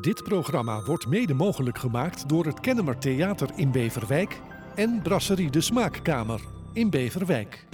Dit 0.00 0.22
programma 0.22 0.82
wordt 0.82 1.06
mede 1.06 1.34
mogelijk 1.34 1.78
gemaakt 1.78 2.28
door 2.28 2.46
het 2.46 2.60
Kennemer 2.60 2.98
Theater 2.98 3.50
in 3.54 3.70
Beverwijk 3.70 4.40
en 4.74 5.00
Brasserie 5.02 5.50
de 5.50 5.60
Smaakkamer 5.60 6.40
in 6.72 6.90
Beverwijk. 6.90 7.64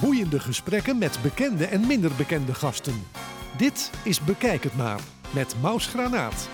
Boeiende 0.00 0.40
gesprekken 0.40 0.98
met 0.98 1.18
bekende 1.22 1.66
en 1.66 1.86
minder 1.86 2.10
bekende 2.16 2.54
gasten. 2.54 2.94
Dit 3.56 3.90
is 4.04 4.20
Bekijk 4.20 4.62
het 4.62 4.76
maar 4.76 5.00
met 5.34 5.54
Maus 5.62 5.86
Granaat. 5.86 6.48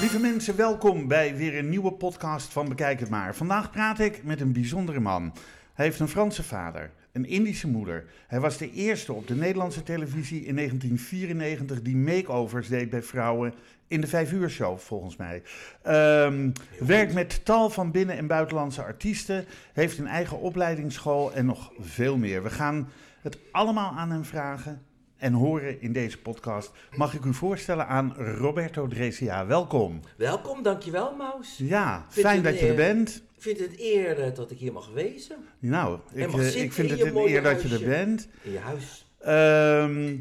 Lieve 0.00 0.18
mensen, 0.18 0.56
welkom 0.56 1.08
bij 1.08 1.36
weer 1.36 1.58
een 1.58 1.68
nieuwe 1.68 1.92
podcast 1.92 2.52
van 2.52 2.68
Bekijk 2.68 3.00
het 3.00 3.10
maar. 3.10 3.34
Vandaag 3.34 3.70
praat 3.70 3.98
ik 3.98 4.24
met 4.24 4.40
een 4.40 4.52
bijzondere 4.52 5.00
man. 5.00 5.32
Hij 5.74 5.84
heeft 5.84 6.00
een 6.00 6.08
Franse 6.08 6.42
vader, 6.42 6.90
een 7.18 7.28
Indische 7.28 7.68
moeder. 7.68 8.04
Hij 8.26 8.40
was 8.40 8.56
de 8.56 8.72
eerste 8.72 9.12
op 9.12 9.26
de 9.26 9.34
Nederlandse 9.34 9.82
televisie 9.82 10.44
in 10.44 10.54
1994 10.54 11.82
die 11.82 11.96
makeovers 11.96 12.68
deed 12.68 12.90
bij 12.90 13.02
vrouwen 13.02 13.54
in 13.88 14.00
de 14.00 14.06
vijf 14.06 14.32
uur 14.32 14.50
show, 14.50 14.78
volgens 14.78 15.16
mij. 15.16 15.42
Ehm, 15.82 16.50
werkt 16.78 17.14
met 17.14 17.44
tal 17.44 17.70
van 17.70 17.90
binnen- 17.90 18.16
en 18.16 18.26
buitenlandse 18.26 18.82
artiesten, 18.82 19.44
heeft 19.72 19.98
een 19.98 20.06
eigen 20.06 20.40
opleidingsschool 20.40 21.32
en 21.32 21.46
nog 21.46 21.72
veel 21.78 22.16
meer. 22.16 22.42
We 22.42 22.50
gaan 22.50 22.88
het 23.22 23.38
allemaal 23.52 23.92
aan 23.92 24.10
hem 24.10 24.24
vragen 24.24 24.82
en 25.16 25.32
horen 25.32 25.80
in 25.80 25.92
deze 25.92 26.18
podcast. 26.18 26.72
Mag 26.96 27.14
ik 27.14 27.24
u 27.24 27.34
voorstellen 27.34 27.86
aan 27.86 28.14
Roberto 28.16 28.86
Dresia. 28.86 29.46
Welkom. 29.46 30.00
Welkom, 30.16 30.62
dankjewel 30.62 31.16
Maus. 31.16 31.56
Ja, 31.56 32.06
Vindt 32.08 32.28
fijn 32.28 32.42
dat 32.42 32.58
je 32.60 32.66
er 32.66 32.74
bent. 32.74 33.22
Ik 33.38 33.44
vind 33.44 33.58
het 33.58 33.80
eer 33.80 34.34
dat 34.34 34.50
ik 34.50 34.58
hier 34.58 34.72
mag 34.72 34.90
wezen. 34.92 35.36
Nou, 35.58 35.98
ik, 36.12 36.32
eh, 36.32 36.62
ik 36.62 36.72
vind 36.72 36.90
in 36.90 36.98
het 36.98 37.06
een 37.06 37.16
eer 37.16 37.42
dat 37.42 37.62
je 37.62 37.68
er 37.68 37.84
bent. 37.84 38.28
In 38.42 38.52
je 38.52 38.58
huis. 38.58 39.06
Ehm, 39.20 40.16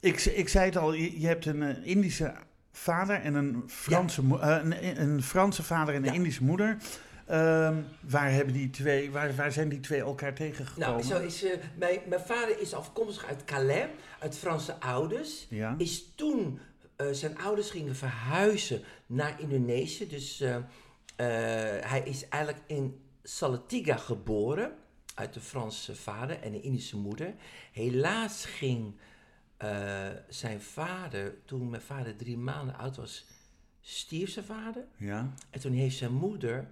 ik, 0.00 0.24
ik 0.24 0.48
zei 0.48 0.64
het 0.64 0.76
al, 0.76 0.92
je, 0.92 1.20
je 1.20 1.26
hebt 1.26 1.46
een 1.46 1.62
eh, 1.62 1.86
Indische 1.86 2.32
vader 2.72 3.16
en 3.20 3.34
een 3.34 3.62
Franse, 3.66 4.22
mo- 4.22 4.38
eh, 4.38 4.58
een, 4.62 5.00
een 5.00 5.22
Franse 5.22 5.62
vader 5.62 5.94
en 5.94 6.00
een 6.00 6.08
Ja. 6.08 6.12
Indische 6.12 6.44
moeder. 6.44 6.76
Ehm, 7.26 7.74
waar, 8.00 8.32
hebben 8.32 8.54
die 8.54 8.70
twee, 8.70 9.10
waar, 9.10 9.34
waar 9.34 9.52
zijn 9.52 9.68
die 9.68 9.80
twee 9.80 10.00
elkaar 10.00 10.34
tegengekomen? 10.34 10.88
Nou, 10.88 11.02
zo 11.02 11.20
is, 11.20 11.44
mijn, 11.78 11.98
mijn 12.08 12.20
vader 12.20 12.60
is 12.60 12.74
afkomstig 12.74 13.26
uit 13.26 13.44
Calais, 13.44 13.86
uit 14.18 14.36
Franse 14.38 14.80
ouders. 14.80 15.46
Ja. 15.50 15.74
Is 15.78 16.12
toen 16.14 16.58
zijn 17.10 17.38
ouders 17.38 17.70
gingen 17.70 17.96
verhuizen 17.96 18.82
naar 19.06 19.36
Indonesië. 19.40 20.08
Dus 20.08 20.44
hij 21.16 22.02
is 22.04 22.28
eigenlijk 22.28 22.64
in 22.66 23.00
Salatiga 23.22 23.96
geboren. 23.96 24.72
Uit 25.14 25.34
de 25.34 25.40
Franse 25.40 25.96
vader 25.96 26.40
en 26.40 26.54
een 26.54 26.62
Indische 26.62 26.96
moeder. 26.96 27.34
Helaas 27.72 28.44
ging 28.44 28.94
eh, 29.56 30.08
zijn 30.28 30.60
vader, 30.60 31.34
toen 31.44 31.70
mijn 31.70 31.82
vader 31.82 32.16
drie 32.16 32.38
maanden 32.38 32.76
oud 32.76 32.96
was, 32.96 33.26
stierf 33.80 34.30
zijn 34.30 34.44
vader. 34.44 34.84
Ja, 34.96 35.34
En 35.50 35.60
toen 35.60 35.72
heeft 35.72 35.96
zijn 35.96 36.12
moeder, 36.12 36.70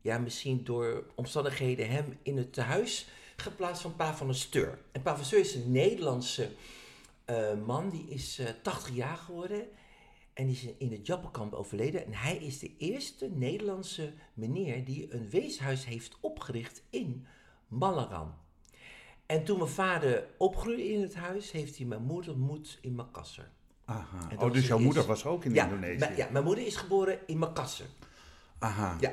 ja, 0.00 0.18
misschien 0.18 0.64
door 0.64 1.04
omstandigheden, 1.14 1.90
hem 1.90 2.18
in 2.22 2.36
het 2.36 2.52
tehuis 2.52 3.06
geplaatst 3.36 3.82
van 3.82 3.96
Pa 3.96 4.14
van 4.14 4.26
der 4.26 4.36
Steur. 4.36 4.78
En 4.92 5.02
Pa 5.02 5.10
van 5.10 5.18
der 5.18 5.26
Steur 5.26 5.40
is 5.40 5.54
een 5.54 5.72
Nederlandse 5.72 6.50
eh, 7.24 7.54
man, 7.66 7.90
die 7.90 8.08
is 8.08 8.38
eh 8.38 8.46
80 8.62 8.94
jaar 8.94 9.16
geworden. 9.16 9.68
En 10.34 10.46
die 10.46 10.54
is 10.56 10.68
in 10.78 10.92
het 10.92 11.06
Jappenkamp 11.06 11.52
overleden. 11.52 12.04
En 12.06 12.14
hij 12.14 12.36
is 12.36 12.58
de 12.58 12.70
eerste 12.78 13.30
Nederlandse 13.34 14.12
meneer 14.34 14.84
die 14.84 15.14
een 15.14 15.30
weeshuis 15.30 15.84
heeft 15.86 16.16
opgericht 16.20 16.82
in 16.90 17.26
Malagan. 17.68 18.34
En 19.26 19.44
toen 19.44 19.58
mijn 19.58 19.70
vader 19.70 20.26
opgroeide 20.38 20.88
in 20.92 21.00
het 21.02 21.14
huis, 21.14 21.50
heeft 21.50 21.76
hij 21.76 21.86
mijn 21.86 22.02
moeder 22.02 22.32
ontmoet 22.32 22.78
in 22.80 22.94
Makassar. 22.94 23.48
aha. 23.84 24.28
Oh, 24.38 24.52
dus 24.52 24.66
jouw 24.66 24.78
moeder 24.78 25.04
was 25.06 25.24
ook 25.24 25.44
in 25.44 25.54
ja, 25.54 25.64
Indonesië? 25.64 25.98
mijn- 25.98 26.16
ja, 26.16 26.28
mijn 26.30 26.44
moeder 26.44 26.66
is 26.66 26.76
geboren 26.76 27.18
in 27.26 27.38
Makassar. 27.38 27.86
Aha. 28.58 28.96
Ja. 29.00 29.12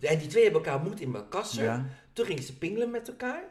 En 0.00 0.18
die 0.18 0.28
twee 0.28 0.42
hebben 0.42 0.62
elkaar 0.62 0.80
ontmoet 0.80 1.00
in 1.00 1.10
Makassar. 1.10 1.64
Ja. 1.64 1.86
Toen 2.12 2.26
gingen 2.26 2.42
ze 2.42 2.58
pingelen 2.58 2.90
met 2.90 3.08
elkaar. 3.08 3.42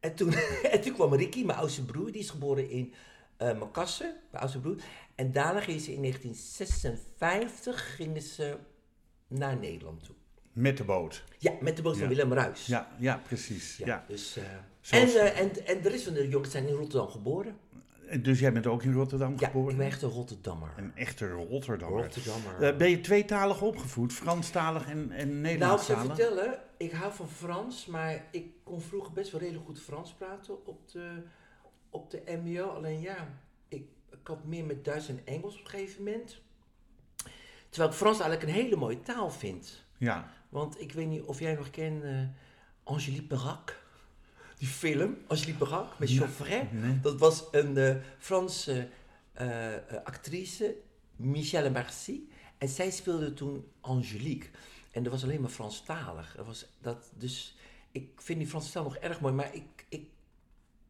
En 0.00 0.14
toen, 0.14 0.32
en 0.72 0.80
toen 0.80 0.92
kwam 0.94 1.14
Ricky, 1.14 1.44
mijn 1.44 1.58
oudste 1.58 1.84
broer, 1.84 2.12
die 2.12 2.20
is 2.20 2.30
geboren 2.30 2.70
in 2.70 2.94
eh 3.38 3.58
Makassar, 3.58 4.06
mijn 4.30 4.42
oudste 4.42 4.60
broer. 4.60 4.76
En 5.14 5.32
daarna 5.32 5.60
gingen 5.60 5.80
ze 5.80 5.92
in 5.92 6.00
1956 6.02 7.94
gingen 7.96 8.22
ze 8.22 8.56
naar 9.26 9.56
Nederland 9.56 10.04
toe. 10.04 10.14
Met 10.52 10.76
de 10.76 10.84
boot. 10.84 11.24
Ja, 11.38 11.52
met 11.60 11.76
de 11.76 11.82
boot 11.82 11.92
van 11.96 12.02
Ja. 12.02 12.08
Willem 12.08 12.32
Ruis. 12.32 12.66
Ja, 12.66 12.88
ja 12.98 13.20
precies. 13.26 13.76
Ja. 13.76 14.04
Dus, 14.08 14.36
eh, 14.36 14.44
Zoals- 14.80 15.14
en, 15.14 15.20
eh, 15.20 15.40
en, 15.40 15.66
en 15.66 15.82
de 15.82 15.88
rest 15.88 16.04
van 16.04 16.12
de 16.14 16.28
jongens 16.28 16.50
zijn 16.50 16.66
in 16.66 16.74
Rotterdam 16.74 17.08
geboren. 17.10 17.56
Dus 18.22 18.40
jij 18.40 18.52
bent 18.52 18.66
ook 18.66 18.82
in 18.82 18.92
Rotterdam 18.92 19.34
Ja, 19.38 19.46
geboren? 19.46 19.70
ik 19.70 19.76
ben 19.76 19.86
echt 19.86 20.02
een 20.02 20.08
Rotterdammer. 20.10 20.70
Een 20.76 20.96
echte 20.96 21.28
Rotterdammer. 21.30 22.02
Rotterdammer. 22.02 22.76
Ben 22.76 22.90
je 22.90 23.00
tweetalig 23.00 23.62
opgevoed? 23.62 24.12
Franstalig 24.12 24.86
en, 24.88 24.90
en 24.90 25.06
Nou, 25.06 25.14
ik 25.20 25.26
zou 25.26 25.40
Nederlandstalig? 25.40 26.04
vertellen, 26.16 26.58
ik 26.76 26.92
hou 26.92 27.12
van 27.12 27.28
Frans, 27.28 27.86
maar 27.86 28.24
ik 28.30 28.46
kon 28.64 28.80
vroeger 28.80 29.12
best 29.12 29.30
wel 29.30 29.40
redelijk 29.40 29.64
goed 29.66 29.80
Frans 29.80 30.12
praten 30.14 30.66
op 30.66 30.88
de, 30.92 31.22
op 31.90 32.10
de 32.10 32.22
MBO. 32.26 32.68
Alleen 32.68 33.00
ja, 33.00 33.28
ik, 33.68 33.86
ik 34.10 34.26
had 34.26 34.44
meer 34.44 34.64
met 34.64 34.84
Duits 34.84 35.08
en 35.08 35.20
Engels 35.24 35.58
op 35.58 35.64
een 35.64 35.70
gegeven 35.70 36.04
moment. 36.04 36.40
Terwijl 37.68 37.90
ik 37.90 37.96
Frans 37.96 38.20
eigenlijk 38.20 38.50
een 38.50 38.62
hele 38.62 38.76
mooie 38.76 39.00
taal 39.00 39.30
vind. 39.30 39.84
Ja. 39.96 40.32
Want 40.48 40.80
ik 40.80 40.92
weet 40.92 41.06
niet 41.06 41.22
of 41.22 41.40
jij 41.40 41.54
nog 41.54 41.70
kent 41.70 42.02
eh, 42.02 42.20
Angélique 42.82 43.26
Perrac. 43.26 43.86
Die 44.58 44.68
film, 44.68 45.16
Angélique 45.26 45.58
Perrac, 45.58 45.98
met 45.98 46.10
Geoffrey. 46.10 46.68
Nee. 46.72 47.00
Dat 47.00 47.18
was 47.18 47.44
een 47.50 47.76
eh, 47.76 47.96
Franse 48.18 48.88
eh, 49.32 49.74
actrice, 50.04 50.76
Michelle 51.16 51.70
Marcy. 51.70 52.20
En 52.58 52.68
zij 52.68 52.90
speelde 52.90 53.34
toen 53.34 53.66
Angélique. 53.80 54.48
En 54.90 55.02
dat 55.02 55.12
was 55.12 55.22
alleen 55.22 55.40
maar 55.40 55.50
Franstalig. 55.50 56.34
Dat 56.36 56.46
was 56.46 56.66
dat, 56.80 57.10
dus 57.14 57.56
ik 57.92 58.10
vind 58.16 58.38
die 58.38 58.48
Franse 58.48 58.72
taal 58.72 58.82
nog 58.82 58.96
erg 58.96 59.20
mooi. 59.20 59.34
Maar 59.34 59.54
ik, 59.54 59.77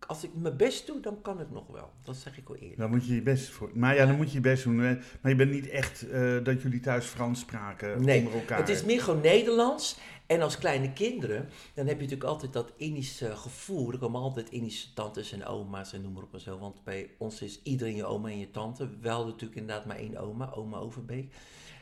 als 0.08 0.24
ik 0.24 0.30
mijn 0.34 0.56
best 0.56 0.86
doe, 0.86 1.00
dan 1.00 1.22
kan 1.22 1.38
het 1.38 1.50
nog 1.50 1.66
wel. 1.66 1.90
Dat 2.02 2.16
zeg 2.16 2.38
ik 2.38 2.48
wel 2.48 2.56
eerlijk. 2.56 2.78
Dan 2.78 2.90
moet 2.90 3.06
je 3.06 3.14
je 3.14 3.22
best 3.22 3.48
voor. 3.48 3.70
Maar 3.74 3.94
ja, 3.94 4.06
dan 4.06 4.16
moet 4.16 4.28
je 4.28 4.34
je 4.34 4.40
best 4.40 4.64
doen. 4.64 4.76
Maar 4.76 5.30
je 5.30 5.34
bent 5.34 5.50
niet 5.50 5.68
echt 5.68 6.08
eh, 6.08 6.44
dat 6.44 6.62
jullie 6.62 6.80
thuis 6.80 7.06
Frans 7.06 7.40
spraken 7.40 8.04
Nee, 8.04 8.18
onder 8.18 8.34
elkaar. 8.40 8.58
het 8.58 8.68
is 8.68 8.84
meer 8.84 9.02
gewoon 9.02 9.20
Nederlands. 9.20 9.98
En 10.26 10.40
als 10.42 10.58
kleine 10.58 10.92
kinderen, 10.92 11.48
dan 11.74 11.86
heb 11.86 11.96
je 11.96 12.02
natuurlijk 12.02 12.30
altijd 12.30 12.52
dat 12.52 12.72
Indische 12.76 13.36
gevoel. 13.36 13.92
Er 13.92 13.98
komen 13.98 14.20
altijd 14.20 14.50
Indische 14.50 14.92
tantes 14.92 15.32
en 15.32 15.44
oma's 15.46 15.92
en 15.92 16.02
noem 16.02 16.12
maar 16.12 16.22
op 16.22 16.34
en 16.34 16.40
zo. 16.40 16.58
Want 16.58 16.84
bij 16.84 17.10
ons 17.18 17.42
is 17.42 17.60
iedereen 17.62 17.96
je 17.96 18.04
oma 18.04 18.28
en 18.28 18.38
je 18.38 18.50
tante. 18.50 18.88
We 19.00 19.08
hadden 19.08 19.26
natuurlijk 19.28 19.60
inderdaad 19.60 19.86
maar 19.86 19.96
één 19.96 20.16
oma, 20.16 20.50
oma 20.52 20.78
Overbeek. 20.78 21.34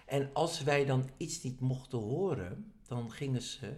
En 0.07 0.31
als 0.33 0.63
wij 0.63 0.85
dan 0.85 1.09
iets 1.17 1.43
niet 1.43 1.61
mochten 1.61 1.99
horen, 1.99 2.73
dan 2.89 3.11
gingen 3.11 3.43
ze 3.43 3.73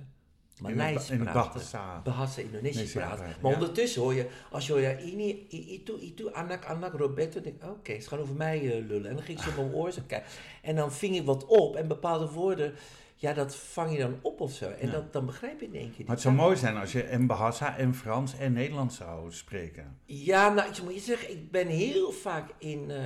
Maleis 0.61 1.11
in 1.11 1.19
praten. 1.19 2.03
Bahasa. 2.05 2.41
Indonesisch 2.41 2.93
praten. 2.93 3.25
Maar 3.41 3.51
ja. 3.51 3.57
ondertussen 3.59 4.03
hoor 4.03 4.15
je, 4.15 4.27
als 4.51 4.67
je 4.67 4.73
hoort, 4.73 4.85
ja, 4.85 4.97
ini, 4.99 5.47
itu, 5.49 5.97
itu, 6.01 6.31
anak, 6.31 6.65
anak, 6.65 6.93
Roberto. 6.93 7.41
denk 7.41 7.63
ik, 7.63 7.69
oké, 7.69 8.01
ze 8.01 8.09
gaan 8.09 8.19
over 8.19 8.35
mij 8.35 8.59
eh, 8.59 8.87
lullen. 8.87 9.09
En 9.11 9.15
dan 9.17 9.25
ging 9.25 9.41
ze 9.41 9.49
op 9.49 9.57
mijn 9.57 9.75
oor 9.75 9.93
zo 9.93 10.01
kijken. 10.07 10.29
En 10.63 10.77
dan 10.77 10.93
ving 10.93 11.17
ik 11.17 11.25
wat 11.25 11.47
op 11.47 11.77
en 11.77 11.89
bepaalde 11.89 12.29
woorden, 12.31 12.73
ja, 13.17 13.33
dat 13.33 13.57
vang 13.57 13.93
je 13.93 13.99
dan 13.99 14.19
op 14.23 14.41
of 14.41 14.53
zo. 14.53 14.69
En 14.69 14.87
Ja. 14.87 14.93
dat, 14.93 15.13
dan 15.13 15.27
begrijp 15.27 15.61
je 15.61 15.67
in 15.67 15.75
één 15.75 15.93
keer. 15.97 16.05
Maar 16.07 16.15
het 16.15 16.25
zou 16.25 16.35
mooi 16.35 16.57
zijn 16.57 16.77
als 16.77 16.93
je 16.93 17.03
en 17.03 17.27
Bahasa 17.27 17.77
en 17.77 17.95
Frans 17.95 18.39
en 18.39 18.53
Nederlands 18.53 18.97
zou 18.97 19.33
spreken. 19.33 19.99
Ja, 20.05 20.49
nou, 20.55 20.69
ik 20.71 20.83
moet 20.83 20.95
je 20.95 21.01
zeggen, 21.01 21.31
ik 21.31 21.51
ben 21.51 21.67
heel 21.67 22.13
vaak 22.13 22.51
in 22.59 22.91
eh 22.91 23.05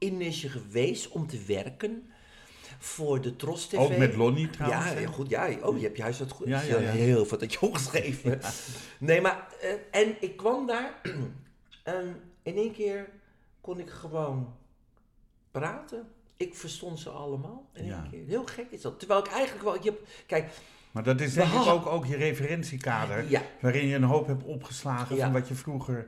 Indonesië 0.00 0.48
geweest 0.48 1.08
om 1.08 1.26
te 1.26 1.44
werken 1.46 2.10
voor 2.78 3.20
de 3.20 3.36
Tros 3.36 3.66
TV. 3.66 3.76
Ook 3.78 3.96
met 3.96 4.16
Lonnie 4.16 4.50
trouwens. 4.50 4.84
Ja, 4.84 4.94
heel 4.94 5.12
goed. 5.12 5.28
Ja, 5.28 5.48
oh, 5.62 5.76
je 5.76 5.82
hebt 5.84 5.96
je 5.96 6.02
huis 6.02 6.18
wat 6.18 6.30
goed. 6.30 6.46
Ja, 6.46 6.60
Ja, 6.60 6.78
ja. 6.78 6.90
Heel 6.90 7.26
veel 7.26 7.38
dat 7.38 7.52
je 7.52 7.60
opgeschreven. 7.60 8.40
Nee, 8.98 9.20
maar 9.20 9.46
eh, 9.60 10.00
en 10.00 10.16
ik 10.20 10.36
kwam 10.36 10.66
daar 10.66 11.00
en 11.82 12.16
in 12.42 12.56
één 12.56 12.72
keer 12.72 13.08
kon 13.60 13.78
ik 13.78 13.90
gewoon 13.90 14.54
praten. 15.50 16.08
Ik 16.36 16.54
verstond 16.54 17.00
ze 17.00 17.10
allemaal 17.10 17.68
in 17.72 17.92
één 17.92 18.08
keer. 18.10 18.24
Heel 18.26 18.46
gek 18.46 18.66
is 18.70 18.80
dat. 18.80 18.98
Terwijl 18.98 19.20
ik 19.20 19.26
eigenlijk 19.26 19.64
wel, 19.64 19.74
je 19.74 19.90
hebt, 19.90 20.08
kijk, 20.26 20.50
Maar 20.90 21.02
dat 21.02 21.20
is 21.20 21.34
denk 21.34 21.52
ik 21.52 21.66
ook, 21.66 21.86
ook 21.86 22.06
je 22.06 22.16
referentiekader. 22.16 23.24
Waarin 23.60 23.86
je 23.86 23.94
een 23.94 24.02
hoop 24.02 24.26
hebt 24.26 24.44
opgeslagen 24.44 25.18
van 25.18 25.32
wat 25.32 25.48
je 25.48 25.54
vroeger 25.54 26.06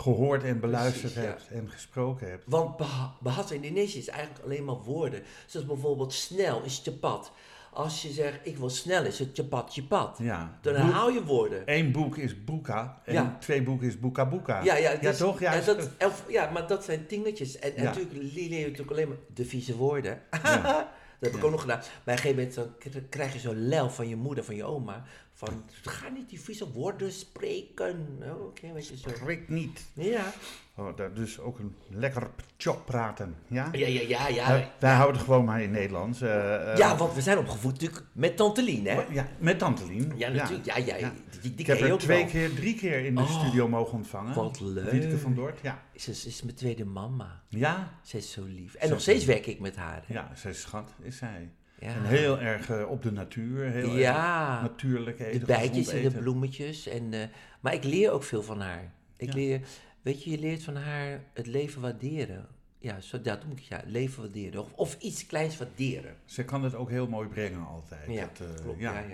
gehoord 0.00 0.42
en 0.44 0.60
beluisterd 0.60 1.12
Precies, 1.12 1.22
ja. 1.22 1.28
hebt 1.28 1.48
en 1.50 1.70
gesproken 1.70 2.28
hebt. 2.30 2.44
Want 2.46 2.76
Bah- 2.76 3.10
Bahasa 3.20 3.54
Indonesië 3.54 3.98
is 3.98 4.08
eigenlijk 4.08 4.44
alleen 4.44 4.64
maar 4.64 4.82
woorden. 4.82 5.22
Zoals 5.46 5.66
bijvoorbeeld 5.66 6.12
snel 6.12 6.62
is 6.62 6.80
cepat. 6.82 7.32
Als 7.72 8.02
je 8.02 8.10
zegt 8.10 8.38
ik 8.42 8.56
wil 8.56 8.70
snel 8.70 9.04
is 9.04 9.18
het 9.18 9.28
cepat 9.36 9.72
cepat. 9.72 10.18
Ja. 10.22 10.58
Dan 10.62 10.74
herhaal 10.74 11.10
je 11.10 11.24
woorden. 11.24 11.62
Eén 11.66 11.92
boek 11.92 12.16
is 12.16 12.44
boeka 12.44 13.00
en 13.04 13.12
Ja. 13.14 13.36
twee 13.40 13.62
boeken 13.62 13.86
is 13.86 13.98
boeka 14.00 14.26
boeka. 14.28 14.62
Ja, 14.62 14.76
ja, 14.76 14.94
dus- 14.94 15.16
toch? 15.16 15.40
Ja, 15.40 15.52
ja, 15.54 15.60
dat, 15.60 15.90
elf- 15.98 16.24
ja, 16.28 16.50
maar 16.50 16.66
dat 16.66 16.84
zijn 16.84 17.04
dingetjes. 17.08 17.58
En, 17.58 17.76
en 17.76 17.82
Ja. 17.82 17.88
natuurlijk 17.88 18.14
leer 18.34 18.58
je 18.58 18.62
natuurlijk 18.64 18.90
alleen 18.90 19.08
maar 19.08 19.16
de 19.34 19.44
vieze 19.44 19.76
woorden. 19.76 20.20
Ja. 20.42 20.62
dat 21.20 21.30
heb 21.30 21.34
ik 21.34 21.44
ook 21.44 21.50
nog 21.50 21.60
gedaan. 21.60 21.78
Maar 21.78 21.86
op 22.00 22.06
een 22.06 22.18
gegeven 22.18 22.36
moment 22.36 22.54
dan 22.92 23.08
krijg 23.08 23.32
je 23.32 23.38
zo'n 23.38 23.68
lel 23.68 23.90
van 23.90 24.08
je 24.08 24.16
moeder, 24.16 24.44
van 24.44 24.54
je 24.56 24.64
oma. 24.64 25.04
Van, 25.38 25.64
ga 25.82 26.08
niet 26.08 26.28
die 26.28 26.40
vieze 26.40 26.70
woorden 26.72 27.12
spreken. 27.12 28.18
Oh, 28.22 28.44
Oké, 28.46 28.72
weet 28.72 28.88
je 28.88 28.96
zo. 28.96 29.08
Spreek 29.08 29.48
niet. 29.48 29.84
Ja. 29.94 30.32
Oh, 30.76 30.96
dat 30.96 31.16
dus 31.16 31.38
ook 31.40 31.58
een 31.58 31.74
lekker 31.90 32.30
chop 32.56 32.86
praten. 32.86 33.34
Ja? 33.46 33.68
Ja, 33.72 33.86
ja, 33.86 34.00
ja, 34.00 34.28
ja. 34.28 34.48
Wij, 34.48 34.70
wij 34.80 34.94
houden 34.94 35.20
gewoon 35.20 35.44
maar 35.44 35.62
in 35.62 35.70
Nederlands. 35.70 36.20
eh, 36.20 36.72
eh, 36.72 36.76
Ja, 36.78 36.96
want 36.96 37.14
we 37.14 37.20
zijn 37.20 37.38
opgevoed 37.38 37.72
natuurlijk 37.72 38.04
met 38.12 38.36
Tante 38.36 38.62
Lien, 38.62 38.86
hè? 38.86 39.02
ja, 39.10 39.26
met 39.38 39.58
Tante 39.58 39.86
Lien. 39.86 40.12
Ja, 40.16 40.28
natuurlijk. 40.28 40.64
Ja, 40.66 40.76
ja, 40.76 40.96
Ja. 40.96 41.12
Die, 41.30 41.40
die 41.50 41.60
Ik 41.60 41.66
heb 41.66 41.80
er 41.80 41.92
ook 41.92 42.00
twee 42.00 42.22
wel. 42.22 42.30
keer, 42.30 42.54
drie 42.54 42.74
keer 42.74 43.04
in 43.04 43.14
de 43.14 43.20
Oh, 43.20 43.40
studio 43.40 43.68
mogen 43.68 43.92
ontvangen. 43.94 44.34
wat 44.34 44.60
leuk. 44.60 44.90
Wietke 44.90 45.18
van 45.18 45.34
Dort, 45.34 45.58
ja. 45.62 45.82
Ze 45.94 46.10
is, 46.10 46.26
is 46.26 46.42
mijn 46.42 46.56
tweede 46.56 46.84
mama. 46.84 47.42
Ja, 47.48 47.98
Ze 48.02 48.16
is 48.16 48.30
zo 48.32 48.42
lief. 48.44 48.74
En 48.74 48.88
nog 48.90 49.00
steeds 49.00 49.24
werk 49.24 49.46
ik 49.46 49.60
met 49.60 49.76
haar. 49.76 50.02
hè? 50.06 50.14
ja, 50.14 50.30
zij 50.34 50.50
is 50.50 50.60
schat, 50.60 50.90
is 51.02 51.16
zij. 51.16 51.50
Ja. 51.80 51.86
En 51.94 52.04
heel 52.04 52.38
erg 52.40 52.70
eh, 52.70 52.90
op 52.90 53.02
de 53.02 53.12
natuur, 53.12 53.64
heel 53.70 53.88
erg 53.88 53.98
ja. 53.98 54.62
natuurlijk 54.62 55.20
eten. 55.20 55.40
de 55.40 55.46
bijtjes 55.46 55.88
en 55.88 56.02
de 56.02 56.10
bloemetjes. 56.10 56.86
En, 56.86 57.12
eh, 57.12 57.20
maar 57.60 57.74
ik 57.74 57.84
leer 57.84 58.10
ook 58.10 58.22
veel 58.22 58.42
van 58.42 58.60
haar. 58.60 58.90
Ik 59.16 59.28
Ja. 59.28 59.34
leer, 59.34 59.60
weet 60.02 60.24
je, 60.24 60.30
je 60.30 60.38
leert 60.38 60.62
van 60.62 60.76
haar 60.76 61.20
het 61.34 61.46
leven 61.46 61.80
waarderen. 61.80 62.46
Ja, 62.78 63.00
zo, 63.00 63.20
dat 63.20 63.44
moet 63.44 63.58
ik, 63.58 63.64
ja, 63.64 63.82
leven 63.86 64.22
waarderen. 64.22 64.60
Of, 64.60 64.72
of 64.74 64.96
iets 65.00 65.26
kleins 65.26 65.56
waarderen. 65.58 66.14
Ze 66.24 66.44
kan 66.44 66.64
het 66.64 66.74
ook 66.74 66.90
heel 66.90 67.06
mooi 67.08 67.28
brengen 67.28 67.66
altijd. 67.66 68.00
Ja, 68.08 68.20
Dat, 68.38 68.48
eh, 68.48 68.62
klopt. 68.62 68.80
ja. 68.80 68.92
Ja, 68.98 69.04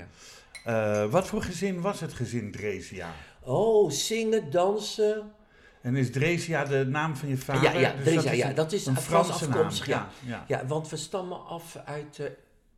ja. 0.64 1.08
Wat 1.08 1.26
voor 1.26 1.42
gezin 1.42 1.80
was 1.80 2.00
het 2.00 2.12
gezin 2.12 2.50
Dresia? 2.50 3.10
Oh, 3.40 3.90
zingen, 3.90 4.50
dansen. 4.50 5.30
En 5.80 5.96
is 5.96 6.10
Dresia 6.12 6.64
de 6.64 6.86
naam 6.86 7.16
van 7.16 7.28
je 7.28 7.36
vader? 7.36 7.62
ja, 7.62 7.78
ja, 7.78 7.92
Dus 7.92 8.04
Dresia, 8.04 8.30
is 8.30 8.38
ja, 8.38 8.52
dat 8.52 8.72
is 8.72 8.86
een 8.86 8.96
Franse 8.96 9.32
afkomstig, 9.32 9.86
naam. 9.88 10.06
Ja, 10.26 10.28
ja. 10.28 10.44
Ja, 10.48 10.66
want 10.66 10.88
we 10.88 10.96
stammen 10.96 11.44
af 11.46 11.76
uit, 11.84 12.18
eh, 12.18 12.26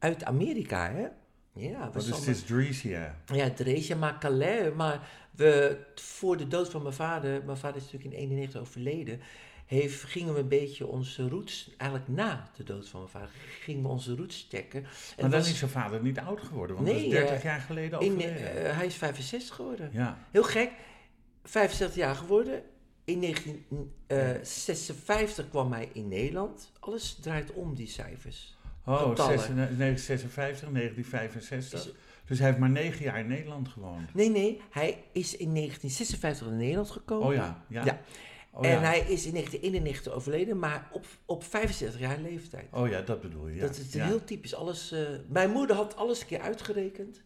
uit 0.05 0.25
Amerika, 0.25 0.91
hè? 0.91 1.07
Ja, 1.53 1.91
het 1.93 2.27
is 2.27 2.43
Dresia. 2.43 3.15
Ja, 3.27 3.51
Dreesja, 3.51 3.97
maar 3.97 4.19
Calais. 4.19 4.75
Maar 4.75 5.09
we, 5.31 5.79
voor 5.95 6.37
de 6.37 6.49
dood 6.49 6.71
van 6.71 6.83
mijn 6.83 6.95
vader, 6.95 7.45
mijn 7.45 7.57
vader 7.57 7.77
is 7.77 7.83
natuurlijk 7.83 8.13
in 8.15 8.21
91 8.21 8.61
overleden, 8.61 9.21
heeft, 9.67 10.03
gingen 10.03 10.35
we 10.35 10.41
een 10.41 10.49
beetje 10.49 10.87
onze 10.87 11.29
roots, 11.29 11.71
eigenlijk 11.77 12.11
na 12.11 12.51
de 12.57 12.65
dood 12.65 12.89
van 12.89 13.01
mijn 13.01 13.13
vader, 13.13 13.31
gingen 13.61 13.83
we 13.83 13.89
onze 13.89 14.15
roots 14.17 14.47
checken. 14.51 14.85
En 14.85 14.89
Maar 15.21 15.31
dan 15.31 15.41
was 15.41 15.51
is 15.51 15.61
je 15.61 15.69
vader 15.69 16.03
niet 16.03 16.19
oud 16.19 16.41
geworden, 16.41 16.77
want 16.77 16.89
Nee, 16.89 16.97
dat 16.97 17.05
is 17.05 17.11
30 17.19 17.37
eh, 17.37 17.43
jaar 17.43 17.61
geleden 17.61 18.01
in, 18.01 18.13
overleden. 18.13 18.65
eh, 18.65 18.77
hij 18.77 18.87
is 18.87 18.95
65 18.95 19.57
geworden. 19.57 19.91
ja. 19.93 20.19
Heel 20.31 20.43
gek, 20.43 20.71
65 21.45 21.97
jaar 21.97 22.15
geworden. 22.15 22.63
In 23.05 23.21
1956 23.21 25.49
kwam 25.49 25.73
hij 25.73 25.89
in 25.93 26.09
Nederland. 26.09 26.73
Alles 26.81 27.15
draait 27.21 27.53
om, 27.53 27.75
die 27.75 27.89
cijfers. 27.89 28.54
Oh, 28.87 29.09
getallen. 29.09 29.37
1956, 29.37 30.69
1965. 30.71 31.79
Is- 31.87 31.93
Dus 32.27 32.39
hij 32.39 32.47
heeft 32.49 32.59
maar 32.61 32.71
negen 32.71 33.05
jaar 33.05 33.19
in 33.19 33.27
Nederland 33.27 33.69
gewoond. 33.69 34.15
Nee, 34.15 34.31
nee, 34.31 34.61
hij 34.71 35.05
is 35.13 35.37
in 35.37 35.53
1956 35.53 36.47
in 36.47 36.57
Nederland 36.57 36.91
gekomen. 36.91 37.27
Oh 37.27 37.35
ja, 37.35 37.65
ja. 37.69 37.85
Ja. 37.85 38.01
Oh, 38.51 38.67
en 38.67 38.71
ja. 38.71 38.79
hij 38.81 38.99
is 38.99 39.27
in 39.27 39.33
1991 39.33 40.13
overleden, 40.13 40.59
maar 40.59 40.89
op, 40.93 41.05
op 41.25 41.45
65 41.45 42.01
jaar 42.01 42.19
leeftijd. 42.19 42.67
oh 42.73 42.89
ja, 42.89 43.01
dat 43.01 43.21
bedoel 43.21 43.49
je. 43.49 43.55
Ja. 43.55 43.61
Dat 43.61 43.77
is 43.77 43.95
heel 43.95 44.25
typisch. 44.25 44.55
Alles, 44.55 44.93
eh, 44.93 45.01
mijn 45.29 45.51
moeder 45.51 45.77
had 45.77 45.97
alles 45.97 46.21
een 46.21 46.27
keer 46.27 46.41
uitgerekend. 46.41 47.23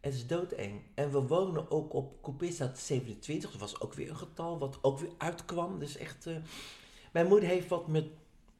Het 0.00 0.14
is 0.14 0.26
doodeng. 0.26 0.80
En 0.94 1.10
we 1.12 1.20
wonen 1.20 1.70
ook 1.70 1.92
op 1.92 2.22
Coupestraat 2.22 2.78
27. 2.78 3.50
Dat 3.50 3.60
was 3.60 3.80
ook 3.80 3.94
weer 3.94 4.10
een 4.10 4.16
getal 4.16 4.58
wat 4.58 4.78
ook 4.82 4.98
weer 4.98 5.10
uitkwam. 5.18 5.78
Dus 5.78 5.96
echt... 5.96 6.26
eh, 6.26 6.36
mijn 7.12 7.26
moeder 7.26 7.48
heeft 7.48 7.68
wat 7.68 7.88
met... 7.88 8.04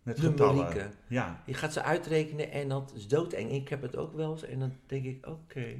Met 0.06 0.20
getallen. 0.20 0.92
Ja. 1.06 1.42
Je 1.46 1.54
gaat 1.54 1.72
ze 1.72 1.82
uitrekenen 1.82 2.50
en 2.50 2.68
dat 2.68 2.92
is 2.94 3.08
doodeng. 3.08 3.50
Ik 3.50 3.68
heb 3.68 3.82
het 3.82 3.96
ook 3.96 4.14
wel 4.14 4.32
eens. 4.32 4.44
En 4.44 4.58
dan 4.58 4.72
denk 4.86 5.04
ik, 5.04 5.26
oké. 5.26 5.76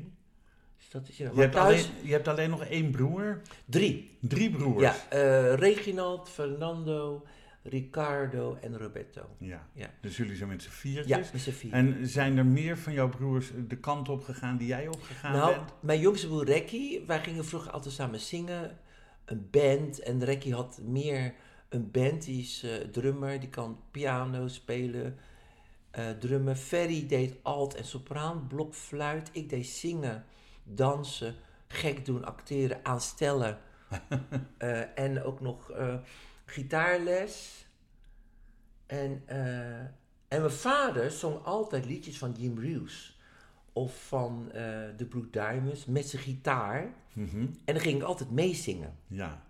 Dus 0.76 0.90
dat 0.90 1.08
is... 1.08 1.16
Je, 1.16 1.24
Maar 1.24 1.34
hebt 1.34 1.52
thuis... 1.52 1.84
alleen, 1.84 2.06
je 2.06 2.12
hebt 2.12 2.28
alleen 2.28 2.50
nog 2.50 2.64
één 2.64 2.90
broer. 2.90 3.40
Drie. 3.64 4.18
Drie 4.20 4.50
broers. 4.50 4.82
Ja, 4.82 4.94
eh, 5.08 5.54
Reginald, 5.54 6.28
Fernando, 6.28 7.26
Ricardo 7.62 8.58
en 8.60 8.78
Roberto. 8.78 9.22
Ja. 9.38 9.68
Ja. 9.72 9.90
Dus 10.00 10.16
jullie 10.16 10.36
zijn 10.36 10.48
met 10.48 10.62
z'n 10.62 10.70
viertjes. 10.70 11.26
Ja, 11.26 11.32
met 11.32 11.42
z'n 11.42 11.50
vier. 11.50 11.72
En 11.72 12.06
zijn 12.06 12.38
er 12.38 12.46
meer 12.46 12.78
van 12.78 12.92
jouw 12.92 13.08
broers 13.08 13.50
de 13.68 13.76
kant 13.76 14.08
op 14.08 14.24
gegaan 14.24 14.56
die 14.56 14.66
jij 14.66 14.88
opgegaan 14.88 15.32
nou, 15.32 15.54
bent? 15.54 15.72
mijn 15.80 16.00
jongste 16.00 16.26
broer 16.26 16.44
Rekkie, 16.44 17.04
wij 17.06 17.20
gingen 17.20 17.44
vroeger 17.44 17.70
altijd 17.70 17.94
samen 17.94 18.20
zingen. 18.20 18.78
Een 19.24 19.48
band. 19.50 20.00
En 20.00 20.24
Rekkie 20.24 20.54
had 20.54 20.80
meer 20.82 21.34
een 21.68 21.90
band. 21.90 22.24
Die 22.24 22.42
is 22.42 22.62
eh, 22.62 22.74
drummer, 22.74 23.40
die 23.40 23.48
kan 23.48 23.80
piano 23.90 24.48
spelen, 24.48 25.16
eh, 25.90 26.10
drummen. 26.10 26.56
Ferry 26.56 27.06
deed 27.06 27.36
alt 27.42 27.74
en 27.74 27.84
sopraan, 27.84 28.46
blokfluit. 28.46 29.30
Ik 29.32 29.48
deed 29.48 29.66
zingen, 29.66 30.24
dansen, 30.64 31.34
gek 31.68 32.04
doen, 32.04 32.24
acteren, 32.24 32.84
aanstellen. 32.84 33.58
Eh, 34.58 34.98
en 34.98 35.22
ook 35.22 35.40
nog 35.40 35.72
gitaarles. 36.44 37.66
En, 38.86 39.22
en 40.28 40.40
mijn 40.40 40.50
vader 40.50 41.10
zong 41.10 41.44
altijd 41.44 41.84
liedjes 41.84 42.18
van 42.18 42.32
Jim 42.32 42.58
Reeves. 42.58 43.20
Of 43.72 44.06
van 44.06 44.48
de 44.96 45.06
Blue 45.08 45.30
Diamonds 45.30 45.84
met 45.84 46.06
zijn 46.08 46.22
gitaar. 46.22 46.94
Mhm. 47.12 47.40
En 47.40 47.74
dan 47.74 47.80
ging 47.80 47.96
ik 47.96 48.02
altijd 48.02 48.30
meezingen. 48.30 48.96
Ja. 49.06 49.45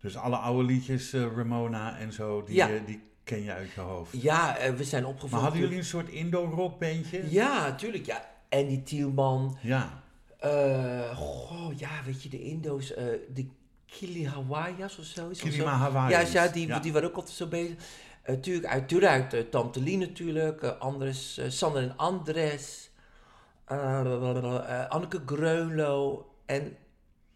Dus 0.00 0.16
alle 0.16 0.36
oude 0.36 0.64
liedjes, 0.64 1.12
eh, 1.12 1.20
Ramona 1.36 1.98
en 1.98 2.12
zo, 2.12 2.42
die, 2.44 2.54
Ja. 2.54 2.68
eh, 2.70 2.80
die 2.86 3.00
ken 3.24 3.42
je 3.42 3.52
uit 3.52 3.70
je 3.72 3.80
hoofd. 3.80 4.22
Ja, 4.22 4.56
eh, 4.56 4.72
we 4.72 4.84
zijn 4.84 5.04
opgevoed. 5.06 5.30
Maar 5.30 5.40
hadden 5.40 5.60
jullie 5.60 5.76
een 5.76 5.84
soort 5.84 6.08
Indo-rockbandje? 6.08 7.30
Ja, 7.30 7.74
tuurlijk. 7.74 8.06
Ja. 8.06 8.28
Andy 8.48 8.82
Tielman. 8.82 9.56
Ja. 9.62 10.02
goh, 11.14 11.78
ja, 11.78 11.90
weet 12.04 12.22
je, 12.22 12.28
de 12.28 12.42
Indo's. 12.42 12.86
de 13.34 13.48
Kili 13.86 14.26
Hawaii's 14.28 14.98
of 14.98 15.04
zo. 15.04 15.28
Kilima 15.28 15.70
Hawaii. 15.72 16.10
Ja, 16.10 16.20
ja, 16.20 16.48
die, 16.48 16.80
die 16.80 16.92
waren 16.92 17.08
ook 17.08 17.16
altijd 17.16 17.36
zo 17.36 17.46
bezig. 17.46 17.74
Eh, 18.22 18.34
tuurlijk, 18.34 18.66
uit, 18.66 18.88
tuurlijk, 18.88 19.32
uit 19.32 19.50
Tante 19.50 19.82
Lee 19.82 19.96
natuurlijk. 19.96 20.62
Andres, 20.64 21.40
Sander 21.48 21.82
en 21.82 21.96
Andres. 21.96 22.90
Anneke 24.88 25.22
Greunlo. 25.26 26.26
En 26.46 26.76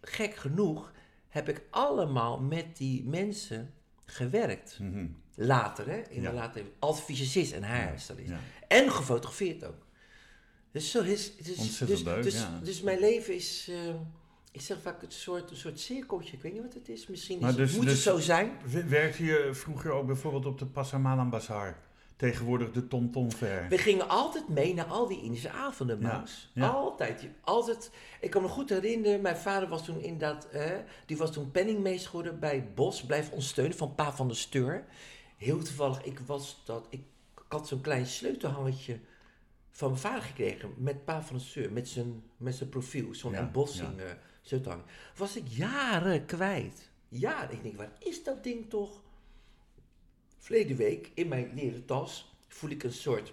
gek 0.00 0.36
genoeg 0.36 0.92
heb 1.34 1.48
ik 1.48 1.62
allemaal 1.70 2.40
met 2.40 2.76
die 2.76 3.04
mensen 3.04 3.74
gewerkt. 4.04 4.78
Mhm. 4.80 5.06
Later, 5.34 5.88
hè? 5.88 6.02
In 6.08 6.22
Ja. 6.22 6.28
de 6.30 6.36
later, 6.36 6.62
als 6.78 7.00
fysicist 7.00 7.52
en 7.52 7.62
haarstylist. 7.62 8.28
Ja. 8.30 8.38
En 8.68 8.90
gefotografeerd 8.90 9.64
ook. 9.64 9.86
Dus 10.72 10.90
zo 10.90 11.02
is, 11.02 11.36
dus, 11.36 11.56
Ontzettend 11.56 11.88
dus, 11.88 12.02
leuk, 12.02 12.22
dus, 12.22 12.34
ja. 12.34 12.60
dus 12.62 12.82
mijn 12.82 12.98
leven 12.98 13.34
is, 13.34 13.68
eh, 13.70 13.94
ik 14.52 14.60
zeg 14.60 14.80
vaak, 14.82 15.02
een 15.02 15.10
soort, 15.10 15.50
een 15.50 15.56
soort 15.56 15.80
cirkeltje. 15.80 16.36
Ik 16.36 16.42
weet 16.42 16.52
niet 16.52 16.62
wat 16.62 16.74
het 16.74 16.88
is. 16.88 17.06
Misschien 17.06 17.40
is, 17.40 17.54
dus- 17.54 17.74
moet 17.76 17.84
dus- 17.84 17.92
het 17.92 18.02
zo 18.02 18.18
zijn. 18.18 18.50
Werkte 18.88 19.24
je 19.24 19.50
vroeger 19.52 19.90
ook 19.90 20.06
bijvoorbeeld 20.06 20.46
op 20.46 20.58
de 20.58 20.66
Passamalan 20.66 21.30
Bazaar? 21.30 21.78
Tegenwoordig 22.24 22.72
de 22.72 22.88
Tom 22.88 23.30
Fair. 23.30 23.68
We 23.68 23.78
gingen 23.78 24.08
altijd 24.08 24.48
mee 24.48 24.74
naar 24.74 24.84
al 24.84 25.08
die 25.08 25.22
Indische 25.22 25.50
avonden, 25.50 26.00
Ja, 26.00 26.24
ja. 26.52 26.68
Altijd. 26.68 27.28
Altijd. 27.40 27.90
Ik 28.20 28.30
kan 28.30 28.42
me 28.42 28.48
goed 28.48 28.68
herinneren, 28.68 29.20
mijn 29.20 29.36
vader 29.36 29.68
was 29.68 29.84
toen 29.84 30.00
inderdaad, 30.00 30.48
eh, 30.48 30.70
die 31.06 31.16
was 31.16 31.32
toen 31.32 31.50
penningmeester 31.50 32.10
geworden 32.10 32.40
bij 32.40 32.72
Bos, 32.74 33.04
Blijf 33.04 33.30
ons 33.30 33.48
steunen, 33.48 33.76
van 33.76 33.94
Pa 33.94 34.12
van 34.12 34.26
der 34.26 34.36
Steur. 34.36 34.84
Heel 35.36 35.58
toevallig, 35.62 36.02
ik 36.02 36.18
was 36.18 36.62
dat, 36.64 36.86
ik, 36.90 37.00
ik 37.36 37.42
had 37.48 37.68
zo'n 37.68 37.80
klein 37.80 38.06
sleutelhangetje 38.06 38.98
van 39.70 39.88
mijn 39.88 40.00
vader 40.00 40.22
gekregen, 40.22 40.74
met 40.76 41.04
Pa 41.04 41.22
van 41.22 41.36
der 41.36 41.46
Steur, 41.46 41.72
met 41.72 41.88
zijn, 41.88 42.22
met 42.36 42.54
zijn 42.54 42.68
profiel, 42.68 43.14
zo'n 43.14 43.32
Ja, 43.32 43.38
embossing 43.38 44.00
eh 44.00 44.10
sleutelhanger. 44.42 44.84
Was 45.16 45.36
ik 45.36 45.48
jaren 45.48 46.26
kwijt. 46.26 46.90
Jaren. 47.08 47.52
Ik 47.52 47.62
denk, 47.62 47.76
waar 47.76 47.92
is 47.98 48.22
dat 48.24 48.44
ding 48.44 48.70
toch? 48.70 49.02
Verleden 50.44 50.76
week, 50.76 51.10
in 51.14 51.28
mijn 51.28 51.50
leren 51.54 51.84
tas, 51.84 52.34
voel 52.48 52.70
ik 52.70 52.82
een 52.82 52.92
soort 52.92 53.32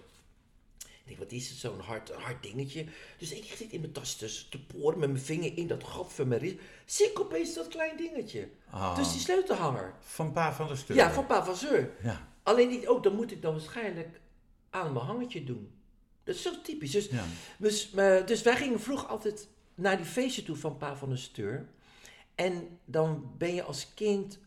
ik 1.02 1.08
denk, 1.08 1.20
wat 1.20 1.32
is 1.32 1.50
het, 1.50 1.58
zo'n 1.58 1.80
hard, 1.80 2.12
hard 2.12 2.44
dingetje. 2.44 2.86
Dus 3.18 3.32
ik 3.32 3.44
zit 3.44 3.72
in 3.72 3.80
mijn 3.80 3.92
tas 3.92 4.16
tussen 4.16 4.50
te 4.50 4.66
poren 4.66 5.00
met 5.00 5.10
mijn 5.12 5.24
vinger 5.24 5.58
in 5.58 5.68
dat 5.68 5.84
gat 5.84 6.14
van 6.14 6.28
mijn. 6.28 6.60
Zie 6.86 7.06
ik 7.06 7.20
opeens 7.20 7.54
dat 7.54 7.68
klein 7.68 7.98
dingetje. 7.98 8.50
Ah, 8.70 8.96
Dus 8.96 9.12
die 9.12 9.22
sleutelhanger. 9.22 9.94
Van 10.00 10.32
Pa 10.32 10.54
van 10.54 10.68
der 10.68 10.78
Steur. 10.78 10.96
Ja, 10.96 11.12
van 11.12 11.26
Pa 11.26 11.46
van 11.46 11.56
Zeur. 11.56 11.92
Ja, 12.04 12.28
Alleen 12.44 12.70
niet, 12.70 12.88
ook 12.88 13.04
dan 13.04 13.16
moet 13.16 13.32
ik 13.32 13.42
dan 13.42 13.54
waarschijnlijk 13.54 14.20
aan 14.70 14.94
mijn 14.94 15.06
hangertje 15.06 15.44
doen. 15.44 15.72
Dat 16.24 16.36
is 16.36 16.42
zo 16.42 16.62
typisch. 16.64 16.92
Dus, 16.92 17.06
ja. 17.06 17.26
dus, 17.58 17.94
eh, 17.94 18.26
dus 18.26 18.42
wij 18.42 18.56
gingen 18.56 18.80
vroeg 18.80 19.08
altijd 19.08 19.48
naar 19.76 19.98
die 19.98 20.06
feestje 20.06 20.44
toe 20.44 20.56
van 20.56 20.78
Pa 20.78 20.96
van 20.96 21.10
der 21.10 21.18
Steur. 21.18 21.70
En 22.36 22.80
dan 22.86 23.32
ben 23.38 23.54
je 23.54 23.64
als 23.64 23.94
kind, 23.94 24.40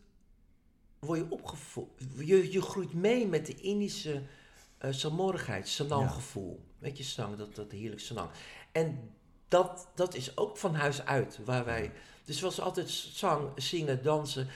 word 1.05 1.19
je 1.19 1.31
opgevoed. 1.31 1.87
Je, 2.17 2.51
je 2.51 2.61
groeit 2.61 2.93
mee 2.93 3.27
met 3.27 3.45
de 3.45 3.55
Indische 3.55 4.21
eh 4.77 4.91
saamhorigheid, 4.91 5.67
sanang-gevoel. 5.67 6.65
Weet 6.79 6.97
je, 6.97 7.03
sang, 7.03 7.37
dat, 7.37 7.55
dat 7.55 7.71
heerlijk 7.71 8.01
sanang. 8.01 8.29
En 8.71 9.09
dat, 9.47 9.87
dat 9.95 10.15
is 10.15 10.37
ook 10.37 10.57
van 10.57 10.75
huis 10.75 11.05
uit, 11.05 11.39
waar 11.45 11.65
wij... 11.65 11.91
Dus 12.23 12.41
was 12.41 12.59
altijd 12.59 12.89
zang, 12.89 13.49
zingen, 13.55 14.03
dansen, 14.03 14.47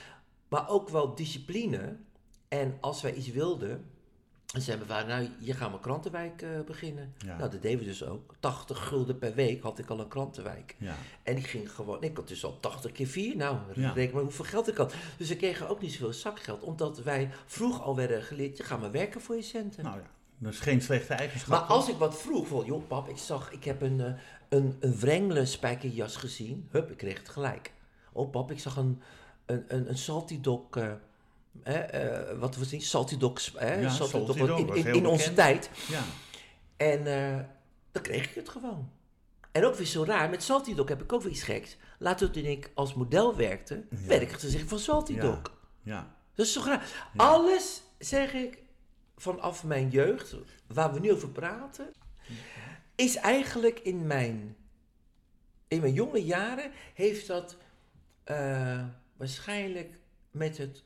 maar 0.48 0.68
ook 0.68 0.88
wel 0.88 1.14
discipline. 1.14 1.96
En 2.48 2.78
als 2.80 3.02
wij 3.02 3.14
iets 3.14 3.28
wilden, 3.28 3.90
En 4.52 4.62
zei 4.62 4.76
mijn 4.76 4.88
vader, 4.88 5.08
nou, 5.08 5.28
je 5.38 5.54
gaat 5.54 5.68
mijn 5.70 5.82
krantenwijk 5.82 6.42
eh, 6.42 6.48
beginnen. 6.66 7.14
Ja. 7.18 7.36
Nou, 7.36 7.50
dat 7.50 7.62
deden 7.62 7.78
we 7.78 7.84
dus 7.84 8.04
ook. 8.04 8.34
80 8.40 8.86
gulden 8.86 9.18
per 9.18 9.34
week 9.34 9.62
had 9.62 9.78
ik 9.78 9.88
al 9.90 10.00
een 10.00 10.08
krantenwijk. 10.08 10.76
Ja. 10.78 10.94
En 11.22 11.34
die 11.34 11.44
ging 11.44 11.72
gewoon, 11.72 12.02
ik 12.02 12.16
had 12.16 12.28
dus 12.28 12.44
al 12.44 12.60
80 12.60 12.92
keer 12.92 13.06
4. 13.06 13.36
Nou, 13.36 13.56
Ja. 13.74 13.92
reken 13.92 14.14
maar 14.14 14.22
hoeveel 14.22 14.44
geld 14.44 14.68
ik 14.68 14.76
had. 14.76 14.94
Dus 15.16 15.28
we 15.28 15.36
kregen 15.36 15.68
ook 15.68 15.80
niet 15.80 15.92
zoveel 15.92 16.12
zakgeld, 16.12 16.62
omdat 16.62 17.02
wij 17.02 17.30
vroeg 17.46 17.82
al 17.82 17.96
werden 17.96 18.22
geleerd, 18.22 18.56
je 18.56 18.62
gaat 18.62 18.80
maar 18.80 18.90
werken 18.90 19.20
voor 19.20 19.36
je 19.36 19.42
centen. 19.42 19.84
Nou 19.84 19.96
ja, 19.96 20.10
dat 20.38 20.52
is 20.52 20.60
geen 20.60 20.82
slechte 20.82 21.14
eigenschap. 21.14 21.48
maar 21.50 21.66
toch? 21.66 21.76
als 21.76 21.88
ik 21.88 21.96
wat 21.96 22.20
vroeg, 22.20 22.48
van, 22.48 22.64
joh 22.64 22.86
pap, 22.86 23.08
ik 23.08 23.18
zag, 23.18 23.52
ik 23.52 23.64
heb 23.64 23.82
een, 23.82 24.00
eh, 24.00 24.12
een, 24.48 24.76
een 24.80 25.46
spijkerjas 25.46 26.16
gezien. 26.16 26.68
Hup, 26.70 26.90
ik 26.90 26.96
kreeg 26.96 27.18
het 27.18 27.28
gelijk. 27.28 27.72
Oh 28.12 28.30
pap, 28.30 28.50
ik 28.50 28.60
zag 28.60 28.76
een, 28.76 29.00
een, 29.46 29.64
een, 29.68 29.88
een 29.88 29.98
salty 29.98 30.40
dog, 30.40 30.62
eh, 31.62 32.38
wat 32.38 32.56
was 32.56 32.68
die? 32.68 32.80
Salty 32.80 33.16
dogs, 33.16 33.52
Ja, 33.60 33.88
salty 33.88 34.10
Salty 34.16 34.38
dog, 34.38 34.66
Dog 34.66 34.76
in, 34.76 35.06
onze 35.06 35.32
tijd. 35.34 35.70
Ja. 35.88 36.02
En 36.76 37.06
eh, 37.06 37.44
dan 37.92 38.02
kreeg 38.02 38.28
ik 38.28 38.34
het 38.34 38.48
gewoon. 38.48 38.90
En 39.52 39.64
ook 39.64 39.74
weer 39.74 39.86
zo 39.86 40.04
raar, 40.04 40.30
met 40.30 40.42
Salty 40.42 40.74
Dog 40.74 40.88
heb 40.88 41.02
ik 41.02 41.12
ook 41.12 41.22
weer 41.22 41.32
iets 41.32 41.42
geks. 41.42 41.76
Later 41.98 42.30
toen 42.30 42.44
ik 42.44 42.70
als 42.74 42.94
model 42.94 43.36
werkte, 43.36 43.84
Ja. 43.90 43.96
werkte 44.06 44.50
zich 44.50 44.64
van 44.68 44.78
Salty 44.78 45.12
Ja. 45.12 45.20
Dog. 45.20 45.40
Ja. 45.82 46.14
Dat 46.34 46.46
is 46.46 46.52
toch 46.52 46.66
raar? 46.66 47.10
Alles, 47.16 47.82
zeg 47.98 48.32
ik, 48.32 48.58
vanaf 49.16 49.64
mijn 49.64 49.88
jeugd, 49.88 50.34
waar 50.66 50.92
we 50.92 51.00
nu 51.00 51.12
over 51.12 51.28
praten, 51.28 51.92
is 52.94 53.16
eigenlijk 53.16 53.78
in 53.80 54.06
mijn, 54.06 54.56
in 55.68 55.80
mijn 55.80 55.92
jonge 55.92 56.24
jaren, 56.24 56.70
heeft 56.94 57.26
dat 57.26 57.56
eh, 58.24 58.84
waarschijnlijk 59.16 59.98
met 60.30 60.58
het 60.58 60.82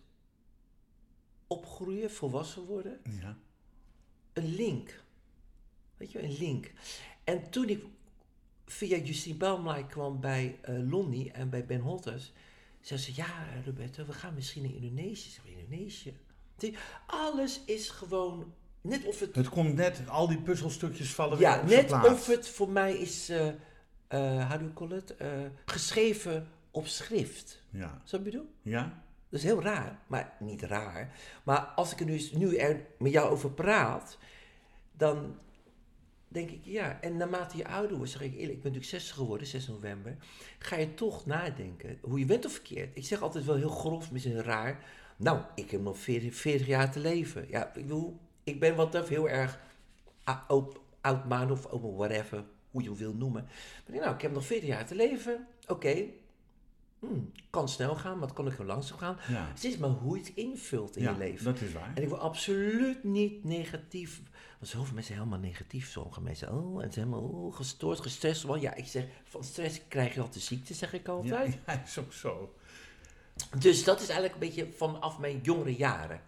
opgroeien, 1.57 2.11
volwassen 2.11 2.63
worden, 2.65 3.01
Ja. 3.21 3.37
een 4.33 4.55
link. 4.55 5.03
Weet 5.97 6.13
je, 6.13 6.23
een 6.23 6.37
link. 6.39 6.73
En 7.25 7.51
toen 7.51 7.69
ik 7.69 7.85
via 8.67 8.97
Justine 8.97 9.37
Belmlaai 9.37 9.87
kwam 9.87 10.21
bij 10.21 10.59
eh 10.63 10.91
Lonnie 10.91 11.33
en 11.33 11.51
bij 11.51 11.65
Ben 11.67 11.81
Holters, 11.81 12.33
zei 12.81 13.01
ze, 13.01 13.13
ja 13.15 13.47
Roberto, 13.65 14.07
we 14.07 14.13
gaan 14.13 14.35
misschien 14.35 14.63
naar 14.63 14.73
Indonesië. 14.75 15.31
Zeg, 15.31 15.45
Indonesië? 15.47 16.17
Alles 17.07 17.61
is 17.65 17.89
gewoon, 17.89 18.53
net 18.81 19.05
of 19.05 19.21
het, 19.21 19.35
Het 19.35 19.49
komt 19.49 19.75
net, 19.75 20.09
al 20.09 20.29
die 20.29 20.41
puzzelstukjes 20.43 21.15
vallen 21.15 21.39
ja, 21.39 21.53
weer 21.55 21.63
op 21.63 21.69
net 21.69 21.87
plaats. 21.87 22.09
of 22.09 22.27
het 22.27 22.49
voor 22.49 22.69
mij 22.69 22.97
is, 22.97 23.29
eh 23.29 23.49
eh 24.09 24.51
how 24.51 24.59
do 24.61 24.65
you 24.65 24.73
call 24.73 24.93
it, 24.99 25.15
geschreven 25.65 26.49
op 26.71 26.87
schrift. 26.87 27.63
Ja. 27.71 28.03
Zo 28.05 28.19
bedoel? 28.19 28.51
Ja? 28.63 29.04
Dat 29.35 29.43
is 29.43 29.49
heel 29.49 29.63
raar, 29.63 29.99
maar 30.07 30.33
niet 30.39 30.63
raar. 30.63 31.15
Maar 31.45 31.59
als 31.59 31.93
ik 31.93 32.01
er 32.01 32.07
nu, 32.07 32.29
nu 32.33 32.57
er 32.57 32.87
met 32.99 33.13
jou 33.13 33.31
over 33.31 33.51
praat, 33.51 34.19
dan 34.93 35.39
denk 36.29 36.51
ik 36.51 36.65
ja. 36.65 37.01
En 37.01 37.17
naarmate 37.17 37.57
je 37.57 37.69
ouder 37.69 37.97
wordt, 37.97 38.13
zeg 38.13 38.23
ik 38.23 38.33
eerlijk, 38.33 38.57
ik 38.57 38.63
ben 38.63 38.73
natuurlijk 38.73 39.03
60 39.03 39.15
geworden, 39.15 39.47
6 39.47 39.69
november, 39.69 40.17
ga 40.59 40.77
je 40.77 40.95
toch 40.95 41.27
nadenken, 41.27 41.99
hoe 42.01 42.19
je 42.19 42.25
bent 42.25 42.45
of 42.45 42.53
verkeerd. 42.53 42.97
Ik 42.97 43.05
zeg 43.05 43.23
altijd 43.23 43.45
wel 43.45 43.57
heel 43.57 43.69
grof, 43.69 44.11
misschien 44.11 44.43
raar. 44.43 44.85
Nou, 45.17 45.41
ik 45.55 45.71
heb 45.71 45.81
nog 45.81 45.99
40, 45.99 46.35
40 46.35 46.67
jaar 46.67 46.93
te 46.93 47.01
leven. 47.01 47.47
Ja, 47.49 47.67
ik 47.67 47.73
bedoel, 47.73 48.19
ik 48.45 48.61
ben 48.61 48.77
wat 48.77 48.93
dat 48.93 49.09
heel 49.09 49.29
erg 49.29 49.61
oud 51.01 51.29
man 51.29 51.51
of 51.51 51.67
whatever, 51.71 52.45
hoe 52.71 52.83
je 52.83 52.95
wil 52.95 53.15
noemen. 53.15 53.49
Maar 53.89 54.01
nou, 54.01 54.15
ik 54.15 54.23
heb 54.23 54.33
nog 54.33 54.47
40 54.47 54.69
jaar 54.69 54.87
te 54.87 54.95
leven. 54.95 55.47
Oké, 55.67 56.05
hmm, 57.09 57.33
kan 57.51 57.69
snel 57.69 57.97
gaan, 57.97 58.19
maar 58.19 58.27
het 58.27 58.37
kan 58.37 58.47
ook 58.47 58.57
heel 58.57 58.67
langzaam 58.67 58.99
gaan. 58.99 59.17
Ja. 59.29 59.49
Het 59.49 59.65
is 59.65 59.77
maar 59.77 59.91
hoe 59.91 60.17
je 60.17 60.23
het 60.25 60.33
invult 60.35 60.97
in 60.97 61.03
ja, 61.03 61.11
je 61.11 61.19
leven. 61.19 61.45
dat 61.45 61.61
is 61.61 61.73
waar. 61.73 61.93
En 61.95 62.03
ik 62.03 62.09
wil 62.09 62.19
absoluut 62.19 63.05
niet 63.05 63.45
negatief. 63.45 64.23
Want 64.59 64.71
zoveel 64.71 64.95
mensen 64.95 65.15
zijn 65.15 65.19
helemaal 65.19 65.49
negatief. 65.49 65.91
Sommige 65.91 66.21
mensen, 66.21 66.53
oh, 66.53 66.83
en 66.83 66.89
ze 66.89 66.93
zijn 66.93 67.07
helemaal 67.07 67.31
oh, 67.31 67.55
gestoord, 67.57 68.01
gestrest. 68.01 68.43
Want 68.43 68.61
ja, 68.61 68.75
ik 68.75 68.87
zeg, 68.87 69.05
van 69.25 69.45
stress 69.45 69.81
krijg 69.89 70.15
je 70.15 70.21
altijd 70.21 70.35
de 70.35 70.41
ziekte, 70.41 70.75
zeg 70.75 70.93
ik 70.93 71.07
Ja, 71.07 71.13
altijd. 71.13 71.59
ja, 71.67 71.83
is 71.83 71.99
ook 71.99 72.13
zo. 72.13 72.55
Dus 73.59 73.85
dat 73.85 74.01
is 74.01 74.09
eigenlijk 74.09 74.35
een 74.35 74.49
beetje 74.49 74.73
vanaf 74.73 75.19
mijn 75.19 75.41
jongere 75.43 75.75
jaren. 75.75 76.21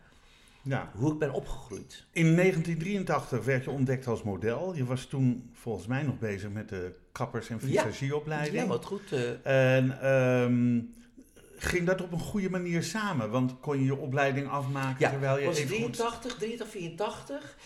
Ja. 0.63 0.91
Hoe 0.95 1.13
ik 1.13 1.19
ben 1.19 1.33
opgegroeid. 1.33 2.05
In 2.13 2.37
1983 2.37 3.45
werd 3.45 3.65
je 3.65 3.71
ontdekt 3.71 4.07
als 4.07 4.23
model. 4.23 4.75
Je 4.75 4.85
was 4.85 5.05
toen 5.05 5.51
volgens 5.53 5.87
mij 5.87 6.03
nog 6.03 6.19
bezig 6.19 6.51
met 6.51 6.69
de 6.69 6.95
kappers- 7.17 7.49
en 7.49 7.61
visagieopleiding. 7.61 8.55
Ja, 8.63 8.67
wat 8.67 8.85
goed. 8.85 9.13
eh, 9.13 9.75
En 9.77 10.01
ehm, 10.01 10.81
ging 11.59 11.87
dat 11.87 12.01
op 12.03 12.13
een 12.13 12.19
goede 12.19 12.51
manier 12.51 12.83
samen? 12.83 13.31
Want 13.31 13.61
kon 13.61 13.79
je 13.79 13.85
je 13.85 13.97
opleiding 13.97 14.49
afmaken 14.49 14.97
Ja, 14.99 15.11
terwijl 15.11 15.39
je 15.39 15.47
was 15.47 15.59
even 15.59 15.77
goed... 15.83 15.93
83, 15.93 16.35
83, 16.37 16.69
84. 16.69 17.57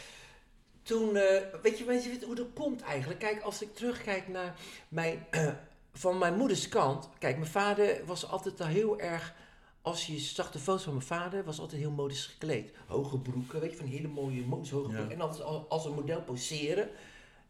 Toen, 0.83 1.16
eh, 1.16 1.42
weet 1.62 1.78
je, 1.78 1.85
weet 1.85 2.04
je 2.04 2.19
hoe 2.26 2.35
dat 2.35 2.47
komt 2.54 2.83
eigenlijk? 2.83 3.21
Kijk, 3.21 3.42
als 3.42 3.62
ik 3.62 3.75
terugkijk 3.75 4.28
naar 4.28 4.54
mijn, 4.88 5.26
van 5.92 6.19
mijn 6.19 6.35
moeders 6.37 6.69
kant. 6.69 7.09
Kijk, 7.19 7.38
mijn 7.38 7.50
vader 7.50 8.00
was 8.07 8.28
altijd 8.30 8.61
al 8.61 8.66
heel 8.66 9.00
erg, 9.00 9.35
als 9.83 10.07
je 10.07 10.19
zag 10.19 10.50
de 10.50 10.59
foto's 10.59 10.83
van 10.83 10.92
mijn 10.95 11.07
vader, 11.07 11.45
was 11.45 11.59
altijd 11.61 11.80
heel 11.80 11.90
modisch 11.90 12.26
gekleed. 12.26 12.73
Hoge 12.87 13.19
broeken, 13.19 13.61
weet 13.61 13.71
je, 13.71 13.76
van 13.76 13.87
hele 13.87 14.09
mooie 14.09 14.42
modisch 14.42 14.71
hoge 14.71 14.88
Ja. 14.90 14.95
broeken. 14.95 15.14
En 15.14 15.21
altijd 15.21 15.42
als 15.69 15.85
een 15.85 15.95
model 15.95 16.23
poseren. 16.23 16.88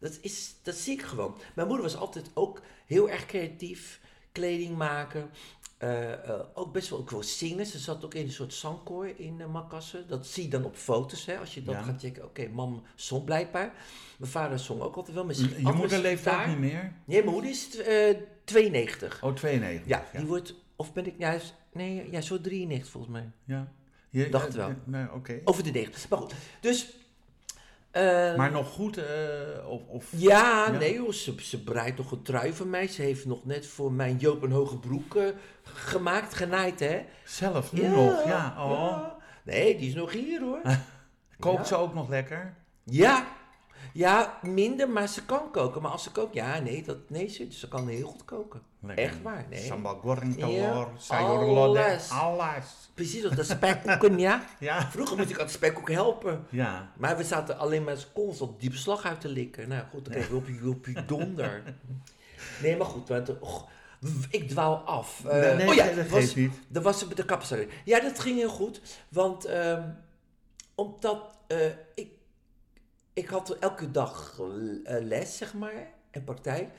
Dat, 0.01 0.17
is, 0.21 0.55
dat 0.63 0.75
zie 0.75 0.93
ik 0.93 1.01
gewoon. 1.01 1.35
Mijn 1.55 1.67
moeder 1.67 1.85
was 1.85 1.95
altijd 1.95 2.25
ook 2.33 2.61
heel 2.85 3.09
erg 3.09 3.25
creatief, 3.25 3.99
kleding 4.31 4.77
maken. 4.77 5.29
eh, 5.77 6.13
eh, 6.29 6.39
ook 6.53 6.73
best 6.73 6.89
wel 6.89 6.99
ook 6.99 7.09
wel 7.09 7.23
zingen. 7.23 7.65
Ze 7.65 7.79
zat 7.79 8.05
ook 8.05 8.13
in 8.13 8.25
een 8.25 8.31
soort 8.31 8.53
zangkoor 8.53 9.07
in 9.15 9.39
uh, 9.39 9.45
Makassar. 9.47 10.01
Dat 10.07 10.27
zie 10.27 10.43
je 10.43 10.49
dan 10.49 10.63
op 10.65 10.75
foto's, 10.75 11.25
hè, 11.25 11.37
als 11.37 11.53
je 11.53 11.63
dat 11.63 11.75
Ja. 11.75 11.81
gaat 11.81 11.99
checken. 12.01 12.23
Oké, 12.23 12.47
mam 12.47 12.83
zong 12.95 13.23
blijkbaar. 13.25 13.73
Mijn 14.17 14.31
vader 14.31 14.59
zong 14.59 14.81
ook 14.81 14.95
altijd 14.95 15.15
wel. 15.15 15.25
Met 15.25 15.37
Je 15.39 15.71
moeder 15.75 15.99
leeft 15.99 16.27
ook 16.27 16.33
gitaar. 16.33 16.47
niet 16.47 16.57
meer? 16.59 16.93
Nee, 17.05 17.19
mijn 17.19 17.33
moeder 17.33 17.49
is 17.51 17.77
eh 17.79 18.15
92. 18.45 19.23
Oh, 19.23 19.33
92. 19.35 19.87
Ja, 19.87 20.05
die 20.13 20.25
wordt, 20.25 20.55
of 20.75 20.93
ben 20.93 21.05
ik, 21.05 21.13
ja, 21.17 21.31
is- 21.31 21.53
nee, 21.73 22.11
ja, 22.11 22.21
zo 22.21 22.41
93 22.41 22.91
volgens 22.91 23.13
mij. 23.13 23.29
Ja. 23.45 23.71
Je, 24.09 24.29
Dacht 24.29 24.53
wel. 24.53 24.73
Nee, 24.85 25.11
oké. 25.13 25.41
Over 25.43 25.63
de 25.63 25.71
90. 25.71 26.09
Maar 26.09 26.19
goed, 26.19 26.33
dus... 26.61 26.93
eh, 27.91 28.35
Maar 28.35 28.51
nog 28.51 28.69
goed, 28.69 28.97
eh, 28.97 29.03
of... 29.69 29.81
of 29.87 30.05
Ja, 30.09 30.65
Ja. 30.65 30.77
nee 30.77 30.99
hoor, 30.99 31.13
ze, 31.13 31.35
ze 31.41 31.63
breidt 31.63 31.97
nog 31.97 32.11
een 32.11 32.21
trui 32.21 32.53
van 32.53 32.69
mij. 32.69 32.87
Ze 32.87 33.01
heeft 33.01 33.25
nog 33.25 33.45
net 33.45 33.67
voor 33.67 33.91
mijn 33.91 34.17
Joop 34.17 34.43
een 34.43 34.51
hoge 34.51 34.77
broek 34.77 35.15
eh, 35.15 35.23
gemaakt, 35.63 36.33
genaaid 36.33 36.79
hè. 36.79 37.05
zelf 37.25 37.71
nu 37.73 37.87
nog, 37.87 38.25
ja. 38.25 38.55
Oh. 38.57 38.71
ja. 38.71 39.15
Nee, 39.43 39.77
die 39.77 39.87
is 39.89 39.95
nog 39.95 40.11
hier 40.11 40.41
hoor. 40.41 40.61
Kookt 41.39 41.57
Ja. 41.57 41.63
ze 41.63 41.75
ook 41.75 41.93
nog 41.93 42.09
lekker? 42.09 42.53
Ja, 42.83 43.25
ja, 43.93 44.39
minder, 44.41 44.89
maar 44.89 45.07
ze 45.07 45.25
kan 45.25 45.51
koken. 45.51 45.81
Maar 45.81 45.91
als 45.91 46.03
ze 46.03 46.11
kookt, 46.11 46.33
ja, 46.33 46.59
nee, 46.59 46.83
dat, 46.83 46.97
nee 47.07 47.27
ze, 47.27 47.47
ze 47.51 47.67
kan 47.67 47.87
heel 47.87 48.07
goed 48.07 48.25
koken. 48.25 48.61
Lekker. 48.79 49.05
Echt 49.05 49.21
waar, 49.21 49.45
nee. 49.49 49.65
Sambal 49.65 49.95
goreng 49.99 50.37
telur, 50.37 50.87
sayur 50.97 51.45
lodeh, 51.45 52.11
alles. 52.21 52.65
Precies, 52.93 53.21
dat 53.21 53.35
de 53.35 53.43
spekkoeken, 53.43 54.19
ja. 54.19 54.43
Ja. 54.59 54.91
Vroeger 54.91 55.17
moest 55.17 55.29
ik 55.29 55.39
aan 55.39 55.45
de 55.45 55.51
spekkoek 55.51 55.91
helpen. 55.91 56.45
Ja. 56.49 56.91
Maar 56.97 57.17
we 57.17 57.23
zaten 57.23 57.57
alleen 57.57 57.83
maar 57.83 58.05
constant 58.13 58.59
diep 58.59 58.73
slag 58.73 59.05
uit 59.05 59.21
te 59.21 59.27
likken. 59.29 59.67
Nou 59.67 59.83
goed, 59.91 60.13
dan 60.13 60.37
op 60.37 60.47
je, 60.47 60.69
op 60.69 60.85
je 60.85 61.05
donder. 61.05 61.63
Nee, 62.61 62.77
maar 62.77 62.87
goed, 62.87 63.07
want, 63.07 63.39
och, 63.39 63.69
ik 64.29 64.49
dwaal 64.49 64.75
af. 64.75 65.25
Eh, 65.25 65.39
nee, 65.41 65.55
nee, 65.55 65.67
oh 65.67 65.73
ja, 65.73 65.91
dat 65.93 66.07
was- 66.07 66.35
niet. 66.35 66.53
Dat 66.67 66.83
was 66.83 67.07
met 67.07 67.17
de 67.17 67.25
kapster. 67.25 67.67
Ja, 67.85 67.99
dat 67.99 68.19
ging 68.19 68.37
heel 68.37 68.49
goed. 68.49 68.81
Want 69.09 69.45
ehm, 69.45 69.89
omdat 70.75 71.37
eh, 71.47 71.57
ik, 71.95 72.10
ik 73.13 73.27
had 73.27 73.49
elke 73.49 73.91
dag 73.91 74.39
eh, 74.39 75.03
les, 75.03 75.37
zeg 75.37 75.53
maar, 75.53 75.93
en 76.11 76.23
praktijk. 76.23 76.69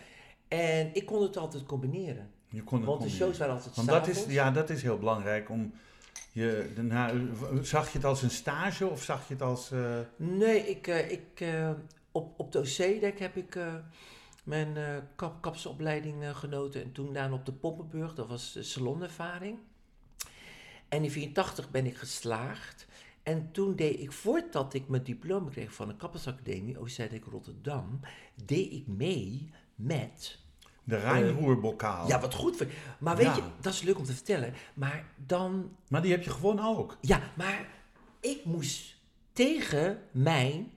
En 0.49 0.95
ik 0.95 1.07
kon 1.07 1.23
het 1.23 1.37
altijd 1.37 1.65
combineren. 1.65 2.31
Je 2.49 2.63
kon 2.63 2.79
het 2.79 2.87
Want 2.87 3.03
de 3.03 3.11
shows 3.11 3.39
waren 3.39 3.55
altijd 3.55 3.77
Want 3.77 3.89
dat 3.89 4.07
is, 4.07 4.15
s'avonds. 4.15 4.35
ja, 4.35 4.51
dat 4.51 4.71
is 4.71 4.83
heel 4.83 4.99
belangrijk 4.99 5.51
om 5.51 5.73
je, 6.33 6.73
daarna, 6.75 7.13
zag 7.63 7.93
je 7.93 7.99
het 7.99 8.07
als 8.07 8.23
een 8.23 8.31
stage 8.31 8.87
of 8.87 9.03
zag 9.03 9.29
je 9.29 9.33
het 9.33 9.43
als, 9.43 9.71
eh, 9.71 9.99
Nee, 10.17 10.69
ik, 10.69 10.87
eh, 10.87 11.11
ik, 11.11 11.45
op, 12.13 12.41
op 12.41 12.53
de 12.53 12.59
OC-dek 12.59 13.19
heb 13.19 13.37
ik 13.37 13.59
mijn 14.45 14.77
kap, 15.17 15.43
kapsopleiding 15.43 16.37
genoten. 16.37 16.83
En 16.83 16.93
toen 16.93 17.13
daarna 17.13 17.35
op 17.35 17.47
de 17.47 17.53
Poppenburg, 17.53 18.15
dat 18.15 18.29
was 18.29 18.59
salonervaring. 18.61 19.59
En 20.89 21.05
in 21.05 21.11
84 21.11 21.71
ben 21.71 21.87
ik 21.87 21.97
geslaagd. 21.97 22.87
En 23.23 23.49
toen 23.53 23.77
deed 23.77 24.01
ik, 24.01 24.13
voordat 24.13 24.75
ik 24.75 24.89
mijn 24.89 25.03
diploma 25.05 25.51
kreeg 25.51 25.75
van 25.75 25.89
de 25.89 25.97
Kappersacademie, 25.97 26.81
OC-dek 26.81 27.25
Rotterdam, 27.31 28.01
deed 28.45 28.73
ik 28.73 28.87
mee 28.87 29.51
met 29.75 30.39
de 30.85 30.97
Rijnroerbokaal? 30.97 32.09
Ja, 32.09 32.21
wat 32.21 32.35
goed. 32.35 32.67
Maar 32.99 33.17
weet 33.17 33.27
Ja. 33.27 33.37
je, 33.37 33.43
dat 33.61 33.73
is 33.73 33.83
leuk 33.83 33.99
om 33.99 34.05
te 34.05 34.13
vertellen. 34.15 34.55
Maar 34.75 35.05
dan 35.27 35.77
Maar 35.89 36.03
die 36.03 36.11
heb 36.11 36.23
je 36.23 36.31
gewoon 36.31 36.61
ook. 36.61 36.97
ja, 37.01 37.21
maar 37.37 37.67
ik 38.21 38.45
moest 38.45 38.95
tegen 39.33 40.03
mijn 40.13 40.73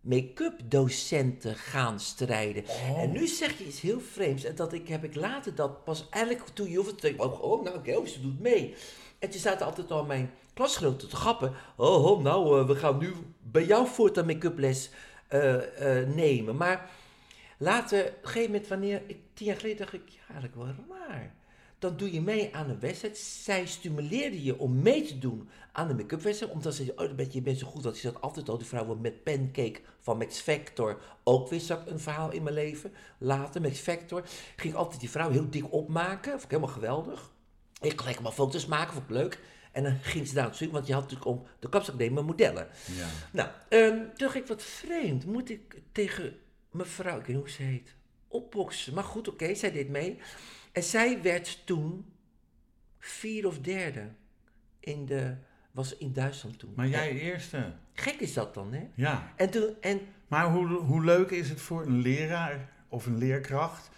make-up 0.00 0.60
docenten 0.64 1.54
gaan 1.56 2.00
strijden. 2.00 2.64
Oh. 2.64 2.98
En 3.02 3.10
nu 3.12 3.26
zeg 3.26 3.58
je 3.58 3.66
iets 3.66 3.80
heel 3.80 4.00
vreemds. 4.00 4.44
En 4.44 4.54
dat 4.54 4.72
ik, 4.72 4.88
heb 4.88 5.04
ik 5.04 5.14
later 5.14 5.54
dat 5.54 5.84
pas 5.84 6.08
eigenlijk 6.10 6.46
toen 6.48 6.70
je 6.70 6.76
hoeft 6.76 6.98
te 7.00 7.14
oh, 7.16 7.42
oh, 7.42 7.64
nou 7.64 7.76
oké, 7.78 7.94
oh, 7.96 8.06
ze 8.06 8.20
doet 8.20 8.40
mee. 8.40 8.74
En 9.18 9.30
toen 9.30 9.40
zaten 9.40 9.66
altijd 9.66 9.90
al 9.90 10.04
mijn 10.04 10.30
klasgenoten 10.56 11.08
te 11.08 11.16
grappen. 11.16 11.52
Oh, 11.76 12.22
nou, 12.22 12.60
eh, 12.60 12.66
we 12.66 12.74
gaan 12.74 12.98
nu 12.98 13.12
bij 13.42 13.64
jou 13.64 13.88
voortaan 13.88 14.26
make-up 14.26 14.58
les 14.58 14.90
eh, 15.28 16.00
eh, 16.00 16.08
nemen. 16.08 16.56
Maar 16.56 16.90
later, 17.58 18.00
op 18.00 18.22
een 18.22 18.28
gegeven 18.28 18.50
moment, 18.50 18.68
wanneer 18.68 19.02
ik 19.06 19.18
tien 19.34 19.46
jaar 19.46 19.56
geleden 19.56 19.78
dacht 19.78 19.92
ik, 19.92 20.08
ja, 20.08 20.20
eigenlijk 20.28 20.54
wel 20.54 20.98
raar. 20.98 21.34
Dan 21.78 21.96
doe 21.96 22.12
je 22.12 22.20
mee 22.20 22.54
aan 22.54 22.70
een 22.70 22.80
wedstrijd. 22.80 23.18
Zij 23.18 23.66
stimuleerde 23.66 24.42
je 24.42 24.58
om 24.58 24.82
mee 24.82 25.02
te 25.02 25.18
doen 25.18 25.48
aan 25.72 25.88
de 25.88 25.94
make-up 25.94 26.22
wedstrijd. 26.22 26.52
Omdat 26.52 26.74
ze 26.74 26.92
oh, 26.96 27.32
je, 27.32 27.42
bent 27.42 27.58
zo 27.58 27.66
goed. 27.66 27.82
Dat 27.82 27.96
ze 27.96 28.12
dat 28.12 28.20
altijd 28.20 28.48
al, 28.48 28.58
die 28.58 28.66
vrouwen 28.66 29.00
met 29.00 29.24
Pancake 29.24 29.80
van 30.00 30.18
Max 30.18 30.38
Factor. 30.38 31.00
Ook 31.24 31.48
weer 31.48 31.78
een 31.86 32.00
verhaal 32.00 32.30
in 32.30 32.42
mijn 32.42 32.54
leven. 32.54 32.92
Later, 33.18 33.60
Max 33.60 33.78
Factor. 33.78 34.22
Ging 34.56 34.74
altijd 34.74 35.00
die 35.00 35.10
vrouw 35.10 35.30
heel 35.30 35.50
dik 35.50 35.72
opmaken. 35.72 36.30
Vond 36.30 36.42
ik 36.42 36.50
helemaal 36.50 36.74
geweldig. 36.74 37.30
Ik 37.80 38.00
gelijk 38.00 38.20
maar 38.20 38.32
foto's 38.32 38.66
maken, 38.66 38.92
vond 38.92 39.04
ik 39.04 39.10
leuk. 39.16 39.40
En 39.76 39.82
dan 39.82 39.98
ging 40.02 40.26
ze 40.26 40.34
daar 40.34 40.44
naartoe, 40.44 40.70
want 40.70 40.86
je 40.86 40.92
had 40.92 41.02
natuurlijk 41.02 41.30
om 41.30 41.46
de 41.58 41.68
kapsacademie 41.68 42.22
modellen. 42.22 42.68
Ja. 42.96 43.06
Nou, 43.32 43.48
ehm, 43.68 43.96
toen 43.96 44.10
dacht 44.16 44.34
ik, 44.34 44.46
wat 44.46 44.62
vreemd. 44.62 45.26
Moet 45.26 45.50
ik 45.50 45.80
tegen 45.92 46.38
mevrouw, 46.70 47.18
ik 47.18 47.26
weet 47.26 47.36
niet 47.36 47.44
hoe 47.44 47.50
ze 47.50 47.62
heet, 47.62 47.94
opboksen? 48.28 48.94
Maar 48.94 49.04
goed, 49.04 49.28
oké, 49.28 49.54
zij 49.54 49.72
deed 49.72 49.88
mee. 49.88 50.18
En 50.72 50.82
zij 50.82 51.22
werd 51.22 51.66
toen 51.66 52.12
vierde 52.98 53.48
of 53.48 53.58
derde 53.58 54.08
in 54.80 55.06
de, 55.06 55.34
was 55.70 55.96
in 55.96 56.12
Duitsland 56.12 56.58
toen. 56.58 56.72
Maar 56.76 56.88
jij 56.88 57.10
eerste. 57.10 57.72
Gek 57.92 58.20
is 58.20 58.32
dat 58.32 58.54
dan, 58.54 58.72
hè? 58.72 58.88
Ja. 58.94 59.32
En 59.36 59.50
toen, 59.50 59.74
en 59.80 60.00
Maar 60.28 60.50
hoe, 60.50 60.66
hoe 60.66 61.04
leuk 61.04 61.30
is 61.30 61.48
het 61.48 61.60
voor 61.60 61.86
een 61.86 62.00
leraar 62.00 62.72
of 62.88 63.06
een 63.06 63.18
leerkracht 63.18 63.90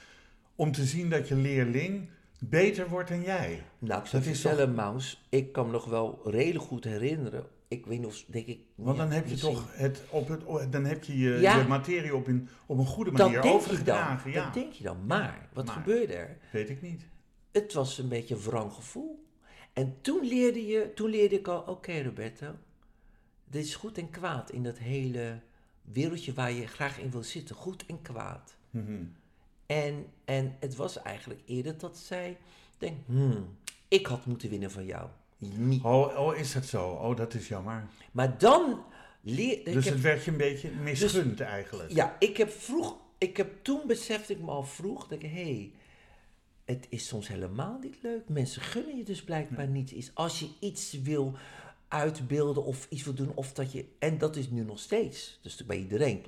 om 0.54 0.72
te 0.72 0.84
zien 0.84 1.10
dat 1.10 1.28
je 1.28 1.34
leerling 1.34 2.10
beter 2.38 2.88
wordt 2.88 3.08
dan 3.08 3.22
jij? 3.22 3.62
nou, 3.78 4.00
ik 4.00 4.06
zou 4.06 4.22
Dat 4.24 4.32
vertellen, 4.36 4.74
Maus, 4.74 5.26
ik 5.28 5.52
kan 5.52 5.66
me 5.66 5.72
nog 5.72 5.84
wel 5.84 6.20
redelijk 6.24 6.64
goed 6.64 6.84
herinneren. 6.84 7.46
Ik 7.68 7.86
weet 7.86 7.98
niet 7.98 8.06
of, 8.06 8.24
denk 8.26 8.46
ik... 8.46 8.60
Want 8.74 8.96
ja, 8.96 9.02
dan 9.02 9.12
heb 9.12 9.24
je 9.24 9.30
misschien- 9.30 9.54
toch 9.54 9.76
het 9.76 10.02
op 10.10 10.28
het, 10.28 10.72
dan 10.72 10.84
heb 10.84 11.04
je 11.04 11.18
je, 11.18 11.30
Ja. 11.40 11.62
materie 11.66 12.14
op 12.14 12.26
een, 12.26 12.48
op 12.66 12.78
een 12.78 12.86
goede 12.86 13.10
Dat 13.10 13.18
manier 13.30 13.44
je 13.44 13.52
overgedragen. 13.52 14.30
Ja, 14.30 14.44
Dat 14.44 14.54
denk 14.54 14.72
je 14.72 14.84
dan. 14.84 15.06
Maar, 15.06 15.48
wat 15.52 15.64
Maar. 15.66 15.74
gebeurde 15.74 16.12
er? 16.14 16.36
weet 16.52 16.70
ik 16.70 16.82
niet. 16.82 17.06
Het 17.52 17.72
was 17.72 17.98
een 17.98 18.08
beetje 18.08 18.34
een 18.34 18.40
wrang 18.40 18.72
gevoel. 18.72 19.26
En 19.72 19.96
toen 20.00 20.26
leerde, 20.26 20.66
je, 20.66 20.92
toen 20.94 21.10
leerde 21.10 21.34
ik 21.38 21.48
al, 21.48 21.60
oké 21.60 22.02
Roberto, 22.02 22.54
dit 23.50 23.64
is 23.64 23.74
goed 23.74 23.98
en 23.98 24.10
kwaad 24.10 24.50
in 24.50 24.62
dat 24.62 24.78
hele 24.78 25.40
wereldje 25.82 26.32
waar 26.32 26.52
je 26.52 26.66
graag 26.66 26.98
in 27.00 27.10
wil 27.10 27.22
zitten. 27.22 27.56
Goed 27.56 27.86
en 27.86 28.02
kwaad. 28.02 28.56
Mhm. 28.70 29.02
En, 29.68 30.06
en 30.24 30.56
het 30.60 30.76
was 30.76 31.02
eigenlijk 31.02 31.40
eerder 31.46 31.78
dat 31.78 31.96
zij 31.96 32.36
denkt, 32.78 33.06
hmm, 33.06 33.56
ik 33.88 34.06
had 34.06 34.26
moeten 34.26 34.50
winnen 34.50 34.70
van 34.70 34.84
jou. 34.84 35.08
Niet. 35.38 35.82
Oh, 35.82 36.18
oh, 36.18 36.36
is 36.36 36.52
dat 36.52 36.64
zo? 36.64 36.88
Oh, 36.88 37.16
dat 37.16 37.34
is 37.34 37.48
jammer. 37.48 37.86
Maar 38.12 38.38
dan 38.38 38.82
leer 39.20 39.64
Dus 39.64 39.84
heb, 39.84 39.94
het 39.94 40.02
werd 40.02 40.24
je 40.24 40.30
een 40.30 40.36
beetje 40.36 40.70
misgund 40.70 41.40
eigenlijk. 41.40 41.92
Ja, 41.92 42.16
ik 42.18 42.36
heb 42.36 42.50
vroeg, 42.50 42.96
ik 43.18 43.36
heb 43.36 43.64
toen 43.64 43.80
besefte 43.86 44.32
ik 44.32 44.40
me 44.40 44.50
al 44.50 44.64
vroeg, 44.64 45.08
dat 45.08 45.22
ik, 45.22 45.30
hé, 45.30 45.42
hey, 45.42 45.72
het 46.64 46.86
is 46.88 47.06
soms 47.06 47.28
helemaal 47.28 47.78
niet 47.82 47.96
leuk. 48.02 48.28
Mensen 48.28 48.62
gunnen 48.62 48.96
je 48.96 49.04
dus 49.04 49.24
blijkbaar 49.24 49.68
niet 49.68 49.90
iets. 49.90 50.10
Als 50.14 50.38
je 50.38 50.48
iets 50.60 50.92
wil 50.92 51.34
uitbeelden 51.88 52.64
of 52.64 52.86
iets 52.90 53.02
wil 53.04 53.14
doen, 53.14 53.32
of 53.34 53.52
dat 53.52 53.72
je, 53.72 53.84
en 53.98 54.18
dat 54.18 54.36
is 54.36 54.50
nu 54.50 54.64
nog 54.64 54.78
steeds, 54.78 55.38
dus 55.42 55.66
bij 55.66 55.78
iedereen. 55.78 56.24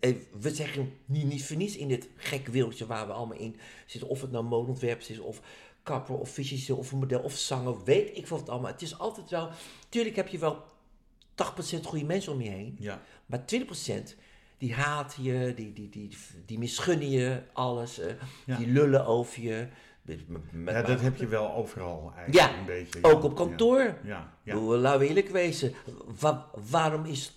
Eh, 0.00 0.12
We 0.40 0.54
zeggen 0.54 0.92
niet, 1.04 1.24
niet 1.24 1.44
voor 1.44 1.56
niets 1.56 1.76
in 1.76 1.88
dit 1.88 2.08
gek 2.16 2.46
wereldje 2.46 2.86
waar 2.86 3.06
we 3.06 3.12
allemaal 3.12 3.38
in 3.38 3.56
zitten, 3.86 4.08
of 4.10 4.20
het 4.20 4.30
nou 4.30 4.44
modeontwerpers 4.44 5.08
is, 5.10 5.18
of 5.18 5.40
kapper, 5.82 6.14
of 6.18 6.30
fysische, 6.30 6.74
of 6.74 6.92
een 6.92 6.98
model, 6.98 7.20
of 7.20 7.36
zanger, 7.36 7.84
weet 7.84 8.16
ik 8.16 8.26
veel 8.26 8.38
wat 8.38 8.48
allemaal. 8.48 8.70
Het 8.70 8.82
is 8.82 8.98
altijd 8.98 9.30
wel, 9.30 9.48
tuurlijk 9.88 10.16
heb 10.16 10.28
je 10.28 10.38
wel 10.38 10.64
80% 11.34 11.80
goede 11.86 12.04
mensen 12.04 12.32
om 12.32 12.40
je 12.40 12.50
heen, 12.50 12.76
Ja. 12.78 13.02
maar 13.26 13.44
20% 13.44 14.16
die 14.58 14.74
haten 14.74 15.22
je, 15.22 15.52
die, 15.56 15.72
die, 15.72 15.88
die, 15.88 16.16
die 16.46 16.58
misgunnen 16.58 17.10
je 17.10 17.42
alles, 17.52 17.98
eh, 17.98 18.12
Ja. 18.46 18.56
die 18.56 18.66
lullen 18.66 19.06
over 19.06 19.42
je. 19.42 19.68
Met- 20.02 20.74
ja, 20.74 20.82
dat 20.82 21.00
heb 21.00 21.16
je 21.16 21.26
wel 21.26 21.54
overal 21.54 22.12
eigenlijk 22.16 22.34
Ja, 22.52 22.58
een 22.58 22.64
beetje. 22.66 22.98
Ook 23.02 23.22
op 23.22 23.34
kantoor. 23.36 23.80
Ja, 23.80 23.94
ja. 24.04 24.32
ja. 24.42 24.54
Bedoel, 24.54 24.76
Laten 24.76 25.00
we 25.00 25.06
eerlijk 25.08 25.28
wezen. 25.28 25.74
Wa- 26.20 26.46
waarom 26.70 27.04
is 27.04 27.32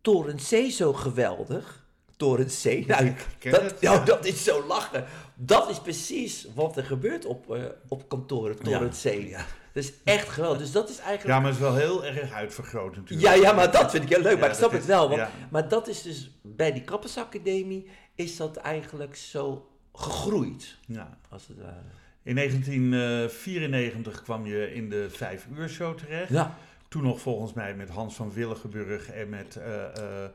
Toren 0.00 0.36
C 0.36 0.70
zo 0.70 0.92
geweldig? 0.92 1.84
Toren 2.16 2.46
C, 2.46 2.64
nou, 2.64 2.86
dat, 2.86 3.62
het, 3.62 3.80
nou, 3.80 3.98
ja. 3.98 4.04
dat 4.04 4.24
is 4.24 4.44
zo 4.44 4.66
lachen. 4.66 5.04
Dat 5.34 5.70
is 5.70 5.80
precies 5.80 6.46
wat 6.54 6.76
er 6.76 6.84
gebeurt 6.84 7.24
op, 7.24 7.54
eh, 7.54 7.62
op 7.88 8.08
kantoren, 8.08 8.56
Toren 8.62 8.90
Ja. 9.02 9.10
C. 9.10 9.30
Dat 9.72 9.82
is 9.84 9.92
echt 10.04 10.28
geweldig. 10.28 10.58
Dus 10.60 10.72
dat 10.72 10.88
is 10.88 10.98
eigenlijk... 10.98 11.28
Ja, 11.28 11.36
maar 11.40 11.46
het 11.50 11.54
is 11.54 11.60
wel 11.60 11.74
heel 11.74 12.04
erg 12.04 12.32
uitvergroot 12.32 12.96
natuurlijk. 12.96 13.20
Ja, 13.28 13.32
ja, 13.42 13.52
maar 13.52 13.72
dat 13.72 13.90
vind 13.90 14.02
ik 14.02 14.08
heel 14.08 14.20
leuk. 14.22 14.32
Ja, 14.34 14.38
maar 14.38 14.48
ik 14.50 14.54
snap 14.54 14.70
het 14.72 14.86
wel. 14.86 15.08
Want, 15.08 15.20
ja. 15.20 15.30
Maar 15.50 15.68
dat 15.68 15.88
is 15.88 16.02
dus 16.02 16.30
bij 16.42 16.72
die 16.72 16.82
Kappersacademie 16.84 17.88
is 18.14 18.36
dat 18.36 18.56
eigenlijk 18.56 19.16
zo 19.16 19.68
gegroeid, 19.94 20.76
Ja. 20.86 21.18
als 21.28 21.46
het 21.48 21.58
ware. 21.58 21.82
In 22.22 22.34
1994 22.34 24.22
kwam 24.22 24.46
je 24.46 24.74
in 24.74 24.88
de 24.88 25.10
vijf 25.10 25.46
uur 25.56 25.68
show 25.68 25.98
terecht. 25.98 26.30
Ja, 26.30 26.58
Toen 26.88 27.02
nog 27.02 27.20
volgens 27.20 27.52
mij 27.52 27.74
met 27.74 27.88
Hans 27.88 28.14
van 28.14 28.32
Willigenburg 28.32 29.10
en 29.10 29.28
met, 29.28 29.56
eh, 29.56 29.84
eh, 29.84 30.30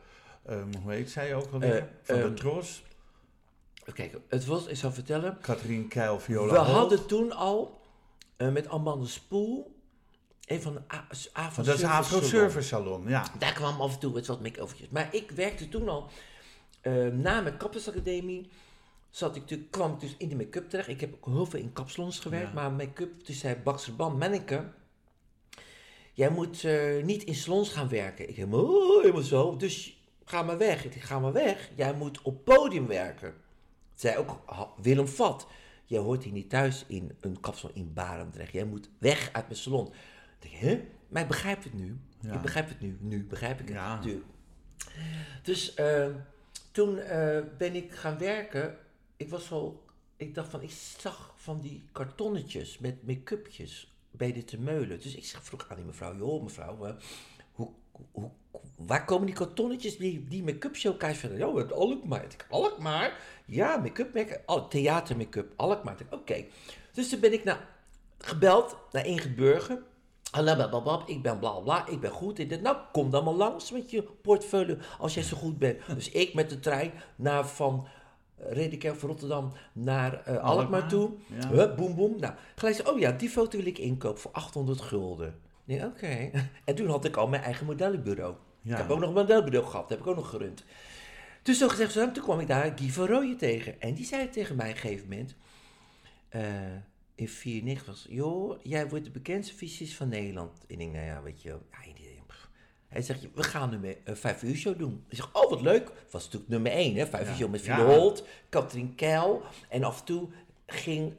ehm, 0.46 0.68
hoe 0.84 0.92
heet 0.92 1.10
zij 1.10 1.36
ook 1.36 1.52
alweer? 1.52 1.76
Eh, 1.78 1.84
van 2.04 2.16
de 2.16 2.22
ehm, 2.24 2.34
Tros. 2.36 2.84
kijk, 3.94 4.18
het 4.30 4.46
was, 4.46 4.66
ik 4.68 4.76
zal 4.76 4.92
vertellen. 4.92 5.38
Katrien 5.42 5.88
Keil, 5.88 6.20
Viola 6.20 6.52
We 6.52 6.58
Holt. 6.58 6.70
hadden 6.70 7.06
toen 7.06 7.32
al 7.32 7.82
eh, 8.38 8.50
met 8.52 8.68
Amanda 8.70 9.06
Spoel 9.06 9.76
een 10.46 10.62
van 10.62 10.74
de 10.74 10.82
Afro 11.34 11.64
Dat 11.64 11.76
is 11.76 11.84
Afro 11.84 12.16
Salon. 12.16 12.30
Service 12.30 12.68
Salon, 12.68 13.08
ja. 13.08 13.26
Daar 13.40 13.54
kwam 13.54 13.82
af 13.82 13.94
en 13.94 14.00
toe 14.00 14.14
wat 14.14 14.42
make-overtjes. 14.42 14.90
Maar 14.90 15.08
ik 15.12 15.32
werkte 15.32 15.70
toen 15.70 15.90
al, 15.90 16.10
eh, 16.82 17.08
na 17.08 17.42
mijn 17.42 17.58
kappersacademie, 17.58 18.50
zat 19.16 19.36
ik 19.36 19.42
natuurlijk, 19.42 19.72
kwam 19.72 19.94
ik 19.94 20.00
dus 20.00 20.16
in 20.18 20.30
de 20.30 20.36
make-up 20.36 20.70
terecht. 20.70 20.88
Ik 20.88 21.00
heb 21.00 21.14
ook 21.14 21.26
heel 21.26 21.46
veel 21.46 21.60
in 21.60 21.74
kapsalons 21.74 22.20
gewerkt, 22.20 22.48
Ja. 22.48 22.54
maar 22.54 22.72
make-up, 22.72 23.20
toen 23.24 23.36
zei 23.36 23.56
Baxter 23.56 23.96
Ban, 23.96 24.18
Manneke, 24.18 24.64
jij 26.14 26.30
moet 26.30 26.64
eh, 26.64 27.04
niet 27.04 27.24
in 27.24 27.36
salons 27.36 27.70
gaan 27.70 27.90
werken. 27.90 28.30
Ik 28.30 28.36
helemaal, 28.36 28.66
oh, 28.66 29.02
helemaal 29.02 29.22
zo, 29.22 29.56
dus 29.58 30.04
ga 30.26 30.44
maar 30.44 30.58
weg. 30.58 30.86
Ik 30.86 30.94
ga 31.02 31.20
maar 31.20 31.34
weg, 31.34 31.70
jij 31.76 31.94
moet 31.94 32.22
op 32.22 32.44
podium 32.46 32.88
werken. 32.88 33.34
Zei 33.94 34.18
ook 34.18 34.42
Willem 34.82 35.08
Vat, 35.08 35.48
jij 35.86 36.00
hoort 36.00 36.24
hier 36.24 36.34
niet 36.34 36.50
thuis 36.50 36.86
in 36.88 37.12
een 37.22 37.40
kapsalon 37.40 37.76
in 37.76 37.94
Barendrecht. 37.94 38.52
Jij 38.52 38.66
moet 38.66 38.90
weg 38.98 39.30
uit 39.32 39.46
mijn 39.48 39.60
salon. 39.60 39.88
Ik 39.88 40.50
denk, 40.52 40.54
hè? 40.56 40.88
Maar 41.08 41.22
ik 41.22 41.28
begrijp 41.28 41.64
het 41.64 41.74
nu. 41.74 41.98
Ja. 42.20 42.34
Ik 42.34 42.42
begrijp 42.42 42.68
het 42.70 42.82
nu. 42.82 42.98
Nu 43.02 43.24
begrijp 43.26 43.60
ik 43.60 43.68
het 43.68 43.76
Ja. 43.76 43.96
natuurlijk. 43.96 44.26
Dus 45.44 45.74
eh, 45.74 46.08
toen 46.72 46.98
eh, 46.98 47.40
ben 47.58 47.76
ik 47.76 47.92
gaan 47.92 48.18
werken. 48.18 48.78
Ik 49.18 49.30
was 49.30 49.50
wel... 49.50 49.84
Ik 50.18 50.36
dacht 50.36 50.50
van, 50.50 50.62
ik 50.62 50.72
zag 50.98 51.34
van 51.36 51.62
die 51.62 51.84
kartonnetjes 51.92 52.78
met 52.78 53.08
make-upjes 53.08 53.96
bij 54.12 54.32
de 54.32 54.44
Temeulen. 54.44 55.02
Dus 55.02 55.16
ik 55.16 55.26
vroeg 55.42 55.66
aan 55.70 55.76
die 55.76 55.86
mevrouw, 55.86 56.18
joh 56.18 56.44
mevrouw, 56.44 56.86
eh, 56.86 56.94
hoe, 57.52 57.70
hoe, 58.12 58.32
waar 58.76 59.06
komen 59.06 59.26
die 59.26 59.36
kartonnetjes, 59.36 59.98
die, 59.98 60.44
make-up 60.44 60.76
show 60.76 60.98
krijg 60.98 61.22
je 61.22 61.28
van? 61.28 61.38
Ja, 61.38 61.54
uit 61.54 61.72
Alkmaar. 61.72 62.24
Ik 62.24 62.46
Alkmaar? 62.50 63.20
Ja, 63.46 63.78
make-up, 63.78 64.14
make 64.14 64.42
oh, 64.46 64.68
theater 64.68 65.18
make-up, 65.18 65.54
Alkmaar. 65.56 65.98
Oké. 66.10 66.46
Dus 66.94 67.10
toen 67.10 67.20
ben 67.20 67.34
ik 67.34 67.44
naar, 67.44 67.68
gebeld 68.18 68.78
naar 68.92 69.06
Ingrid 69.06 69.36
Burger. 69.36 69.82
Ik 71.06 71.22
ben 71.22 71.40
bla 71.40 71.52
bla, 71.52 71.88
ik 71.88 72.00
ben 72.00 72.12
goed 72.12 72.40
in 72.40 72.48
dit. 72.48 72.62
Nou, 72.62 72.78
kom 72.92 73.10
dan 73.10 73.24
maar 73.24 73.34
langs 73.34 73.72
met 73.72 73.92
je 73.92 74.04
portfolio 74.04 74.78
als 75.00 75.14
jij 75.14 75.24
zo 75.24 75.38
goed 75.38 75.58
bent. 75.58 75.86
Dus 75.88 76.10
ik 76.10 76.34
met 76.34 76.50
de 76.50 76.60
trein 76.60 76.92
naar 77.16 77.48
van 77.48 77.88
uh, 78.40 78.52
Redekerk 78.52 78.96
van 78.96 79.10
Rotterdam 79.10 79.52
naar 79.74 80.24
eh, 80.24 80.44
Alkmaar 80.44 80.88
toe. 80.88 81.12
ja. 81.40 81.48
Hup, 81.50 81.76
boem 81.76 81.96
boem. 81.96 82.20
Nou, 82.20 82.34
gelijk 82.56 82.76
zei, 82.76 82.90
oh 82.90 83.00
ja, 83.00 83.12
die 83.12 83.30
foto 83.30 83.58
wil 83.58 83.68
ik 83.68 83.78
inkopen 83.78 84.22
voor 84.22 84.32
800 84.32 84.82
gulden. 84.82 85.36
Nee, 85.64 85.86
oké. 85.86 86.30
En 86.66 86.76
toen 86.76 86.88
had 86.88 87.06
ik 87.06 87.16
al 87.16 87.28
mijn 87.28 87.42
eigen 87.44 87.66
modellenbureau. 87.66 88.36
Ja. 88.62 88.72
Ik 88.72 88.78
heb 88.78 88.90
ook 88.90 89.00
nog 89.00 89.10
een 89.10 89.16
modellenbureau 89.16 89.66
gehad, 89.66 89.90
dat 89.90 89.98
heb 89.98 90.00
ik 90.00 90.08
ook 90.08 90.16
nog 90.16 90.30
gerund. 90.30 90.64
Dus 91.42 91.58
zo 91.58 91.68
gezegd, 91.68 91.92
zo, 91.92 92.12
toen 92.12 92.24
kwam 92.24 92.40
ik 92.40 92.48
daar 92.48 92.74
Guy 92.76 92.90
van 92.90 93.06
Rooyen 93.06 93.38
tegen. 93.38 93.82
En 93.82 93.94
die 93.94 94.06
zei 94.06 94.30
tegen 94.30 94.56
mij 94.56 94.70
op 94.70 94.76
een 94.76 94.82
gegeven 94.82 95.10
moment, 95.10 95.36
eh, 96.30 96.76
in 97.16 97.28
94 97.28 97.86
was, 97.88 98.06
joh, 98.10 98.60
jij 98.64 98.90
wordt 98.90 99.06
de 99.06 99.12
bekendste 99.12 99.56
fysicist 99.56 99.96
van 99.96 100.10
Nederland. 100.10 100.58
En 100.60 100.66
ik 100.68 100.78
denk, 100.78 100.94
nou 100.94 101.06
ja, 101.06 101.22
weet 101.22 101.42
je, 101.42 101.50
ja. 101.50 101.60
Hij 102.88 103.02
zegt, 103.02 103.28
we 103.34 103.44
gaan 103.44 103.70
nu 103.70 103.78
met 103.78 103.98
een 104.04 104.18
vijf 104.18 104.44
uur 104.44 104.56
show 104.56 104.78
doen. 104.80 105.06
Ik 105.10 105.16
zeg, 105.18 105.30
oh 105.34 105.50
wat 105.50 105.62
leuk. 105.62 105.92
Was 106.12 106.24
natuurlijk 106.24 106.52
nummer 106.52 106.72
één, 106.72 106.96
hè, 106.96 107.08
vijf 107.08 107.26
Ja. 107.26 107.32
uur 107.32 107.38
show 107.38 107.52
met 107.52 107.66
Ja. 107.66 107.76
Fine 107.76 107.88
Holt, 107.88 108.28
Katrien 108.50 108.96
Keil. 108.96 109.42
En 109.70 109.84
af 109.84 110.00
en 110.00 110.06
toe 110.06 110.28
ging 110.66 111.14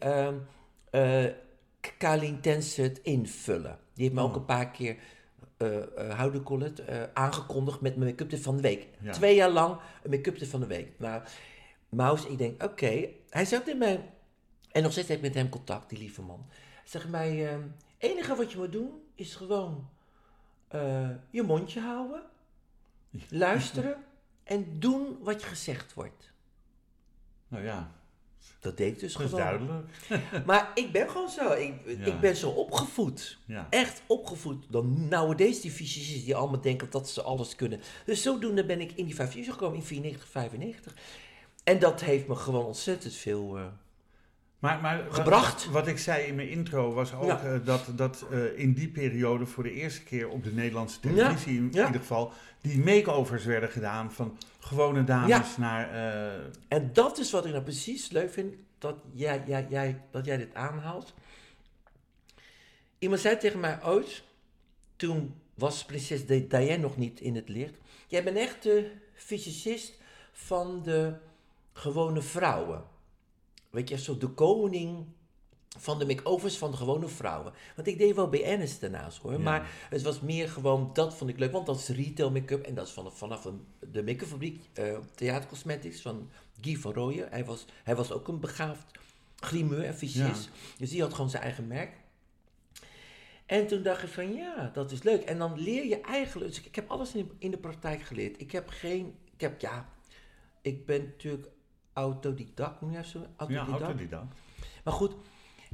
eh 0.90 1.24
Kalien 1.98 2.40
Tense 2.40 2.82
het 2.82 2.98
invullen. 3.02 3.78
Die 3.94 4.04
heeft 4.04 4.14
me 4.16 4.22
ook 4.22 4.30
Oh. 4.30 4.36
een 4.36 4.44
paar 4.44 4.70
keer, 4.70 4.96
eh 5.56 6.10
eh 6.10 6.44
call 6.44 6.62
it, 6.62 6.78
eh, 6.84 7.02
aangekondigd 7.14 7.80
met 7.80 7.96
mijn 7.96 8.10
make-up 8.10 8.38
van 8.42 8.56
de 8.56 8.62
week. 8.62 8.88
Ja. 9.00 9.12
Twee 9.12 9.34
jaar 9.34 9.50
lang 9.50 9.78
een 10.02 10.10
make-up 10.10 10.46
van 10.46 10.60
de 10.60 10.66
week. 10.66 10.88
Nou, 10.98 11.22
Maus, 11.88 12.26
ik 12.26 12.38
denk, 12.38 12.62
oké. 12.62 13.08
Hij 13.30 13.44
zegt 13.44 13.64
tegen 13.64 13.78
mij, 13.78 14.10
en 14.72 14.82
nog 14.82 14.92
steeds 14.92 15.08
heb 15.08 15.16
ik 15.16 15.22
met 15.22 15.34
hem 15.34 15.48
contact, 15.48 15.88
die 15.88 15.98
lieve 15.98 16.22
man. 16.22 16.46
Zegt 16.84 17.08
mij, 17.08 17.48
ehm, 17.48 17.60
enige 17.98 18.34
wat 18.34 18.52
je 18.52 18.58
moet 18.58 18.72
doen, 18.72 18.90
is 19.14 19.34
gewoon 19.34 19.88
eh, 20.68 21.08
je 21.30 21.42
mondje 21.42 21.80
houden, 21.80 22.22
luisteren 23.28 24.04
en 24.44 24.66
doen 24.80 25.18
wat 25.22 25.40
je 25.40 25.46
gezegd 25.46 25.94
wordt. 25.94 26.32
Nou 27.48 27.64
ja, 27.64 27.90
Dat 28.60 28.76
deed 28.76 28.92
ik 28.92 28.98
dus 29.00 29.12
dat 29.12 29.22
is 29.22 29.28
gewoon. 29.30 29.44
duidelijk. 29.44 29.88
Maar 30.46 30.70
ik 30.74 30.92
ben 30.92 31.08
gewoon 31.10 31.28
zo. 31.28 31.52
Ik, 31.52 31.74
Ja. 31.86 32.04
ik 32.04 32.20
ben 32.20 32.36
zo 32.36 32.50
opgevoed. 32.50 33.38
Ja. 33.46 33.66
Echt 33.70 34.02
opgevoed. 34.06 34.64
Dan 34.70 35.08
nowadays 35.08 35.60
die 35.60 35.70
fysicisten 35.70 36.24
die 36.24 36.36
allemaal 36.36 36.60
denken 36.60 36.90
dat 36.90 37.08
ze 37.08 37.22
alles 37.22 37.54
kunnen. 37.56 37.80
Dus 38.04 38.22
zodoende 38.22 38.64
ben 38.66 38.80
ik 38.80 38.92
in 38.92 39.04
die 39.04 39.14
vijf 39.14 39.34
uur 39.36 39.44
gekomen 39.52 39.76
in 39.76 39.82
94, 39.84 40.28
95. 40.28 40.94
En 41.64 41.78
dat 41.78 42.00
heeft 42.00 42.26
me 42.26 42.34
gewoon 42.34 42.64
ontzettend 42.64 43.14
veel... 43.14 43.58
eh, 43.58 43.66
Maar, 44.58 44.80
maar 44.80 45.04
wat- 45.04 45.14
Gebracht. 45.14 45.66
Wat, 45.70 45.86
ik 45.86 45.98
zei 45.98 46.24
in 46.26 46.34
mijn 46.34 46.48
intro 46.48 46.92
was 46.92 47.12
ook 47.14 47.24
Ja. 47.24 47.40
eh, 47.44 47.64
dat, 47.64 47.88
dat 47.94 48.26
eh, 48.30 48.58
in 48.58 48.72
die 48.72 48.88
periode 48.88 49.46
voor 49.46 49.62
de 49.62 49.72
eerste 49.72 50.02
keer 50.02 50.28
op 50.28 50.44
de 50.44 50.52
Nederlandse 50.52 51.00
televisie 51.00 51.56
in 51.56 51.68
Ja. 51.72 51.86
ieder 51.86 52.00
geval 52.00 52.32
die 52.60 52.78
makeovers 52.78 53.44
werden 53.44 53.68
gedaan 53.70 54.12
van 54.12 54.38
gewone 54.60 55.04
dames 55.04 55.56
naar... 55.56 55.90
eh, 55.92 56.44
En 56.68 56.90
dat 56.92 57.18
is 57.18 57.30
wat 57.30 57.44
ik 57.44 57.50
nou 57.52 57.62
precies 57.62 58.10
leuk 58.10 58.32
vind, 58.32 58.54
dat 58.78 58.96
jij, 59.12 59.42
jij, 59.46 59.66
jij, 59.68 60.00
dat 60.10 60.24
jij 60.24 60.36
dit 60.36 60.54
aanhaalt. 60.54 61.14
Iemand 62.98 63.20
zei 63.20 63.36
tegen 63.36 63.60
mij 63.60 63.78
ooit, 63.84 64.22
toen 64.96 65.34
was 65.54 65.84
prinses 65.84 66.26
Di- 66.26 66.46
Diane 66.46 66.76
nog 66.76 66.96
niet 66.96 67.20
in 67.20 67.34
het 67.34 67.48
licht. 67.48 67.74
Jij 68.06 68.24
bent 68.24 68.36
echt 68.36 68.62
de 68.62 68.90
fysicist 69.14 69.92
van 70.32 70.82
de 70.82 71.14
gewone 71.72 72.22
vrouwen. 72.22 72.84
Weet 73.76 73.88
je, 73.88 73.98
zo 73.98 74.18
de 74.18 74.28
koning 74.28 75.06
van 75.78 75.98
de 75.98 76.06
make-overs 76.06 76.58
van 76.58 76.70
de 76.70 76.76
gewone 76.76 77.08
vrouwen. 77.08 77.52
Want 77.76 77.88
ik 77.88 77.98
deed 77.98 78.14
wel 78.14 78.28
BN's 78.28 78.78
daarnaast 78.78 79.18
hoor. 79.18 79.32
Ja. 79.32 79.38
Maar 79.38 79.70
het 79.88 80.02
was 80.02 80.20
meer 80.20 80.48
gewoon, 80.48 80.90
dat 80.92 81.14
vond 81.14 81.30
ik 81.30 81.38
leuk. 81.38 81.52
Want 81.52 81.66
dat 81.66 81.78
is 81.78 81.88
retail 81.88 82.30
make-up. 82.30 82.66
En 82.66 82.74
dat 82.74 82.86
is 82.86 82.92
vanaf, 82.92 83.18
vanaf 83.18 83.44
een, 83.44 83.66
de 83.90 84.02
make-up 84.02 84.28
fabriek, 84.28 84.64
eh 84.72 84.98
Theater 85.14 85.48
Cosmetics 85.48 86.00
van 86.00 86.30
Guy 86.60 86.76
van 86.76 86.92
Rooyen. 86.92 87.28
Hij 87.30 87.44
was, 87.44 87.64
hij 87.84 87.96
was 87.96 88.12
ook 88.12 88.28
een 88.28 88.40
begaafd 88.40 88.98
grimeur 89.36 89.84
en. 89.84 89.94
Dus 90.78 90.90
die 90.90 91.02
had 91.02 91.14
gewoon 91.14 91.30
zijn 91.30 91.42
eigen 91.42 91.66
merk. 91.66 91.96
En 93.46 93.66
toen 93.66 93.82
dacht 93.82 94.02
ik 94.02 94.08
van 94.08 94.34
ja, 94.34 94.70
dat 94.74 94.90
is 94.90 95.02
leuk. 95.02 95.22
En 95.22 95.38
dan 95.38 95.58
leer 95.58 95.86
je 95.86 96.00
eigenlijk, 96.00 96.50
dus 96.50 96.58
ik, 96.58 96.66
ik 96.66 96.74
heb 96.74 96.90
alles 96.90 97.14
in, 97.14 97.30
in 97.38 97.50
de 97.50 97.58
praktijk 97.58 98.02
geleerd. 98.02 98.40
Ik 98.40 98.52
heb 98.52 98.68
geen, 98.68 99.14
ik 99.34 99.40
heb 99.40 99.60
ja, 99.60 99.88
ik 100.62 100.86
ben 100.86 101.04
natuurlijk 101.04 101.48
autodidact, 101.96 102.80
moet 102.80 102.92
je 102.92 102.98
even 102.98 103.10
zo, 103.10 103.18
ja, 103.18 103.26
autodidact. 103.36 103.82
autodidact. 103.82 104.34
Maar 104.84 104.94
goed, 104.94 105.14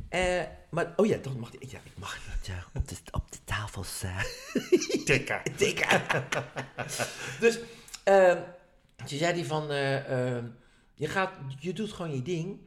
eh, 0.09 0.43
maar, 0.71 0.93
oh 0.97 1.07
ja, 1.07 1.17
dat 1.17 1.37
mag 1.37 1.53
ik. 1.53 1.71
Ja, 1.71 1.79
ik 1.85 1.99
mag 1.99 2.19
niet 2.19 2.49
eh, 2.49 2.57
op, 2.75 2.89
de, 2.89 2.97
op 3.11 3.33
de 3.33 3.39
tafels 3.45 4.03
eh, 4.03 4.23
Tikken. 5.05 5.43
tikken. 5.57 6.03
dus, 7.41 7.59
ehm 8.05 8.39
toen 8.97 9.19
zei 9.19 9.33
hij 9.33 9.45
van, 9.45 9.71
eh, 9.71 10.37
ehm, 10.37 10.47
je, 10.95 11.09
gaat, 11.09 11.33
je 11.59 11.73
doet 11.73 11.93
gewoon 11.93 12.15
je 12.15 12.23
ding. 12.23 12.61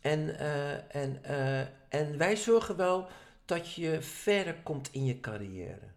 En, 0.00 0.38
en, 0.90 1.24
en 1.88 2.18
wij 2.18 2.36
zorgen 2.36 2.76
wel 2.76 3.08
dat 3.44 3.72
je 3.72 4.02
verder 4.02 4.54
komt 4.62 4.88
in 4.92 5.04
je 5.04 5.20
carrière. 5.20 5.92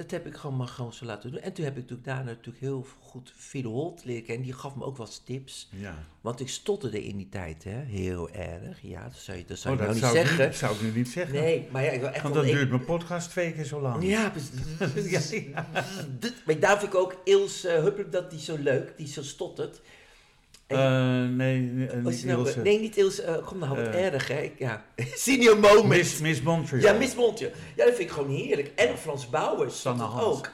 Dat 0.00 0.10
heb 0.10 0.26
ik 0.26 0.36
gewoon 0.36 0.56
maar 0.56 0.66
gewoon 0.68 0.92
zo 0.92 1.04
laten 1.04 1.30
doen. 1.30 1.40
En 1.40 1.52
toen 1.52 1.64
heb 1.64 1.74
ik 1.76 1.80
natuurlijk 1.82 2.08
daarna 2.08 2.22
natuurlijk 2.30 2.60
heel 2.60 2.86
goed 3.00 3.32
Phil 3.36 3.62
Holt 3.70 4.04
leren 4.04 4.24
kennen. 4.24 4.44
Die 4.44 4.52
gaf 4.54 4.74
me 4.76 4.84
ook 4.84 4.96
wat 4.96 5.22
tips. 5.24 5.68
Ja. 5.72 6.04
Want 6.20 6.40
ik 6.40 6.48
stotterde 6.48 7.04
in 7.04 7.16
die 7.16 7.28
tijd, 7.28 7.64
hè? 7.64 7.80
Heel 7.80 8.30
erg. 8.30 8.78
Ja, 8.82 9.02
dat 9.02 9.16
zou 9.18 9.38
je, 9.38 9.44
dat 9.44 9.58
zou 9.58 9.74
Oh, 9.74 9.80
je 9.80 9.86
dat 9.86 9.96
nou 9.96 10.06
zou, 10.12 10.18
niet 10.18 10.26
zeggen. 10.28 10.46
niet, 10.48 10.56
zou 10.56 10.74
ik 10.74 10.80
nu 10.82 10.90
niet 10.90 11.08
zeggen. 11.08 11.34
Nee, 11.34 11.68
maar 11.70 11.84
ja, 11.84 11.90
ik 11.90 12.00
wil 12.00 12.08
echt 12.08 12.22
Want 12.22 12.36
ik- 12.36 12.52
duurt 12.52 12.68
mijn 12.70 12.84
podcast 12.84 13.30
twee 13.30 13.52
keer 13.52 13.64
zo 13.64 13.80
lang. 13.80 14.04
Ja, 14.04 14.30
precies. 14.30 15.30
Dit- 16.20 16.34
Maar 16.46 16.58
daar 16.58 16.78
vind 16.78 16.92
ik 16.92 16.98
ook 16.98 17.20
Ilse 17.24 17.68
Huppert, 17.68 18.12
dat 18.12 18.30
die 18.30 18.40
zo 18.40 18.56
leuk, 18.58 18.92
die 18.96 19.08
zo 19.08 19.22
stottert. 19.22 19.80
Eh, 20.78 21.24
nee, 21.28 21.86
eh, 21.88 21.96
Oh, 21.96 22.04
niet 22.04 22.12
is 22.14 22.22
het 22.22 22.30
nou- 22.30 22.46
Ilse. 22.46 22.60
nee, 22.60 22.80
niet 22.80 22.96
Ilse, 22.96 23.22
eh, 23.22 23.46
kom 23.46 23.58
nou, 23.58 23.76
wat 23.76 23.94
Eh. 23.94 24.04
erg, 24.06 24.28
hè? 24.28 24.40
Ik- 24.40 24.58
Ja. 24.58 24.84
Senior 25.14 25.58
moment. 25.58 25.86
Miss, 25.86 26.18
Miss 26.20 26.42
Montreal. 26.42 26.82
Ja, 26.82 26.92
Miss. 26.98 27.14
Ja, 27.14 27.84
dat 27.84 27.94
vind 27.94 27.98
ik 27.98 28.10
gewoon 28.10 28.30
heerlijk. 28.30 28.72
En 28.76 28.98
Frans 28.98 29.30
Bouwers. 29.30 29.80
Sanne 29.80 30.02
Hans. 30.02 30.24
ook. 30.38 30.50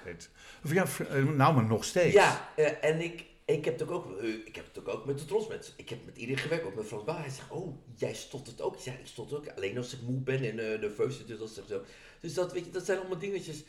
Of 0.64 0.72
ja, 0.72 0.84
eh, 1.10 1.22
nou, 1.24 1.54
maar 1.54 1.64
nog 1.64 1.84
steeds. 1.84 2.14
Ja, 2.14 2.48
eh, 2.56 2.70
en 2.80 3.00
ik, 3.00 3.24
ik 3.44 3.64
heb 3.64 3.78
het 3.78 3.88
ook, 3.90 4.20
eh, 4.20 4.28
ik 4.28 4.56
heb 4.56 4.64
het 4.74 4.88
ook, 4.88 5.04
met 5.06 5.18
de 5.18 5.24
trots 5.24 5.48
met. 5.48 5.72
Ik 5.76 5.88
heb 5.88 5.98
met 6.04 6.16
iedereen 6.16 6.42
gewerkt, 6.42 6.64
ook 6.66 6.74
met 6.74 6.86
Frans 6.86 7.04
Bouwers. 7.04 7.26
Hij 7.28 7.36
zegt, 7.36 7.50
oh, 7.50 7.76
jij 7.96 8.14
stottert 8.14 8.60
ook. 8.62 8.74
Ik 8.74 8.80
zeg, 8.80 8.94
ik 8.94 9.06
stotter 9.06 9.36
ook. 9.36 9.46
Alleen 9.56 9.76
als 9.76 9.92
ik 9.92 9.98
moe 10.06 10.18
ben 10.20 10.44
en 10.44 10.58
eh, 10.72 10.80
nerveus. 10.80 11.26
Dus, 11.26 11.38
dat, 11.38 11.48
is 11.48 11.54
zo. 11.68 11.80
dus 12.20 12.34
dat, 12.34 12.52
weet 12.52 12.64
je, 12.64 12.70
dat 12.70 12.84
zijn 12.84 12.98
allemaal 12.98 13.18
dingetjes 13.18 13.64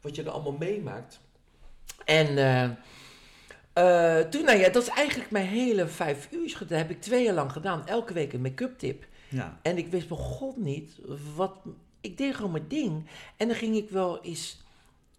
wat 0.00 0.16
je 0.16 0.22
er 0.22 0.30
allemaal 0.30 0.56
meemaakt. 0.58 1.20
En 2.04 2.36
eh, 3.74 4.18
toen, 4.20 4.44
nou 4.44 4.58
ja, 4.58 4.68
dat 4.68 4.82
is 4.82 4.88
eigenlijk 4.88 5.30
mijn 5.30 5.46
hele 5.46 5.86
vijf 5.88 6.28
uur. 6.30 6.48
gedaan. 6.50 6.68
Dat 6.68 6.78
heb 6.78 6.90
ik 6.90 7.00
twee 7.00 7.24
jaar 7.24 7.34
lang 7.34 7.52
gedaan. 7.52 7.86
Elke 7.86 8.12
week 8.12 8.32
een 8.32 8.40
make-up 8.40 8.78
tip. 8.78 9.06
Ja. 9.28 9.58
En 9.62 9.78
ik 9.78 9.86
wist 9.88 10.08
bij 10.08 10.16
god 10.16 10.56
niet 10.56 10.98
wat. 11.34 11.52
Ik 12.00 12.16
deed 12.18 12.34
gewoon 12.34 12.50
mijn 12.50 12.68
ding. 12.68 13.06
En 13.36 13.48
dan 13.48 13.56
ging 13.56 13.76
ik 13.76 13.90
wel 13.90 14.22
eens. 14.22 14.62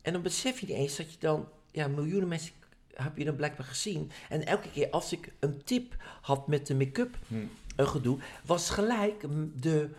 En 0.02 0.14
dan 0.14 0.22
besef 0.22 0.60
je 0.60 0.66
niet 0.66 0.76
eens 0.76 0.96
dat 0.96 1.12
je 1.12 1.20
dan. 1.20 1.48
Ja, 1.72 1.88
miljoenen 1.88 2.28
mensen 2.30 2.52
heb 2.94 3.18
je 3.18 3.26
dan 3.26 3.36
blijkbaar 3.36 3.66
gezien. 3.66 4.12
En 4.30 4.46
elke 4.46 4.72
keer 4.72 4.90
als 4.90 5.12
ik 5.12 5.32
een 5.40 5.64
tip 5.64 5.96
had 6.22 6.48
met 6.48 6.68
de 6.68 6.76
make-up 6.76 7.18
Hm. 7.28 7.36
eh, 7.76 7.88
gedoe, 7.88 8.18
was 8.46 8.70
gelijk 8.70 9.26
de 9.56 9.90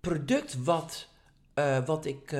product 0.00 0.64
wat, 0.64 1.08
eh, 1.54 1.86
wat 1.86 2.04
ik 2.06 2.36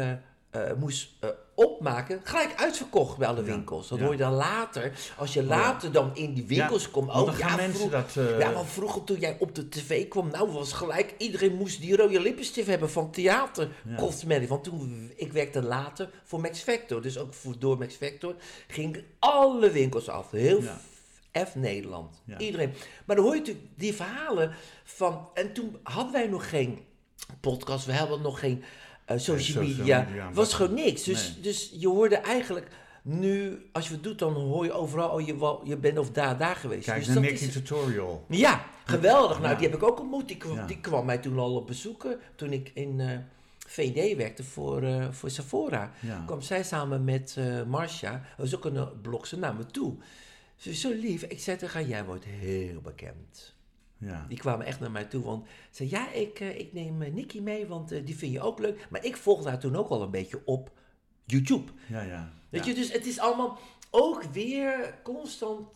eh, 0.50 0.72
moest 0.78 1.10
eh, 1.20 1.28
opmaken, 1.54 2.20
gelijk 2.24 2.54
uitverkocht 2.56 3.18
bij 3.18 3.28
alle 3.28 3.42
winkels. 3.42 3.88
Dat 3.88 3.98
ja. 3.98 4.04
hoor 4.04 4.12
je 4.12 4.18
dan 4.18 4.32
later. 4.32 4.92
Als 5.16 5.32
je 5.34 5.40
ja. 5.40 5.46
later 5.46 5.92
dan 5.92 6.16
in 6.16 6.34
die 6.34 6.46
winkels 6.46 6.90
komt. 6.90 7.06
Want 7.06 7.18
Oh, 7.20 7.26
dan 7.26 7.34
gaan 7.34 7.50
ja, 7.50 7.56
mensen 7.56 7.90
dat... 7.90 8.16
eh, 8.16 8.38
ja, 8.38 8.50
maar 8.50 8.64
vroeger 8.64 9.04
toen 9.04 9.18
jij 9.18 9.36
op 9.38 9.54
de 9.54 9.68
tv 9.68 10.08
kwam, 10.08 10.30
nou 10.30 10.50
was 10.50 10.72
gelijk, 10.72 11.14
iedereen 11.18 11.54
moest 11.54 11.80
die 11.80 11.96
rode 11.96 12.20
lippenstift 12.20 12.68
hebben 12.68 12.90
van 12.90 13.10
theater 13.10 13.68
Ja. 14.26 14.46
Want 14.46 14.64
toen, 14.64 15.12
ik 15.16 15.32
werkte 15.32 15.62
later 15.62 16.10
voor 16.24 16.40
Max 16.40 16.60
Factor, 16.60 17.02
dus 17.02 17.18
ook 17.18 17.34
voor, 17.34 17.58
door 17.58 17.78
Max 17.78 17.94
Factor, 17.94 18.34
ging 18.68 19.04
alle 19.18 19.70
winkels 19.70 20.08
af. 20.08 20.30
Heel 20.30 20.62
Ja. 20.62 20.80
F 21.46 21.54
Nederland. 21.54 22.22
Iedereen. 22.38 22.72
Maar 23.04 23.16
dan 23.16 23.24
hoor 23.24 23.34
je 23.34 23.40
natuurlijk 23.40 23.66
die 23.76 23.94
verhalen 23.94 24.52
van, 24.84 25.28
en 25.34 25.52
toen 25.52 25.78
hadden 25.82 26.12
wij 26.12 26.26
nog 26.26 26.48
geen 26.48 26.78
podcast, 27.40 27.86
we 27.86 27.94
hadden 27.94 28.22
nog 28.22 28.38
geen 28.38 28.64
social, 29.16 29.38
social 29.64 29.64
media. 29.64 30.06
was 30.32 30.54
gewoon 30.54 30.74
niks. 30.74 31.02
Dus, 31.02 31.28
Nee. 31.34 31.40
dus 31.40 31.72
je 31.78 31.88
hoorde 31.88 32.16
eigenlijk... 32.16 32.66
Nu, 33.02 33.66
als 33.72 33.86
je 33.88 33.94
het 33.94 34.02
doet, 34.02 34.18
dan 34.18 34.34
hoor 34.34 34.64
je 34.64 34.72
overal, 34.72 35.08
oh, 35.10 35.26
je, 35.26 35.58
je 35.64 35.76
bent 35.76 35.98
of 35.98 36.10
daar, 36.10 36.38
daar 36.38 36.56
geweest. 36.56 36.84
Kijk 36.84 37.04
dus 37.04 37.14
dat 37.14 37.22
Nicky 37.22 37.44
is- 37.44 37.52
Tutorial. 37.52 38.24
ja, 38.28 38.64
geweldig. 38.84 39.40
Nou, 39.40 39.56
die 39.58 39.66
heb 39.68 39.76
ik 39.76 39.82
ook 39.82 40.00
ontmoet. 40.00 40.28
Die 40.28 40.36
kwam, 40.36 40.54
Ja. 40.56 40.66
die 40.66 40.80
kwam 40.80 41.06
mij 41.06 41.18
toen 41.18 41.38
al 41.38 41.54
op 41.54 41.66
bezoeken. 41.66 42.18
Toen 42.34 42.52
ik 42.52 42.70
in 42.74 43.00
eh, 43.00 43.18
VD 43.66 44.16
werkte 44.16 44.44
voor, 44.44 44.82
eh, 44.82 45.06
voor 45.10 45.30
Sephora. 45.30 45.92
Ja. 46.00 46.22
kwam 46.26 46.40
zij 46.40 46.62
samen 46.62 47.04
met 47.04 47.34
eh 47.38 47.62
Marcia, 47.62 48.10
dat 48.12 48.50
was 48.50 48.54
ook 48.56 48.64
een 48.64 48.74
uh, 48.74 49.32
naar 49.40 49.54
me 49.54 49.66
toe. 49.66 49.94
Ze 50.56 50.70
is 50.70 50.80
zo 50.80 50.90
lief. 50.90 51.22
Ik 51.22 51.40
zei 51.40 51.56
tegen 51.56 51.80
haar, 51.80 51.88
jij 51.88 52.04
wordt 52.04 52.24
heel 52.24 52.80
bekend. 52.80 53.54
Ja. 53.98 54.24
Die 54.28 54.38
kwamen 54.38 54.66
echt 54.66 54.80
naar 54.80 54.90
mij 54.90 55.04
toe. 55.04 55.24
Want 55.24 55.46
ze 55.46 55.86
zei, 55.86 55.90
ja, 55.90 56.12
ik, 56.12 56.40
eh, 56.40 56.58
ik 56.58 56.72
neem 56.72 57.02
eh, 57.02 57.12
Nicky 57.12 57.40
mee, 57.40 57.66
want 57.66 57.92
eh, 57.92 58.04
die 58.04 58.16
vind 58.16 58.32
je 58.32 58.40
ook 58.40 58.58
leuk. 58.58 58.86
Maar 58.90 59.04
ik 59.04 59.16
volgde 59.16 59.48
haar 59.48 59.58
toen 59.58 59.76
ook 59.76 59.88
al 59.88 60.02
een 60.02 60.10
beetje 60.10 60.40
op 60.44 60.70
YouTube. 61.24 61.72
Ja, 61.86 62.02
ja. 62.02 62.32
Weet 62.48 62.64
ja. 62.64 62.70
je, 62.70 62.76
dus 62.76 62.92
het 62.92 63.06
is 63.06 63.18
allemaal 63.18 63.58
ook 63.90 64.22
weer 64.22 64.94
constant. 65.02 65.68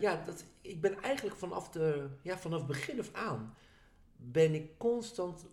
ja, 0.00 0.22
dat, 0.26 0.44
ik 0.60 0.80
ben 0.80 1.02
eigenlijk 1.02 1.36
vanaf, 1.36 1.68
de, 1.68 2.06
ja, 2.22 2.38
vanaf 2.38 2.66
begin 2.66 2.98
af 3.00 3.10
aan. 3.12 3.54
ben 4.16 4.54
ik 4.54 4.78
constant. 4.78 5.44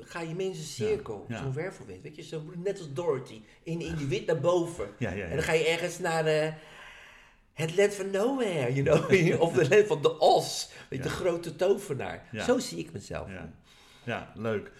ga 0.00 0.20
je 0.20 0.34
mee 0.34 0.46
in 0.46 0.54
cirkel, 0.54 1.24
ja. 1.28 1.42
zo'n 1.42 1.52
wervelwind. 1.52 2.02
Weet 2.02 2.16
je, 2.16 2.22
zo, 2.22 2.42
net 2.56 2.78
als 2.78 2.92
Dorothy, 2.92 3.42
in, 3.62 3.80
in 3.80 3.96
die 3.96 4.06
wind 4.06 4.26
naar 4.26 4.40
boven. 4.40 4.88
Ja, 4.98 5.10
ja, 5.10 5.16
ja. 5.16 5.24
En 5.24 5.34
dan 5.34 5.42
ga 5.42 5.52
je 5.52 5.66
ergens 5.66 5.98
naar 5.98 6.24
het 7.52 7.76
land 7.76 7.94
van 7.94 8.10
nowhere, 8.10 8.74
you 8.74 8.82
know? 8.82 9.40
of 9.42 9.52
de 9.52 9.68
land 9.68 9.86
van 9.86 10.02
de 10.02 10.18
Os, 10.18 10.68
weet 10.88 11.02
de 11.02 11.08
grote 11.08 11.56
tovenaar. 11.56 12.28
Zo 12.46 12.58
zie 12.58 12.78
ik 12.78 12.92
mezelf. 12.92 13.28
Ja, 14.04 14.32
leuk. 14.34 14.70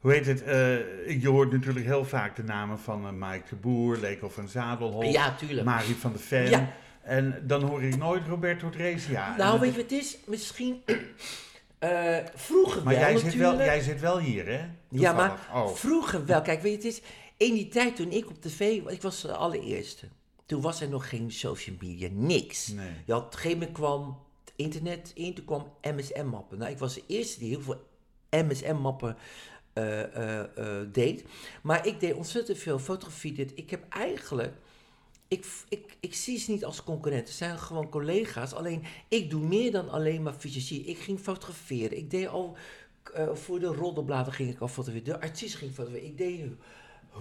Hoe 0.00 0.12
heet 0.12 0.26
het? 0.26 0.42
eh, 0.42 1.20
je 1.20 1.28
hoort 1.28 1.52
natuurlijk 1.52 1.86
heel 1.86 2.04
vaak 2.04 2.36
de 2.36 2.42
namen 2.42 2.78
van 2.78 3.06
eh, 3.06 3.12
Mike 3.12 3.48
de 3.48 3.56
Boer, 3.56 3.96
Leko 3.98 4.28
van 4.28 4.48
Zadelhof, 4.48 5.04
Ja, 5.04 5.34
tuurlijk. 5.34 5.64
Marie 5.66 5.94
van 5.96 6.12
de 6.12 6.18
Ven. 6.18 6.50
Ja. 6.50 6.72
En 7.02 7.42
dan 7.46 7.62
hoor 7.62 7.82
ik 7.82 7.96
nooit 7.96 8.26
Roberto 8.26 8.70
Dresia. 8.70 9.36
Nou, 9.36 9.60
weet 9.60 9.74
je 9.74 9.80
wat 9.80 9.90
het 9.90 10.00
is? 10.00 10.18
Misschien 10.26 10.82
eh, 11.78 12.16
vroeger 12.34 12.82
Maar 12.82 12.94
wel 12.94 13.02
jij 13.02 13.18
zit, 13.18 13.34
wel, 13.34 13.56
jij 13.56 13.80
zit 13.80 14.00
wel 14.00 14.18
hier, 14.18 14.46
hè? 14.46 14.60
Ja, 14.88 15.12
maar. 15.12 15.48
Oh. 15.54 15.74
vroeger 15.74 16.26
wel. 16.26 16.42
Kijk, 16.48 16.62
weet 16.62 16.82
je, 16.82 16.88
het 16.88 16.96
is 16.96 17.02
in 17.36 17.54
die 17.54 17.68
tijd 17.68 17.96
toen 17.96 18.10
ik 18.10 18.28
op 18.28 18.42
tv 18.42 18.82
was, 18.82 18.92
ik 18.92 19.02
was 19.02 19.22
de 19.22 19.32
allereerste. 19.32 20.06
Toen 20.46 20.60
was 20.60 20.80
er 20.80 20.88
nog 20.88 21.08
geen 21.08 21.32
social 21.32 21.76
media, 21.80 22.08
niks. 22.12 22.68
Nee. 22.68 22.92
Je 23.06 23.12
had, 23.12 23.24
op 23.24 23.32
een 23.32 23.38
gegeven 23.38 23.58
moment 23.58 23.76
kwam 23.76 24.18
het 24.44 24.52
internet 24.56 25.10
in, 25.14 25.34
toen 25.34 25.44
kwam 25.44 25.72
MSN-mappen. 25.82 26.58
Nou, 26.58 26.70
ik 26.70 26.78
was 26.78 26.94
de 26.94 27.02
eerste 27.06 27.38
die 27.38 27.48
heel 27.48 27.60
veel 27.60 27.86
MSN-mappen 28.30 29.16
eh, 29.76 30.02
eh, 30.02 30.40
eh, 30.56 30.88
deed. 30.92 31.24
Maar 31.62 31.86
ik 31.86 32.00
deed 32.00 32.14
ontzettend 32.14 32.58
veel 32.58 32.78
fotografie. 32.78 33.32
Dit. 33.32 33.52
Ik 33.54 33.70
heb 33.70 33.84
eigenlijk. 33.88 34.54
Ik, 35.28 35.46
ik, 35.68 35.96
ik 36.00 36.14
zie 36.14 36.38
ze 36.38 36.50
niet 36.50 36.64
als 36.64 36.84
concurrenten. 36.84 37.32
Ze 37.32 37.44
zijn 37.44 37.58
gewoon 37.58 37.88
collega's. 37.88 38.52
Alleen 38.52 38.84
ik 39.08 39.30
doe 39.30 39.46
meer 39.46 39.72
dan 39.72 39.88
alleen 39.88 40.22
maar 40.22 40.32
fysiologie. 40.32 40.84
Ik 40.84 40.98
ging 40.98 41.20
fotograferen. 41.20 41.96
Ik 41.96 42.10
deed 42.10 42.28
al. 42.28 42.56
voor 43.32 43.60
de 43.60 43.66
roddelbladen 43.66 44.32
ging 44.32 44.50
ik 44.50 44.60
al 44.60 44.68
fotograferen. 44.68 45.20
De 45.20 45.26
artiest 45.26 45.54
ging 45.54 45.72
fotograferen. 45.72 46.10
Ik 46.10 46.18
deed 46.18 46.50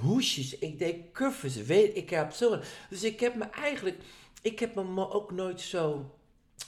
hoesjes. 0.01 0.57
Ik 0.57 0.79
deed. 0.79 1.65
Weet, 1.65 1.97
ik 1.97 2.09
heb 2.09 2.31
zo. 2.31 2.59
Dus 2.89 3.03
ik 3.03 3.19
heb 3.19 3.35
me 3.35 3.43
eigenlijk. 3.43 3.97
Ik 4.41 4.59
heb 4.59 4.75
me 4.75 5.11
ook 5.11 5.31
nooit 5.31 5.61
zo 5.61 6.15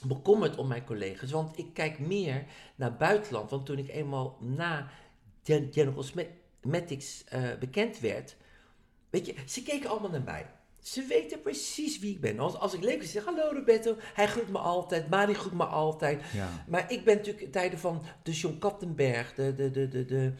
bekommerd 0.06 0.56
om 0.56 0.68
mijn 0.68 0.84
collega's. 0.84 1.30
Want 1.30 1.58
ik 1.58 1.66
kijk 1.74 1.98
meer 1.98 2.44
naar 2.76 2.96
buitenland. 2.96 3.50
Want 3.50 3.66
toen 3.66 3.78
ik 3.78 3.88
eenmaal 3.88 4.36
na 4.40 4.90
Gen- 5.42 5.68
General 5.72 5.94
Cosmetics 5.94 7.24
eh, 7.24 7.42
bekend 7.60 8.00
werd, 8.00 8.36
weet 9.10 9.26
je, 9.26 9.34
ze 9.46 9.62
keken 9.62 9.90
allemaal 9.90 10.10
naar 10.10 10.22
mij. 10.22 10.46
Ze 10.82 11.02
weten 11.02 11.42
precies 11.42 11.98
wie 11.98 12.14
ik 12.14 12.20
ben. 12.20 12.38
Als, 12.38 12.54
als 12.54 12.74
ik 12.74 12.82
leuk 12.82 13.02
zeg 13.02 13.24
hallo 13.24 13.50
Roberto. 13.52 13.96
Hij 13.98 14.26
groet 14.26 14.48
me 14.48 14.58
altijd. 14.58 15.08
Mari 15.08 15.34
groet 15.34 15.52
me 15.52 15.64
altijd. 15.64 16.22
Ja. 16.32 16.64
Maar 16.68 16.92
ik 16.92 17.04
ben 17.04 17.16
natuurlijk 17.16 17.44
in 17.44 17.50
tijden 17.50 17.78
van 17.78 18.02
de 18.22 18.32
John 18.32 18.58
Kattenberg, 18.58 19.34
de, 19.34 19.54
de, 19.54 19.70
de, 19.70 19.88
de, 19.88 20.04
de, 20.04 20.32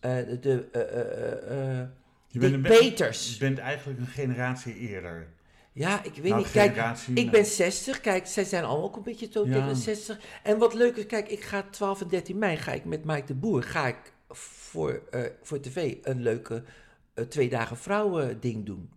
eh, 0.00 0.16
de, 0.26 0.38
de 0.38 0.68
eh, 0.70 2.05
Je 2.28 2.38
bent, 2.38 2.54
een, 2.54 2.62
Peters. 2.62 3.32
je 3.32 3.38
bent 3.38 3.58
eigenlijk 3.58 4.00
een 4.00 4.06
generatie 4.06 4.74
eerder. 4.74 5.28
Ja, 5.72 6.02
ik 6.02 6.14
weet 6.14 6.24
Nou, 6.24 6.36
niet. 6.36 6.50
Kijk, 6.50 6.76
ik 7.06 7.14
nou. 7.14 7.30
ben 7.30 7.46
60. 7.46 8.00
Kijk, 8.00 8.26
zij 8.26 8.44
zijn 8.44 8.64
allemaal 8.64 8.84
ook 8.84 8.96
een 8.96 9.02
beetje 9.02 9.28
Ja. 9.44 9.68
de 9.68 9.74
60. 9.74 10.18
En 10.42 10.58
wat 10.58 10.74
leuk 10.74 10.96
is, 10.96 11.06
kijk, 11.06 11.28
ik 11.28 11.42
ga 11.42 11.62
12 11.70 12.00
en 12.00 12.08
13 12.08 12.38
mei 12.38 12.56
ga 12.56 12.72
ik 12.72 12.84
met 12.84 13.04
Mike 13.04 13.26
de 13.26 13.34
Boer 13.34 13.62
ga 13.62 13.86
ik 13.86 13.96
voor, 14.28 15.02
eh, 15.10 15.20
voor 15.42 15.60
tv 15.60 15.94
een 16.02 16.22
leuke 16.22 16.62
eh, 17.14 17.24
twee 17.24 17.48
dagen 17.48 17.76
vrouwen 17.76 18.40
ding 18.40 18.66
doen. 18.66 18.90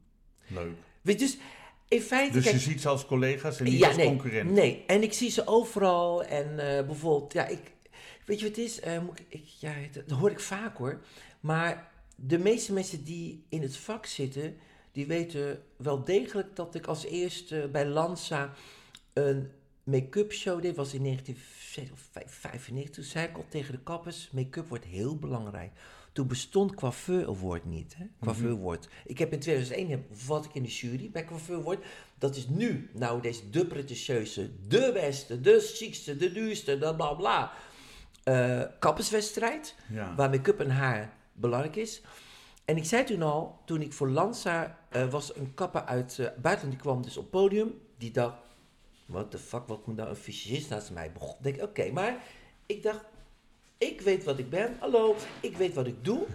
Leuk. 0.47 0.71
Weet 1.01 1.19
dus 1.19 1.37
in 1.87 2.01
feite... 2.01 2.33
Dus 2.33 2.43
kijk, 2.43 2.55
je 2.55 2.61
ziet 2.61 2.81
ze 2.81 2.87
als 2.87 3.05
collega's 3.05 3.57
en 3.57 3.63
niet 3.65 3.79
ja, 3.79 3.87
als 3.87 3.95
nee, 3.95 4.05
concurrenten. 4.07 4.55
Nee, 4.55 4.83
en 4.87 5.03
ik 5.03 5.13
zie 5.13 5.29
ze 5.31 5.47
overal. 5.47 6.23
En 6.23 6.77
eh, 6.77 6.85
bijvoorbeeld, 6.85 7.33
ja, 7.33 7.47
ik, 7.47 7.71
weet 8.25 8.39
je 8.39 8.47
wat 8.47 8.55
het 8.55 8.65
is? 8.65 8.79
Moet 9.05 9.19
ik, 9.19 9.25
ik, 9.29 9.45
ja, 9.45 9.73
dat 10.05 10.17
hoor 10.17 10.31
ik 10.31 10.39
vaak 10.39 10.77
hoor. 10.77 10.99
Maar 11.39 11.91
de 12.21 12.37
meeste 12.37 12.73
mensen 12.73 13.03
die 13.03 13.43
in 13.49 13.61
het 13.61 13.77
vak 13.77 14.05
zitten, 14.05 14.57
die 14.91 15.07
weten 15.07 15.61
wel 15.77 16.03
degelijk 16.03 16.55
dat 16.55 16.75
ik 16.75 16.85
als 16.87 17.05
eerste 17.05 17.69
bij 17.71 17.85
Lanza 17.87 18.53
een 19.13 19.49
make-up 19.83 20.31
show 20.33 20.61
deed. 20.61 20.75
was 20.75 20.93
in 20.93 21.03
1995. 21.03 22.89
Toen 22.95 23.03
zei 23.03 23.27
ik 23.27 23.35
al 23.35 23.45
tegen 23.49 23.73
de 23.73 23.79
kappers, 23.83 24.29
make-up 24.31 24.67
wordt 24.67 24.85
heel 24.85 25.15
belangrijk. 25.17 25.71
Toen 26.13 26.27
bestond 26.27 26.75
Coiffeur 26.75 27.27
Award 27.27 27.65
niet. 27.65 27.95
Hè? 27.97 28.05
Coiffeur 28.23 28.51
Award. 28.51 28.87
Ik 29.05 29.17
heb 29.17 29.33
in 29.33 29.39
2001, 29.39 29.89
heb- 29.89 30.15
wat 30.27 30.45
ik 30.45 30.53
in 30.53 30.63
de 30.63 30.69
jury 30.69 31.09
bij 31.11 31.25
Coiffeur 31.25 31.57
Award. 31.57 31.85
Dat 32.17 32.35
is 32.35 32.47
nu, 32.47 32.89
nou 32.93 33.21
deze 33.21 33.49
de 33.49 33.65
pretentieuze, 33.65 34.49
de 34.67 34.89
beste, 34.93 35.41
de 35.41 35.59
chicste, 35.59 36.17
de 36.17 36.31
duurste, 36.31 36.77
de 36.77 36.95
bla 36.95 37.13
bla. 37.13 37.51
eh, 38.23 38.61
kapperswedstrijd, 38.79 39.75
Ja. 39.93 40.15
waar 40.15 40.29
make-up 40.29 40.59
en 40.59 40.69
haar 40.69 41.17
belangrijk 41.39 41.75
is. 41.75 42.01
En 42.65 42.77
ik 42.77 42.85
zei 42.85 43.03
toen 43.03 43.21
al, 43.21 43.59
toen 43.65 43.81
ik 43.81 43.93
voor 43.93 44.09
Lanza 44.09 44.77
eh, 44.89 45.09
was 45.09 45.35
een 45.35 45.53
kapper 45.53 45.85
uit 45.85 46.19
eh 46.19 46.25
buitenland, 46.41 46.71
die 46.71 46.81
kwam 46.81 47.01
dus 47.01 47.17
op 47.17 47.31
podium. 47.31 47.73
Die 47.97 48.11
dacht, 48.11 48.35
what 49.05 49.31
the 49.31 49.37
fuck, 49.37 49.67
wat 49.67 49.87
moet 49.87 49.95
nou 49.95 50.09
een 50.09 50.15
fysicist 50.15 50.69
naast 50.69 50.91
mij? 50.91 51.11
Begon, 51.11 51.35
denk 51.41 51.55
ik, 51.55 51.61
oké, 51.63 51.91
maar 51.91 52.23
ik 52.65 52.83
dacht, 52.83 53.05
ik 53.77 54.01
weet 54.01 54.23
wat 54.23 54.39
ik 54.39 54.49
ben, 54.49 54.77
hallo, 54.79 55.15
ik 55.41 55.57
weet 55.57 55.73
wat 55.73 55.87
ik 55.87 56.03
doe 56.05 56.25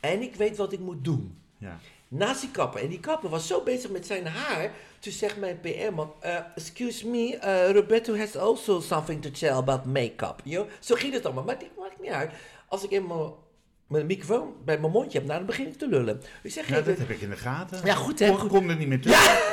en 0.00 0.22
ik 0.22 0.34
weet 0.34 0.56
wat 0.56 0.72
ik 0.72 0.80
moet 0.80 1.04
doen. 1.04 1.38
ja. 1.58 1.78
Naast 2.08 2.40
die 2.40 2.50
kapper. 2.50 2.80
En 2.80 2.88
die 2.88 3.00
kapper 3.00 3.30
was 3.30 3.46
zo 3.46 3.62
bezig 3.62 3.90
met 3.90 4.06
zijn 4.06 4.26
haar. 4.26 4.72
Toen 4.98 5.12
zegt 5.12 5.36
mijn 5.36 5.60
PR-man, 5.60 6.12
eh, 6.20 6.38
excuse 6.54 7.08
me, 7.08 7.38
Roberto 7.72 8.16
has 8.16 8.36
also 8.36 8.80
something 8.80 9.22
to 9.22 9.30
tell 9.30 9.50
about 9.50 9.84
make-up. 9.84 10.40
You 10.44 10.64
know? 10.64 10.68
Zo 10.80 10.94
ging 10.94 11.12
het 11.12 11.24
allemaal. 11.24 11.44
Maar 11.44 11.58
dit 11.58 11.76
maakt 11.78 12.00
niet 12.00 12.10
uit. 12.10 12.30
Als 12.68 12.84
ik 12.84 12.90
eenmaal 12.90 13.45
mijn 13.86 14.06
microfoon 14.06 14.54
bij 14.64 14.78
mijn 14.80 14.92
mondje 14.92 15.18
heb, 15.18 15.26
nou, 15.26 15.38
dan 15.38 15.46
begin 15.46 15.66
ik 15.66 15.78
te 15.78 15.88
lullen. 15.88 16.20
Ik 16.42 16.50
zeg, 16.50 16.68
ja, 16.68 16.74
geen- 16.74 16.84
dat 16.84 16.98
heb 16.98 17.10
ik 17.10 17.20
in 17.20 17.30
de 17.30 17.36
gaten. 17.36 17.84
Ja, 17.86 17.94
goed, 17.94 18.18
hè, 18.18 18.34
goed. 18.34 18.48
Kon 18.48 18.68
er 18.68 18.76
niet 18.76 18.88
meer 18.88 19.00
tussen. 19.00 19.38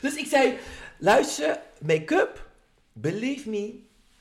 Dus 0.00 0.14
ik 0.16 0.26
zei, 0.26 0.58
luister, 0.98 1.60
make-up, 1.80 2.50
believe 2.92 3.50
me, 3.50 3.80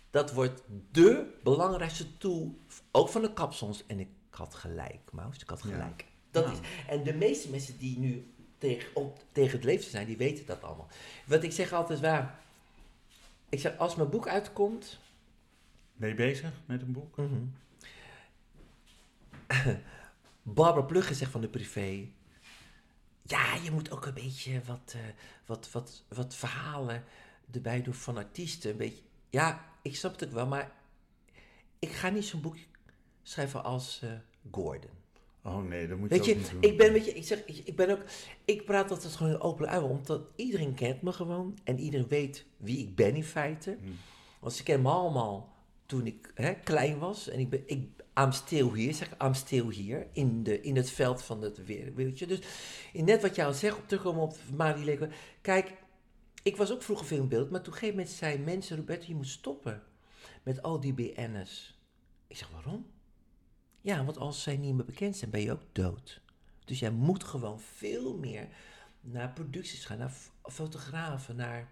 dat 0.10 0.34
wordt 0.34 0.62
de 0.92 1.26
belangrijkste 1.44 2.18
tool, 2.18 2.56
ook 2.92 3.10
van 3.10 3.22
de 3.22 3.34
kapsels. 3.34 3.84
En 3.88 4.00
ik 4.00 4.08
had 4.30 4.56
gelijk, 4.56 5.00
Maus, 5.12 5.38
ik 5.42 5.50
had 5.50 5.62
Ja. 5.64 5.72
gelijk. 5.72 6.06
Dat 6.32 6.46
Nou. 6.46 6.58
is, 6.58 6.68
en 6.88 7.04
de 7.04 7.14
meeste 7.14 7.50
mensen 7.50 7.78
die 7.78 8.00
nu 8.00 8.34
tegen, 8.58 8.90
op, 8.96 9.24
tegen 9.32 9.52
het 9.52 9.64
leven 9.64 9.90
zijn, 9.92 10.08
die 10.08 10.18
weten 10.18 10.46
dat 10.46 10.64
allemaal. 10.64 10.88
Want 11.26 11.44
ik 11.44 11.52
zeg 11.52 11.74
altijd 11.74 12.00
waar, 12.00 12.40
ik 13.50 13.60
zeg, 13.60 13.78
als 13.78 13.96
mijn 13.96 14.10
boek 14.10 14.28
uitkomt, 14.28 15.00
Ben 15.96 16.10
je 16.10 16.16
bezig 16.16 16.52
met 16.66 16.82
een 16.82 16.92
boek? 16.92 17.18
Mhm. 17.18 17.34
Barbara 20.44 20.86
Plugge 20.86 21.14
zegt 21.14 21.32
van 21.32 21.42
de 21.42 21.50
privé. 21.50 22.08
Ja, 23.22 23.56
je 23.64 23.72
moet 23.72 23.92
ook 23.92 24.06
een 24.06 24.14
beetje 24.14 24.62
wat, 24.66 24.94
eh, 24.96 25.02
wat, 25.46 25.72
wat, 25.72 26.04
wat 26.08 26.36
verhalen 26.36 27.04
erbij 27.52 27.82
doen 27.82 27.94
van 27.94 28.18
artiesten. 28.18 28.72
Een 28.72 28.78
beetje. 28.78 29.04
Ja, 29.30 29.66
ik 29.82 29.96
snap 29.96 30.12
het 30.12 30.26
ook 30.26 30.34
wel, 30.34 30.48
maar 30.48 30.72
ik 31.80 31.92
ga 31.92 32.10
niet 32.10 32.26
zo'n 32.26 32.42
boek 32.42 32.56
schrijven 33.24 33.64
als 33.64 34.00
eh, 34.04 34.10
Gordon. 34.52 35.00
Oh 35.44 35.64
nee, 35.64 35.88
dat 35.88 35.98
moet 35.98 36.10
je 36.10 36.16
Weet 36.16 36.28
ook 36.28 36.34
je, 36.34 36.36
niet 36.36 36.52
doen. 36.52 36.62
ik 36.62 36.78
ben, 36.78 36.94
weet 36.94 37.06
je, 37.06 37.12
ik 37.12 37.24
zeg, 37.26 37.46
ik, 37.46 37.62
ik 37.66 37.76
ben 37.76 37.90
ook, 37.90 38.02
ik 38.46 38.66
praat 38.66 38.92
altijd 38.92 39.16
gewoon 39.16 39.42
openlijk 39.42 39.74
uit, 39.74 39.84
omdat 39.84 40.22
iedereen 40.36 40.74
kent 40.74 41.02
me 41.02 41.12
gewoon 41.12 41.58
en 41.64 41.80
iedereen 41.80 42.08
weet 42.08 42.46
wie 42.58 42.78
ik 42.78 42.96
ben 42.96 43.16
in 43.16 43.24
feite. 43.24 43.78
Hmm. 43.82 43.98
Want 44.40 44.54
ze 44.54 44.64
kennen 44.64 44.84
me 44.84 44.92
allemaal 44.92 45.54
toen 45.86 46.06
ik 46.06 46.32
hè, 46.36 46.54
klein 46.54 46.98
was 46.98 47.30
en 47.30 47.40
ik 47.40 47.50
ben, 47.50 47.64
ik, 47.66 47.90
I'm 48.20 48.32
still 48.32 48.94
zeg 48.94 49.10
I'm 49.24 49.34
still 49.34 49.86
here, 49.86 50.08
in, 50.12 50.44
de, 50.44 50.62
in 50.62 50.76
het 50.76 50.90
veld 50.90 51.24
van 51.24 51.42
het 51.42 51.66
wereldje. 51.66 52.28
Dus 52.28 52.40
in 52.94 53.06
net 53.06 53.22
wat 53.22 53.36
jou 53.36 53.54
zegt, 53.54 53.78
op 53.78 53.88
terugkomen 53.88 54.22
op 54.22 54.38
Marie 54.56 54.86
Leko, 54.86 55.08
kijk, 55.42 55.74
ik 56.44 56.58
was 56.58 56.72
ook 56.72 56.82
vroeger 56.84 57.06
veel 57.06 57.22
in 57.22 57.28
beeld, 57.28 57.50
maar 57.50 57.62
toen 57.62 57.74
een 57.74 57.80
gegeven 57.80 58.00
moment 58.00 58.16
zei 58.16 58.38
mensen, 58.38 58.78
Roberto, 58.78 59.06
je 59.08 59.16
moet 59.16 59.28
stoppen 59.28 59.84
met 60.44 60.62
al 60.62 60.80
die 60.80 60.94
BN'ers. 60.94 61.80
Ik 62.28 62.38
zeg, 62.38 62.50
waarom? 62.50 62.86
Ja, 63.82 64.06
want 64.06 64.18
als 64.18 64.44
zij 64.44 64.58
niet 64.58 64.76
meer 64.76 64.86
bekend 64.86 65.16
zijn, 65.16 65.32
ben 65.32 65.42
je 65.42 65.52
ook 65.52 65.66
dood. 65.72 66.22
Dus 66.66 66.80
jij 66.80 66.92
moet 66.92 67.24
gewoon 67.24 67.60
veel 67.60 68.18
meer 68.18 68.48
naar 69.02 69.32
producties 69.34 69.86
gaan, 69.86 69.98
naar 69.98 70.14
fotografen, 70.44 71.36
naar 71.36 71.70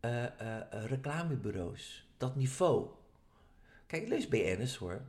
eh, 0.00 0.84
reclamebureaus. 0.86 2.08
Dat 2.16 2.36
niveau. 2.36 2.88
Kijk, 3.94 4.06
ik 4.06 4.12
lees 4.12 4.28
BN'ers 4.28 4.76
hoor. 4.76 5.00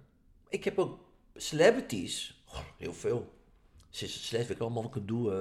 Ik 0.50 0.64
heb 0.64 0.80
ook 0.80 1.00
celebrities. 1.36 2.44
Oh, 2.48 2.60
heel 2.78 2.94
veel. 2.94 3.34
Ze 3.90 4.06
is 4.06 4.28
slecht, 4.28 4.48
weet 4.48 4.56
ik 4.56 4.62
allemaal 4.62 4.84
wat 4.84 4.96
ik 4.96 5.08
doe. 5.08 5.32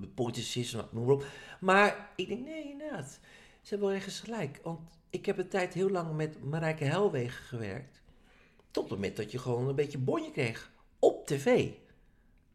Uh, 0.00 0.08
politicisten, 0.14 0.88
noem 0.90 1.04
maar 1.04 1.14
op. 1.14 1.24
Maar 1.60 2.10
ik 2.16 2.28
denk, 2.28 2.44
nee, 2.44 2.70
inderdaad. 2.70 3.18
Ze 3.62 3.68
hebben 3.68 3.88
wel 3.88 3.96
ergens 3.96 4.20
gelijk. 4.20 4.60
Want 4.62 4.80
ik 5.10 5.26
heb 5.26 5.38
een 5.38 5.48
tijd 5.48 5.74
heel 5.74 5.90
lang 5.90 6.16
met 6.16 6.44
Marijke 6.44 6.84
Helwegen 6.84 7.44
gewerkt. 7.44 8.02
Tot 8.70 8.82
het 8.82 8.92
moment 8.92 9.16
dat 9.16 9.32
je 9.32 9.38
gewoon 9.38 9.68
een 9.68 9.74
beetje 9.74 9.98
bonje 9.98 10.30
kreeg. 10.30 10.70
Op 10.98 11.26
tv. 11.26 11.70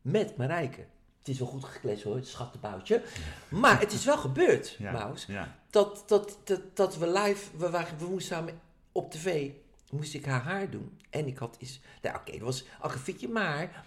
Met 0.01 0.37
Marijke. 0.37 0.85
Het 1.19 1.27
is 1.27 1.39
wel 1.39 1.47
goed 1.47 1.63
gekleed 1.63 2.03
hoor, 2.03 2.15
het 2.15 2.27
schattenboutje. 2.27 3.03
Maar 3.49 3.79
het 3.79 3.91
is 3.91 4.05
wel 4.05 4.17
gebeurd, 4.17 4.75
ja. 4.79 4.91
Maus. 4.91 5.25
Ja. 5.25 5.59
Dat, 5.69 6.03
dat, 6.07 6.37
dat, 6.43 6.61
dat 6.73 6.97
we 6.97 7.11
live, 7.11 7.57
we, 7.57 7.69
waren, 7.69 7.97
we 7.97 8.05
moesten 8.05 8.35
samen 8.35 8.59
op 8.91 9.11
tv, 9.11 9.51
moest 9.93 10.13
ik 10.13 10.25
haar 10.25 10.41
haar 10.41 10.69
doen. 10.69 10.99
En 11.09 11.27
ik 11.27 11.37
had 11.37 11.55
iets, 11.59 11.79
nou 12.01 12.15
oké, 12.15 12.31
dat 12.31 12.41
was 12.41 12.65
akkefietje, 12.79 13.27
maar 13.27 13.85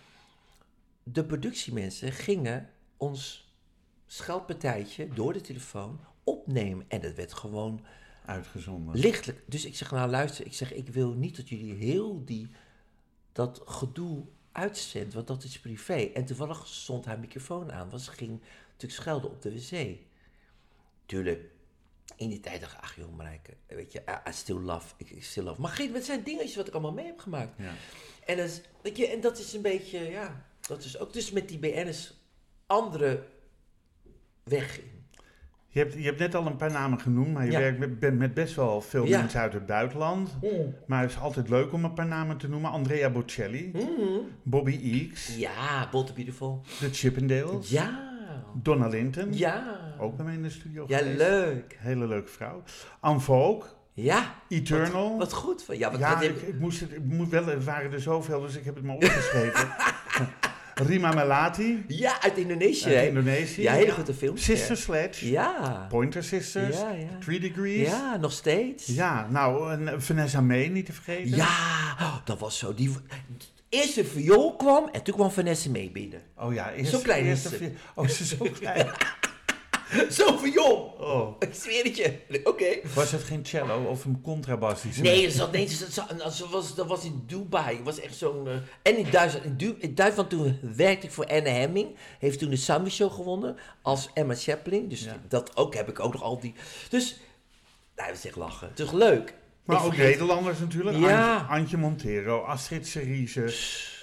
de 1.03 1.25
productiemensen 1.25 2.13
gingen 2.13 2.71
ons 2.97 3.51
scheldpartijtje 4.07 5.09
door 5.09 5.33
de 5.33 5.41
telefoon 5.41 6.01
opnemen. 6.25 6.85
En 6.89 7.01
dat 7.01 7.15
werd 7.15 7.33
gewoon 7.33 7.85
Uitgezonden. 8.25 8.99
lichtelijk. 8.99 9.43
Dus 9.47 9.65
ik 9.65 9.77
zeg, 9.77 9.91
nou 9.91 10.11
luister, 10.11 10.47
ik 10.47 10.55
zeg, 10.55 10.73
ik 10.73 10.89
wil 10.89 11.13
niet 11.13 11.37
dat 11.37 11.49
jullie 11.49 11.75
heel 11.75 12.25
die, 12.25 12.51
dat 13.33 13.63
gedoe 13.65 14.25
uitzendt, 14.53 15.15
want 15.15 15.27
dat 15.27 15.45
is 15.45 15.61
privé. 15.61 16.11
En 16.15 16.25
toevallig 16.25 16.67
stond 16.67 17.05
haar 17.05 17.19
microfoon 17.19 17.73
aan, 17.73 17.91
want 17.91 18.03
ze 18.03 18.11
ging 18.11 18.41
natuurlijk 18.67 19.01
schelden 19.01 19.31
op 19.31 19.43
de 19.43 19.53
wc. 19.53 19.99
Tuurlijk, 21.07 21.51
in 22.17 22.29
die 22.29 22.41
tijd 22.41 22.61
dacht 22.61 22.73
ik, 22.73 22.79
ach 22.81 22.97
joh 22.97 23.17
Marijke, 23.17 23.53
weet 23.67 23.93
je, 23.93 23.99
I, 23.99 24.29
I 24.29 24.33
still 24.33 24.57
love, 24.59 24.95
ik, 24.97 25.17
still 25.25 25.43
love. 25.43 25.61
Maar 25.61 25.71
geen, 25.71 25.95
het 25.95 26.05
zijn 26.05 26.23
dingetjes 26.23 26.57
wat 26.57 26.67
ik 26.67 26.73
allemaal 26.73 26.93
mee 26.93 27.07
heb 27.07 27.19
gemaakt. 27.19 27.53
Ja. 27.59 27.73
En 28.27 28.37
dat, 28.37 28.47
is, 28.47 28.61
weet 28.83 28.97
je, 28.97 29.07
en 29.09 29.21
dat 29.21 29.39
is 29.39 29.53
een 29.53 29.63
beetje, 29.63 29.99
ja, 30.11 30.45
dat 30.61 30.85
is 30.85 30.99
ook 30.99 31.13
dus 31.13 31.31
met 31.31 31.49
die 31.49 31.59
BN'ers 31.59 32.15
andere 32.67 33.23
weg 34.45 34.79
in. 34.79 34.95
Je 35.69 35.83
hebt, 35.83 35.95
je 35.95 36.03
hebt 36.03 36.19
net 36.19 36.35
al 36.35 36.47
een 36.47 36.57
paar 36.57 36.71
namen 36.71 37.01
genoemd, 37.01 37.33
maar 37.33 37.45
je 37.45 37.51
Ja. 37.51 37.59
werkt 37.59 37.79
met, 37.79 37.99
bent 37.99 38.19
met 38.19 38.35
best 38.35 38.55
wel 38.55 38.81
veel 38.81 39.05
Ja. 39.05 39.19
mensen 39.21 39.41
uit 39.41 39.53
het 39.53 39.67
buitenland. 39.67 40.31
Maar 40.87 41.01
het 41.03 41.11
is 41.11 41.19
altijd 41.19 41.49
leuk 41.49 41.73
om 41.73 41.85
een 41.85 41.93
paar 41.95 42.07
namen 42.07 42.37
te 42.37 42.49
noemen. 42.49 42.71
Andrea 42.71 43.11
Bocelli, 43.11 43.71
Mhm. 43.73 44.19
Bobby 44.43 44.81
Eakes, 44.83 45.37
Ja, 45.37 45.89
Bold 45.91 46.15
Beautiful. 46.15 46.63
de 46.81 46.89
Chippendales, 46.93 47.71
Ja. 47.71 48.15
Donna 48.55 48.87
Linton, 48.87 49.29
Ja. 49.37 49.79
ook 49.99 50.17
bij 50.17 50.25
mij 50.25 50.35
in 50.35 50.43
de 50.43 50.51
studio 50.51 50.85
Ja, 50.89 50.99
geweest. 50.99 51.17
leuk. 51.17 51.77
Hele 51.79 52.07
leuke 52.07 52.31
vrouw. 52.31 52.63
Anne 53.01 53.21
Vogue, 53.21 53.63
Ja. 53.93 54.35
Eternal. 54.49 55.19
Wat 55.19 55.33
goed. 55.33 55.63
van- 55.63 55.79
Ja, 55.79 55.91
wat, 55.91 56.01
ja, 56.01 56.13
wat 56.15 56.23
heb- 56.23 56.37
ik, 56.37 56.49
ik 56.49 56.59
moest 56.61 56.81
het, 56.81 56.93
ik 56.93 57.05
moet 57.05 57.29
wel, 57.29 57.49
er 57.49 57.65
waren 57.65 57.93
er 57.93 58.01
zoveel, 58.01 58.41
dus 58.41 58.57
ik 58.57 58.65
heb 58.65 58.75
het 58.75 58.85
maar 58.85 58.95
opgeschreven. 58.95 59.69
Rima 60.75 61.13
Melati, 61.13 61.85
ja, 61.89 62.23
uit 62.23 62.37
Indonesië. 62.37 62.95
uit? 62.95 63.09
Indonesië. 63.09 63.63
Ja, 63.63 63.73
hele 63.73 63.93
goede 63.93 64.15
films. 64.15 64.45
Sister 64.45 64.77
Sledge, 64.77 65.31
Ja. 65.31 65.87
Pointer 65.89 66.25
Sisters, 66.25 66.79
Ja, 66.81 66.91
ja. 66.91 67.07
Three 67.21 67.41
Degrees. 67.41 67.89
Ja, 67.89 68.17
nog 68.17 68.33
steeds. 68.33 68.87
Ja, 68.87 69.27
nou, 69.31 69.73
en 69.73 70.03
Vanessa 70.03 70.41
May 70.41 70.69
niet 70.69 70.87
te 70.87 70.93
vergeten. 70.93 71.37
Ja, 71.37 71.47
oh, 72.01 72.17
dat 72.25 72.39
was 72.39 72.59
zo. 72.59 72.75
Die, 72.75 72.97
eerst 73.77 73.95
de 73.95 74.05
viool 74.05 74.57
kwam 74.57 74.89
en 74.93 75.03
toen 75.03 75.15
kwam 75.15 75.31
Vanessa 75.31 75.71
mee 75.71 75.91
binnen. 75.91 76.23
Oh 76.39 76.55
ja, 76.55 76.73
eerst, 76.73 76.91
Zo 76.91 76.99
klein 76.99 77.25
is 77.33 77.43
ze. 77.43 77.73
Oh, 77.95 78.09
ze 78.09 78.23
is 78.23 78.29
zo 78.29 78.47
klein. 78.59 78.91
Zo 80.11 80.37
viool! 80.37 80.95
Oh. 80.99 81.37
Ik 81.39 81.55
zweer 81.55 81.85
het 81.85 81.97
je. 81.97 82.41
Oké. 82.45 82.67
Was 82.95 83.11
het 83.13 83.23
geen 83.23 83.45
cello 83.47 83.85
of 83.85 84.05
een 84.05 84.21
contrabas? 84.21 84.83
die 84.83 84.93
ze 84.93 85.01
Nee, 85.03 85.31
zat, 85.31 85.57
zat, 85.89 86.35
ze 86.35 86.49
was, 86.49 86.75
dat 86.75 86.87
was 86.87 87.05
in 87.05 87.23
Dubai. 87.27 87.77
Het 87.77 87.85
was 87.85 88.01
echt 88.01 88.17
zo'n... 88.17 88.49
eh, 88.49 88.55
en 88.83 88.97
in 88.97 89.11
Duitsland. 89.11 89.45
In, 89.47 89.57
Du- 89.57 89.77
in 89.79 89.95
Duitsland 89.95 90.31
toen 90.31 90.59
werkte 90.77 91.07
ik 91.07 91.13
voor 91.13 91.27
Anne 91.27 91.49
Hemming. 91.49 91.97
Heeft 92.19 92.39
toen 92.39 92.51
de 92.51 92.57
Summer 92.57 92.91
Show 92.91 93.13
gewonnen. 93.13 93.57
Als 93.83 94.09
Emma 94.15 94.35
Chaplin. 94.35 94.89
Dus 94.89 95.05
Ja. 95.05 95.21
dat 95.29 95.57
ook 95.57 95.75
heb 95.75 95.89
ik 95.89 96.01
ook 96.01 96.13
nog 96.13 96.23
al 96.23 96.41
die... 96.41 96.55
Dus... 96.89 97.17
Nou, 97.97 98.09
dat 98.09 98.19
is 98.19 98.27
echt 98.27 98.37
lachen. 98.37 98.69
Het 98.69 98.79
is 98.81 98.91
leuk. 98.93 99.35
Maar 99.67 99.77
Ik 99.77 99.83
ook 99.83 99.95
vergeet- 99.95 100.11
Nederlanders 100.11 100.59
natuurlijk. 100.59 100.97
Ja. 100.97 101.37
Antje, 101.37 101.55
Antje 101.55 101.77
Montero, 101.77 102.41
Astrid 102.43 102.87
Cerise, 102.87 103.55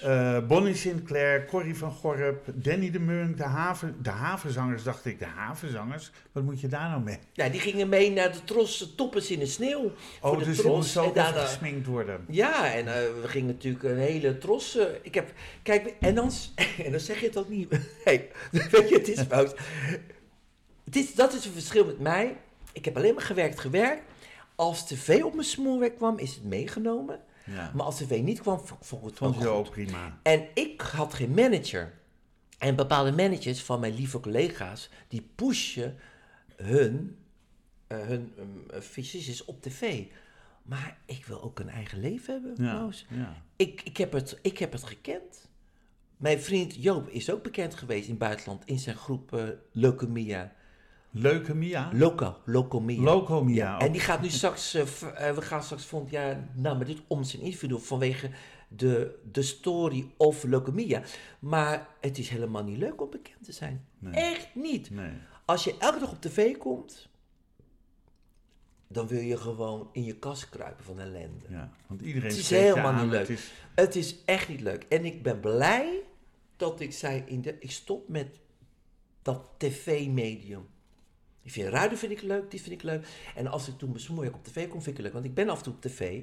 eh, 0.02 0.38
Bonnie 0.46 0.74
Sinclair, 0.74 1.44
Corrie 1.46 1.76
van 1.76 1.90
Gorp, 1.90 2.44
Danny 2.54 2.90
de 2.90 2.98
Munk, 2.98 3.36
de, 3.36 3.42
haven, 3.44 3.96
de 4.02 4.10
havenzangers. 4.10 4.82
Dacht 4.82 5.04
ik, 5.04 5.18
de 5.18 5.24
havenzangers? 5.24 6.10
Wat 6.32 6.42
moet 6.42 6.60
je 6.60 6.68
daar 6.68 6.88
nou 6.88 7.02
mee? 7.02 7.18
Ja, 7.32 7.48
die 7.48 7.60
gingen 7.60 7.88
mee 7.88 8.10
naar 8.10 8.32
de 8.32 8.44
tros 8.44 8.92
toppers 8.96 9.30
in 9.30 9.38
de 9.38 9.46
sneeuw. 9.46 9.92
voor 10.20 10.30
Oh, 10.30 10.38
de 10.38 10.44
dus 10.44 10.56
die 10.56 10.66
moest 10.66 10.96
ook 10.96 11.14
daarna- 11.14 11.44
gesminkt 11.44 11.86
worden. 11.86 12.24
Ja, 12.28 12.72
en 12.72 12.86
eh, 12.86 12.94
we 13.22 13.28
gingen 13.28 13.46
natuurlijk 13.48 13.84
een 13.84 13.98
hele 13.98 14.38
tros. 14.38 14.76
eh, 14.76 14.84
ik 15.02 15.14
heb, 15.14 15.32
kijk, 15.62 15.94
en 16.00 16.14
dan, 16.14 16.30
en 16.84 16.90
dan 16.90 17.00
zeg 17.00 17.20
je 17.20 17.26
het 17.26 17.36
ook 17.36 17.48
niet. 17.48 17.68
Hey, 18.04 18.28
weet 18.70 18.88
je, 18.88 18.94
het 18.94 19.08
is 19.08 19.20
fout. 19.20 19.56
Het 20.84 20.96
is, 20.96 21.14
dat 21.14 21.32
is 21.34 21.44
een 21.46 21.52
verschil 21.52 21.84
met 21.84 22.00
mij. 22.00 22.36
Ik 22.72 22.84
heb 22.84 22.96
alleen 22.96 23.14
maar 23.14 23.22
gewerkt, 23.24 23.60
gewerkt. 23.60 24.02
Als 24.54 24.86
tv 24.86 25.22
op 25.22 25.34
mijn 25.34 25.46
smoelwerk 25.46 25.96
kwam, 25.96 26.18
is 26.18 26.34
het 26.34 26.44
meegenomen. 26.44 27.20
Ja. 27.46 27.70
Maar 27.74 27.84
als 27.86 27.96
tv 27.96 28.20
niet 28.22 28.40
kwam, 28.40 28.58
vond 28.80 29.02
ik 29.02 29.08
het 29.08 29.18
Vond 29.18 29.36
goed. 29.36 29.70
prima. 29.70 30.18
En 30.22 30.46
ik 30.54 30.80
had 30.80 31.14
geen 31.14 31.30
manager. 31.34 31.92
En 32.58 32.76
bepaalde 32.76 33.12
managers 33.12 33.62
van 33.62 33.80
mijn 33.80 33.94
lieve 33.94 34.20
collega's, 34.20 34.90
die 35.08 35.28
pushen 35.34 35.96
hun, 36.56 37.16
eh 37.86 37.98
hun 37.98 38.32
um, 38.38 38.82
fysicus 38.82 39.44
op 39.44 39.62
tv. 39.62 40.04
Maar 40.62 40.98
ik 41.06 41.26
wil 41.26 41.42
ook 41.42 41.58
een 41.58 41.68
eigen 41.68 42.00
leven 42.00 42.32
hebben, 42.34 42.64
Ja. 42.64 42.88
Ja. 43.08 43.42
Ik, 43.56 43.82
ik, 43.82 43.96
heb 43.96 44.12
het, 44.12 44.38
ik 44.42 44.58
heb 44.58 44.72
het 44.72 44.84
gekend. 44.84 45.48
Mijn 46.16 46.40
vriend 46.40 46.74
Joop 46.82 47.08
is 47.08 47.30
ook 47.30 47.42
bekend 47.42 47.74
geweest 47.74 48.04
in 48.04 48.10
het 48.10 48.18
buitenland 48.18 48.62
in 48.64 48.78
zijn 48.78 48.96
groep 48.96 49.32
eh 49.34 49.44
Leukemia. 49.72 50.52
Leukemia. 51.14 51.90
Loco, 51.92 52.36
Locomia. 52.44 53.02
Locomia. 53.02 53.54
Ja, 53.54 53.78
en 53.78 53.92
die 53.92 54.00
gaat 54.00 54.20
nu 54.20 54.28
straks, 54.28 54.74
eh, 54.74 54.82
eh, 54.82 55.34
we 55.34 55.42
gaan 55.42 55.62
straks 55.62 55.84
volgend 55.84 56.10
jaar 56.10 56.48
nou, 56.54 56.78
met 56.78 56.86
dit 56.86 57.00
om 57.06 57.24
zijn 57.24 57.42
interview 57.42 57.70
doen 57.70 57.80
vanwege 57.80 58.30
de, 58.68 59.18
de 59.32 59.42
story 59.42 60.10
of 60.16 60.42
leukemia. 60.42 61.02
Maar 61.38 61.88
het 62.00 62.18
is 62.18 62.28
helemaal 62.28 62.64
niet 62.64 62.78
leuk 62.78 63.00
om 63.00 63.10
bekend 63.10 63.44
te 63.44 63.52
zijn. 63.52 63.86
Nee. 63.98 64.14
Echt 64.14 64.54
niet. 64.54 64.90
Nee. 64.90 65.12
Als 65.44 65.64
je 65.64 65.76
elke 65.78 65.98
dag 65.98 66.10
op 66.10 66.20
tv 66.20 66.56
komt, 66.56 67.08
dan 68.88 69.06
wil 69.06 69.20
je 69.20 69.36
gewoon 69.36 69.88
in 69.92 70.04
je 70.04 70.18
kast 70.18 70.48
kruipen 70.48 70.84
van 70.84 71.00
ellende. 71.00 71.46
Ja, 71.48 71.70
want 71.86 72.00
iedereen 72.00 72.28
Het 72.28 72.38
is 72.38 72.50
helemaal 72.50 72.92
aan, 72.92 73.02
niet 73.02 73.10
leuk. 73.10 73.20
Het 73.20 73.38
is, 73.38 73.52
Het 73.74 73.96
is 73.96 74.24
echt 74.24 74.48
niet 74.48 74.60
leuk. 74.60 74.86
En 74.88 75.04
ik 75.04 75.22
ben 75.22 75.40
blij 75.40 76.02
dat 76.56 76.80
ik 76.80 76.92
zei, 76.92 77.22
in 77.26 77.40
de, 77.40 77.56
ik 77.58 77.70
stop 77.70 78.08
met 78.08 78.38
dat 79.22 79.50
tv-medium. 79.56 80.72
Ik 81.44 81.50
vind 81.52 81.68
radio 81.68 81.96
vind 81.96 82.12
ik 82.12 82.22
leuk, 82.22 82.50
die 82.50 82.60
vind 82.60 82.74
ik 82.74 82.82
leuk. 82.82 83.06
En 83.34 83.46
als 83.46 83.68
ik 83.68 83.78
toen 83.78 83.92
besmoeig 83.92 84.32
op 84.32 84.44
tv 84.44 84.68
kom, 84.68 84.82
vind 84.82 84.86
ik 84.86 84.94
het 84.96 85.02
leuk. 85.04 85.12
Want 85.12 85.24
ik 85.24 85.34
ben 85.34 85.48
af 85.48 85.58
en 85.58 85.64
toe 85.64 85.72
op 85.72 85.80
tv. 85.80 86.22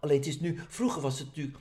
Alleen 0.00 0.16
het 0.16 0.26
is 0.26 0.40
nu, 0.40 0.58
vroeger 0.68 1.02
was 1.02 1.18
het 1.18 1.26
natuurlijk... 1.28 1.58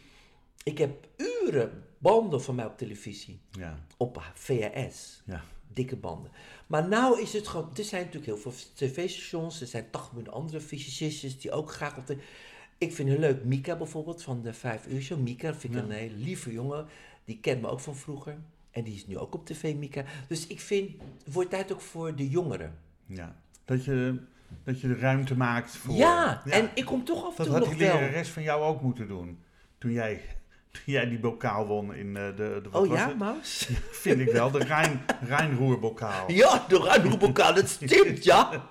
Ik 0.63 0.77
heb 0.77 1.07
uren 1.17 1.83
banden 1.97 2.41
van 2.43 2.55
mij 2.55 2.65
op 2.65 2.77
televisie. 2.77 3.39
ja, 3.51 3.85
Op 3.97 4.31
VHS. 4.33 5.21
ja. 5.25 5.43
Dikke 5.73 5.95
banden. 5.95 6.31
Maar 6.67 6.87
nou 6.87 7.21
is 7.21 7.33
het 7.33 7.47
gewoon... 7.47 7.69
Er 7.77 7.83
zijn 7.83 8.05
natuurlijk 8.05 8.25
heel 8.33 8.51
veel 8.51 8.53
tv-stations. 8.73 9.61
Er 9.61 9.67
zijn 9.67 9.89
80 9.89 10.13
miljoen 10.13 10.33
andere 10.33 10.61
fysicisten 10.61 11.39
die 11.39 11.51
ook 11.51 11.71
graag 11.71 11.97
op 11.97 12.07
de... 12.07 12.17
Ik 12.77 12.93
vind 12.93 13.09
het 13.09 13.19
leuk. 13.19 13.43
Mika 13.43 13.75
bijvoorbeeld 13.77 14.23
van 14.23 14.41
de 14.41 14.53
5 14.53 14.87
uur 14.87 15.01
show. 15.01 15.19
Mika 15.19 15.53
vind 15.55 15.73
ik 15.73 15.79
Ja. 15.79 15.85
een 15.85 15.91
hele 15.91 16.15
lieve 16.15 16.51
jongen. 16.51 16.87
Die 17.25 17.39
kent 17.39 17.61
me 17.61 17.67
ook 17.67 17.79
van 17.79 17.95
vroeger. 17.95 18.37
En 18.71 18.83
die 18.83 18.93
is 18.95 19.07
nu 19.07 19.17
ook 19.17 19.33
op 19.33 19.45
tv, 19.45 19.75
Mika. 19.75 20.03
Dus 20.27 20.47
ik 20.47 20.59
vind... 20.59 20.91
Het 21.23 21.33
wordt 21.33 21.49
tijd 21.49 21.73
ook 21.73 21.81
voor 21.81 22.15
de 22.15 22.29
jongeren. 22.29 22.77
Ja. 23.05 23.35
Dat, 23.65 23.85
je, 23.85 24.19
dat 24.63 24.81
je 24.81 24.87
de 24.87 24.95
ruimte 24.95 25.35
maakt 25.37 25.75
voor... 25.77 25.95
Ja, 25.95 26.41
en 26.45 26.69
ik 26.73 26.85
kom 26.85 27.05
toch 27.05 27.25
af 27.25 27.29
en 27.29 27.35
Dat 27.37 27.45
toe 27.45 27.55
had 27.55 27.65
nog 27.65 27.77
die 27.77 27.87
wel... 27.87 27.97
lerares 27.99 28.29
van 28.29 28.43
jou 28.43 28.63
ook 28.63 28.81
moeten 28.81 29.07
doen. 29.07 29.39
Toen 29.77 29.91
jij, 29.91 30.21
toen 30.71 30.81
jij 30.85 31.09
die 31.09 31.19
bokaal 31.19 31.65
won 31.67 31.95
in 31.95 32.17
eh, 32.17 32.23
de, 32.25 32.59
de... 32.63 32.69
wat 32.71 32.81
Oh 32.81 32.87
ja? 32.93 33.13
Maus? 33.17 33.69
Vind 34.03 34.19
ik 34.19 34.31
wel, 34.31 34.51
de 34.51 34.63
Rijn, 34.73 35.01
Rijnroerbokaal. 35.27 36.31
Ja, 36.31 36.65
de 36.67 36.77
ruimroepelkaal, 36.77 37.53
dat 37.53 37.69
stimmt, 37.69 38.23
ja. 38.23 38.49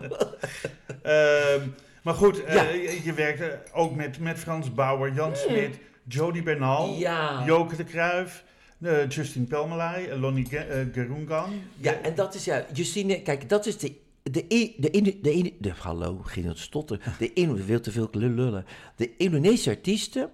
Ehm, 1.02 1.68
maar 2.02 2.14
goed, 2.14 2.44
eh, 2.44 2.72
je, 2.72 3.00
je 3.04 3.12
werkte 3.12 3.62
ook 3.72 3.94
met, 3.94 4.18
met 4.18 4.38
Frans 4.38 4.74
Bauer, 4.74 5.12
Jan 5.12 5.36
Smit, 5.36 5.78
Jody 6.04 6.42
Bernal. 6.42 6.98
Joke 7.46 7.76
de 7.76 7.84
Kruijf, 7.84 8.44
eh, 8.80 9.08
Justin 9.08 9.46
Pelmelay, 9.46 10.16
Lonnie 10.16 10.46
Ge- 10.46 10.88
Gerungan. 10.92 11.52
Ja, 11.76 11.92
en 12.02 12.14
dat 12.14 12.34
is 12.34 12.44
ja, 12.44 12.64
Justine, 12.72 13.22
kijk, 13.22 13.48
dat 13.48 13.66
is 13.66 13.78
de. 13.78 14.00
De, 14.22 14.46
de, 14.46 14.74
de, 15.20 15.30
Indo- 15.30 15.50
de, 15.60 15.70
hallo, 15.70 16.18
ging 16.24 16.46
het 16.46 16.58
stotteren. 16.58 17.02
De 17.18 17.32
Indo- 17.32 17.62
veel 17.62 17.80
te 17.80 17.90
veel 17.90 18.08
lullen. 18.12 18.64
De 18.96 19.16
Indonesische 19.16 19.70
artiesten, 19.70 20.30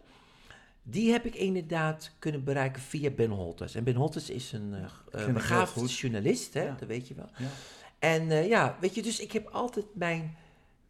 die 0.83 1.11
heb 1.12 1.24
ik 1.24 1.35
inderdaad 1.35 2.14
kunnen 2.18 2.44
bereiken 2.44 2.83
via 2.83 3.11
Ben 3.11 3.31
Holters. 3.31 3.74
En 3.74 3.85
Ben 3.85 3.94
Holters 3.94 4.31
is 4.31 4.53
een 4.53 4.74
eh, 4.74 4.81
heel 5.11 5.27
eh 5.27 5.33
begaafd 5.35 5.72
goed. 5.72 5.92
journalist, 5.98 6.55
hè, 6.55 6.62
Ja. 6.62 6.77
dat 6.79 6.88
weet 6.88 7.09
je 7.09 7.14
wel. 7.14 7.29
Ja. 7.38 7.48
En 7.98 8.31
eh, 8.31 8.48
ja, 8.48 8.77
weet 8.81 8.94
je, 8.94 9.03
dus 9.03 9.20
ik 9.20 9.33
heb 9.33 9.48
altijd 9.48 9.87
mijn 9.94 10.37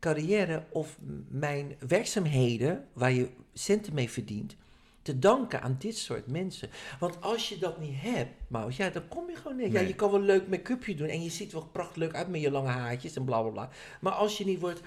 carrière 0.00 0.64
of 0.70 0.98
mijn 1.28 1.76
werkzaamheden, 1.88 2.84
waar 2.92 3.12
je 3.12 3.28
centen 3.52 3.94
mee 3.94 4.10
verdient, 4.10 4.56
te 5.02 5.18
danken 5.18 5.62
aan 5.62 5.76
dit 5.78 5.96
soort 5.96 6.26
mensen. 6.26 6.70
Want 6.98 7.20
als 7.20 7.48
je 7.48 7.58
dat 7.58 7.80
niet 7.80 7.94
hebt, 8.00 8.30
Maus, 8.48 8.76
ja, 8.76 8.90
dan 8.90 9.08
kom 9.08 9.30
je 9.30 9.36
gewoon 9.36 9.56
niet. 9.56 9.72
Ja, 9.72 9.80
je 9.80 9.94
kan 9.94 10.10
wel 10.10 10.20
leuk 10.20 10.48
make-upje 10.48 10.94
doen 10.94 11.08
en 11.08 11.22
je 11.22 11.30
ziet 11.30 11.52
wel 11.52 11.66
prachtig 11.72 11.96
leuk 11.96 12.14
uit 12.14 12.28
met 12.28 12.40
je 12.40 12.50
lange 12.50 12.68
haartjes 12.68 13.16
en 13.16 13.24
bla 13.24 13.40
bla 13.40 13.50
bla. 13.50 13.68
Maar 14.00 14.12
als 14.12 14.38
je 14.38 14.44
niet 14.44 14.60
wordt 14.60 14.80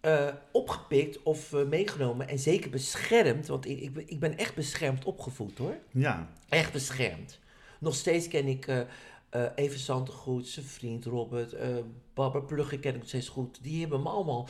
eh, 0.00 0.28
opgepikt 0.52 1.22
of 1.22 1.52
eh, 1.52 1.64
meegenomen 1.64 2.28
en 2.28 2.38
zeker 2.38 2.70
beschermd, 2.70 3.46
want 3.46 3.66
ik, 3.66 3.80
ik, 3.80 3.92
ben- 3.92 4.08
ik 4.08 4.20
ben 4.20 4.36
echt 4.38 4.54
beschermd 4.54 5.04
opgevoed 5.04 5.58
hoor. 5.58 5.76
Ja, 5.90 6.28
Echt 6.48 6.72
beschermd. 6.72 7.38
Nog 7.80 7.94
steeds 7.94 8.28
ken 8.28 8.46
ik 8.46 8.66
eh 8.66 8.80
Even 9.54 9.78
Zantegoed, 9.78 10.46
zijn 10.46 10.66
vriend 10.66 11.04
Robert, 11.04 11.56
Barbara 12.14 12.44
Plugge 12.44 12.78
ken 12.78 12.92
ik 12.92 12.98
nog 12.98 13.08
steeds 13.08 13.28
goed. 13.28 13.58
Die 13.62 13.80
hebben 13.80 14.02
me 14.02 14.08
allemaal 14.08 14.48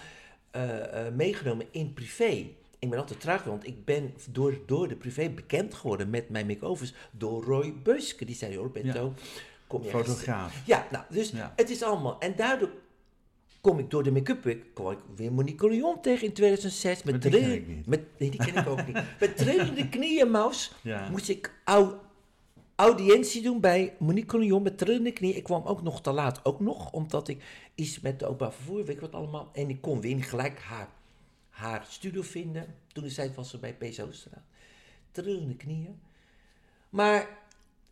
meegenomen 1.12 1.66
in 1.70 1.92
privé. 1.92 2.46
Ik 2.86 2.92
ben 2.92 3.00
altijd 3.00 3.20
traag, 3.20 3.44
want 3.44 3.66
ik 3.66 3.84
ben 3.84 4.14
door, 4.30 4.58
door 4.66 4.88
de 4.88 4.96
privé 4.96 5.28
bekend 5.30 5.74
geworden 5.74 6.10
met 6.10 6.28
mijn 6.28 6.46
makeovers 6.46 6.94
door 7.10 7.44
Roy 7.44 7.74
Buske. 7.82 8.24
Die 8.24 8.34
zei, 8.34 8.52
joh, 8.52 8.72
Bento, 8.72 9.12
kom 9.66 9.82
je 9.82 9.88
ergens- 9.90 10.08
fotograaf. 10.08 10.62
Ja, 10.66 10.86
nou, 10.90 11.04
dus 11.10 11.30
Ja. 11.30 11.52
het 11.56 11.70
is 11.70 11.82
allemaal. 11.82 12.18
En 12.20 12.36
daardoor 12.36 12.70
kom 13.60 13.78
ik 13.78 13.90
door 13.90 14.02
de 14.02 14.10
make-up 14.12 14.44
week, 14.44 14.64
kwam 14.74 14.90
ik 14.90 14.98
weer 15.16 15.32
Monique 15.32 15.68
Leon 15.68 16.00
tegen 16.00 16.26
in 16.26 16.32
2006. 16.32 17.02
Met 17.02 17.22
die 17.22 17.40
niet. 17.46 17.86
Met, 17.86 18.00
nee, 18.18 18.30
die 18.30 18.44
ken 18.44 18.56
ik 18.56 18.68
ook 18.68 18.86
niet. 18.86 19.02
Met 19.20 19.36
trillende 19.36 19.88
knieën, 19.88 20.30
Maus 20.30 20.72
Ja. 20.82 21.08
moest 21.10 21.28
ik 21.28 21.52
au- 21.64 21.94
audiëntie 22.76 23.42
doen 23.42 23.60
bij 23.60 23.94
Monique 23.98 24.38
Leon 24.38 24.62
met 24.62 24.78
trillende 24.78 25.12
knieën. 25.12 25.36
Ik 25.36 25.42
kwam 25.44 25.64
ook 25.64 25.82
nog 25.82 26.00
te 26.02 26.12
laat, 26.12 26.44
ook 26.44 26.60
nog, 26.60 26.92
omdat 26.92 27.28
ik 27.28 27.42
iets 27.74 28.00
met 28.00 28.18
de 28.18 28.24
openbaar 28.24 28.52
vervoer, 28.52 28.76
weet 28.76 28.88
ik 28.88 29.00
wat 29.00 29.14
allemaal. 29.14 29.48
En 29.52 29.68
ik 29.70 29.80
kon 29.80 30.00
weer 30.00 30.24
gelijk 30.24 30.58
haar, 30.60 30.88
haar 31.56 31.84
studio 31.88 32.22
vinden. 32.22 32.74
Toen 32.92 33.04
de 33.04 33.14
tijd 33.14 33.34
was 33.34 33.50
ze 33.50 33.58
bij 33.58 33.74
P. 33.74 33.82
Oosterstraat. 33.82 34.44
Trillende 35.10 35.56
knieën. 35.56 36.00
Maar, 36.90 37.28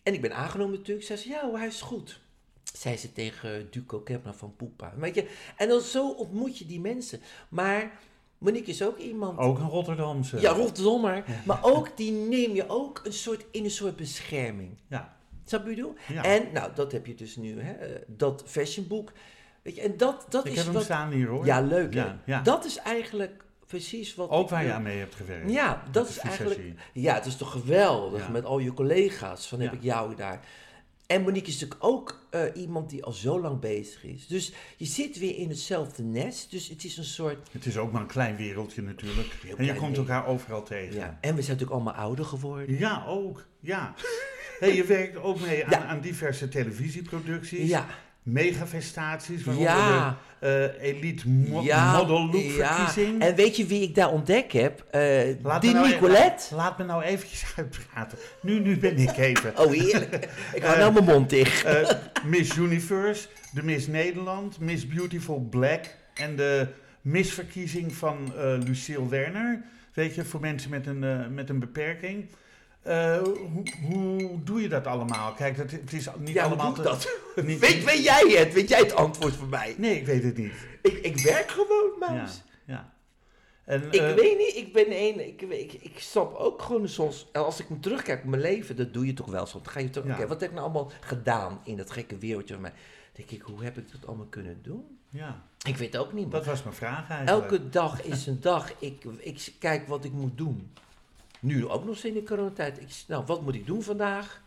en 0.03 0.15
ik 0.15 0.21
ben 0.21 0.35
aangenomen 0.35 0.79
natuurlijk. 0.79 1.07
Zei 1.07 1.19
ze, 1.19 1.29
ja, 1.29 1.45
hoor, 1.47 1.59
hij 1.59 1.67
is 1.67 1.81
goed. 1.81 2.21
zei 2.63 2.97
ze 2.97 3.13
tegen 3.13 3.71
Duco 3.71 3.99
Kemper 4.01 4.35
van 4.35 4.57
Poepa. 4.57 4.93
Weet 4.97 5.15
je? 5.15 5.29
En 5.57 5.69
dan 5.69 5.81
zo 5.81 6.11
ontmoet 6.11 6.59
je 6.59 6.67
die 6.67 6.81
mensen. 6.81 7.21
Maar 7.49 7.99
Monique 8.39 8.71
is 8.71 8.83
ook 8.83 8.99
iemand... 8.99 9.39
Ook 9.39 9.59
een 9.59 9.69
Rotterdamse. 9.69 10.41
Ja, 10.41 10.51
Rotterdammer. 10.53 11.25
Maar 11.45 11.65
ook, 11.65 11.97
die 11.97 12.13
neem 12.13 12.55
je 12.55 12.69
ook 12.69 13.01
een 13.05 13.13
soort, 13.13 13.45
in 13.51 13.65
een 13.65 13.71
soort 13.71 13.97
bescherming. 13.97 14.77
Ja. 14.89 15.17
Snap 15.45 15.67
je 15.67 15.77
ik? 15.77 15.87
Ja. 16.09 16.25
En, 16.25 16.53
nou, 16.53 16.75
dat 16.75 16.93
heb 16.93 17.07
je 17.07 17.15
dus 17.15 17.37
nu, 17.37 17.61
hè. 17.61 17.73
eh, 17.73 18.03
Dat 18.07 18.43
fashionboek. 18.47 19.13
Weet 19.63 19.75
je, 19.75 19.81
en 19.81 19.97
dat, 19.97 20.27
dat 20.29 20.45
Ik 20.45 20.51
is 20.51 20.57
heb 20.57 20.65
hem 20.67 20.75
wat... 20.75 20.85
staan 20.85 21.11
hier 21.13 21.27
hoor. 21.29 21.47
Ja, 21.47 21.61
leuk? 21.61 21.95
Ja, 21.95 22.23
ja. 22.27 22.43
Dat 22.43 22.65
is 22.65 22.77
eigenlijk 22.77 23.44
precies 23.67 24.15
wat 24.15 24.31
Ook 24.31 24.49
waar 24.51 24.65
je 24.65 24.73
aan 24.73 24.83
mee 24.83 24.99
hebt 24.99 25.15
gewerkt. 25.15 25.51
Ja, 25.51 25.83
dat 25.93 26.09
is 26.09 26.19
eigenlijk... 26.19 26.61
Ja, 26.93 27.15
het 27.15 27.27
is 27.27 27.37
toch 27.37 27.51
geweldig 27.51 28.21
Ja. 28.21 28.29
met 28.29 28.45
al 28.45 28.59
je 28.59 28.73
collega's. 28.73 29.49
Van 29.49 29.61
heb 29.61 29.71
Ja. 29.73 29.77
ik 29.79 29.83
jou 29.83 30.15
daar. 30.15 30.41
En 31.07 31.23
Monique 31.23 31.49
is 31.49 31.53
natuurlijk 31.61 31.85
ook 31.85 32.27
eh, 32.31 32.43
iemand 32.55 32.91
die 32.91 33.05
al 33.05 33.13
zo 33.13 33.41
lang 33.41 33.61
bezig 33.61 34.05
is. 34.05 34.27
Dus 34.27 34.53
je 34.77 34.85
zit 34.85 35.19
weer 35.19 35.37
in 35.37 35.49
hetzelfde 35.49 36.03
nest. 36.03 36.51
Dus 36.51 36.69
het 36.69 36.85
is 36.85 36.97
een 36.97 37.05
soort... 37.05 37.49
Het 37.53 37.67
is 37.67 37.77
ook 37.77 37.93
maar 37.93 38.01
een 38.01 38.07
klein 38.07 38.37
wereldje 38.37 38.83
natuurlijk. 38.83 39.33
Heel 39.43 39.57
En 39.57 39.65
je 39.65 39.75
komt 39.75 39.97
elkaar 39.97 40.27
overal 40.27 40.63
tegen. 40.63 40.95
Ja. 40.95 41.19
En 41.21 41.35
we 41.35 41.43
zijn 41.43 41.57
natuurlijk 41.59 41.71
allemaal 41.71 41.95
ouder 42.05 42.25
geworden. 42.25 42.79
Ja, 42.79 43.05
ook. 43.07 43.47
Ja. 43.61 43.95
Hey, 44.59 44.75
je 44.75 44.85
werkt 44.85 45.17
ook 45.17 45.41
mee 45.41 45.67
aan, 45.67 45.83
aan 45.83 46.01
diverse 46.01 46.49
televisieproducties. 46.49 47.69
Ja, 47.69 47.87
Megafestaties, 48.25 49.45
waaronder 49.45 49.69
ja, 49.69 50.19
de 50.41 50.75
eh, 50.79 50.89
Elite 50.89 51.29
mo 51.29 51.63
ja, 51.63 51.97
Model 51.97 52.27
Look 52.27 52.43
ja. 52.43 52.75
verkiezing. 52.75 53.23
En 53.23 53.35
weet 53.35 53.57
je 53.57 53.67
wie 53.67 53.83
ik 53.83 53.95
daar 53.95 54.11
ontdek 54.11 54.53
heb? 54.53 54.85
Eh, 54.91 55.03
Laat 55.43 55.63
die 55.63 55.73
nou 55.73 55.89
Nicolette. 55.89 56.55
Laat 56.55 56.79
me 56.79 56.85
nou 56.85 57.03
eventjes 57.03 57.45
uitpraten. 57.57 58.19
Nu, 58.43 58.61
nu 58.61 58.79
ben 58.79 58.99
ik 58.99 59.17
even. 59.17 59.59
Oh, 59.59 59.73
heerlijk. 59.73 60.29
Ik 60.55 60.63
hou 60.63 60.75
Eh, 60.75 60.81
nou 60.81 60.93
mijn 60.93 61.05
mond 61.05 61.31
dicht. 61.31 61.67
Miss 62.25 62.57
Universe, 62.57 63.29
de 63.53 63.63
Miss 63.63 63.87
Nederland, 63.87 64.61
Miss 64.61 64.87
Beautiful 64.87 65.47
Black 65.51 65.85
en 66.15 66.37
de 66.37 66.67
misverkiezing 67.01 67.95
van 67.95 68.33
Lucille 68.65 69.09
Werner. 69.09 69.63
Weet 69.93 70.15
je, 70.15 70.25
voor 70.25 70.41
mensen 70.41 70.71
met 70.71 70.87
een, 70.87 71.35
met 71.35 71.49
een 71.49 71.59
beperking. 71.59 72.27
Eh, 72.85 73.19
hoe, 73.23 73.63
hoe 73.83 74.43
doe 74.45 74.63
je 74.63 74.69
dat 74.69 74.87
allemaal? 74.87 75.33
Kijk, 75.33 75.57
dat, 75.57 75.71
het 75.71 75.93
is 75.93 76.09
niet 76.19 76.29
ja, 76.35 76.43
hoe 76.43 76.43
allemaal 76.43 76.75
doe 76.75 76.85
ik 76.85 76.91
te- 76.99 77.33
dat? 77.35 77.45
niet- 77.47 77.59
weet, 77.59 77.85
weet 77.85 78.05
jij 78.05 78.29
het? 78.39 78.53
Weet 78.53 78.69
jij 78.69 78.79
het 78.79 78.95
antwoord 78.95 79.35
voor 79.35 79.49
mij? 79.49 79.75
Nee, 79.79 79.97
ik 79.97 80.07
weet 80.07 80.23
het 80.23 80.37
niet. 80.37 80.53
Ik, 80.83 80.93
ik 80.99 81.19
werk 81.19 81.51
gewoon, 81.51 81.91
Ja, 82.01 82.13
Maus. 82.13 82.43
ja. 82.67 82.93
En, 83.65 83.83
Ik 83.91 83.95
eh, 84.01 84.15
weet 84.15 84.39
niet, 84.39 84.57
ik 84.57 84.73
ben 84.73 84.87
een, 84.89 85.27
ik, 85.29 85.43
ik, 85.43 85.73
ik 85.73 85.99
snap 85.99 86.35
ook 86.35 86.63
gewoon 86.63 86.89
soms, 86.89 87.27
als 87.33 87.61
ik 87.61 87.69
me 87.69 87.81
terugkijk 87.81 88.23
op 88.23 88.29
mijn 88.29 88.43
leven, 88.43 88.77
dat 88.77 88.93
doe 88.95 89.07
je 89.07 89.13
toch 89.15 89.27
wel 89.31 89.47
soms. 89.47 89.65
Dan 89.65 89.73
ga 89.73 89.81
je 89.81 89.91
terug, 89.91 90.19
Ja. 90.19 90.27
wat 90.27 90.41
heb 90.41 90.49
ik 90.51 90.55
nou 90.57 90.65
allemaal 90.71 90.91
gedaan 91.01 91.61
in 91.65 91.77
dat 91.77 91.91
gekke 91.91 92.19
wereldje 92.19 92.53
van 92.55 92.63
mij? 92.63 92.71
Dan 92.71 92.79
denk 93.13 93.31
ik, 93.31 93.43
hoe 93.43 93.65
heb 93.65 93.79
ik 93.79 93.93
dat 93.93 94.07
allemaal 94.07 94.27
kunnen 94.27 94.59
doen? 94.63 94.99
ja, 95.11 95.43
Ik 95.67 95.77
weet 95.77 95.97
ook 95.97 96.13
niet, 96.13 96.23
man. 96.23 96.31
dat 96.31 96.45
was 96.47 96.63
mijn 96.63 96.75
vraag 96.77 97.09
eigenlijk. 97.11 97.51
Elke 97.53 97.69
dag 97.69 98.03
is 98.03 98.27
een 98.27 98.41
dag. 98.41 98.73
Ik, 98.79 99.05
ik 99.21 99.53
kijk 99.59 99.89
wat 99.89 100.05
ik 100.05 100.13
moet 100.13 100.39
doen. 100.39 100.73
Nu 101.45 101.69
ook 101.69 101.85
nog 101.85 101.99
in 102.05 102.15
de 102.15 102.23
coronatijd. 102.23 102.81
Ik, 102.81 102.89
nou, 103.09 103.25
wat 103.27 103.43
moet 103.43 103.55
ik 103.55 103.67
doen 103.67 103.83
vandaag? 103.83 104.43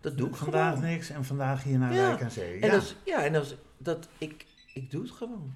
Dat 0.00 0.18
doe 0.18 0.28
ik 0.28 0.34
Vandaag 0.34 0.74
gewoon. 0.74 0.90
niks 0.90 1.10
en 1.10 1.24
vandaag 1.24 1.62
hier 1.62 1.78
naar 1.78 1.94
Ja. 1.94 2.08
Wijk 2.08 2.22
aan 2.22 2.30
Zee. 2.30 2.60
En, 2.60 2.68
Ja. 2.68 2.74
als, 2.74 2.94
ja, 3.04 3.24
en 3.24 3.34
als, 3.34 3.54
dat, 3.78 4.08
ik, 4.18 4.44
ik 4.74 4.90
doe 4.90 5.02
het 5.02 5.10
gewoon. 5.10 5.54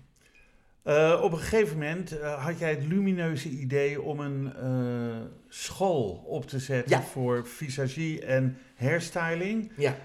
Eh, 0.82 1.20
op 1.22 1.32
een 1.32 1.38
gegeven 1.38 1.78
moment 1.78 2.18
eh, 2.18 2.45
had 2.45 2.59
jij 2.59 2.70
het 2.70 2.84
lumineuze 2.84 3.49
idee 3.49 4.03
om 4.03 4.20
een 4.20 4.53
eh, 4.57 5.20
school 5.49 6.24
op 6.26 6.49
te 6.49 6.59
zetten 6.59 6.97
Ja. 6.97 7.03
voor 7.03 7.47
visagie 7.49 8.24
en 8.24 8.59
hairstyling. 8.76 9.72
Ja, 9.76 9.97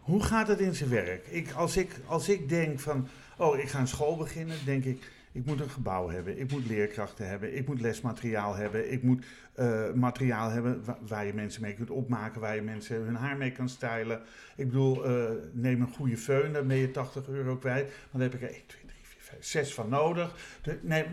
Hoe 0.00 0.22
gaat 0.22 0.48
het 0.48 0.60
in 0.60 0.74
zijn 0.74 0.90
werk? 0.90 1.26
Ik, 1.26 1.52
als, 1.52 1.76
ik, 1.76 2.00
als 2.06 2.28
ik 2.28 2.48
denk 2.48 2.80
van, 2.80 3.08
oh, 3.38 3.58
ik 3.58 3.68
ga 3.68 3.78
een 3.78 3.88
school 3.88 4.16
beginnen, 4.16 4.56
denk 4.64 4.84
ik, 4.84 5.10
ik 5.34 5.44
moet 5.46 5.60
een 5.60 5.70
gebouw 5.70 6.08
hebben, 6.10 6.38
ik 6.40 6.50
moet 6.52 6.66
leerkrachten 6.66 7.28
hebben, 7.28 7.56
ik 7.56 7.66
moet 7.66 7.80
lesmateriaal 7.80 8.54
hebben, 8.54 8.92
ik 8.92 9.02
moet 9.02 9.24
eh, 9.54 9.92
materiaal 9.92 10.50
hebben 10.50 10.84
wa- 10.84 10.98
waar 11.06 11.26
je 11.26 11.34
mensen 11.34 11.62
mee 11.62 11.74
kunt 11.74 11.90
opmaken, 11.90 12.40
waar 12.40 12.54
je 12.54 12.62
mensen 12.62 12.96
hun 12.96 13.14
haar 13.14 13.36
mee 13.36 13.52
kan 13.52 13.68
stylen. 13.68 14.22
Ik 14.56 14.66
bedoel, 14.66 15.04
eh, 15.04 15.30
neem 15.52 15.80
een 15.80 15.92
goede 15.94 16.16
föhn, 16.18 16.52
daar 16.52 16.66
ben 16.66 16.76
je 16.76 16.90
80 16.90 17.28
euro 17.28 17.56
kwijt, 17.56 17.92
daar 18.12 18.22
heb 18.22 18.34
ik 18.34 18.42
er 18.42 18.48
1, 18.54 18.66
2, 18.66 18.80
3, 18.86 18.92
4, 19.02 19.20
5, 19.22 19.44
6 19.44 19.74
van 19.74 19.88
nodig. 19.88 20.58
De, 20.62 20.78
nee, 20.82 21.04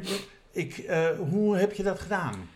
ik, 0.52 0.78
eh, 0.78 1.10
hoe 1.20 1.58
heb 1.58 1.72
je 1.74 1.84
dat 1.84 2.00
gedaan? 2.00 2.50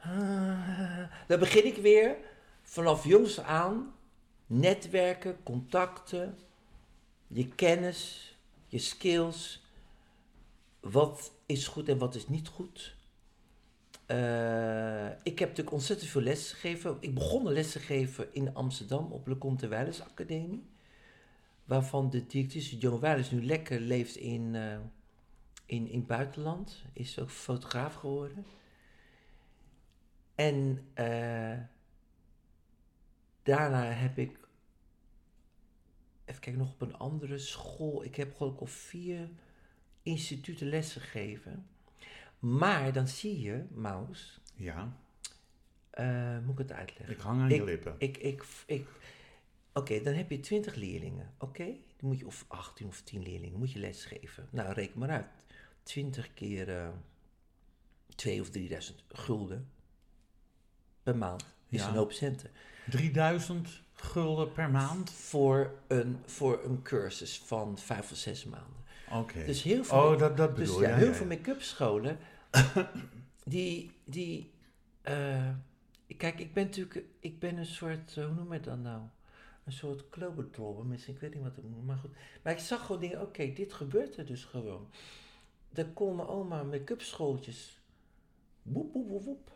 Ah, 0.00 1.02
dan 1.26 1.38
begin 1.38 1.66
ik 1.66 1.76
weer 1.76 2.16
vanaf 2.62 3.04
jongs 3.04 3.40
aan. 3.40 3.92
Netwerken, 4.46 5.36
contacten, 5.42 6.38
je 7.26 7.48
kennis, 7.48 8.36
je 8.66 8.78
skills. 8.78 9.66
Wat 10.90 11.32
is 11.46 11.66
goed 11.66 11.88
en 11.88 11.98
wat 11.98 12.14
is 12.14 12.28
niet 12.28 12.48
goed. 12.48 12.96
Eh, 14.06 15.08
ik 15.08 15.38
heb 15.38 15.48
natuurlijk 15.48 15.72
ontzettend 15.72 16.10
veel 16.10 16.20
les 16.20 16.52
gegeven. 16.52 16.96
Ik 17.00 17.14
begon 17.14 17.52
les 17.52 17.72
te 17.72 17.78
geven 17.78 18.34
in 18.34 18.54
Amsterdam 18.54 19.12
op 19.12 19.26
Le 19.26 19.38
Comte 19.38 19.68
Wijlers 19.68 20.02
Academie. 20.02 20.66
Waarvan 21.64 22.10
de 22.10 22.26
directrice 22.26 22.78
Joan 22.78 23.00
Wijlers 23.00 23.30
nu 23.30 23.44
lekker 23.44 23.80
leeft 23.80 24.16
in, 24.16 24.54
eh, 24.54 24.78
in, 25.66 25.88
in 25.88 25.98
het 25.98 26.06
buitenland. 26.06 26.82
Is 26.92 27.18
ook 27.18 27.30
fotograaf 27.30 27.94
geworden. 27.94 28.44
En 30.34 30.86
eh, 30.94 31.58
daarna 33.42 33.82
heb 33.82 34.18
ik, 34.18 34.38
even 36.24 36.40
kijken, 36.40 36.58
nog 36.58 36.72
op 36.72 36.80
een 36.80 36.96
andere 36.96 37.38
school. 37.38 38.04
Ik 38.04 38.16
heb 38.16 38.28
ik 38.34 38.60
op 38.60 38.68
vier 38.68 39.28
instituten 40.08 40.68
lessen 40.68 41.00
gegeven. 41.00 41.66
Maar 42.38 42.92
dan 42.92 43.08
zie 43.08 43.40
je, 43.40 43.64
Maus, 43.70 44.40
Ja, 44.54 44.96
eh, 45.90 46.38
moet 46.38 46.52
ik 46.52 46.68
het 46.68 46.72
uitleggen? 46.72 47.14
ik 47.16 47.20
hang 47.22 47.40
aan 47.40 47.48
je 47.48 47.64
lippen. 47.64 47.94
Ik, 47.98 48.16
ik, 48.16 48.44
ik, 48.66 48.86
Oké, 49.72 50.02
dan 50.02 50.14
heb 50.14 50.30
je 50.30 50.40
20 50.40 50.74
leerlingen. 50.74 51.34
Oké, 51.38 51.64
dan 51.64 52.08
moet 52.08 52.18
je, 52.18 52.26
of 52.26 52.44
18 52.48 52.86
of 52.86 53.00
10 53.02 53.22
leerlingen, 53.22 53.58
moet 53.58 53.72
je 53.72 53.78
lesgeven. 53.78 54.48
Nou, 54.50 54.72
reken 54.72 54.98
maar 54.98 55.10
uit. 55.10 55.26
20 55.82 56.34
keer 56.34 56.68
eh 56.76 56.88
2 58.14 58.40
of 58.40 58.50
3000 58.50 59.02
gulden 59.08 59.68
per 61.02 61.16
maand 61.16 61.44
is 61.68 61.80
Ja. 61.80 61.88
een 61.88 61.94
hoop 61.94 62.12
centen. 62.12 62.50
3000 62.90 63.82
gulden 63.94 64.52
per 64.52 64.70
maand? 64.70 65.10
Voor 65.10 65.74
een, 65.88 66.18
voor 66.26 66.64
een 66.64 66.82
cursus 66.82 67.38
van 67.38 67.78
5 67.78 68.10
of 68.10 68.16
6 68.16 68.44
maanden. 68.44 68.76
Dus 69.46 69.62
heel 69.62 69.84
veel, 69.84 69.98
Oh, 69.98 70.18
dat, 70.18 70.36
dat 70.36 70.56
dus 70.56 70.78
ja, 70.78 70.94
heel 70.96 71.06
ja, 71.06 71.12
veel 71.14 71.26
make-up 71.26 71.62
scholen, 71.62 72.18
die, 73.44 73.90
die 74.04 74.50
eh, 75.02 75.48
kijk, 76.16 76.38
ik 76.40 76.52
ben 76.54 76.64
natuurlijk, 76.64 77.04
ik 77.20 77.38
ben 77.38 77.56
een 77.56 77.66
soort, 77.66 78.16
eh, 78.16 78.24
hoe 78.24 78.34
noem 78.34 78.52
je 78.52 78.60
dat 78.60 78.78
nou? 78.78 79.00
Een 79.64 79.72
soort 79.72 80.04
globetrotter, 80.10 80.84
misschien, 80.86 81.14
ik 81.14 81.20
weet 81.20 81.34
niet 81.34 81.42
wat 81.42 81.56
het 81.56 81.70
moet, 81.70 81.86
maar 81.86 81.96
goed. 81.96 82.10
Maar 82.42 82.52
ik 82.52 82.58
zag 82.58 82.86
gewoon 82.86 83.00
dingen, 83.00 83.20
oké, 83.20 83.52
dit 83.52 83.72
gebeurt 83.72 84.16
er 84.16 84.26
dus 84.26 84.44
gewoon. 84.44 84.88
Er 85.72 85.86
komen 85.86 86.28
oma 86.28 86.62
make-up 86.62 87.00
schooltjes, 87.02 87.80
woep, 88.62 88.92
woep, 88.92 89.08
woep, 89.08 89.24
woep. 89.24 89.52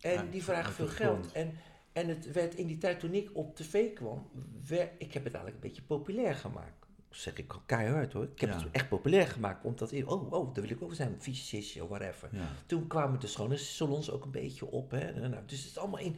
En 0.00 0.12
Ja, 0.12 0.22
die 0.30 0.42
vragen 0.44 0.72
veel 0.72 0.88
geld. 0.88 1.32
En, 1.32 1.54
en 1.92 2.08
het 2.08 2.32
werd 2.32 2.54
in 2.54 2.66
die 2.66 2.78
tijd 2.78 3.00
toen 3.00 3.14
ik 3.14 3.30
op 3.32 3.56
tv 3.56 3.92
kwam, 3.94 4.28
wer- 4.66 4.90
ik 4.98 5.12
heb 5.12 5.24
het 5.24 5.34
eigenlijk 5.34 5.64
een 5.64 5.68
beetje 5.70 5.82
populair 5.86 6.34
gemaakt. 6.34 6.85
Zeg 7.16 7.36
ik 7.36 7.52
al 7.52 7.62
keihard 7.66 8.12
hoor. 8.12 8.22
Ik 8.34 8.40
heb 8.40 8.50
Ja. 8.50 8.56
het 8.56 8.66
echt 8.70 8.88
populair 8.88 9.26
gemaakt, 9.26 9.64
omdat, 9.64 9.92
oh, 10.04 10.32
oh, 10.32 10.54
daar 10.54 10.62
wil 10.64 10.72
ik 10.76 10.82
ook 10.82 10.94
zijn, 10.94 11.16
fysicistje, 11.18 11.88
whatever. 11.88 12.28
Ja. 12.32 12.48
Toen 12.66 12.86
kwamen 12.86 13.20
de 13.20 13.26
schone 13.26 13.56
salons 13.56 14.10
ook 14.10 14.24
een 14.24 14.30
beetje 14.30 14.66
op. 14.70 14.90
Hè? 14.90 15.28
Nou, 15.28 15.42
dus 15.46 15.58
het 15.58 15.70
is 15.70 15.78
allemaal 15.78 16.00
in, 16.00 16.16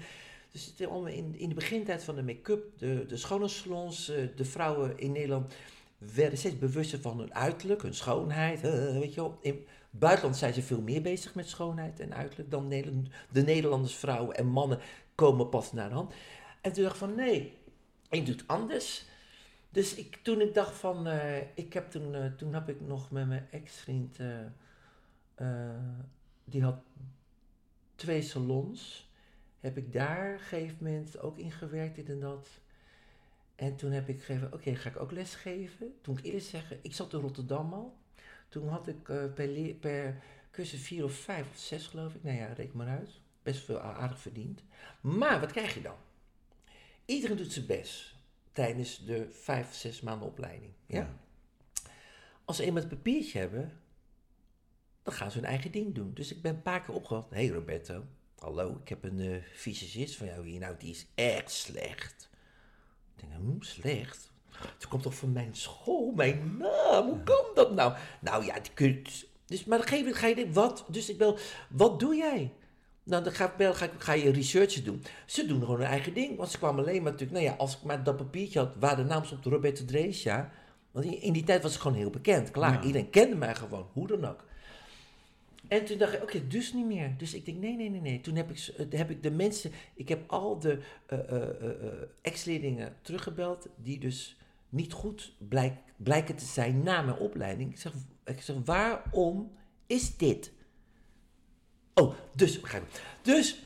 dus 0.51 0.65
het 0.67 0.81
is 0.81 0.87
allemaal 0.87 1.13
in, 1.13 1.35
in 1.39 1.49
de 1.49 1.55
begintijd 1.55 2.05
van 2.05 2.15
de 2.15 2.23
make-up, 2.23 2.79
de, 2.79 3.05
de 3.07 3.17
schone 3.17 3.49
salons, 3.49 4.09
eh, 4.09 4.23
de 4.37 4.45
vrouwen 4.45 4.99
in 4.99 5.13
Nederland 5.13 5.55
werden 5.99 6.39
steeds 6.39 6.59
bewuster 6.59 7.01
van 7.01 7.19
hun 7.19 7.35
uiterlijk, 7.35 7.83
hun 7.83 7.95
schoonheid. 7.95 8.61
weet 8.61 9.15
je 9.15 9.21
wel. 9.21 9.39
In 9.41 9.53
het 9.91 10.01
buitenland 10.01 10.37
zijn 10.37 10.55
ze 10.55 10.63
veel 10.63 10.81
meer 10.81 11.03
bezig 11.03 11.35
met 11.35 11.49
schoonheid 11.49 12.01
en 12.01 12.15
uiterlijk 12.15 12.51
dan 12.51 12.69
Nederland. 12.69 13.09
De 13.33 13.43
Nederlanders, 13.43 13.95
vrouwen 13.95 14.37
en 14.37 14.47
mannen 14.47 14.79
komen 15.15 15.49
pas 15.49 15.73
naar 15.73 15.89
de 15.89 15.95
hand. 15.95 16.13
En 16.61 16.73
toen 16.73 16.83
dacht 16.83 16.95
ik 16.95 17.01
van 17.01 17.15
nee, 17.15 17.53
ik 18.11 18.27
doe 18.27 18.35
het 18.35 18.45
anders. 18.47 19.07
Dus 19.79 19.95
ik, 19.95 20.19
toen 20.23 20.41
ik 20.41 20.55
dacht 20.55 20.77
van, 20.77 21.07
eh, 21.07 21.57
ik 21.57 21.73
heb 21.73 21.91
toen, 21.91 22.15
eh, 22.15 22.33
toen 22.37 22.55
heb 22.55 22.69
ik 22.69 22.81
nog 22.81 23.11
met 23.11 23.27
mijn 23.29 23.47
ex-vriend, 23.51 24.19
eh, 25.35 25.71
die 26.45 26.63
had 26.63 26.79
twee 27.95 28.23
salons. 28.23 29.11
Heb 29.61 29.77
ik 29.77 29.93
daar 29.93 30.27
op 30.27 30.33
een 30.33 30.47
gegeven 30.47 30.77
moment 30.81 31.19
ook 31.21 31.39
in 31.39 31.51
gewerkt, 31.51 32.09
en 32.09 32.21
dat. 32.21 32.49
En 33.55 33.77
toen 33.77 33.91
heb 33.91 34.09
ik 34.09 34.23
gegeven, 34.23 34.53
oké, 34.53 34.75
ga 34.75 34.89
ik 34.89 35.01
ook 35.01 35.11
les 35.11 35.35
geven. 35.35 35.95
Toen 36.01 36.19
ik 36.19 36.25
eerlijk 36.25 36.45
zeggen, 36.45 36.79
ik 36.83 36.95
zat 36.95 37.13
in 37.13 37.21
Rotterdam 37.21 37.73
al. 37.73 37.97
Toen 38.49 38.69
had 38.69 38.89
ik 38.89 39.03
per, 39.35 39.77
per 39.81 40.23
cursus 40.51 40.81
vier 40.81 41.05
of 41.05 41.13
vijf 41.13 41.51
of 41.51 41.59
zes, 41.59 41.87
geloof 41.87 42.15
ik. 42.15 42.23
Nou 42.23 42.37
ja, 42.37 42.53
reken 42.53 42.77
maar 42.79 42.99
uit. 42.99 43.21
Best 43.43 43.65
veel 43.65 43.81
aardig 43.81 44.19
verdiend. 44.19 44.63
Maar 45.01 45.41
wat 45.41 45.53
krijg 45.53 45.75
je 45.75 45.83
dan? 45.83 45.97
Iedereen 47.05 47.37
doet 47.37 47.53
zijn 47.53 47.67
best. 47.67 48.18
Tijdens 48.59 49.05
de 49.05 49.29
vijf, 49.31 49.75
zes 49.75 50.01
maanden 50.01 50.29
opleiding. 50.29 50.73
Ja? 50.87 50.99
Ja. 50.99 51.19
Als 52.45 52.57
ze 52.57 52.65
eenmaal 52.65 52.83
het 52.83 52.91
papiertje 52.91 53.39
hebben, 53.39 53.81
dan 55.03 55.15
gaan 55.15 55.31
ze 55.31 55.39
hun 55.39 55.47
eigen 55.47 55.71
ding 55.71 55.95
doen. 55.95 56.15
Dus 56.15 56.33
ik 56.33 56.43
ben 56.43 56.55
een 56.55 56.63
paar 56.63 56.83
keer 56.83 56.95
opgehaald. 56.95 57.31
Hé 57.31 57.37
hey 57.37 57.49
Roberto, 57.49 58.05
hallo, 58.39 58.79
ik 58.83 58.89
heb 58.89 59.05
een 59.05 59.21
eh 59.21 59.43
fysicist 59.55 60.17
van 60.17 60.27
jou 60.27 60.49
hier. 60.49 60.61
Nou, 60.61 60.75
die 60.79 60.91
is 60.91 61.07
echt 61.15 61.51
slecht. 61.51 62.31
Ik 63.17 63.29
denk, 63.29 63.33
hm, 63.33 63.61
slecht? 63.61 64.31
Het 64.51 64.89
komt 64.89 65.03
toch 65.03 65.15
van 65.15 65.33
mijn 65.33 65.55
school, 65.55 66.13
mijn 66.13 66.57
naam. 66.57 67.09
Hoe 67.09 67.23
kan 67.23 67.45
dat 67.55 67.75
nou? 67.75 67.97
Nou 68.21 68.45
ja, 68.45 68.61
die 68.61 68.73
kun 68.73 68.87
je... 68.87 69.27
Dus, 69.47 69.65
maar 69.65 69.79
gegeven 69.79 69.99
moment 69.99 70.17
ga 70.17 70.27
je 70.27 70.35
denken, 70.35 70.55
wat? 70.55 70.85
Dus 70.89 71.09
ik 71.09 71.19
bel, 71.19 71.39
wat 71.69 72.01
doe 72.01 72.17
jij? 72.17 72.53
Nou, 73.09 73.25
dan 73.25 73.33
ga, 73.33 73.55
bel, 73.57 73.75
ga, 73.75 73.85
ik, 73.85 73.91
ga 73.99 74.13
je 74.13 74.31
research 74.31 74.83
doen. 74.83 75.03
Ze 75.27 75.47
doen 75.47 75.61
gewoon 75.61 75.79
hun 75.79 75.87
eigen 75.87 76.15
ding. 76.15 76.37
Want 76.37 76.51
ze 76.51 76.59
kwamen 76.59 76.85
alleen 76.85 77.03
maar 77.03 77.13
natuurlijk... 77.13 77.41
Nou 77.41 77.53
ja, 77.53 77.59
als 77.59 77.77
ik 77.77 77.83
maar 77.83 78.03
dat 78.05 78.17
papiertje 78.17 78.59
had 78.59 78.75
waar 78.79 78.97
de 78.97 79.05
naam 79.05 79.25
stond, 79.25 79.45
Roberto 79.45 79.85
Dreesja... 79.85 80.51
Want 80.91 81.05
in, 81.05 81.33
die 81.33 81.45
tijd 81.45 81.63
was 81.63 81.75
ik 81.75 81.81
gewoon 81.81 81.97
heel 81.97 82.11
bekend. 82.11 82.51
Klaar, 82.51 82.73
Ja. 82.73 82.83
iedereen 82.83 83.11
kende 83.11 83.37
mij 83.37 83.55
gewoon, 83.55 83.87
hoe 83.93 84.07
dan 84.07 84.25
ook. 84.25 84.45
En 85.69 85.85
toen 85.85 85.99
dacht 85.99 86.15
ik, 86.15 86.23
oké, 86.23 86.47
dus 86.47 86.73
niet 86.73 86.87
meer. 86.87 87.15
Dus 87.19 87.35
ik 87.35 87.45
denk, 87.45 87.59
nee, 87.59 87.77
nee, 87.77 87.91
nee, 87.91 88.01
nee. 88.01 88.21
Toen 88.21 88.37
heb 88.37 88.51
ik, 88.51 88.75
eh, 88.77 88.99
heb 88.99 89.11
ik 89.11 89.23
de 89.23 89.31
mensen, 89.31 89.73
ik 89.95 90.09
heb 90.09 90.31
al 90.31 90.59
de 90.59 90.79
eh, 91.07 91.19
ex-leerlingen 92.23 92.97
teruggebeld, 93.03 93.69
die 93.77 93.99
dus 93.99 94.37
niet 94.69 94.93
goed 94.93 95.33
blijk, 95.49 95.75
blijken 95.97 96.37
te 96.37 96.45
zijn 96.45 96.83
na 96.83 97.03
mijn 97.03 97.19
opleiding. 97.19 97.71
Ik 97.71 97.79
zeg, 97.79 97.93
ik 98.25 98.41
zeg, 98.41 98.57
waarom 98.65 99.51
is 99.87 100.17
dit? 100.17 100.53
Oh, 102.01 102.15
dus, 102.33 102.61
begrijp 102.61 102.83
ik. 102.83 103.03
Dus, 103.23 103.63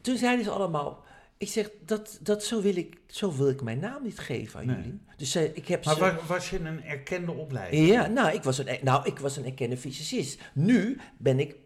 toen 0.00 0.16
zeiden 0.16 0.44
ze 0.44 0.50
allemaal, 0.50 1.04
ik 1.36 1.48
zeg, 1.48 1.70
dat, 1.84 2.18
dat 2.22 2.44
zo, 2.44 2.60
wil 2.60 2.76
ik, 2.76 2.96
zo 3.06 3.36
wil 3.36 3.48
ik 3.48 3.62
mijn 3.62 3.78
naam 3.78 4.02
niet 4.02 4.18
geven 4.18 4.60
aan 4.60 4.66
Nee. 4.66 4.76
jullie. 4.76 4.98
Dus 5.16 5.34
eh, 5.34 5.44
ik 5.56 5.68
heb 5.68 5.84
Maar 5.84 5.94
ze... 5.94 6.00
wa- 6.00 6.18
was 6.26 6.50
je 6.50 6.58
een 6.58 6.84
erkende 6.84 7.32
opleiding? 7.32 7.88
Ja, 7.88 8.06
nou 8.06 8.32
ik, 8.34 8.42
was 8.42 8.58
een, 8.58 8.78
nou, 8.82 9.06
ik 9.06 9.18
was 9.18 9.36
een 9.36 9.44
erkende 9.44 9.76
fysicist. 9.76 10.40
Nu 10.52 10.98
ben 11.18 11.40
ik 11.40 11.56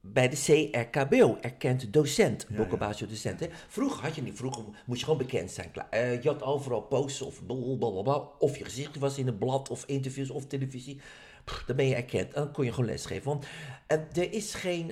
bij 0.00 0.28
de 0.28 0.36
CRKBO, 0.70 1.38
erkend 1.40 1.92
docent, 1.92 2.46
Ja, 2.48 2.94
docent. 3.06 3.40
Hè. 3.40 3.46
Vroeger 3.68 4.02
had 4.04 4.14
je 4.14 4.22
niet, 4.22 4.36
vroeger 4.36 4.64
moest 4.86 4.98
je 4.98 5.04
gewoon 5.06 5.20
bekend 5.20 5.50
zijn. 5.50 5.70
Klaar. 5.70 5.86
Eh, 5.90 6.22
je 6.22 6.28
had 6.28 6.42
overal 6.42 6.80
posts 6.80 7.22
of 7.22 7.46
blablabla, 7.46 8.28
of 8.38 8.58
je 8.58 8.64
gezicht 8.64 8.98
was 8.98 9.18
in 9.18 9.26
een 9.26 9.38
blad 9.38 9.68
of 9.70 9.84
interviews 9.86 10.30
of 10.30 10.46
televisie. 10.46 11.00
Dan 11.66 11.76
ben 11.76 11.86
je 11.86 11.94
erkend. 11.94 12.32
En 12.32 12.42
dan 12.42 12.52
kon 12.52 12.64
je 12.64 12.72
gewoon 12.72 12.90
lesgeven. 12.90 13.24
Want 13.24 13.46
eh, 13.86 13.98
er 14.12 14.32
is 14.32 14.54
geen, 14.54 14.90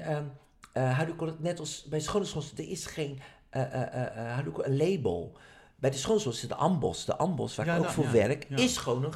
ik 1.09 1.21
het, 1.21 1.41
net 1.41 1.59
als 1.59 1.85
bij 1.89 2.01
schoonontschools, 2.01 2.53
er 2.57 2.69
is 2.69 2.87
geen, 2.87 3.21
een 3.51 4.77
label. 4.77 5.33
Bij 5.77 5.91
de 5.91 5.97
schoonontschools 5.97 6.43
is 6.43 6.49
de 6.49 6.55
AMBOS, 6.55 7.05
de 7.05 7.17
AMBOS 7.17 7.55
waar 7.55 7.67
ik 7.67 7.79
ook 7.79 7.91
voor 7.91 8.13
werk, 8.13 8.45
is 8.49 8.77
gewoon 8.77 9.05
een, 9.05 9.13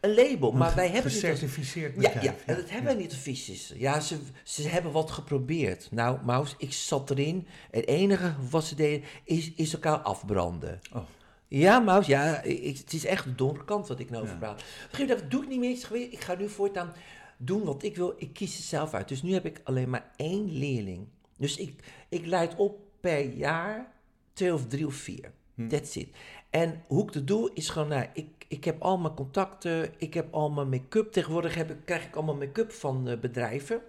een 0.00 0.14
label. 0.14 0.52
Maar 0.52 0.74
wij 0.74 0.88
hebben 0.88 1.12
niet 1.12 1.24
als 1.24 1.32
Gecertificeerd 1.32 2.00
ja, 2.00 2.12
ja, 2.20 2.34
en 2.46 2.56
dat 2.56 2.70
hebben 2.70 2.84
wij 2.84 3.02
niet 3.02 3.10
de 3.10 3.16
fiches. 3.16 3.72
Ja, 3.76 4.00
ze, 4.00 4.18
ze 4.42 4.68
hebben 4.68 4.92
wat 4.92 5.10
geprobeerd. 5.10 5.88
Nou, 5.90 6.18
Maus, 6.24 6.54
ik 6.58 6.72
zat 6.72 7.10
erin. 7.10 7.46
Het 7.70 7.86
enige 7.86 8.34
wat 8.50 8.64
ze 8.64 8.74
deden 8.74 9.08
is, 9.24 9.52
is 9.54 9.72
elkaar 9.72 9.98
afbranden. 9.98 10.80
Oh. 10.92 11.02
Ja, 11.48 11.78
Maus, 11.78 12.06
ja, 12.06 12.42
ik, 12.42 12.76
het 12.76 12.92
is 12.92 13.04
echt 13.04 13.24
de 13.24 13.34
donkere 13.34 13.64
kant 13.64 13.88
wat 13.88 13.98
ik 14.00 14.10
nou 14.10 14.22
over 14.22 14.34
Ja. 14.34 14.40
praat. 14.40 14.52
Op 14.52 14.58
een 14.58 14.64
gegeven 14.66 14.98
moment 14.98 15.08
dacht 15.08 15.22
ik, 15.22 15.30
doe 15.30 15.42
ik 15.42 15.48
niet 15.48 15.90
meer. 15.90 16.12
Ik 16.12 16.20
ga 16.20 16.34
nu 16.34 16.48
voortaan 16.48 16.92
doen 17.36 17.64
wat 17.64 17.82
ik 17.82 17.96
wil. 17.96 18.14
Ik 18.16 18.32
kies 18.32 18.56
het 18.56 18.64
zelf 18.64 18.94
uit. 18.94 19.08
Dus 19.08 19.22
nu 19.22 19.32
heb 19.32 19.44
ik 19.46 19.60
alleen 19.64 19.90
maar 19.90 20.10
één 20.16 20.58
leerling. 20.58 21.06
Dus 21.36 21.56
ik, 21.56 21.82
ik 22.08 22.26
leid 22.26 22.56
op 22.56 22.78
per 23.00 23.20
jaar 23.34 23.92
twee 24.32 24.54
of 24.54 24.66
drie 24.66 24.86
of 24.86 24.94
vier. 24.94 25.32
Hm. 25.54 25.68
That's 25.68 25.96
it. 25.96 26.08
En 26.50 26.82
hoe 26.86 27.02
ik 27.02 27.12
dat 27.12 27.26
doe, 27.26 27.50
is 27.54 27.68
gewoon, 27.68 27.88
nou, 27.88 28.06
ik, 28.12 28.44
ik 28.48 28.64
heb 28.64 28.82
al 28.82 28.98
mijn 28.98 29.14
contacten, 29.14 29.90
ik 29.98 30.14
heb 30.14 30.34
al 30.34 30.50
mijn 30.50 30.68
make-up. 30.68 31.12
Tegenwoordig 31.12 31.54
heb 31.54 31.70
ik, 31.70 31.76
krijg 31.84 32.04
ik 32.06 32.16
allemaal 32.16 32.36
make-up 32.36 32.72
van 32.72 33.08
eh, 33.08 33.18
bedrijven. 33.18 33.80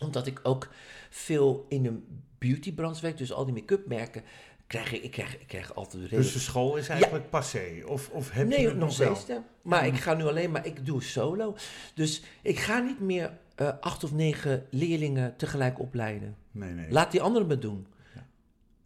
Omdat 0.00 0.26
ik 0.26 0.40
ook 0.42 0.68
veel 1.10 1.66
in 1.68 1.86
een 1.86 2.04
beautybranche 2.38 3.02
werk, 3.02 3.16
dus 3.16 3.32
al 3.32 3.44
die 3.44 3.54
make-up 3.54 3.86
merken, 3.86 4.22
krijg 4.72 4.92
ik, 4.92 5.02
ik 5.02 5.10
krijg, 5.10 5.38
ik 5.40 5.46
krijg 5.46 5.74
altijd 5.74 6.02
redelijk 6.02 6.22
Dus 6.22 6.32
de 6.32 6.38
school 6.38 6.76
is 6.76 6.88
eigenlijk 6.88 7.30
passé? 7.30 7.82
Of, 7.86 8.08
of 8.10 8.30
heb 8.30 8.50
je 8.50 8.56
nee, 8.56 8.66
het 8.66 8.76
nog 8.76 8.96
wel? 8.96 9.14
steeds. 9.14 9.28
hè. 9.28 9.44
Maar 9.62 9.86
ik 9.86 9.94
ga 9.96 10.14
nu 10.14 10.24
alleen 10.24 10.50
maar, 10.50 10.66
ik 10.66 10.86
doe 10.86 11.02
solo. 11.02 11.56
Dus 11.94 12.22
ik 12.42 12.58
ga 12.58 12.78
niet 12.78 13.00
meer 13.00 13.38
eh, 13.54 13.68
acht 13.80 14.04
of 14.04 14.12
negen 14.12 14.66
leerlingen 14.70 15.36
tegelijk 15.36 15.78
opleiden. 15.80 16.36
Nee, 16.50 16.72
nee. 16.72 16.90
Laat 16.90 17.10
die 17.10 17.22
anderen 17.22 17.48
me 17.48 17.58
doen. 17.58 17.86
Ja. 18.14 18.26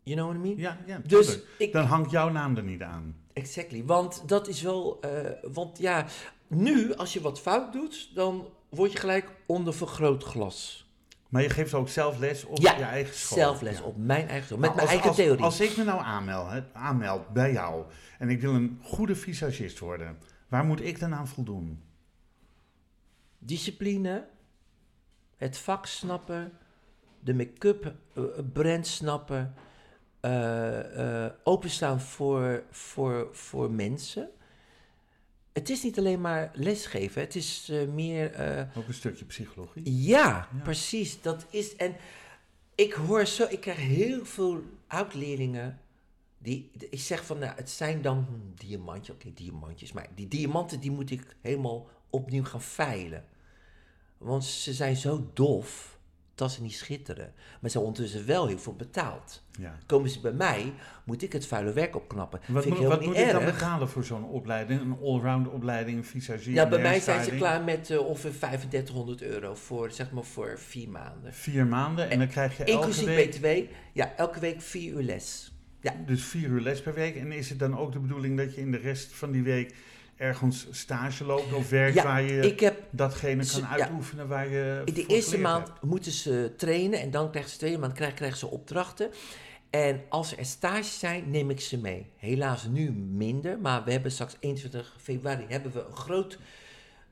You 0.03 0.16
know 0.16 0.28
what 0.30 0.45
I 0.45 0.49
mean? 0.49 0.59
ja, 0.59 0.78
ja, 0.87 1.01
Dus 1.07 1.39
ik, 1.59 1.72
Dan 1.72 1.84
hangt 1.84 2.11
jouw 2.11 2.28
naam 2.28 2.57
er 2.57 2.62
niet 2.62 2.82
aan. 2.82 3.16
exactly. 3.32 3.84
Want 3.84 4.22
dat 4.28 4.49
is 4.49 4.62
wel, 4.62 5.01
eh, 5.01 5.30
want 5.53 5.78
ja, 5.78 6.07
nu 6.47 6.95
als 6.95 7.12
je 7.12 7.20
wat 7.20 7.41
fout 7.41 7.72
doet, 7.72 8.11
dan 8.14 8.49
word 8.68 8.93
je 8.93 8.99
gelijk 8.99 9.30
onder 9.47 9.74
vergrootglas. 9.74 10.86
Maar 11.29 11.43
je 11.43 11.51
geeft 11.51 11.74
ook 11.74 11.89
zelf 11.89 12.18
les 12.18 12.45
op 12.45 12.59
Ja, 12.59 12.77
je 12.77 12.83
eigen 12.85 13.14
school. 13.14 13.39
Zelfles 13.39 13.79
Ja. 13.79 13.85
op 13.85 13.97
mijn 13.97 14.29
eigen 14.29 14.47
school, 14.47 14.59
met 14.59 14.74
mijn 14.74 14.89
eigen 14.89 15.07
als, 15.09 15.16
theorie. 15.16 15.45
Als 15.45 15.61
ik 15.61 15.77
me 15.77 15.85
nou 15.85 16.01
aanmeld, 16.03 16.51
hè, 16.51 16.61
aanmeld 16.72 17.29
bij 17.29 17.53
jou 17.53 17.85
en 18.18 18.29
ik 18.29 18.41
wil 18.41 18.55
een 18.55 18.81
goede 18.83 19.16
visagist 19.16 19.79
worden, 19.79 20.18
waar 20.49 20.64
moet 20.64 20.81
ik 20.81 21.01
dan 21.01 21.14
aan 21.14 21.29
voldoen? 21.29 21.83
Discipline, 23.39 24.27
het 25.37 25.59
vak 25.59 25.87
snappen, 25.87 26.53
de 27.20 27.35
make-up 27.35 27.95
eh, 28.14 28.22
brand 28.53 28.87
snappen, 28.87 29.55
eh, 30.20 31.24
eh, 31.24 31.33
openstaan 31.45 32.01
voor, 32.01 32.62
voor, 32.70 33.29
voor 33.33 33.70
mensen. 33.70 34.29
Het 35.57 35.71
is 35.71 35.83
niet 35.83 35.99
alleen 35.99 36.21
maar 36.21 36.51
lesgeven, 36.55 37.21
het 37.23 37.35
is 37.37 37.69
eh, 37.71 37.87
meer. 37.89 38.33
eh, 38.33 38.79
Ook 38.79 38.87
een 38.89 38.95
stukje 38.95 39.25
psychologie. 39.25 39.83
ja, 40.03 40.49
Ja. 40.53 40.61
precies. 40.63 41.23
Dat 41.23 41.47
is. 41.51 41.77
En 41.77 41.97
ik 42.75 42.93
hoor 42.93 43.27
zo, 43.27 43.47
ik 43.51 43.61
krijg 43.61 43.79
heel 43.79 44.25
veel 44.25 44.63
oud-leerlingen. 44.87 45.81
Die, 46.39 46.71
ik 46.91 47.01
zeg 47.01 47.27
van, 47.27 47.39
nou, 47.39 47.53
het 47.57 47.71
zijn 47.71 48.03
dan 48.03 48.27
diamantjes, 48.55 49.15
oké, 49.17 49.33
diamantjes, 49.35 49.93
maar 49.93 50.09
die 50.15 50.29
diamanten 50.29 50.81
die 50.81 50.91
moet 50.91 51.11
ik 51.11 51.37
helemaal 51.41 51.89
opnieuw 52.11 52.45
gaan 52.45 52.63
veilen. 52.63 53.25
Want 54.19 54.45
ze 54.45 54.73
zijn 54.75 54.97
zo 54.97 55.31
dof 55.35 55.95
dat 56.37 56.53
ze 56.53 56.62
niet 56.62 56.74
schitteren. 56.74 57.32
Maar 57.61 57.70
ze 57.70 57.80
ondertussen 57.80 58.26
wel 58.26 58.47
heel 58.47 58.59
veel 58.59 58.74
betaald. 58.74 59.43
Ja. 59.59 59.78
Komen 59.87 60.11
ze 60.11 60.20
bij 60.20 60.32
mij, 60.32 60.72
moet 61.05 61.22
ik 61.22 61.32
het 61.32 61.47
vuile 61.47 61.72
werk 61.72 61.97
opknappen. 61.97 62.41
Wat, 62.47 62.62
Vind 62.62 62.64
ik 62.64 62.70
wat 62.70 62.78
helemaal 62.80 63.09
moet 63.09 63.16
niet 63.16 63.26
ik 63.26 63.32
dan 63.32 63.45
betalen 63.45 63.89
voor 63.89 64.05
zo'n 64.05 64.24
opleiding? 64.24 64.80
Een 64.80 64.99
allround 65.03 65.49
opleiding, 65.49 66.07
visagie? 66.07 66.55
Ja, 66.55 66.62
en 66.62 66.68
bij 66.68 66.82
mij 66.82 67.01
zijn 67.01 67.24
ze 67.24 67.30
klaar 67.30 67.64
met 67.64 67.91
eh, 67.91 67.99
ongeveer 67.99 68.39
3500 68.39 69.22
euro 69.22 69.55
voor, 69.55 69.91
zeg 69.91 70.11
maar, 70.11 70.24
voor 70.24 70.59
vier 70.59 70.89
maanden. 70.89 71.34
Vier 71.34 71.66
maanden 71.66 72.11
en 72.11 72.18
dan 72.18 72.28
krijg 72.28 72.57
je 72.57 72.64
elke 72.64 72.72
Inclusief 72.72 73.07
week, 73.07 73.30
BTW. 73.30 73.72
Ja, 73.93 74.16
elke 74.16 74.41
week 74.41 74.61
vier 74.61 74.93
uur 74.93 75.03
les. 75.03 75.55
Ja. 75.80 75.95
dus 76.07 76.24
vier 76.24 76.49
uur 76.49 76.61
les 76.61 76.82
per 76.82 76.95
week. 76.95 77.16
En 77.16 77.32
is 77.32 77.49
het 77.49 77.59
dan 77.59 77.78
ook 77.78 77.93
de 77.93 77.99
bedoeling 77.99 78.37
dat 78.37 78.55
je 78.55 78.61
in 78.61 78.70
de 78.70 78.78
rest 78.78 79.12
van 79.12 79.30
die 79.30 79.43
week 79.43 79.74
ergens 80.17 80.67
stage 80.71 81.25
loopt 81.25 81.53
of 81.53 81.71
werkt 81.71 81.95
Ja, 81.95 82.03
waar 82.05 82.23
je 82.23 82.41
Ik 82.41 82.61
heb, 82.61 82.83
datgene 82.91 83.45
Ze- 83.45 83.61
kan 83.61 83.77
ja. 83.79 83.85
uitoefenen 83.85 84.29
waar 84.29 84.49
je 84.49 84.83
in 84.85 84.95
de 84.95 85.07
eerste 85.07 85.39
maand 85.39 85.69
hebt? 85.69 85.83
moeten 85.83 86.12
ze 86.12 86.53
trainen 86.57 87.01
en 87.01 87.11
dan 87.11 87.31
krijgen 87.31 87.51
ze 87.53 87.59
tweede 87.59 87.79
maand 87.79 87.93
krijgen, 87.93 88.17
krijgen 88.17 88.39
ze 88.39 88.47
opdrachten. 88.47 89.11
En 89.71 90.01
als 90.09 90.37
er 90.37 90.45
stages 90.45 90.99
zijn, 90.99 91.31
neem 91.31 91.51
ik 91.51 91.61
ze 91.61 91.79
mee. 91.79 92.07
Helaas 92.17 92.67
nu 92.67 92.91
minder, 92.93 93.59
maar 93.59 93.85
we 93.85 93.93
hebben 93.93 94.11
straks 94.12 94.37
21 94.41 94.95
februari 95.01 95.45
hebben 95.49 95.73
we 95.73 95.85
een 95.89 95.97
groot 95.97 96.39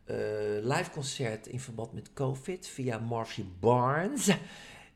eh 0.04 0.16
live 0.62 0.90
concert 0.90 1.46
in 1.46 1.60
verband 1.60 1.92
met 1.92 2.10
COVID 2.14 2.66
via 2.66 2.98
Marcy 2.98 3.44
Barnes. 3.60 4.28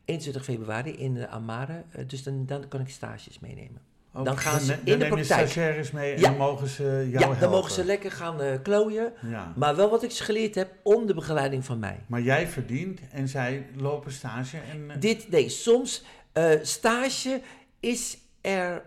21 0.05 0.43
februari 0.43 0.91
in 0.91 1.13
de 1.13 1.27
Amare. 1.27 1.83
Eh, 1.91 2.07
dus 2.07 2.23
dan, 2.23 2.45
dan 2.45 2.67
kan 2.67 2.79
ik 2.81 2.89
stages 2.89 3.39
meenemen. 3.39 3.81
Dan 4.13 4.37
gaan 4.37 4.59
ze 4.59 4.71
in 4.73 4.77
dan 4.85 4.85
de 4.85 4.91
neem 4.91 4.99
je 5.17 5.25
praktijk. 5.25 5.49
stagiaires 5.49 5.91
mee 5.91 6.13
en 6.13 6.19
Ja. 6.19 6.27
dan 6.29 6.37
mogen 6.37 6.67
ze 6.67 6.83
jou 6.83 7.09
ja, 7.09 7.19
helpen. 7.19 7.39
dan 7.39 7.49
mogen 7.49 7.71
ze 7.71 7.85
lekker 7.85 8.11
gaan 8.11 8.41
eh 8.41 8.53
klooien. 8.63 9.13
Ja. 9.21 9.53
Maar 9.55 9.75
wel 9.75 9.89
wat 9.89 10.03
ik 10.03 10.11
ze 10.11 10.23
geleerd 10.23 10.55
heb 10.55 10.71
onder 10.83 11.15
begeleiding 11.15 11.65
van 11.65 11.79
mij. 11.79 11.99
Maar 12.07 12.21
jij 12.21 12.47
verdient 12.47 12.99
en 13.11 13.27
zij 13.27 13.65
lopen 13.75 14.11
stage 14.11 14.57
en 14.71 14.91
eh, 14.91 14.95
Dit, 14.99 15.29
nee, 15.29 15.49
soms 15.49 16.03
eh, 16.33 16.49
stage 16.61 17.41
is 17.79 18.17
er. 18.41 18.81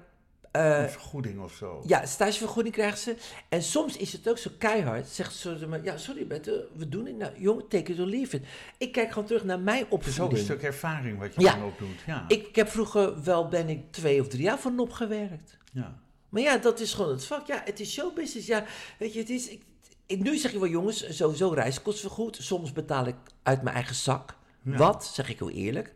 Eh, 0.52 0.82
een 0.82 0.90
vergoeding 0.90 1.40
of 1.40 1.52
zo. 1.52 1.82
ja, 1.86 2.06
stagevergoeding 2.06 2.74
krijgen 2.74 2.98
ze. 2.98 3.16
En 3.48 3.62
soms 3.62 3.96
is 3.96 4.12
het 4.12 4.28
ook 4.28 4.38
zo 4.38 4.50
keihard. 4.58 5.08
Zegt 5.08 5.34
ze 5.34 5.66
maar, 5.68 5.84
ja, 5.84 5.96
sorry 5.96 6.26
Bette, 6.26 6.68
we 6.72 6.88
doen 6.88 7.06
het 7.06 7.16
nou. 7.18 7.32
Jongen, 7.40 7.68
take 7.68 7.92
it 7.92 7.98
or 8.00 8.06
leave 8.06 8.36
it. 8.36 8.44
Ik 8.78 8.92
kijk 8.92 9.08
gewoon 9.12 9.24
terug 9.28 9.44
naar 9.44 9.60
mijn 9.60 9.78
Het 9.78 9.86
is 9.86 9.92
ook 9.94 10.00
een 10.06 10.06
opvoeding. 10.06 10.44
stuk 10.44 10.62
ervaring 10.62 11.18
wat 11.18 11.34
je 11.34 11.40
Ja. 11.40 11.54
dan 11.54 11.64
opdoet. 11.64 12.00
Ja. 12.06 12.24
Ik, 12.28 12.46
ik 12.46 12.56
heb 12.56 12.68
vroeger 12.68 13.22
wel, 13.22 13.48
ben 13.48 13.68
ik 13.68 13.92
twee 13.92 14.20
of 14.20 14.28
drie 14.28 14.42
jaar 14.42 14.58
van 14.58 14.78
op 14.78 14.92
gewerkt. 14.92 15.56
ja. 15.72 16.00
Maar 16.28 16.42
ja, 16.42 16.56
dat 16.58 16.80
is 16.80 16.94
gewoon 16.94 17.10
het 17.10 17.24
vak. 17.24 17.46
Ja, 17.46 17.62
het 17.64 17.80
is 17.80 17.92
showbusiness. 17.92 18.46
Ja, 18.48 18.64
weet 18.98 19.12
je, 19.12 19.18
het 19.18 19.30
is... 19.30 19.48
Ik, 19.48 19.62
ik- 20.06 20.22
nu 20.22 20.36
zeg 20.36 20.52
je 20.52 20.58
wel, 20.58 20.68
jongens, 20.68 21.16
sowieso 21.16 21.48
reiskostenvergoed. 21.48 22.36
Soms 22.40 22.72
betaal 22.72 23.06
ik 23.06 23.14
uit 23.42 23.62
mijn 23.62 23.74
eigen 23.74 23.94
zak. 23.94 24.36
Ja. 24.62 24.76
Wat, 24.76 25.04
zeg 25.04 25.28
ik 25.30 25.38
heel 25.38 25.50
eerlijk. 25.50 25.94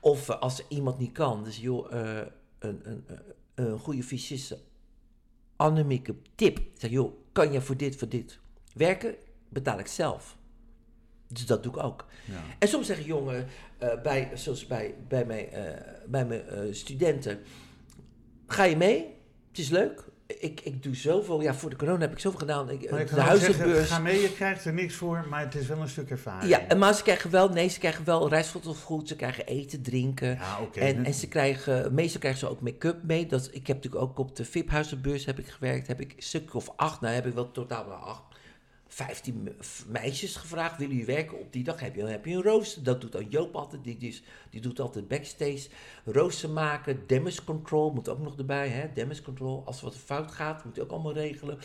Of 0.00 0.28
eh, 0.28 0.38
als 0.40 0.62
iemand 0.68 0.98
niet 0.98 1.12
kan, 1.12 1.44
dus 1.44 1.56
joh, 1.58 1.92
eh, 1.92 2.16
een, 2.58 2.80
een, 2.84 3.04
een, 3.06 3.18
een 3.54 3.78
goede 3.78 4.02
fysicist 4.02 4.56
Annemieke, 5.56 6.14
tip. 6.34 6.58
Ik 6.58 6.70
zeg, 6.78 6.90
joh, 6.90 7.12
kan 7.32 7.52
je 7.52 7.60
voor 7.60 7.76
dit, 7.76 7.96
voor 7.96 8.08
dit 8.08 8.38
werken? 8.74 9.14
Betaal 9.48 9.78
ik 9.78 9.86
zelf. 9.86 10.36
Dus 11.26 11.46
dat 11.46 11.62
doe 11.62 11.72
ik 11.72 11.82
ook. 11.82 12.06
Ja. 12.24 12.42
En 12.58 12.68
soms 12.68 12.86
zeggen 12.86 13.06
jongen, 13.06 13.46
eh, 13.78 14.02
bij, 14.02 14.30
zoals 14.34 14.66
bij, 14.66 14.94
bij 15.08 15.24
mijn, 15.24 15.48
eh, 15.48 15.92
bij 16.06 16.26
mijn 16.26 16.48
eh, 16.48 16.58
studenten, 16.70 17.40
ga 18.46 18.64
je 18.64 18.76
mee? 18.76 18.98
Het 19.48 19.58
is 19.58 19.68
leuk. 19.68 20.04
Ik, 20.26 20.60
ik 20.60 20.82
doe 20.82 20.96
zoveel, 20.96 21.40
ja, 21.42 21.54
voor 21.54 21.70
de 21.70 21.76
corona 21.76 21.98
heb 21.98 22.12
ik 22.12 22.18
zoveel 22.18 22.38
gedaan. 22.38 22.70
Ik, 22.70 22.90
Maar 22.90 23.06
de 23.06 23.20
huizenbeurs. 23.20 23.88
ga 23.90 23.98
mee, 23.98 24.20
je 24.20 24.32
krijgt 24.32 24.64
er 24.64 24.72
niks 24.72 24.94
voor, 24.94 25.26
maar 25.30 25.40
het 25.40 25.54
is 25.54 25.66
wel 25.66 25.78
een 25.78 25.88
stuk 25.88 26.10
ervaring. 26.10 26.50
Ja, 26.50 26.66
en 26.68 26.78
maar 26.78 26.94
ze 26.94 27.02
krijgen 27.02 27.30
wel, 27.30 27.48
nee, 27.48 27.68
ze 27.68 27.78
krijgen 27.78 28.04
wel 28.04 28.28
reisfotogoed, 28.28 29.08
ze 29.08 29.16
krijgen 29.16 29.46
eten, 29.46 29.82
drinken. 29.82 30.28
Ja. 30.28 30.58
En, 30.74 31.04
en 31.04 31.14
ze 31.14 31.28
krijgen, 31.28 31.94
meestal 31.94 32.20
krijgen 32.20 32.40
ze 32.40 32.48
ook 32.48 32.60
make-up 32.60 33.02
mee. 33.02 33.26
Dat, 33.26 33.48
ik 33.52 33.66
heb 33.66 33.76
natuurlijk 33.76 34.02
ook 34.02 34.18
op 34.18 34.36
de 34.36 34.44
VIP-huizenbeurs 34.44 35.24
heb 35.24 35.38
ik 35.38 35.48
gewerkt. 35.48 35.86
Heb 35.86 36.00
ik 36.00 36.12
een 36.16 36.22
stuk 36.22 36.54
of 36.54 36.68
acht, 36.76 37.00
nou 37.00 37.14
heb 37.14 37.26
ik 37.26 37.34
wel 37.34 37.50
totaal 37.50 37.86
wel 37.86 37.96
acht, 37.96 38.22
vijftien 38.94 39.42
me- 39.42 39.54
f- 39.62 39.84
meisjes 39.88 40.36
gevraagd. 40.36 40.78
Willen 40.78 40.96
jullie 40.96 41.14
werken 41.14 41.38
op 41.38 41.52
die 41.52 41.64
dag? 41.64 41.80
Heb 41.80 41.94
je, 41.94 42.04
heb 42.04 42.24
je 42.24 42.34
een 42.34 42.42
rooster? 42.42 42.82
Dat 42.82 43.00
doet 43.00 43.12
dan 43.12 43.28
Joop 43.28 43.54
altijd. 43.56 43.84
Die, 43.84 43.96
die, 43.96 44.08
is- 44.08 44.22
die 44.50 44.60
doet 44.60 44.80
altijd 44.80 45.08
backstage. 45.08 45.68
Rooster 46.04 46.50
maken, 46.50 47.06
damage 47.06 47.44
control 47.44 47.92
moet 47.92 48.08
ook 48.08 48.18
nog 48.18 48.36
erbij. 48.38 48.68
Hè? 48.68 48.92
Damage 48.92 49.22
control, 49.22 49.62
als 49.66 49.78
er 49.78 49.84
wat 49.84 49.96
fout 49.96 50.30
gaat, 50.32 50.64
moet 50.64 50.76
je 50.76 50.82
ook 50.82 50.90
allemaal 50.90 51.12
regelen. 51.12 51.58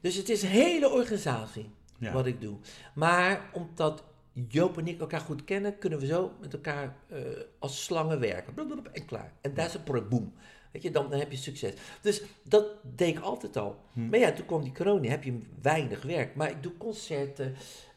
Dus 0.00 0.14
het 0.16 0.28
is 0.28 0.42
een 0.42 0.48
hele 0.48 0.90
organisatie 0.90 1.70
Ja. 1.98 2.12
wat 2.12 2.26
ik 2.26 2.40
doe. 2.40 2.56
Maar 2.94 3.50
omdat 3.52 4.04
Joop 4.48 4.78
en 4.78 4.86
ik 4.86 5.00
elkaar 5.00 5.20
goed 5.20 5.44
kennen, 5.44 5.78
kunnen 5.78 5.98
we 5.98 6.06
zo 6.06 6.32
met 6.40 6.52
elkaar 6.52 6.96
eh, 7.08 7.18
als 7.58 7.84
slangen 7.84 8.20
werken. 8.20 8.54
Blablabla, 8.54 8.92
En 8.92 9.04
klaar. 9.04 9.32
En 9.40 9.54
daar 9.54 9.66
is 9.66 9.74
een 9.74 9.82
product, 9.82 10.08
boom. 10.08 10.32
Weet 10.72 10.82
je, 10.82 10.90
dan, 10.90 11.10
dan 11.10 11.18
heb 11.18 11.30
je 11.30 11.36
succes. 11.36 11.74
Dus 12.00 12.22
dat 12.42 12.66
deed 12.82 13.16
ik 13.16 13.22
altijd 13.22 13.56
al. 13.56 13.80
Hm. 13.92 14.08
Maar 14.08 14.18
ja, 14.18 14.32
toen 14.32 14.46
kwam 14.46 14.62
die 14.62 14.72
corona, 14.72 15.08
heb 15.08 15.24
je 15.24 15.38
weinig 15.62 16.02
werk. 16.02 16.34
Maar 16.34 16.50
ik 16.50 16.62
doe 16.62 16.76
concerten, 16.76 17.54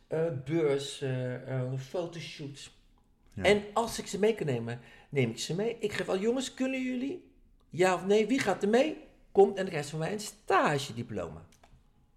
eh 0.07 0.25
beurs, 0.45 1.01
eh, 1.01 1.73
fotoshoots. 1.77 2.77
Ja. 3.33 3.43
En 3.43 3.63
als 3.73 3.99
ik 3.99 4.07
ze 4.07 4.19
mee 4.19 4.35
kan 4.35 4.45
nemen, 4.45 4.79
neem 5.09 5.29
ik 5.29 5.39
ze 5.39 5.55
mee. 5.55 5.77
Ik 5.79 5.93
geef 5.93 6.09
al, 6.09 6.19
jongens, 6.19 6.53
kunnen 6.53 6.83
jullie? 6.83 7.31
Ja 7.69 7.93
of 7.93 8.05
nee? 8.05 8.27
Wie 8.27 8.39
gaat 8.39 8.63
er 8.63 8.69
mee? 8.69 8.97
Komt 9.31 9.49
en 9.49 9.55
dan 9.55 9.65
krijgt 9.65 9.85
ze 9.85 9.91
van 9.91 9.99
mij 9.99 10.13
een 10.13 10.19
stagediploma. 10.19 11.45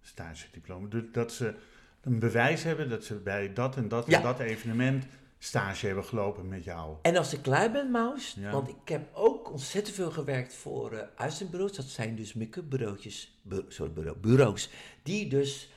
Stagediploma. 0.01 0.87
Dus 0.87 1.03
dat 1.11 1.31
ze 1.31 1.53
een 2.01 2.19
bewijs 2.19 2.63
hebben 2.63 2.89
dat 2.89 3.03
ze 3.03 3.15
bij 3.15 3.53
dat 3.53 3.75
en 3.75 3.87
dat 3.87 4.07
Ja. 4.07 4.17
en 4.17 4.23
dat 4.23 4.39
evenement 4.39 5.05
stage 5.39 5.85
hebben 5.85 6.03
gelopen 6.05 6.47
met 6.47 6.63
jou. 6.63 6.95
En 7.01 7.17
als 7.17 7.33
ik 7.33 7.41
klaar 7.41 7.71
ben, 7.71 7.91
Maus, 7.91 8.35
Ja. 8.39 8.51
want 8.51 8.67
ik 8.67 8.89
heb 8.89 9.09
ook 9.15 9.51
ontzettend 9.51 9.95
veel 9.95 10.11
gewerkt 10.11 10.53
voor 10.53 10.91
eh 10.91 11.07
uitzendbureaus. 11.15 11.71
Dat 11.75 11.85
zijn 11.85 12.15
dus 12.15 12.33
make-up 12.33 12.69
bureautjes, 12.69 13.39
bu- 13.41 13.65
sorry, 13.67 13.91
bureau, 13.93 14.17
bureaus, 14.17 14.69
die 15.03 15.27
dus 15.29 15.69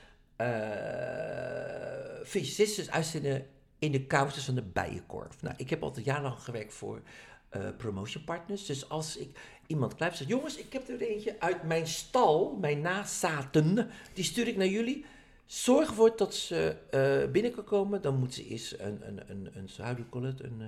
fysicisten 2.25 2.91
uitzenden 2.93 3.45
in 3.79 3.91
de 3.91 4.05
kamers 4.05 4.43
van 4.45 4.55
de 4.55 4.61
Bijenkorf. 4.61 5.41
Nou, 5.41 5.55
ik 5.57 5.69
heb 5.69 5.83
altijd 5.83 6.05
jarenlang 6.05 6.39
gewerkt 6.39 6.73
voor 6.73 7.01
eh 7.49 7.61
promotion 7.77 8.23
partners. 8.23 8.65
Dus 8.65 8.89
als 8.89 9.17
ik 9.17 9.39
iemand 9.67 9.95
klaar 9.95 10.09
heb, 10.09 10.17
zeg 10.17 10.27
jongens, 10.27 10.57
ik 10.57 10.73
heb 10.73 10.87
er 10.89 11.01
eentje 11.01 11.35
uit 11.39 11.63
mijn 11.63 11.87
stal, 11.87 12.57
mijn 12.61 12.81
nazaten, 12.81 13.89
die 14.13 14.23
stuur 14.23 14.47
ik 14.47 14.55
naar 14.57 14.67
jullie. 14.67 15.05
Zorg 15.53 15.89
ervoor 15.89 16.17
dat 16.17 16.35
ze 16.35 16.75
eh, 16.89 17.31
binnen 17.31 17.51
kan 17.51 17.63
komen. 17.63 18.01
Dan 18.01 18.15
moet 18.15 18.33
ze 18.33 18.47
eerst 18.47 18.75
een, 18.79 19.07
een, 19.07 19.29
een, 19.29 19.49
een, 19.53 19.69
hoe 19.77 19.85
you 19.85 20.03
call 20.09 20.27
it? 20.27 20.39
Een, 20.39 20.61
eh, 20.61 20.67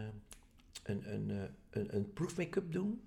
een, 0.84 1.14
een, 1.14 1.30
eh, 1.32 1.44
een, 1.70 1.96
een 1.96 2.14
proof 2.14 2.38
make-up 2.38 2.72
doen. 2.72 3.02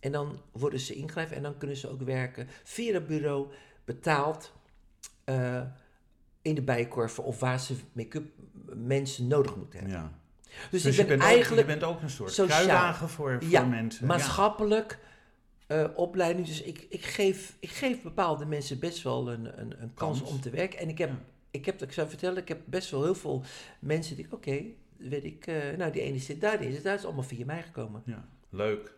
En 0.00 0.12
dan 0.12 0.40
worden 0.52 0.80
ze 0.80 0.94
ingeschreven 0.94 1.36
en 1.36 1.42
dan 1.42 1.58
kunnen 1.58 1.76
ze 1.76 1.88
ook 1.90 2.02
werken 2.02 2.48
via 2.64 2.94
het 2.94 3.06
bureau, 3.06 3.48
betaald, 3.84 4.52
in 6.42 6.54
de 6.54 6.62
bijkorven 6.62 7.24
of 7.24 7.40
waar 7.40 7.60
ze 7.60 7.74
make-up 7.92 8.32
mensen 8.74 9.26
nodig 9.26 9.56
moeten 9.56 9.78
hebben. 9.78 9.96
Ja. 9.96 10.12
Dus, 10.70 10.82
Dus 10.82 10.92
ik 10.92 11.00
je, 11.00 11.06
ben 11.06 11.18
bent 11.18 11.30
eigenlijk 11.30 11.62
ook, 11.62 11.68
je 11.68 11.78
bent 11.78 11.92
ook 11.92 12.02
een 12.02 12.10
soort 12.10 12.32
sociaal. 12.32 12.94
voor, 12.94 13.08
voor 13.08 13.38
Ja, 13.40 13.64
mensen. 13.64 14.06
maatschappelijk 14.06 14.98
eh, 15.70 15.88
opleiding. 15.94 16.46
Dus 16.46 16.62
ik, 16.62 16.86
ik, 16.88 17.04
geef, 17.04 17.56
ik 17.60 17.70
geef 17.70 18.02
bepaalde 18.02 18.44
mensen 18.46 18.78
best 18.78 19.02
wel 19.02 19.32
een, 19.32 19.60
een, 19.60 19.82
een 19.82 19.94
kans, 19.94 20.18
Kans. 20.18 20.30
om 20.30 20.40
te 20.40 20.50
werken. 20.50 20.78
En 20.78 20.88
ik 20.88 20.98
heb, 20.98 21.08
Ja. 21.10 21.18
ik 21.50 21.64
heb, 21.66 21.82
ik 21.82 21.92
zou 21.92 22.08
vertellen, 22.08 22.36
ik 22.42 22.48
heb 22.48 22.60
best 22.64 22.90
wel 22.90 23.02
heel 23.02 23.14
veel 23.14 23.42
mensen 23.78 24.16
die, 24.16 24.26
oké, 24.30 24.62
weet 24.96 25.24
ik, 25.24 25.46
eh, 25.46 25.76
nou 25.76 25.92
die 25.92 26.02
ene 26.02 26.18
zit 26.18 26.40
daar, 26.40 26.56
die 26.58 26.66
ene 26.66 26.74
zit 26.74 26.84
daar, 26.84 26.94
is 26.94 27.04
allemaal 27.04 27.22
via 27.22 27.44
mij 27.44 27.62
gekomen. 27.62 28.02
Ja, 28.06 28.28
leuk. 28.48 28.94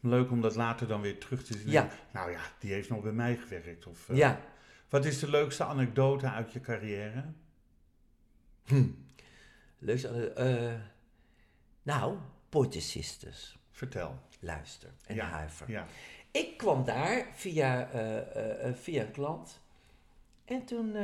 Leuk 0.00 0.30
om 0.30 0.40
dat 0.40 0.54
later 0.54 0.86
dan 0.86 1.00
weer 1.00 1.18
terug 1.18 1.44
te 1.44 1.58
zien. 1.58 1.70
Ja. 1.70 1.88
Nou 2.12 2.30
ja, 2.30 2.40
die 2.58 2.72
heeft 2.72 2.88
nog 2.88 3.02
bij 3.02 3.12
mij 3.12 3.36
gewerkt. 3.36 3.86
Of, 3.86 4.08
eh, 4.08 4.16
Ja, 4.16 4.40
Wat 4.88 5.04
is 5.04 5.18
de 5.18 5.30
leukste 5.30 5.64
anekdote 5.64 6.26
uit 6.30 6.52
je 6.52 6.60
carrière? 6.60 7.24
leuk. 9.78 10.02
eh 10.02 10.72
nou, 11.82 12.16
Pointer 12.48 12.80
Sisters, 12.80 13.58
Vertel. 13.70 14.18
Luister 14.44 14.90
en 15.06 15.14
Ja, 15.14 15.26
huiver. 15.26 15.70
Ja. 15.70 15.86
Ik 16.30 16.56
kwam 16.56 16.84
daar 16.84 17.26
via, 17.34 17.90
eh, 17.90 18.16
eh, 18.18 18.68
eh, 18.68 18.74
via 18.74 19.02
een 19.02 19.10
klant. 19.10 19.60
En 20.44 20.64
toen 20.64 20.96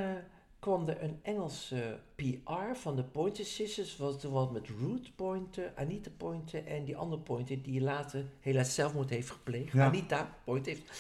kwam 0.59 0.89
er 0.89 1.03
een 1.03 1.19
Engelse 1.23 1.99
PR 2.15 2.75
van 2.75 2.97
de 2.97 3.05
Pointer 3.05 3.45
Sisters. 3.45 3.97
Was 3.97 4.23
er 4.23 4.31
wat 4.31 4.53
met 4.53 4.69
Ruth 4.69 5.17
Pointer, 5.17 5.73
Anita 5.77 6.11
Pointer 6.17 6.67
en 6.67 6.85
die 6.85 6.97
andere 6.97 7.23
Pointer 7.23 7.63
die 7.63 7.81
later 7.81 8.25
helaas 8.41 8.75
zelfmoord 8.75 9.11
heeft 9.11 9.31
gepleegd. 9.31 9.73
Ja. 9.73 9.87
Anita 9.87 10.37
Pointer 10.45 10.73
heeft. 10.73 10.93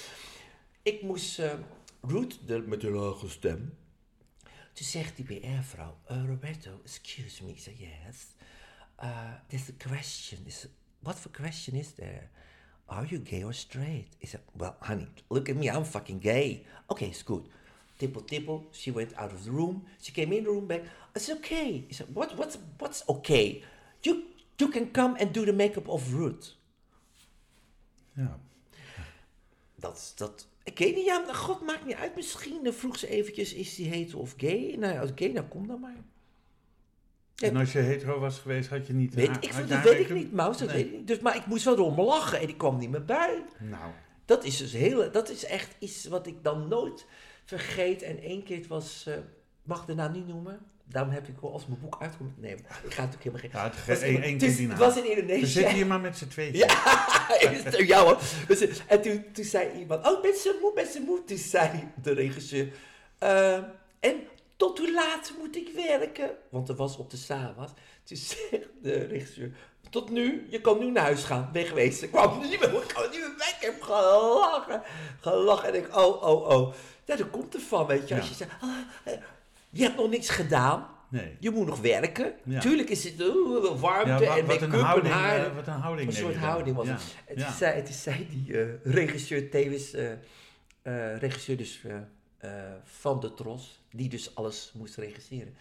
Ik 0.82 1.02
moest 1.02 1.42
Ruth, 2.00 2.46
de, 2.46 2.58
met 2.58 2.82
een 2.82 2.92
lage 2.92 3.28
stem. 3.28 3.74
Toen 4.72 4.86
zegt 4.86 5.16
die 5.16 5.24
PR-vrouw, 5.24 5.96
"Uh, 6.10 6.24
Roberto, 6.26 6.80
excuse 6.84 7.44
me. 7.44 7.50
Ik 7.50 7.58
zei, 7.58 7.76
yes. 7.78 8.26
Uh, 9.02 9.32
there's 9.46 9.68
a 9.68 9.72
question. 9.78 10.46
Is, 10.46 10.66
what 11.02 11.16
for 11.16 11.28
question 11.30 11.76
is 11.76 11.92
there? 11.92 12.30
Are 12.88 13.06
you 13.06 13.18
gay 13.18 13.44
or 13.44 13.52
straight? 13.52 14.08
He 14.18 14.26
said, 14.26 14.40
Well, 14.56 14.76
honey, 14.80 15.08
look 15.28 15.48
at 15.48 15.56
me, 15.56 15.68
I'm 15.68 15.84
fucking 15.84 16.18
gay. 16.18 16.66
Okay, 16.90 17.06
it's 17.06 17.22
good. 17.22 17.44
Tipple, 17.98 18.22
tipple. 18.22 18.64
She 18.72 18.90
went 18.90 19.16
out 19.16 19.32
of 19.32 19.44
the 19.44 19.50
room. 19.50 19.84
She 20.00 20.12
came 20.12 20.32
in 20.32 20.44
the 20.44 20.50
room 20.50 20.66
back. 20.66 20.82
It's 21.14 21.30
okay. 21.30 21.84
He 21.86 21.94
said, 21.94 22.08
What, 22.14 22.36
what's, 22.36 22.58
what's 22.78 23.04
okay? 23.08 23.62
You, 24.02 24.24
you 24.58 24.68
can 24.68 24.90
come 24.90 25.16
and 25.20 25.32
do 25.32 25.44
the 25.44 25.52
makeup 25.52 25.88
of 25.88 26.12
Ruth. 26.12 26.54
ja. 28.16 28.38
Dat, 29.76 30.12
dat, 30.16 30.46
ik 30.64 30.78
weet 30.78 30.94
niet, 30.94 31.04
ja, 31.04 31.34
god, 31.34 31.60
maakt 31.62 31.86
niet 31.86 31.94
uit. 31.94 32.14
Misschien 32.16 32.64
dan 32.64 32.72
vroeg 32.72 32.98
ze 32.98 33.08
eventjes, 33.08 33.52
is 33.52 33.74
die 33.74 33.88
hetero 33.88 34.20
of 34.20 34.34
gay? 34.36 34.74
Nou, 34.78 34.98
als 34.98 35.10
gay, 35.14 35.28
nou 35.28 35.46
kom 35.46 35.66
dan 35.66 35.80
maar. 35.80 35.96
Ja. 37.40 37.48
En 37.48 37.56
als 37.56 37.72
je 37.72 37.78
hetero 37.78 38.18
was 38.18 38.38
geweest, 38.38 38.68
had 38.68 38.86
je 38.86 38.92
niet... 38.92 39.14
Weet, 39.14 39.26
haar- 39.26 39.36
ik, 39.44 39.50
had 39.50 39.68
dat 39.68 39.82
weet 39.82 39.98
ik 40.00 40.10
niet, 40.14 40.32
Maus, 40.32 40.58
dat 40.58 40.68
Nee. 40.68 40.76
weet 40.76 40.86
ik 40.86 40.92
niet. 40.98 41.06
Dus, 41.06 41.18
maar 41.18 41.36
ik 41.36 41.46
moest 41.46 41.64
wel 41.64 41.74
erom 41.74 42.00
lachen 42.00 42.40
en 42.40 42.48
ik 42.48 42.58
kwam 42.58 42.78
niet 42.78 42.90
meer 42.90 43.04
bij. 43.04 43.42
Nou, 43.58 43.90
Dat 44.24 44.44
is 44.44 44.56
dus 44.56 44.72
heel, 44.72 45.10
dat 45.12 45.30
is 45.30 45.44
echt 45.44 45.74
iets 45.78 46.04
wat 46.06 46.26
ik 46.26 46.34
dan 46.42 46.68
nooit 46.68 47.06
vergeet. 47.44 48.02
En 48.02 48.22
één 48.22 48.42
keer, 48.42 48.56
het 48.56 48.66
was, 48.66 49.04
eh, 49.08 49.14
mag 49.62 49.80
ik 49.80 49.86
de 49.86 49.94
naam 49.94 50.12
niet 50.12 50.26
noemen? 50.26 50.58
Daarom 50.84 51.12
heb 51.12 51.28
ik 51.28 51.34
wel 51.40 51.52
als 51.52 51.66
mijn 51.66 51.80
boek 51.80 51.96
uitkomt. 52.00 52.40
Nee, 52.40 52.54
ik 52.54 52.92
ga 52.94 53.02
het 53.04 53.14
ook 53.14 53.22
helemaal 53.22 53.40
geen. 53.40 53.50
ja, 53.52 53.64
het, 53.64 53.76
Het 53.76 53.86
was 53.86 54.00
één 54.00 54.14
in- 54.14 54.22
één 54.22 54.32
het 54.70 54.78
was 54.78 54.96
in 54.96 55.02
We 55.02 55.10
Indonesië. 55.20 55.46
zitten 55.46 55.74
hier 55.74 55.86
maar 55.86 56.00
met 56.00 56.16
z'n 56.16 56.26
tweeën. 56.28 56.54
Ja, 56.56 56.66
jou 57.86 58.06
hoor. 58.06 58.18
Dus, 58.48 58.86
en 58.86 59.02
toen, 59.02 59.24
toen 59.32 59.44
zei 59.44 59.78
iemand, 59.78 60.06
oh, 60.06 60.22
ben 60.22 60.34
ze 60.34 60.58
moe, 60.60 60.72
ben 60.74 60.86
ze 60.86 61.00
moe. 61.00 61.24
Toen 61.24 61.36
zei 61.38 61.70
de 62.02 62.12
regisseur, 62.12 62.72
eh, 63.18 63.54
en 64.00 64.16
tot 64.60 64.78
hoe 64.78 64.92
laat 64.92 65.32
moet 65.38 65.56
ik 65.56 65.70
werken? 65.74 66.30
Want 66.50 66.68
er 66.68 66.74
was 66.74 66.96
op 66.96 67.10
de 67.10 67.16
Savas. 67.16 67.70
Toen 68.04 68.16
zegt 68.50 68.68
de 68.82 68.92
regisseur, 69.04 69.50
tot 69.90 70.10
nu, 70.10 70.46
je 70.50 70.60
kan 70.60 70.78
nu 70.78 70.90
naar 70.90 71.02
huis 71.02 71.24
gaan, 71.24 71.50
wegwezen. 71.52 72.04
Ik 72.04 72.10
kwam 72.10 72.40
niet 72.40 72.60
meer, 72.60 72.74
ik 72.82 72.88
kwam 72.88 73.10
niet 73.10 73.18
meer 73.20 73.34
weg. 73.38 73.56
Ik 73.56 73.60
heb 73.60 73.82
gelachen, 73.82 74.82
gelachen. 75.20 75.68
En 75.68 75.74
ik, 75.74 75.96
oh, 75.96 76.22
oh, 76.22 76.48
oh. 76.48 76.74
Ja, 77.04 77.16
dat 77.16 77.30
komt 77.30 77.54
ervan, 77.54 77.86
weet 77.86 78.08
je. 78.08 78.16
Als 78.16 78.28
je 78.28 78.34
zegt, 78.34 78.50
ah, 78.60 78.68
eh, 79.04 79.12
je 79.70 79.82
hebt 79.82 79.96
nog 79.96 80.10
niks 80.10 80.28
gedaan. 80.28 80.88
Nee. 81.08 81.36
Je 81.40 81.50
moet 81.50 81.66
nog 81.66 81.80
werken. 81.80 82.34
Ja. 82.44 82.60
Tuurlijk 82.60 82.90
is 82.90 83.04
het 83.04 83.20
uh, 83.20 83.80
warmte 83.80 84.24
Ja, 84.24 84.36
en 84.36 84.46
wat, 84.46 84.60
make-up 84.60 84.72
een 84.72 85.04
en 85.04 85.10
haar. 85.10 85.46
eh, 85.46 85.54
wat 85.54 85.66
een 85.66 85.72
houding 85.72 86.08
Een 86.08 86.14
neem 86.14 86.22
soort 86.24 86.36
houding 86.44 86.76
was 86.76 86.86
ja. 86.86 86.98
het. 87.64 87.84
Toen 87.84 87.94
zei 87.94 88.26
die 88.28 88.58
eh, 88.60 88.68
regisseur 88.84 89.50
tevens, 89.50 89.92
eh, 89.92 90.12
eh, 90.82 91.18
regisseur 91.18 91.56
dus 91.56 91.80
eh, 91.84 91.96
eh, 92.38 92.72
van 92.84 93.20
de 93.20 93.34
Tros, 93.34 93.79
die 93.90 94.08
dus 94.08 94.34
alles 94.34 94.72
moest 94.74 94.96
regisseren. 94.96 95.54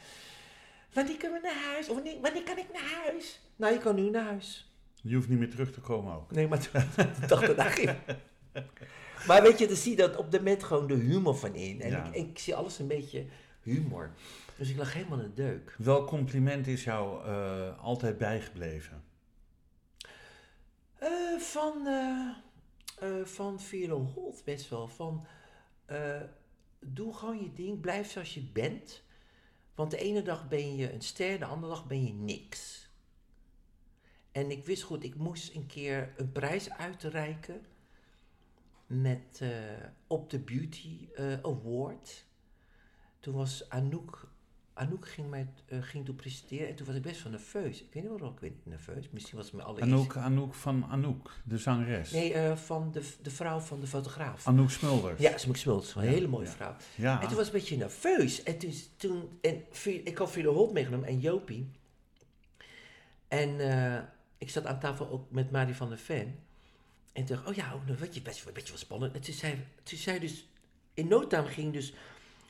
Wanneer 0.93 1.17
kunnen 1.17 1.41
we 1.41 1.47
naar 1.47 1.63
huis? 1.73 1.89
Of 1.89 1.95
wanneer, 1.95 2.21
wanneer 2.21 2.43
kan 2.43 2.57
ik 2.57 2.67
naar 2.73 3.01
huis? 3.05 3.39
Nou, 3.55 3.73
je 3.73 3.79
kan 3.79 3.95
nu 3.95 4.09
naar 4.09 4.23
huis. 4.25 4.71
Je 5.01 5.15
hoeft 5.15 5.29
niet 5.29 5.39
meer 5.39 5.49
terug 5.49 5.71
te 5.71 5.79
komen 5.81 6.13
ook. 6.15 6.31
Nee, 6.31 6.47
maar 6.47 6.59
toen 6.59 6.81
de 6.95 7.25
dag 7.27 7.39
daarna 7.45 7.69
ging. 7.69 7.97
Maar 9.27 9.41
weet 9.41 9.59
je, 9.59 9.67
dan 9.67 9.75
zie 9.75 9.91
je 9.91 9.97
dat 9.97 10.15
op 10.15 10.31
de 10.31 10.41
met 10.41 10.63
gewoon 10.63 10.87
de 10.87 10.93
humor 10.95 11.35
van 11.35 11.55
in. 11.55 11.81
En 11.81 11.89
Ja. 11.89 12.05
ik, 12.05 12.15
ik 12.29 12.39
zie 12.39 12.55
alles 12.55 12.79
een 12.79 12.87
beetje 12.87 13.25
humor. 13.61 14.11
Dus 14.57 14.69
ik 14.69 14.77
lag 14.77 14.93
helemaal 14.93 15.19
in 15.19 15.31
de 15.35 15.41
deuk. 15.41 15.75
Welk 15.77 16.07
compliment 16.07 16.67
is 16.67 16.83
jou 16.83 17.25
eh, 17.25 17.83
altijd 17.83 18.17
bijgebleven? 18.17 19.03
Eh, 20.97 21.09
van, 21.39 21.87
eh 21.87 23.07
van 23.23 23.59
Vero 23.59 23.99
Holt 24.13 24.43
best 24.45 24.69
wel. 24.69 24.87
Van, 24.87 25.25
doe 26.79 27.13
gewoon 27.13 27.43
je 27.43 27.53
ding, 27.53 27.81
blijf 27.81 28.11
zoals 28.11 28.33
je 28.33 28.43
bent. 28.43 29.03
Want 29.75 29.91
de 29.91 29.97
ene 29.97 30.21
dag 30.21 30.47
ben 30.47 30.75
je 30.75 30.93
een 30.93 31.01
ster, 31.01 31.39
de 31.39 31.45
andere 31.45 31.73
dag 31.73 31.87
ben 31.87 32.05
je 32.05 32.13
niks. 32.13 32.89
En 34.31 34.51
ik 34.51 34.65
wist 34.65 34.83
goed, 34.83 35.03
ik 35.03 35.15
moest 35.15 35.55
een 35.55 35.65
keer 35.65 36.13
een 36.17 36.31
prijs 36.31 36.69
uitreiken 36.69 37.65
met, 38.87 39.39
eh, 39.41 39.49
op 40.07 40.29
de 40.29 40.39
Beauty 40.39 41.07
eh, 41.15 41.33
Award. 41.33 42.25
Toen 43.19 43.33
was 43.35 43.69
Anouk, 43.69 44.28
Anouk 44.79 45.07
ging, 45.09 45.29
mij, 45.29 45.47
eh, 45.65 45.77
ging 45.81 46.05
toen 46.05 46.15
presenteren 46.15 46.67
en 46.67 46.75
toen 46.75 46.85
was 46.85 46.95
ik 46.95 47.01
best 47.01 47.23
wel 47.23 47.31
nerveus. 47.31 47.81
Ik 47.81 47.93
weet 47.93 48.03
niet 48.03 48.11
waarom, 48.11 48.33
ik 48.33 48.39
weet 48.39 48.51
niet 48.55 48.65
nerveus. 48.65 49.09
Misschien 49.09 49.37
was 49.37 49.45
het 49.45 49.55
mijn 49.55 49.67
allereerste... 49.67 49.95
Anouk, 49.95 50.15
Anouk 50.17 50.53
van 50.53 50.85
Anouk, 50.89 51.31
de 51.43 51.57
zangeres. 51.57 52.11
Nee, 52.11 52.33
eh, 52.33 52.55
van 52.55 52.91
de, 52.91 53.01
de 53.21 53.31
vrouw 53.31 53.59
van 53.59 53.79
de 53.79 53.87
fotograaf. 53.87 54.47
Anouk 54.47 54.69
Smulders. 54.69 55.21
Ja, 55.21 55.37
Smoek 55.37 55.55
Smults, 55.57 55.95
een 55.95 56.03
Ja, 56.03 56.09
hele 56.09 56.27
mooie 56.27 56.45
ja. 56.45 56.51
vrouw. 56.51 56.75
Ja. 56.95 57.21
En 57.21 57.27
toen 57.27 57.37
was 57.37 57.47
ik 57.47 57.53
een 57.53 57.59
beetje 57.59 57.77
nerveus. 57.77 58.43
En 58.43 58.57
toen, 58.57 58.73
toen 58.97 59.29
en 59.41 59.63
ik 60.05 60.17
had 60.17 60.31
Philo 60.31 60.53
Holt 60.53 60.73
meegenomen 60.73 61.07
en 61.07 61.19
Jopie. 61.19 61.69
En 63.27 63.59
eh, 63.59 64.01
ik 64.37 64.49
zat 64.49 64.65
aan 64.65 64.79
tafel 64.79 65.09
ook 65.09 65.31
met 65.31 65.51
Marie 65.51 65.75
van 65.75 65.89
der 65.89 65.97
Ven. 65.97 66.35
En 67.13 67.25
toen 67.25 67.35
dacht 67.35 67.41
ik, 67.41 67.47
oh 67.47 67.55
ja, 67.55 67.73
oh, 67.75 67.85
nou, 67.85 67.97
weet 67.99 68.13
je, 68.15 68.21
best, 68.21 68.43
wel- 68.43 68.53
best 68.53 68.69
wel 68.69 68.77
spannend. 68.77 69.13
En 69.13 69.21
toen 69.21 69.33
zei, 69.33 69.65
toen 69.83 69.97
zei 69.97 70.19
dus, 70.19 70.47
in 70.93 71.07
no 71.07 71.27
time 71.27 71.47
ging 71.47 71.73
dus 71.73 71.93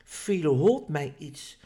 Philo 0.04 0.56
Holt 0.56 0.88
mij 0.88 1.14
iets 1.18 1.58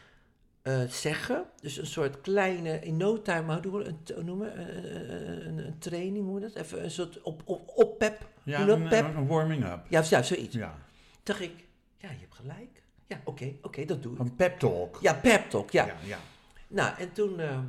eh, 0.65 0.81
zeggen. 0.87 1.45
Dus 1.61 1.77
een 1.77 1.85
soort 1.85 2.21
kleine, 2.21 2.79
in 2.79 2.97
no 2.97 3.21
time, 3.21 3.53
hoe 3.53 3.61
doen 3.61 3.73
we 3.73 3.83
het 3.83 4.11
hoe 4.15 4.23
noemen? 4.23 4.53
we? 4.53 4.61
Een, 4.61 4.95
een, 4.95 5.47
een, 5.47 5.65
een 5.65 5.77
training, 5.77 6.25
hoe 6.25 6.39
dat? 6.39 6.55
Even 6.55 6.83
een 6.83 6.91
soort 6.91 7.21
op, 7.21 7.41
op, 7.45 7.71
op 7.75 7.97
pep. 7.97 8.29
ja, 8.43 8.67
een, 8.67 8.87
pep? 8.87 9.15
een 9.15 9.27
warming-up. 9.27 9.85
Ja, 9.89 10.03
ja, 10.09 10.23
zoiets. 10.23 10.55
Ja. 10.55 10.77
dacht 11.23 11.41
ik, 11.41 11.67
ja, 11.97 12.09
je 12.09 12.19
hebt 12.19 12.35
gelijk. 12.35 12.83
Ja, 13.07 13.21
oké, 13.23 13.55
oké, 13.61 13.85
dat 13.85 14.03
doe 14.03 14.13
ik. 14.13 14.19
Een 14.19 14.35
pep 14.35 14.59
talk. 14.59 14.97
Ja, 15.01 15.13
pep 15.13 15.49
talk, 15.49 15.71
ja. 15.71 15.85
ja. 15.85 15.95
ja. 16.03 16.19
Nou, 16.67 16.97
en 16.97 17.13
toen, 17.13 17.39
eh, 17.39 17.59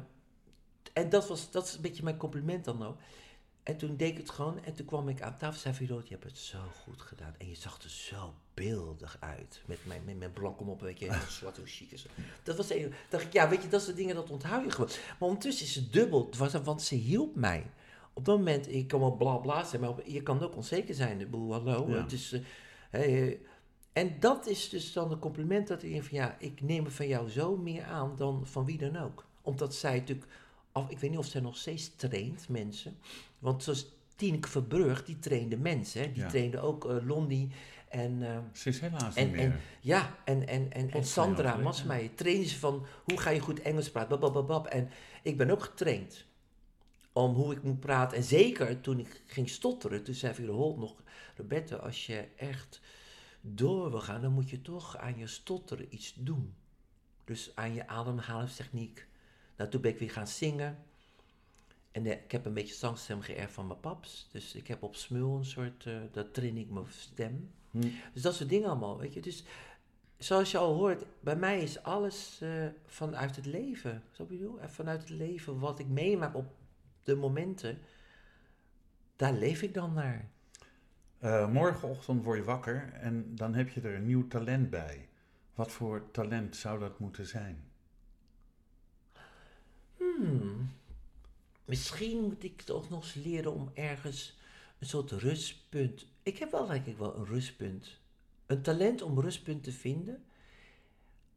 en 0.92 1.08
dat 1.08 1.28
was, 1.28 1.50
dat 1.50 1.66
is 1.66 1.74
een 1.74 1.82
beetje 1.82 2.02
mijn 2.02 2.16
compliment 2.16 2.64
dan 2.64 2.86
ook. 2.86 2.98
En 3.62 3.76
toen 3.76 3.96
deed 3.96 4.10
ik 4.10 4.16
het 4.16 4.30
gewoon 4.30 4.64
en 4.64 4.74
toen 4.74 4.86
kwam 4.86 5.08
ik 5.08 5.22
aan 5.22 5.36
tafel 5.36 5.54
en 5.54 5.58
zei 5.58 5.74
Viro, 5.74 6.00
je 6.04 6.10
hebt 6.10 6.24
het 6.24 6.38
zo 6.38 6.58
goed 6.82 7.02
gedaan. 7.02 7.34
En 7.38 7.48
je 7.48 7.54
zag 7.54 7.82
er 7.82 7.90
zo 7.90 8.34
beeldig 8.56 9.16
uit. 9.20 9.62
Met 9.66 9.78
mijn, 9.86 10.02
met 10.04 10.18
mijn 10.18 10.32
blanke 10.32 10.64
mop, 10.64 10.80
weet 10.80 10.98
je, 10.98 11.18
zwart, 11.38 11.56
hoe 11.56 11.66
chic 11.66 11.90
is. 11.90 12.06
Dat 12.42 12.56
was 12.56 12.70
een, 12.70 12.92
dacht 13.08 13.24
ik, 13.24 13.32
ja, 13.32 13.48
weet 13.48 13.62
je, 13.62 13.68
dat 13.68 13.82
soort 13.82 13.96
dingen, 13.96 14.14
dat 14.14 14.30
onthoud 14.30 14.64
je 14.64 14.70
gewoon. 14.70 14.88
Maar 15.18 15.28
ondertussen 15.28 15.66
is 15.66 15.74
het 15.74 15.92
dubbel, 15.92 16.30
want 16.64 16.82
ze 16.82 16.94
hielp 16.94 17.34
mij. 17.36 17.66
Op 18.12 18.24
dat 18.24 18.36
moment, 18.36 18.72
ik 18.72 18.88
kan 18.88 19.00
wel 19.00 19.16
bla 19.16 19.36
bla 19.36 19.64
zijn, 19.64 19.80
maar 19.80 19.90
op- 19.90 20.02
je 20.06 20.22
kan 20.22 20.42
ook 20.42 20.56
onzeker 20.56 20.94
zijn. 20.94 21.20
Ik 21.20 21.30
bedoel, 21.30 21.52
hallo, 21.52 21.88
Ja. 21.88 22.02
het 22.02 22.12
is... 22.12 22.32
eh, 22.32 22.40
hè, 22.90 23.02
eh, 23.02 23.36
en 23.92 24.16
dat 24.20 24.46
is 24.46 24.68
dus 24.68 24.92
dan 24.92 25.10
een 25.12 25.18
compliment 25.18 25.68
dat 25.68 25.82
ik 25.82 26.02
van 26.02 26.16
ja, 26.18 26.36
ik 26.38 26.60
neem 26.60 26.84
het 26.84 26.94
van 26.94 27.08
jou 27.08 27.30
zo 27.30 27.56
meer 27.56 27.84
aan 27.84 28.16
dan 28.16 28.46
van 28.46 28.64
wie 28.64 28.78
dan 28.78 28.96
ook. 28.96 29.24
Omdat 29.42 29.74
zij 29.74 29.98
natuurlijk, 29.98 30.26
af, 30.72 30.90
ik 30.90 30.98
weet 30.98 31.10
niet 31.10 31.18
of 31.18 31.26
zij 31.26 31.40
nog 31.40 31.56
steeds 31.56 31.96
traint 31.96 32.48
mensen. 32.48 32.96
Want 33.38 33.62
zoals 33.62 33.94
Tineke 34.16 34.48
Verbrugge, 34.48 35.04
die 35.04 35.18
trainde 35.18 35.56
mensen. 35.56 36.00
Hè? 36.00 36.12
Die 36.12 36.22
Ja. 36.22 36.28
trainde 36.28 36.60
ook 36.60 36.84
eh 36.90 36.96
Lonnie 37.06 37.48
en... 37.88 38.22
eh, 38.22 38.38
Ze 38.52 38.68
is 38.68 38.80
helaas 38.80 39.14
en, 39.14 39.26
niet 39.26 39.36
meer. 39.36 39.44
en, 39.44 39.60
ja, 39.80 40.16
en, 40.24 40.46
en, 40.46 40.72
en, 40.72 40.90
en 40.90 41.04
Sandra 41.04 41.56
Masmeijer 41.56 42.14
trainen 42.14 42.46
ze 42.46 42.58
van 42.58 42.86
hoe 43.04 43.20
ga 43.20 43.30
je 43.30 43.40
goed 43.40 43.60
Engels 43.62 43.90
praten. 43.90 44.20
Babababab. 44.20 44.66
En 44.66 44.90
ik 45.22 45.36
ben 45.36 45.50
ook 45.50 45.62
getraind 45.62 46.24
om 47.12 47.34
hoe 47.34 47.52
ik 47.52 47.62
moet 47.62 47.80
praten. 47.80 48.16
En 48.16 48.24
zeker 48.24 48.80
toen 48.80 48.98
ik 48.98 49.22
ging 49.26 49.48
stotteren, 49.48 50.04
toen 50.04 50.14
zei 50.14 50.46
Holt 50.46 50.78
nog... 50.78 51.02
Roberto, 51.36 51.76
als 51.76 52.06
je 52.06 52.28
echt 52.36 52.80
door 53.40 53.90
wil 53.90 54.00
gaan, 54.00 54.20
dan 54.20 54.32
moet 54.32 54.50
je 54.50 54.62
toch 54.62 54.96
aan 54.96 55.18
je 55.18 55.26
stotteren 55.26 55.86
iets 55.94 56.14
doen. 56.14 56.54
Dus 57.24 57.50
aan 57.54 57.74
je 57.74 57.86
ademhalingstechniek. 57.88 59.06
Nou, 59.56 59.70
toen 59.70 59.80
ben 59.80 59.90
ik 59.90 59.98
weer 59.98 60.10
gaan 60.10 60.26
zingen. 60.28 60.78
En 61.92 62.06
eh, 62.06 62.12
ik 62.12 62.32
heb 62.32 62.46
een 62.46 62.54
beetje 62.54 62.74
zangstem 62.74 63.20
geërfd 63.20 63.52
van 63.54 63.66
mijn 63.66 63.80
paps. 63.80 64.28
Dus 64.32 64.54
ik 64.54 64.66
heb 64.66 64.82
op 64.82 64.94
smul 64.96 65.36
een 65.36 65.44
soort, 65.44 65.86
eh 65.86 65.96
dat 66.12 66.34
train 66.34 66.56
ik 66.56 66.70
mijn 66.70 66.86
stem. 66.88 67.50
Hm. 67.80 67.88
Dus 68.12 68.22
dat 68.22 68.34
soort 68.34 68.48
dingen 68.48 68.68
allemaal, 68.68 68.98
weet 68.98 69.14
je. 69.14 69.20
Dus 69.20 69.44
zoals 70.18 70.50
je 70.50 70.58
al 70.58 70.74
hoort, 70.74 71.04
bij 71.20 71.36
mij 71.36 71.62
is 71.62 71.82
alles 71.82 72.38
eh, 72.42 72.66
vanuit 72.86 73.36
het 73.36 73.46
leven. 73.46 74.02
Zo 74.10 74.24
bedoel 74.24 74.60
En 74.60 74.70
vanuit 74.70 75.00
het 75.00 75.10
leven 75.10 75.58
wat 75.58 75.78
ik 75.78 75.86
meemaak 75.86 76.34
op 76.34 76.54
de 77.02 77.14
momenten, 77.14 77.78
daar 79.16 79.32
leef 79.32 79.62
ik 79.62 79.74
dan 79.74 79.92
naar. 79.92 80.28
Eh, 81.18 81.48
morgenochtend 81.48 82.24
word 82.24 82.38
je 82.38 82.44
wakker 82.44 82.92
en 82.92 83.34
dan 83.34 83.54
heb 83.54 83.68
je 83.68 83.80
er 83.80 83.94
een 83.94 84.06
nieuw 84.06 84.26
talent 84.28 84.70
bij. 84.70 85.08
Wat 85.54 85.72
voor 85.72 86.10
talent 86.10 86.56
zou 86.56 86.78
dat 86.78 86.98
moeten 86.98 87.26
zijn? 87.26 87.64
Hmm. 89.96 90.70
Misschien 91.64 92.22
moet 92.22 92.44
ik 92.44 92.62
toch 92.62 92.90
nog 92.90 93.02
eens 93.02 93.14
leren 93.14 93.52
om 93.52 93.70
ergens 93.74 94.38
een 94.78 94.86
soort 94.86 95.10
rustpunt. 95.10 96.06
Ik 96.26 96.38
heb 96.38 96.50
wel, 96.50 96.66
denk 96.66 96.86
ik, 96.86 96.96
wel 96.98 97.16
een 97.16 97.26
rustpunt. 97.26 98.00
Een 98.46 98.62
talent 98.62 99.02
om 99.02 99.20
rustpunt 99.20 99.62
te 99.62 99.72
vinden. 99.72 100.24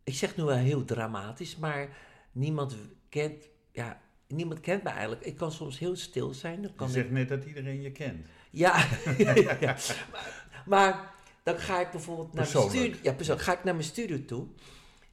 Ik 0.04 0.14
zeg 0.14 0.38
nu 0.38 0.44
wel 0.44 0.56
heel 0.56 0.86
dramatisch, 0.86 1.56
maar 1.56 1.98
niemand 2.32 2.76
kent, 3.10 3.50
ja, 3.72 4.02
niemand 4.28 4.60
kent 4.60 4.84
me 4.84 4.90
eigenlijk. 4.90 5.26
Ik 5.26 5.36
kan 5.36 5.52
soms 5.52 5.80
heel 5.80 5.96
stil 5.96 6.34
zijn. 6.34 6.62
Dan 6.62 6.72
Je 6.72 6.78
kan 6.78 6.88
ik 6.88 6.94
zegt 6.94 7.10
net 7.10 7.30
dat 7.30 7.46
iedereen 7.46 7.82
je 7.82 7.92
kent. 7.92 8.28
Ja, 8.50 8.88
ja. 9.60 9.78
Maar, 10.12 10.64
maar 10.66 11.16
dan 11.44 11.58
ga 11.58 11.80
ik 11.80 11.92
bijvoorbeeld 11.92 12.34
naar 12.34 12.50
mijn 12.54 12.70
studio. 12.70 12.96
Ja, 13.02 13.14
persoonlijk. 13.14 13.48
Ga 13.48 13.58
ik 13.58 13.64
naar 13.64 13.76
mijn 13.76 13.88
studio 13.88 14.26
toe. 14.26 14.48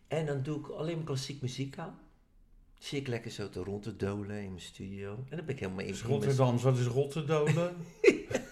En 0.08 0.26
dan 0.26 0.42
doe 0.42 0.58
ik 0.58 0.68
alleen 0.68 0.96
maar 0.96 1.04
klassiek 1.04 1.40
muziek 1.40 1.78
aan. 1.78 1.98
Zie 2.78 3.00
ik 3.00 3.06
lekker 3.06 3.30
zo 3.30 3.48
te 3.48 3.60
rond 3.60 3.82
te 3.82 3.96
dolen 3.96 4.42
in 4.42 4.48
mijn 4.48 4.60
studio. 4.60 5.24
En 5.28 5.36
dan 5.36 5.46
ben 5.46 5.54
ik 5.54 5.60
helemaal 5.60 5.84
in, 5.84 5.90
mijn, 5.90 6.04
Rotterdams, 6.04 6.62
wat 6.62 6.78
is 6.78 6.86
Rotterdolen? 6.86 7.76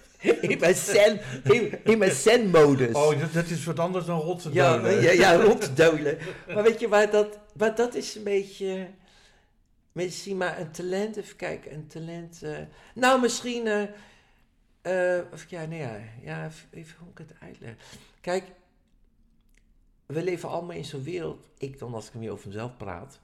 in 0.50 0.58
mijn 0.58 0.74
zen, 0.74 1.20
in, 1.42 1.84
in 1.84 1.98
mijn 1.98 2.10
zen-modus. 2.12 2.94
oh, 2.94 3.20
dat, 3.20 3.32
dat 3.32 3.46
is 3.46 3.64
wat 3.64 3.78
anders 3.78 4.04
dan 4.06 4.18
ja, 4.18 4.24
Rotterdolen. 4.24 5.02
ja, 5.02 5.10
ja, 5.10 5.54
dolen. 5.74 6.18
Maar 6.54 6.62
weet 6.62 6.80
je 6.80 6.88
waar 6.88 7.10
dat, 7.10 7.38
waar 7.54 7.74
dat 7.74 7.94
is 7.94 8.14
een 8.14 8.22
beetje... 8.24 8.88
Misschien 9.92 10.36
maar 10.36 10.60
een 10.60 10.70
talent, 10.70 11.16
even 11.16 11.36
kijken, 11.36 11.72
een 11.72 11.86
talent... 11.86 12.42
eh, 12.42 12.58
nou, 12.94 13.20
misschien... 13.20 13.66
eh, 14.82 15.18
of 15.32 15.50
ja, 15.50 15.64
nee, 15.64 15.78
ja, 15.80 15.96
ja, 16.22 16.50
even- 16.70 16.96
hoe 16.98 17.10
ik 17.10 17.18
het 17.18 17.32
uitleg. 17.40 17.74
Kijk, 18.20 18.44
we 20.06 20.22
leven 20.22 20.48
allemaal 20.48 20.76
in 20.76 20.84
zo'n 20.84 21.02
wereld, 21.02 21.48
ik 21.58 21.78
dan 21.78 21.94
als 21.94 22.06
ik 22.08 22.14
meer 22.14 22.30
over 22.30 22.48
mezelf 22.48 22.76
praat, 22.76 23.18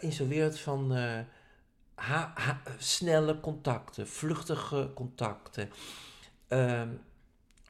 in 0.00 0.12
zo'n 0.12 0.28
wereld 0.28 0.58
van 0.58 0.92
ha- 1.94 2.32
ha- 2.34 2.62
snelle 2.78 3.40
contacten, 3.40 4.08
vluchtige 4.08 4.90
contacten. 4.94 5.70
Ehm, 6.50 6.88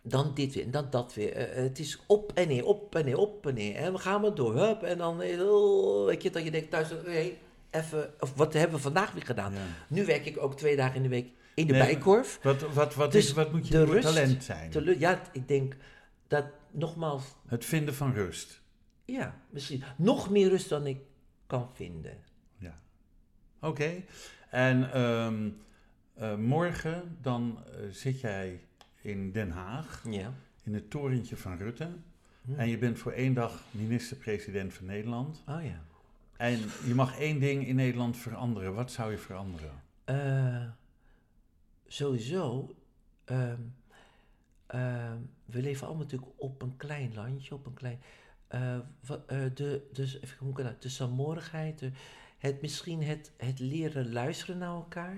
dan 0.03 0.35
dit 0.35 0.55
weer 0.55 0.65
en 0.65 0.71
dan 0.71 0.87
dat 0.91 1.15
weer. 1.15 1.33
Eh, 1.33 1.63
het 1.63 1.79
is 1.79 1.99
op 2.07 2.33
en 2.35 2.49
neer, 2.49 2.65
op 2.65 2.95
en 2.95 3.05
neer, 3.05 3.17
op 3.17 3.47
en 3.47 3.55
neer. 3.55 3.77
En 3.77 3.93
we 3.93 3.99
gaan 3.99 4.21
maar 4.21 4.35
door. 4.35 4.57
Hup, 4.57 4.83
en 4.83 4.99
dan, 4.99 5.23
eh, 5.23 5.41
oh, 5.41 6.07
weet 6.07 6.23
je, 6.23 6.31
dat 6.31 6.45
je 6.45 6.51
denkt 6.51 6.71
thuis, 6.71 6.89
hey, 7.05 7.39
even, 7.71 8.15
of 8.21 8.35
wat 8.35 8.53
hebben 8.53 8.77
we 8.77 8.83
vandaag 8.83 9.13
weer 9.13 9.27
gedaan? 9.27 9.53
Ja. 9.53 9.59
Nu 9.89 10.05
werk 10.05 10.27
ik 10.27 10.43
ook 10.43 10.57
twee 10.57 10.77
dagen 10.77 10.97
in 10.97 11.03
de 11.03 11.09
week 11.09 11.29
in 11.55 11.67
de 11.67 11.73
Nee, 11.73 11.83
bijkorf. 11.83 12.39
Wat, 12.43 12.61
wat, 12.73 12.95
wat, 12.95 13.13
Dus 13.13 13.27
is, 13.27 13.33
wat 13.33 13.53
moet 13.53 13.69
je 13.69 13.73
de 13.73 13.85
rust, 13.85 14.03
talent 14.07 14.45
zijn? 14.45 14.99
Ja, 14.99 15.23
ik 15.33 15.49
denk 15.49 15.77
dat 16.29 16.45
nogmaals, 16.71 17.25
Het 17.47 17.65
vinden 17.65 17.95
van 17.95 18.13
rust. 18.13 18.61
ja, 19.05 19.41
misschien 19.51 19.83
nog 19.97 20.31
meer 20.31 20.49
rust 20.49 20.69
dan 20.69 20.87
ik 20.87 20.99
kan 21.47 21.71
vinden. 21.75 22.19
Ja. 22.59 22.81
Oké. 23.61 24.03
En 24.51 24.93
ehm, 24.93 25.49
eh, 26.15 26.37
morgen 26.37 27.19
dan 27.21 27.59
eh, 27.67 27.73
zit 27.91 28.21
jij 28.21 28.61
in 29.03 29.33
Den 29.33 29.51
Haag, 29.51 30.05
Ja. 30.11 30.33
in 30.63 30.75
het 30.75 30.91
torentje 30.91 31.37
van 31.37 31.57
Rutte. 31.57 31.89
Hm. 32.45 32.55
En 32.55 32.69
je 32.69 32.79
bent 32.79 32.99
voor 32.99 33.13
één 33.13 33.35
dag 33.35 33.63
minister-president 33.71 34.75
van 34.75 34.87
Nederland. 34.87 35.43
Oh 35.49 35.65
ja. 35.65 35.83
En 36.37 36.59
je 36.87 36.95
mag 36.95 37.19
één 37.19 37.41
ding 37.41 37.67
in 37.67 37.75
Nederland 37.77 38.17
veranderen. 38.17 38.75
Wat 38.75 38.93
zou 38.93 39.11
je 39.11 39.19
veranderen? 39.19 39.83
Eh, 40.05 40.65
sowieso, 41.87 42.75
ehm, 43.25 43.61
ehm, 44.67 45.19
we 45.45 45.61
leven 45.63 45.87
allemaal 45.87 46.05
natuurlijk 46.05 46.33
op 46.37 46.63
een 46.63 46.77
klein 46.77 47.15
landje, 47.15 47.55
op 47.55 47.67
een 47.67 47.75
klein... 47.75 48.01
eh, 48.49 48.75
eh, 48.75 48.83
de, 49.55 49.89
dus, 49.93 50.21
even, 50.21 50.37
hoe 50.39 50.53
kan 50.55 50.65
dat? 50.65 50.83
De 50.83 50.89
saamhorigheid, 50.89 51.79
de, 51.79 51.91
het, 52.39 52.61
misschien 52.63 53.03
het, 53.03 53.33
het 53.37 53.59
leren 53.59 54.13
luisteren 54.13 54.59
naar 54.59 54.75
elkaar. 54.75 55.17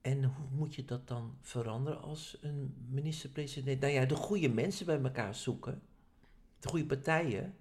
En 0.00 0.24
hoe 0.24 0.46
moet 0.50 0.74
je 0.74 0.84
dat 0.84 1.08
dan 1.08 1.36
veranderen 1.40 2.02
als 2.02 2.38
een 2.40 2.74
minister-president? 2.88 3.80
Nou 3.80 3.92
ja, 3.92 4.04
de 4.04 4.14
goede 4.14 4.48
mensen 4.48 4.86
bij 4.86 5.00
elkaar 5.02 5.34
zoeken. 5.34 5.82
De 6.60 6.68
goede 6.68 6.86
partijen 6.86 7.54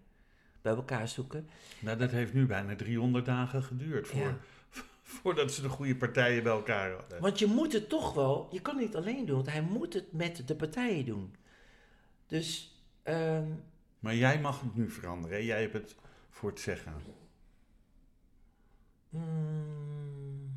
bij 0.61 0.73
elkaar 0.73 1.07
zoeken. 1.07 1.49
Nou, 1.79 1.97
dat 1.97 2.11
heeft 2.11 2.33
nu 2.33 2.45
bijna 2.45 2.75
300 2.75 3.25
dagen 3.25 3.63
geduurd 3.63 4.07
voor, 4.07 4.19
Ja. 4.19 4.37
voordat 5.03 5.51
ze 5.51 5.61
de 5.61 5.69
goede 5.69 5.95
partijen 5.95 6.43
bij 6.43 6.51
elkaar 6.51 6.91
hadden. 6.91 7.21
Want 7.21 7.39
je 7.39 7.45
moet 7.45 7.73
het 7.73 7.89
toch 7.89 8.13
wel, 8.13 8.47
je 8.51 8.61
kan 8.61 8.75
het 8.77 8.85
niet 8.85 8.95
alleen 8.95 9.25
doen, 9.25 9.35
want 9.35 9.49
hij 9.51 9.61
moet 9.61 9.93
het 9.93 10.11
met 10.13 10.47
de 10.47 10.55
partijen 10.55 11.05
doen. 11.05 11.35
Dus, 12.27 12.75
ehm, 13.03 13.47
Maar 13.99 14.15
jij 14.15 14.39
mag 14.41 14.61
het 14.61 14.75
nu 14.75 14.89
veranderen. 14.89 15.37
hè? 15.37 15.43
Jij 15.43 15.61
hebt 15.61 15.73
het 15.73 15.95
voor 16.29 16.49
het 16.49 16.59
zeggen. 16.59 16.93
hmm, 19.09 20.53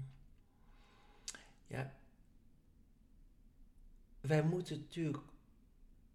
ja. 1.67 1.93
Wij 4.33 4.43
moeten 4.43 4.79
natuurlijk 4.79 5.23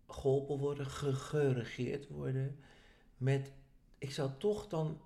geholpen 0.08 0.58
worden, 0.58 0.86
ge- 0.86 1.14
geregeerd 1.16 2.08
worden 2.08 2.60
met, 3.18 3.52
ik 3.98 4.12
zal 4.12 4.38
toch 4.38 4.68
dan 4.68 5.02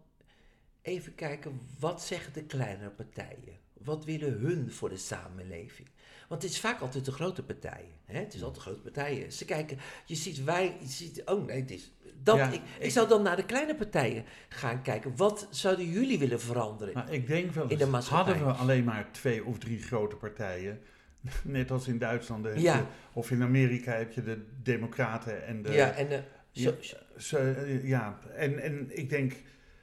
even 0.82 1.16
kijken, 1.16 1.60
wat 1.80 2.02
zeggen 2.04 2.34
de 2.34 2.44
kleinere 2.44 2.90
partijen? 2.90 3.58
Wat 3.74 4.06
willen 4.06 4.34
hun 4.40 4.72
voor 4.72 4.90
de 4.90 4.98
samenleving? 4.98 5.88
Want 6.28 6.42
het 6.42 6.52
is 6.52 6.60
vaak 6.60 6.80
altijd 6.82 7.06
de 7.06 7.12
grote 7.12 7.44
partijen. 7.44 7.94
Hè? 8.06 8.20
Het 8.20 8.34
is 8.34 8.44
altijd 8.44 8.64
de 8.64 8.70
grote 8.70 8.82
partijen. 8.92 9.32
Ze 9.32 9.46
kijken, 9.46 9.78
je 10.06 10.16
ziet 10.16 10.44
wij, 10.44 10.78
je 10.80 10.88
ziet, 10.88 11.22
oh 11.26 11.46
nee, 11.46 11.62
het 11.62 11.72
is... 11.72 11.92
Dat, 12.24 12.38
Ja, 12.38 12.48
ik, 12.48 12.54
ik, 12.54 12.62
ik- 12.80 12.92
zou 12.92 13.08
dan 13.08 13.22
naar 13.22 13.36
de 13.36 13.46
kleine 13.46 13.76
partijen 13.76 14.26
gaan 14.50 14.82
kijken. 14.82 15.16
Wat 15.16 15.48
zouden 15.50 15.86
jullie 15.90 16.20
willen 16.20 16.40
veranderen? 16.42 16.94
Maar 16.94 17.14
ik 17.14 17.28
denk 17.28 17.52
wel 17.52 17.64
In 17.70 17.78
de 17.78 17.84
eens, 17.84 17.92
maatschappij. 17.92 18.34
hadden 18.38 18.54
we 18.56 18.60
alleen 18.62 18.84
maar 18.84 19.12
twee 19.12 19.46
of 19.46 19.58
drie 19.58 19.82
grote 19.82 20.16
partijen, 20.16 20.82
net 21.44 21.72
als 21.72 21.88
in 21.88 21.98
Duitsland 21.98 22.46
heb 22.46 22.58
Ja. 22.58 22.76
je- 22.76 22.84
of 23.14 23.32
in 23.32 23.44
Amerika 23.44 23.92
heb 23.94 24.12
je 24.12 24.24
de 24.24 24.46
Democraten 24.64 25.46
en 25.46 25.62
de... 25.62 25.72
ja, 25.72 25.92
en 25.92 26.08
zo, 26.52 26.74
Ja. 26.82 26.98
Ze, 27.18 27.80
ja, 27.84 28.20
en, 28.36 28.60
en 28.60 28.98
ik 28.98 29.10
denk 29.10 29.34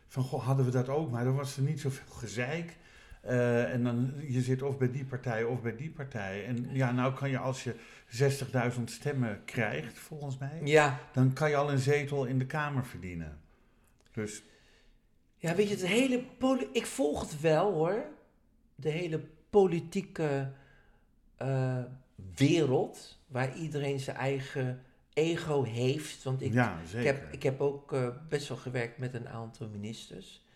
van, 0.06 0.22
goh, 0.22 0.44
hadden 0.44 0.64
we 0.64 0.70
dat 0.70 0.88
ook, 0.88 1.10
maar 1.10 1.24
dan 1.24 1.34
was 1.34 1.56
er 1.56 1.62
niet 1.62 1.80
zoveel 1.80 2.12
gezeik. 2.12 2.76
Eh, 3.20 3.72
en 3.72 3.82
dan, 3.84 4.12
je 4.28 4.40
zit 4.40 4.62
of 4.62 4.78
bij 4.78 4.90
die 4.90 5.04
partij 5.04 5.44
of 5.44 5.62
bij 5.62 5.76
die 5.76 5.90
partij. 5.90 6.46
En 6.46 6.68
ja, 6.72 6.92
nou 6.92 7.14
kan 7.14 7.30
je 7.30 7.38
als 7.38 7.64
je 7.64 7.74
60.000 8.76 8.84
stemmen 8.84 9.40
krijgt, 9.44 9.98
volgens 9.98 10.38
mij, 10.38 10.60
ja, 10.64 10.98
dan 11.12 11.32
kan 11.32 11.50
je 11.50 11.56
al 11.56 11.70
een 11.72 11.78
zetel 11.78 12.24
in 12.24 12.38
de 12.38 12.46
Kamer 12.46 12.86
verdienen. 12.86 13.38
Dus 14.12 14.42
Ja, 15.36 15.54
weet 15.54 15.68
je, 15.68 15.74
het 15.74 15.86
hele 15.86 16.24
ik 16.72 16.86
volg 16.86 17.20
het 17.20 17.40
wel 17.40 17.72
hoor. 17.72 18.04
De 18.74 18.90
hele 18.90 19.20
politieke 19.50 20.52
eh, 21.38 21.82
wereld, 22.36 23.18
waar 23.26 23.56
iedereen 23.56 24.00
zijn 24.00 24.16
eigen 24.16 24.82
ego 25.12 25.62
heeft. 25.62 26.22
Want 26.22 26.42
ik, 26.42 26.52
ja, 26.52 26.78
ik, 26.96 27.04
heb, 27.04 27.32
ik 27.32 27.42
heb 27.42 27.60
ook 27.60 27.92
eh, 27.92 28.08
best 28.28 28.48
wel 28.48 28.56
gewerkt 28.56 28.98
met 28.98 29.14
een 29.14 29.28
aantal 29.28 29.68
ministers. 29.68 30.46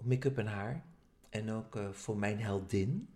Make-up 0.00 0.38
en 0.38 0.46
haar. 0.46 0.82
En 1.30 1.50
ook 1.50 1.76
eh, 1.76 1.88
voor 1.92 2.16
mijn 2.16 2.40
heldin. 2.40 3.08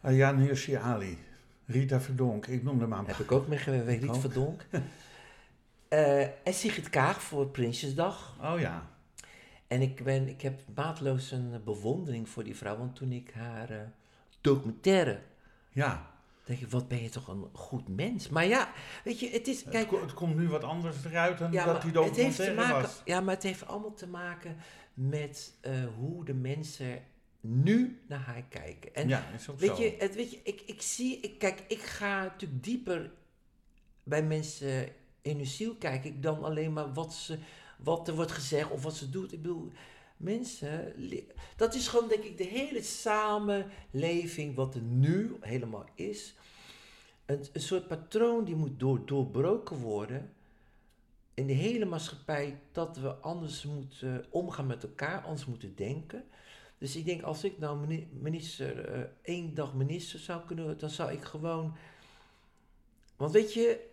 Ayaan 0.00 0.38
Hirsi 0.38 0.74
Ali, 0.74 1.18
Rita 1.66 2.00
Verdonk, 2.00 2.46
ik 2.46 2.62
noemde 2.62 2.86
maar 2.86 2.98
een 2.98 3.06
heb 3.06 3.18
ik 3.18 3.32
ook 3.32 3.46
mee 3.46 3.58
gewerkt, 3.58 4.02
Riet 4.02 4.10
ook. 4.10 4.20
Verdonk. 4.20 4.66
En 6.44 6.54
Sigrid 6.54 6.90
Kaag 6.90 7.22
voor 7.22 7.46
Prinsjesdag. 7.46 8.36
Oh 8.40 8.60
ja, 8.60 8.90
En 9.66 9.82
ik, 9.82 10.04
ben, 10.04 10.28
ik 10.28 10.40
heb 10.42 10.60
maatloos 10.74 11.30
een 11.30 11.60
bewondering 11.64 12.28
voor 12.28 12.44
die 12.44 12.56
vrouw. 12.56 12.76
Want 12.76 12.96
toen 12.96 13.12
ik 13.12 13.30
haar 13.34 13.92
documentaire. 14.42 15.20
ja. 15.70 16.10
denk 16.44 16.60
ik, 16.60 16.70
wat 16.70 16.88
ben 16.88 17.02
je 17.02 17.08
toch 17.08 17.28
een 17.28 17.48
goed 17.52 17.88
mens. 17.88 18.28
Maar 18.28 18.46
ja, 18.46 18.72
weet 19.04 19.20
je, 19.20 19.30
het 19.30 19.48
is. 19.48 19.62
Het, 19.64 19.72
Kijk, 19.72 19.90
het 19.90 20.14
komt 20.14 20.36
nu 20.36 20.48
wat 20.48 20.64
anders 20.64 21.04
eruit 21.04 21.38
dan 21.38 21.52
ja, 21.52 21.64
dat 21.64 21.82
die 21.82 21.90
het 21.90 22.16
heeft 22.16 22.36
te 22.36 22.42
documentaire 22.42 22.54
maken, 22.54 22.82
was. 22.82 23.02
ja, 23.04 23.20
maar 23.20 23.34
het 23.34 23.42
heeft 23.42 23.66
allemaal 23.66 23.94
te 23.94 24.06
maken 24.06 24.56
met 24.94 25.54
eh, 25.60 25.72
hoe 25.98 26.24
de 26.24 26.34
mensen 26.34 27.02
nu 27.40 28.00
naar 28.08 28.20
haar 28.20 28.44
kijken. 28.48 28.94
En 28.94 29.08
ja, 29.08 29.24
is 29.34 29.48
ook 29.50 29.58
weet, 29.58 29.76
zo. 29.76 29.82
je, 29.82 29.96
het, 29.98 30.14
weet 30.14 30.30
je, 30.30 30.40
ik, 30.42 30.62
ik 30.66 30.82
zie, 30.82 31.20
ik, 31.20 31.38
kijk, 31.38 31.64
ik 31.68 31.82
ga 31.82 32.22
natuurlijk 32.22 32.64
dieper 32.64 33.10
bij 34.02 34.22
mensen 34.22 34.88
in 35.22 35.36
hun 35.36 35.46
ziel 35.46 35.74
kijken 35.74 36.20
dan 36.20 36.44
alleen 36.44 36.72
maar 36.72 36.92
wat, 36.92 37.14
ze, 37.14 37.38
wat 37.78 38.08
er 38.08 38.14
wordt 38.14 38.32
gezegd 38.32 38.70
of 38.70 38.82
wat 38.82 38.96
ze 38.96 39.10
doet. 39.10 39.32
Ik 39.32 39.42
bedoel, 39.42 39.72
mensen, 40.22 40.94
dat 41.56 41.74
is 41.74 41.88
gewoon 41.88 42.08
denk 42.08 42.24
ik 42.24 42.38
de 42.38 42.44
hele 42.44 42.82
samenleving 42.82 44.54
wat 44.54 44.74
er 44.74 44.82
nu 44.82 45.36
helemaal 45.40 45.86
is. 45.94 46.34
Een, 47.26 47.46
een 47.52 47.60
soort 47.60 47.88
patroon 47.88 48.44
die 48.44 48.56
moet 48.56 48.80
door, 48.80 49.06
doorbroken 49.06 49.76
worden 49.76 50.32
in 51.34 51.46
de 51.46 51.52
hele 51.52 51.84
maatschappij 51.84 52.60
dat 52.72 52.96
we 52.96 53.14
anders 53.14 53.64
moeten 53.64 54.24
omgaan 54.30 54.66
met 54.66 54.82
elkaar, 54.82 55.22
anders 55.22 55.46
moeten 55.46 55.74
denken. 55.74 56.24
Dus 56.78 56.96
ik 56.96 57.04
denk, 57.04 57.22
als 57.22 57.44
ik 57.44 57.58
nou 57.58 57.78
mini- 57.78 58.08
minister, 58.12 58.84
eh, 58.84 59.00
één 59.22 59.54
dag 59.54 59.74
minister 59.74 60.18
zou 60.18 60.46
kunnen 60.46 60.78
dan 60.78 60.90
zou 60.90 61.12
ik 61.12 61.22
gewoon. 61.22 61.76
Want 63.16 63.32
weet 63.32 63.54
je, 63.54 63.88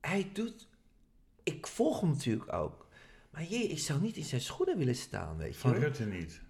hij 0.00 0.30
doet. 0.32 0.68
Ik 1.42 1.66
volg 1.66 2.00
hem 2.00 2.10
natuurlijk 2.10 2.52
ook. 2.52 2.81
Maar 3.32 3.44
jee, 3.44 3.66
ik 3.66 3.78
zou 3.78 4.00
niet 4.00 4.16
in 4.16 4.24
zijn 4.24 4.40
schoenen 4.40 4.78
willen 4.78 4.94
staan, 4.96 5.36
weet 5.36 5.52
je. 5.54 5.58
Van. 5.60 5.72
Rutte 5.72 6.04
niet. 6.06 6.40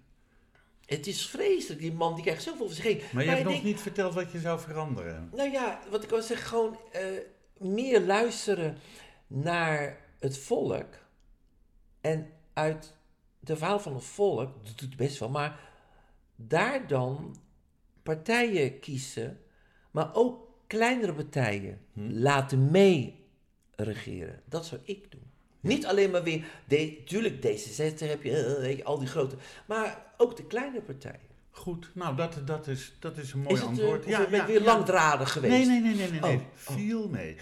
Het 0.85 1.07
is 1.07 1.25
vreselijk, 1.29 1.81
die 1.81 1.93
man 1.93 2.13
die 2.15 2.23
krijgt 2.23 2.43
zoveel 2.43 2.69
zich 2.69 2.83
heen. 2.83 3.01
Maar 3.13 3.23
je 3.23 3.29
hebt 3.29 3.43
nog 3.43 3.51
denk, 3.53 3.63
niet 3.65 3.79
verteld 3.79 4.13
wat 4.13 4.31
je 4.31 4.39
zou 4.39 4.59
veranderen. 4.59 5.29
Nou 5.35 5.51
ja, 5.51 5.79
wat 5.89 6.03
ik 6.03 6.09
wil 6.09 6.21
zeggen, 6.21 6.47
gewoon 6.47 6.79
eh, 6.91 7.01
meer 7.57 8.01
luisteren 8.01 8.77
naar 9.27 9.97
het 10.19 10.37
volk. 10.37 10.87
En 12.01 12.31
uit 12.53 12.93
de 13.39 13.57
verhaal 13.57 13.79
van 13.79 13.93
het 13.93 14.03
volk, 14.03 14.65
dat 14.65 14.79
doet 14.79 14.95
best 14.95 15.19
wel, 15.19 15.29
maar 15.29 15.59
daar 16.35 16.87
dan 16.87 17.35
partijen 18.03 18.79
kiezen, 18.79 19.41
maar 19.91 20.15
ook 20.15 20.47
kleinere 20.67 21.13
partijen 21.13 21.81
Hm. 21.93 22.11
laten 22.11 22.71
mee 22.71 23.25
regeren. 23.75 24.41
Dat 24.45 24.65
zou 24.65 24.81
ik 24.83 25.11
doen. 25.11 25.31
Niet 25.63 25.85
alleen 25.85 26.11
maar 26.11 26.23
weer, 26.23 26.43
de, 26.65 27.03
tuurlijk 27.05 27.35
D66 27.35 27.97
heb 27.97 28.23
je, 28.23 28.37
eh, 28.37 28.61
weet 28.61 28.77
je, 28.77 28.83
al 28.83 28.99
die 28.99 29.07
grote, 29.07 29.35
maar 29.65 30.05
ook 30.17 30.37
de 30.37 30.45
kleine 30.45 30.81
partijen. 30.81 31.31
Goed, 31.51 31.89
nou 31.93 32.15
dat, 32.15 32.41
dat, 32.45 32.67
is, 32.67 32.93
dat 32.99 33.17
is 33.17 33.33
een 33.33 33.39
mooi 33.39 33.53
Is 33.53 33.59
het, 33.61 33.69
eh, 33.69 33.75
antwoord. 33.75 34.05
of 34.05 34.29
ben 34.29 34.41
ik 34.41 34.47
weer 34.47 34.61
langdradig 34.61 35.31
geweest? 35.31 35.53
Nee, 35.53 35.65
nee, 35.65 35.81
nee, 35.81 35.95
nee, 35.95 36.11
nee. 36.11 36.19
nee. 36.19 36.35
Oh, 36.35 36.41
oh. 36.69 36.75
Viel 36.75 37.09
mee. 37.09 37.35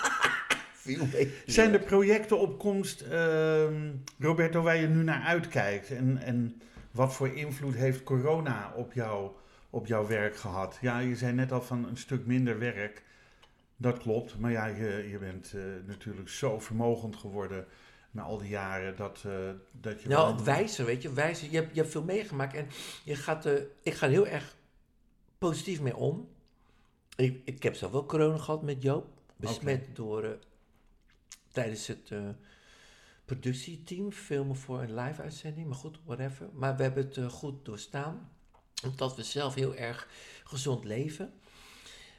Viel 0.88 1.06
mee. 1.12 1.32
Zijn 1.46 1.72
er 1.72 1.78
projecten 1.78 2.38
op 2.38 2.58
komst, 2.58 3.00
ehm, 3.00 3.90
Roberto, 4.18 4.62
waar 4.62 4.76
je 4.76 4.86
nu 4.86 5.02
naar 5.02 5.22
uitkijkt? 5.22 5.90
En, 5.90 6.18
en 6.18 6.60
wat 6.90 7.14
voor 7.14 7.28
invloed 7.28 7.74
heeft 7.74 8.02
corona 8.02 8.72
op, 8.76 8.92
jou, 8.92 9.30
op 9.70 9.86
jouw 9.86 10.06
werk 10.06 10.36
gehad? 10.36 10.78
Ja, 10.80 10.98
je 10.98 11.16
zei 11.16 11.32
net 11.32 11.52
al 11.52 11.62
van 11.62 11.88
een 11.88 11.96
stuk 11.96 12.26
minder 12.26 12.58
werk. 12.58 13.02
Dat 13.80 13.98
klopt, 13.98 14.38
maar 14.38 14.50
ja, 14.50 14.66
je, 14.66 15.08
je 15.10 15.18
bent 15.18 15.52
eh, 15.54 15.62
natuurlijk 15.86 16.28
zo 16.28 16.60
vermogend 16.60 17.16
geworden 17.16 17.66
na 18.10 18.22
al 18.22 18.38
die 18.38 18.48
jaren 18.48 18.96
dat, 18.96 19.22
eh, 19.26 19.50
dat 19.72 20.02
je... 20.02 20.08
Nou, 20.08 20.44
wijzer, 20.44 20.84
weet 20.84 21.02
je, 21.02 21.12
wijzer. 21.12 21.50
Je 21.50 21.56
hebt, 21.56 21.74
je 21.74 21.80
hebt 21.80 21.92
veel 21.92 22.02
meegemaakt 22.02 22.54
en 22.54 22.68
je 23.04 23.16
gaat, 23.16 23.46
eh, 23.46 23.62
ik 23.82 23.94
ga 23.94 24.06
er 24.06 24.12
heel 24.12 24.26
erg 24.26 24.56
positief 25.38 25.80
mee 25.80 25.96
om. 25.96 26.28
Ik, 27.16 27.40
ik 27.44 27.62
heb 27.62 27.74
zelf 27.74 27.92
wel 27.92 28.06
corona 28.06 28.38
gehad 28.38 28.62
met 28.62 28.82
Joop. 28.82 29.06
Besmet 29.36 29.96
door, 29.96 30.24
eh, 30.24 30.30
tijdens 31.52 31.86
het 31.86 32.12
productieteam, 33.24 34.12
filmen 34.12 34.56
voor 34.56 34.82
een 34.82 34.94
live 34.94 35.22
uitzending. 35.22 35.66
Maar 35.66 35.76
goed, 35.76 35.98
whatever. 36.04 36.48
Maar 36.52 36.76
we 36.76 36.82
hebben 36.82 37.04
het 37.04 37.32
goed 37.32 37.64
doorstaan. 37.64 38.30
Omdat 38.84 39.16
we 39.16 39.22
zelf 39.22 39.54
heel 39.54 39.74
erg 39.74 40.08
gezond 40.44 40.84
leven. 40.84 41.32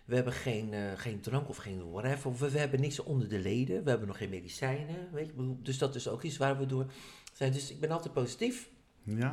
We 0.09 0.15
hebben 0.15 0.33
geen, 0.33 0.73
eh, 0.73 0.79
geen 0.95 1.19
drank 1.21 1.49
of 1.49 1.57
geen 1.57 1.91
whatever. 1.91 2.35
We, 2.37 2.49
we 2.51 2.59
hebben 2.59 2.79
niks 2.81 2.99
onder 2.99 3.29
de 3.29 3.39
leden. 3.39 3.83
We 3.83 3.89
hebben 3.89 4.07
nog 4.07 4.17
geen 4.17 4.29
medicijnen. 4.29 4.95
Weet 5.11 5.31
je? 5.35 5.55
Dus 5.61 5.77
dat 5.77 5.95
is 5.95 6.07
ook 6.07 6.23
iets 6.23 6.37
waar 6.37 6.57
we 6.57 6.65
door 6.65 6.85
zijn. 7.33 7.51
Dus 7.51 7.71
ik 7.71 7.79
ben 7.79 7.91
altijd 7.91 8.13
positief. 8.13 8.69
Ja? 9.03 9.31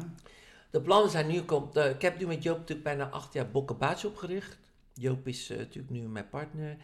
De 0.70 0.80
plannen 0.80 1.10
zijn 1.10 1.26
nu, 1.26 1.42
komt, 1.42 1.76
ik 1.76 2.02
heb 2.02 2.18
nu 2.18 2.26
met 2.26 2.42
Joop 2.42 2.58
natuurlijk 2.58 2.86
bijna 2.88 3.08
acht 3.08 3.32
jaar 3.32 3.50
Bokkenbaatje 3.50 4.08
opgericht. 4.08 4.58
Joop 4.94 5.26
is 5.26 5.50
eh, 5.50 5.56
natuurlijk 5.58 5.90
nu 5.90 6.00
mijn 6.08 6.28
partner. 6.28 6.76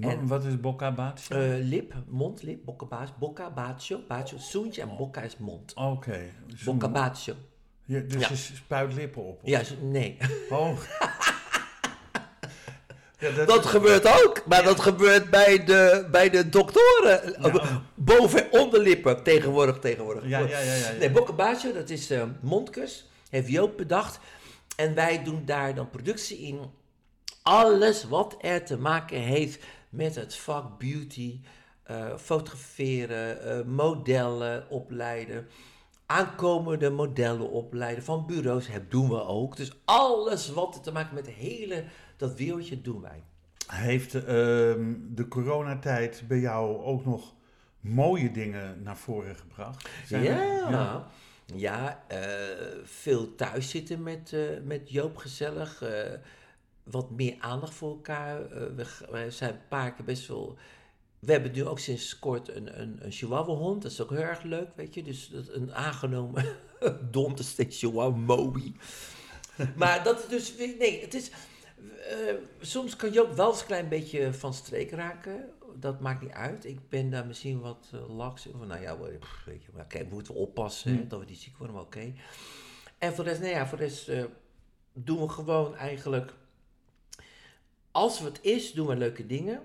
En- 0.00 0.26
wat 0.26 0.44
is 0.44 0.60
Bocca 0.60 0.92
Bacio? 0.92 1.36
Eh, 1.40 1.56
lip, 1.60 1.94
mond, 2.08 2.42
lip, 2.42 2.64
bokka, 3.18 3.50
bacio, 3.50 4.00
bacio, 4.08 4.38
zoentje 4.38 4.82
en 4.82 4.96
bokka 4.96 5.20
is 5.22 5.36
mond. 5.36 5.74
Oké. 5.74 6.20
Bokka, 6.64 6.88
bacio. 6.88 7.34
Ja, 7.84 8.00
dus 8.00 8.22
Ja. 8.22 8.28
je 8.28 8.34
spuit 8.36 8.94
lippen 8.94 9.22
op? 9.22 9.42
of- 9.42 9.48
Ja, 9.48 9.62
nee. 9.82 10.16
Oh. 10.50 10.78
Ja, 13.18 13.44
Dat 13.44 13.66
gebeurt 13.66 14.24
ook, 14.24 14.42
maar 14.46 14.62
dat 14.62 14.80
gebeurt 14.80 15.30
bij 15.30 15.64
de, 15.64 16.08
bij 16.10 16.30
de 16.30 16.48
doktoren. 16.48 17.34
Ja. 17.42 17.82
Boven- 17.94 18.50
en 18.52 18.60
onderlippen 18.60 19.22
tegenwoordig, 19.22 19.78
tegenwoordig. 19.78 20.28
Ja, 20.28 20.38
ja, 20.38 20.60
ja. 20.60 20.92
Nee, 20.98 21.10
bokkenbaasje, 21.10 21.72
dat 21.72 21.90
is 21.90 22.10
eh, 22.10 22.22
mondkus. 22.40 23.08
Heeft 23.30 23.48
Joop 23.48 23.76
bedacht. 23.76 24.18
En 24.76 24.94
wij 24.94 25.24
doen 25.24 25.42
daar 25.44 25.74
dan 25.74 25.90
productie 25.90 26.38
in. 26.38 26.60
Alles 27.42 28.04
wat 28.04 28.36
er 28.40 28.64
te 28.64 28.78
maken 28.78 29.18
heeft 29.18 29.64
met 29.88 30.14
het 30.14 30.36
vak 30.36 30.78
beauty, 30.78 31.40
eh, 31.82 32.16
fotograferen, 32.16 33.42
eh, 33.42 33.64
modellen 33.64 34.66
opleiden, 34.70 35.46
aankomende 36.06 36.90
modellen 36.90 37.50
opleiden 37.50 38.04
van 38.04 38.26
bureaus, 38.26 38.66
dat 38.72 38.90
doen 38.90 39.08
we 39.08 39.24
ook. 39.24 39.56
Dus 39.56 39.72
alles 39.84 40.50
wat 40.52 40.74
er 40.74 40.80
te 40.80 40.92
maken 40.92 41.14
met 41.14 41.26
hele, 41.26 41.84
dat 42.16 42.34
wereldje 42.34 42.80
doen 42.80 43.00
wij. 43.00 43.22
Heeft 43.66 44.14
ehm, 44.14 44.94
de 45.08 45.28
coronatijd 45.28 46.22
bij 46.28 46.38
jou 46.38 46.82
ook 46.82 47.04
nog 47.04 47.34
mooie 47.80 48.30
dingen 48.30 48.82
naar 48.82 48.96
voren 48.96 49.36
gebracht? 49.36 49.88
Zijn 50.06 50.26
er- 50.26 50.70
ja, 50.70 51.06
ja. 51.54 52.04
eh, 52.08 52.18
veel 52.84 53.34
thuis 53.34 53.70
zitten 53.70 54.02
met, 54.02 54.32
eh, 54.32 54.40
met 54.64 54.90
Joop 54.90 55.16
gezellig. 55.16 55.82
eh, 55.82 56.12
wat 56.82 57.10
meer 57.10 57.36
aandacht 57.38 57.74
voor 57.74 57.90
elkaar. 57.90 58.48
We, 58.76 59.26
zijn 59.28 59.52
een 59.52 59.68
paar 59.68 59.94
keer 59.94 60.04
best 60.04 60.26
wel... 60.28 60.56
We 61.18 61.32
hebben 61.32 61.52
nu 61.52 61.64
ook 61.66 61.78
sinds 61.78 62.18
kort 62.18 62.48
een, 62.56 62.80
een, 62.80 62.98
een 63.04 63.12
chihuahua-hond. 63.12 63.82
Dat 63.82 63.90
is 63.90 64.00
ook 64.00 64.10
heel 64.10 64.18
erg 64.18 64.42
leuk, 64.42 64.68
weet 64.76 64.94
je. 64.94 65.02
Dus 65.02 65.28
dat, 65.28 65.48
een 65.48 65.74
aangenomen 65.74 66.44
is 67.36 67.48
steeds 67.48 67.78
chihuahua 67.78 68.16
Moby. 68.16 68.72
maar 69.76 70.04
dat 70.04 70.18
is 70.18 70.28
dus... 70.28 70.54
Nee, 70.78 71.00
het 71.00 71.14
is... 71.14 71.30
eh, 72.08 72.34
soms 72.60 72.96
kan 72.96 73.12
Joop 73.12 73.32
wel 73.32 73.50
eens 73.50 73.60
een 73.60 73.66
klein 73.66 73.88
beetje 73.88 74.32
van 74.32 74.54
streek 74.54 74.90
raken. 74.90 75.50
Dat 75.74 76.00
maakt 76.00 76.22
niet 76.22 76.30
uit. 76.30 76.64
Ik 76.64 76.88
ben 76.88 77.10
daar 77.10 77.26
misschien 77.26 77.60
wat 77.60 77.90
uh, 77.94 78.16
laks 78.16 78.46
in. 78.46 78.54
Van, 78.58 78.66
nou 78.66 78.80
ja, 78.80 78.94
pff, 78.94 79.44
weet 79.44 79.62
je, 79.62 79.68
maar 79.74 79.84
oké, 79.84 79.98
we 79.98 80.14
moeten 80.14 80.34
oppassen 80.34 80.90
hè, 80.90 80.96
Hmm. 80.96 81.08
dat 81.08 81.20
we 81.20 81.24
niet 81.26 81.38
ziek 81.38 81.56
worden, 81.56 81.76
maar 81.76 81.84
oké. 81.84 82.12
En 82.98 83.14
voor 83.14 83.24
de 83.24 83.30
rest, 83.30 83.42
nou 83.42 83.52
ja, 83.52 83.66
voor 83.66 83.78
de 83.78 83.84
rest 83.84 84.08
eh, 84.08 84.24
doen 84.92 85.20
we 85.20 85.28
gewoon 85.28 85.76
eigenlijk... 85.76 86.32
Als 87.90 88.18
het 88.18 88.38
is, 88.42 88.72
doen 88.72 88.86
we 88.86 88.96
leuke 88.96 89.26
dingen. 89.26 89.62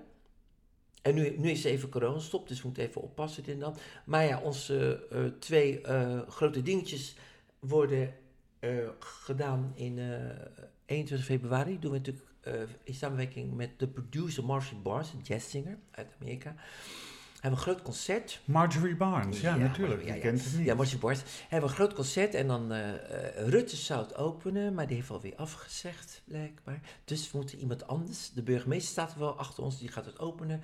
En 1.02 1.14
nu, 1.14 1.38
nu 1.38 1.50
is 1.50 1.64
even 1.64 1.88
corona 1.88 2.18
stop, 2.18 2.48
dus 2.48 2.60
we 2.60 2.66
moeten 2.66 2.82
even 2.82 3.02
oppassen 3.02 3.42
dit 3.42 3.54
en 3.54 3.60
dat. 3.60 3.80
Maar 4.04 4.24
ja, 4.24 4.40
onze 4.40 5.06
eh, 5.10 5.24
twee 5.38 5.80
eh, 5.80 6.20
grote 6.28 6.62
dingetjes 6.62 7.16
worden 7.58 8.14
eh, 8.58 8.88
gedaan 8.98 9.72
in 9.74 9.98
eh 9.98 10.62
21 10.92 11.26
februari. 11.26 11.78
Doen 11.78 11.90
we 11.90 11.96
natuurlijk 11.96 12.26
eh, 12.40 12.52
in 12.84 12.94
samenwerking 12.94 13.54
met 13.54 13.70
de 13.76 13.88
producer 13.88 14.44
Marcy 14.44 14.74
Barnes, 14.82 15.12
een 15.12 15.20
jazzzanger 15.22 15.78
uit 15.90 16.06
Amerika. 16.20 16.54
We 16.54 17.48
hebben 17.48 17.60
een 17.60 17.74
groot 17.74 17.82
concert. 17.82 18.40
Marjorie 18.44 18.96
Barnes, 18.96 19.40
ja, 19.40 19.54
Ja, 19.54 19.60
natuurlijk. 19.60 20.00
ja, 20.00 20.08
Je 20.08 20.14
ja. 20.14 20.20
kent 20.20 20.44
het 20.44 20.56
niet. 20.56 20.66
Ja, 20.66 20.74
Marcy 20.74 20.98
Barnes. 20.98 21.22
We 21.22 21.28
hebben 21.48 21.68
een 21.68 21.74
groot 21.76 21.94
concert 21.94 22.34
en 22.34 22.46
dan 22.46 22.72
eh 22.72 22.90
eh, 22.92 23.48
Rutte 23.48 23.76
zou 23.76 24.02
het 24.02 24.16
openen, 24.16 24.74
maar 24.74 24.86
die 24.86 24.96
heeft 24.96 25.10
alweer 25.10 25.36
afgezegd, 25.36 26.22
blijkbaar. 26.24 26.80
Dus 27.04 27.30
we 27.30 27.38
moeten 27.38 27.58
iemand 27.58 27.86
anders. 27.86 28.30
De 28.32 28.42
burgemeester 28.42 28.90
staat 28.90 29.12
er 29.12 29.18
wel 29.18 29.38
achter 29.38 29.62
ons, 29.64 29.78
die 29.78 29.88
gaat 29.88 30.04
het 30.04 30.18
openen. 30.18 30.62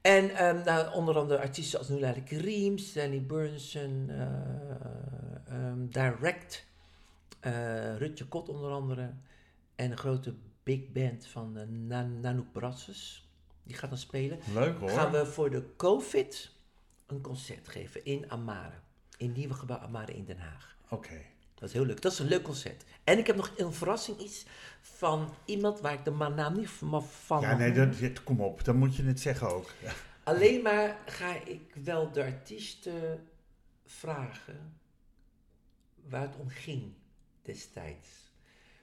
En 0.00 0.30
ehm, 0.36 0.64
nou, 0.64 0.94
onder 0.94 1.18
andere 1.18 1.40
artiesten 1.40 1.78
als 1.78 1.88
Nulali 1.88 2.22
Karim, 2.22 2.78
Stanley 2.78 3.22
Burnson, 3.22 4.06
eh, 4.08 4.22
ehm, 5.48 5.86
Direct, 5.88 6.66
eh 7.40 7.96
Rutje 7.96 8.28
Kot 8.28 8.48
onder 8.48 8.70
andere. 8.70 9.14
En 9.74 9.90
een 9.90 9.98
grote 9.98 10.34
big 10.62 10.92
band 10.92 11.26
van 11.26 11.58
uh, 11.58 11.98
Nanook 12.20 12.52
Brasses. 12.52 13.28
Die 13.62 13.76
gaat 13.76 13.90
dan 13.90 13.98
spelen. 13.98 14.38
Leuk 14.54 14.78
hoor. 14.78 14.88
Gaan 14.88 15.10
we 15.10 15.26
voor 15.26 15.50
de 15.50 15.64
COVID 15.76 16.52
een 17.06 17.20
concert 17.20 17.68
geven 17.68 18.04
in 18.04 18.30
Amare. 18.30 18.76
In 19.16 19.32
Nieuwe 19.32 19.54
Gebouw 19.54 19.78
Amare 19.78 20.14
in 20.14 20.24
Den 20.24 20.38
Haag. 20.38 20.76
Oké. 20.88 21.20
Dat 21.54 21.68
is 21.68 21.74
heel 21.74 21.84
leuk. 21.84 22.02
Dat 22.02 22.12
is 22.12 22.18
een 22.18 22.26
leuk 22.28 22.42
concert. 22.42 22.84
En 23.04 23.18
ik 23.18 23.26
heb 23.26 23.36
nog 23.36 23.52
een 23.56 23.72
verrassing 23.72 24.18
iets 24.18 24.44
van 24.80 25.34
iemand 25.44 25.80
waar 25.80 25.92
ik 25.92 26.04
de 26.04 26.10
naam 26.10 26.56
niet 26.56 26.68
van 26.68 27.40
Ja, 27.40 27.56
nee, 27.56 27.72
dat, 27.72 27.98
dat- 28.00 28.22
kom 28.22 28.40
op. 28.40 28.64
Dan 28.64 28.76
moet 28.76 28.96
je 28.96 29.02
het 29.02 29.20
zeggen 29.20 29.48
ook. 29.48 29.70
Ja. 29.82 29.92
Alleen 30.30 30.62
maar 30.62 30.98
ga 31.06 31.34
ik 31.44 31.74
wel 31.84 32.12
de 32.12 32.24
artiesten 32.24 33.26
vragen 33.84 34.78
waar 36.08 36.22
het 36.22 36.36
om 36.36 36.48
ging 36.48 36.92
destijds. 37.52 38.08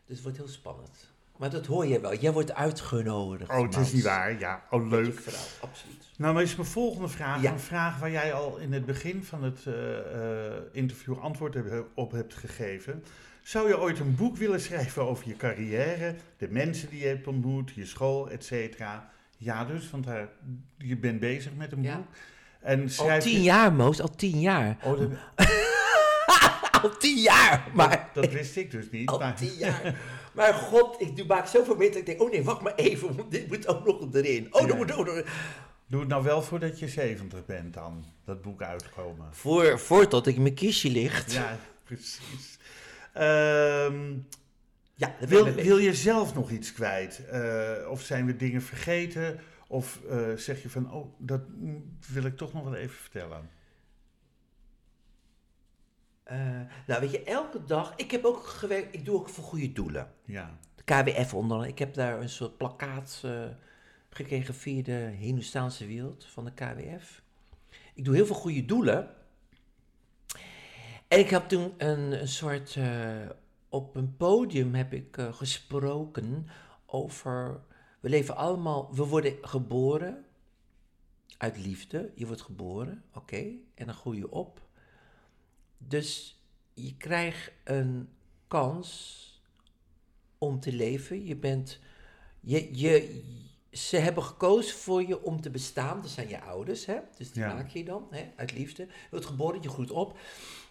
Dus 0.06 0.16
het 0.16 0.22
wordt 0.22 0.38
heel 0.38 0.48
spannend. 0.48 1.10
Maar 1.38 1.50
dat 1.50 1.66
hoor 1.66 1.86
je 1.86 2.00
wel. 2.00 2.16
Jij 2.16 2.32
wordt 2.32 2.54
uitgenodigd. 2.54 3.50
Oh, 3.52 3.62
het 3.62 3.76
is 3.76 3.92
niet 3.94 4.04
waar. 4.04 4.40
Ja, 4.40 4.64
oh 4.70 4.90
leuk. 4.90 5.20
absoluut. 5.62 6.04
Nou, 6.18 6.34
maar 6.34 6.44
is 6.44 6.56
mijn 6.56 6.68
volgende 6.68 7.08
vraag 7.08 7.42
Ja. 7.42 7.52
een 7.52 7.60
vraag 7.60 8.00
waar 8.00 8.12
jij 8.12 8.34
al 8.34 8.58
in 8.58 8.74
het 8.74 8.86
begin 8.86 9.24
van 9.24 9.44
het 9.44 9.66
eh, 9.66 9.98
eh, 10.00 10.54
interview 10.72 11.20
antwoord 11.20 11.56
op 11.94 12.12
hebt 12.12 12.34
gegeven. 12.34 13.04
Zou 13.44 13.68
je 13.68 13.80
ooit 13.80 14.00
een 14.00 14.16
boek 14.16 14.38
willen 14.38 14.60
schrijven 14.62 15.04
over 15.04 15.28
je 15.28 15.36
carrière, 15.36 16.16
de 16.38 16.48
mensen 16.50 16.90
die 16.90 17.00
je 17.00 17.08
hebt 17.08 17.28
ontmoet, 17.28 17.72
je 17.72 17.86
school, 17.86 18.30
et 18.30 18.46
cetera? 18.46 19.10
Ja, 19.38 19.66
dus, 19.66 19.90
want 19.90 20.04
daar, 20.06 20.28
je 20.78 20.98
bent 20.98 21.20
bezig 21.20 21.52
met 21.56 21.72
een 21.72 21.84
Ja. 21.84 21.96
boek. 21.96 22.08
En 22.62 22.90
Al 22.98 23.20
tien 23.20 23.34
je- 23.38 23.42
jaar, 23.42 23.74
Moos. 23.74 24.02
Al 24.02 24.16
tien 24.16 24.40
jaar. 24.40 24.78
Oh, 24.84 24.98
dat, 25.00 25.10
Al 26.92 26.98
tien 26.98 27.18
jaar. 27.18 27.68
Maar 27.74 28.10
dat 28.14 28.32
wist 28.32 28.56
ik 28.56 28.72
dus 28.72 28.90
niet. 28.92 29.10
al 29.10 29.20
maar- 29.20 29.36
tien 29.36 29.54
jaar. 29.58 29.96
Maar 30.34 30.54
god, 30.54 31.02
ik 31.02 31.16
doe- 31.16 31.26
maak 31.26 31.48
zoveel 31.48 31.76
mee 31.76 31.88
dat 31.90 31.98
ik 31.98 32.06
denk, 32.06 32.22
oh 32.22 32.32
nee, 32.32 32.44
wacht 32.44 32.62
maar 32.62 32.76
even, 32.76 33.16
want 33.16 33.32
dit 33.32 33.48
moet 33.48 33.68
ook 33.68 33.86
nog 33.86 34.14
erin. 34.14 34.48
Oh, 34.54 34.62
Ja. 34.62 34.68
dat 34.68 34.78
moet 34.78 34.92
ook 34.92 35.06
nog 35.06 35.22
Doe 35.88 36.00
het 36.00 36.10
nou 36.10 36.24
wel 36.24 36.42
voordat 36.42 36.80
je 36.80 36.88
70 36.88 37.46
bent 37.46 37.74
dan, 37.74 38.06
dat 38.26 38.42
boek 38.42 38.62
uitkomen. 38.62 39.28
Voor, 39.32 39.80
voordat 39.80 40.28
ik 40.28 40.38
mijn 40.38 40.54
kiesje 40.54 40.90
ligt. 40.90 41.34
Ja, 41.34 41.58
precies. 41.84 42.58
Ehm, 43.14 44.14
Ja, 44.96 45.16
Wil, 45.20 45.54
wil 45.54 45.78
je 45.78 45.94
zelf 45.94 46.34
nog 46.34 46.50
iets 46.52 46.74
kwijt? 46.74 47.26
Eh, 47.30 47.90
of 47.90 48.02
zijn 48.02 48.26
we 48.26 48.36
dingen 48.36 48.62
vergeten? 48.62 49.40
Of 49.68 50.00
eh, 50.10 50.18
zeg 50.36 50.62
je 50.62 50.70
van, 50.70 50.92
oh, 50.94 51.14
dat 51.18 51.42
mm, 51.48 51.98
wil 52.08 52.24
ik 52.24 52.38
toch 52.38 52.54
nog 52.54 52.64
wel 52.64 52.76
even 52.76 52.96
vertellen. 52.98 53.50
Eh, 56.28 56.38
nou, 56.88 57.02
weet 57.02 57.12
je, 57.12 57.24
elke 57.24 57.64
dag. 57.64 57.94
Ik 57.96 58.12
heb 58.12 58.26
ook 58.26 58.46
gewerkt. 58.46 58.94
Ik 58.96 59.06
doe 59.06 59.16
ook 59.16 59.30
voor 59.30 59.44
goede 59.44 59.72
doelen. 59.74 60.12
Ja, 60.26 60.58
De 60.76 60.84
KWF 60.84 61.34
onder. 61.34 61.68
Ik 61.68 61.80
heb 61.80 61.94
daar 61.94 62.22
een 62.22 62.30
soort 62.30 62.58
plakkaat 62.58 63.22
eh, 63.26 63.46
gekregen 64.10 64.54
via 64.56 64.84
de 64.84 65.14
Hindoestaanse 65.18 65.86
wereld 65.86 66.26
van 66.26 66.46
de 66.46 66.54
KWF. 66.54 67.22
Ik 67.94 68.06
doe 68.06 68.16
heel 68.16 68.26
veel 68.26 68.36
goede 68.36 68.66
doelen. 68.66 69.10
En 71.08 71.20
ik 71.20 71.30
heb 71.30 71.48
toen 71.48 71.74
een, 71.78 72.22
een 72.22 72.28
soort. 72.28 72.76
eh, 72.76 73.16
op 73.70 73.96
een 73.96 74.16
podium 74.18 74.76
heb 74.76 74.94
ik 74.94 75.18
gesproken 75.32 76.48
over. 76.86 77.60
We 78.00 78.10
leven 78.10 78.36
allemaal. 78.36 78.96
We 78.96 79.06
worden 79.06 79.38
geboren. 79.42 80.26
Uit 81.38 81.58
liefde. 81.58 82.12
Je 82.16 82.26
wordt 82.28 82.42
geboren, 82.42 83.04
oké. 83.14 83.44
En 83.76 83.86
dan 83.86 83.94
groei 83.94 84.18
je 84.18 84.32
op. 84.32 84.67
Dus 85.78 86.42
je 86.74 86.98
krijgt 86.98 87.52
een 87.64 88.10
kans 88.48 89.24
om 90.38 90.60
te 90.60 90.72
leven. 90.74 91.26
Je 91.26 91.36
bent. 91.36 91.80
Je, 92.40 92.70
je, 92.80 93.22
ze 93.72 93.98
hebben 93.98 94.24
gekozen 94.24 94.78
voor 94.78 95.08
je 95.08 95.24
om 95.24 95.42
te 95.42 95.50
bestaan. 95.50 96.02
Dat 96.02 96.10
zijn 96.10 96.28
je 96.28 96.42
ouders, 96.42 96.86
hè? 96.86 96.98
Dus 97.18 97.32
die 97.32 97.42
Ja. 97.44 97.54
maak 97.54 97.70
je 97.70 97.84
dan, 97.84 98.08
hè? 98.12 98.30
Uit 98.36 98.52
liefde. 98.54 98.84
Je 98.84 98.92
wordt 99.10 99.26
geboren, 99.26 99.62
je 99.62 99.70
groeit 99.70 99.92
op. 99.92 100.20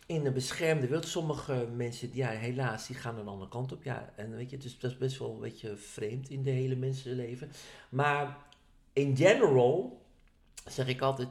In 0.06 0.26
een 0.26 0.32
beschermde 0.32 0.86
wereld. 0.86 1.06
Sommige 1.08 1.68
mensen, 1.76 2.10
ja, 2.12 2.28
helaas, 2.28 2.86
die 2.86 2.96
gaan 2.96 3.18
een 3.18 3.28
andere 3.28 3.50
kant 3.50 3.72
op. 3.72 3.82
Ja, 3.82 4.12
en 4.16 4.36
weet 4.36 4.50
je, 4.50 4.56
dus 4.56 4.78
dat 4.78 4.90
is 4.90 4.98
best 4.98 5.18
wel 5.18 5.34
een 5.34 5.40
beetje 5.40 5.76
vreemd 5.76 6.28
in 6.30 6.42
de 6.42 6.50
hele 6.50 6.76
mensenleven. 6.76 7.50
Maar 7.88 8.36
in 8.92 9.16
general 9.16 10.04
zeg 10.68 10.86
ik 10.88 11.00
altijd 11.00 11.28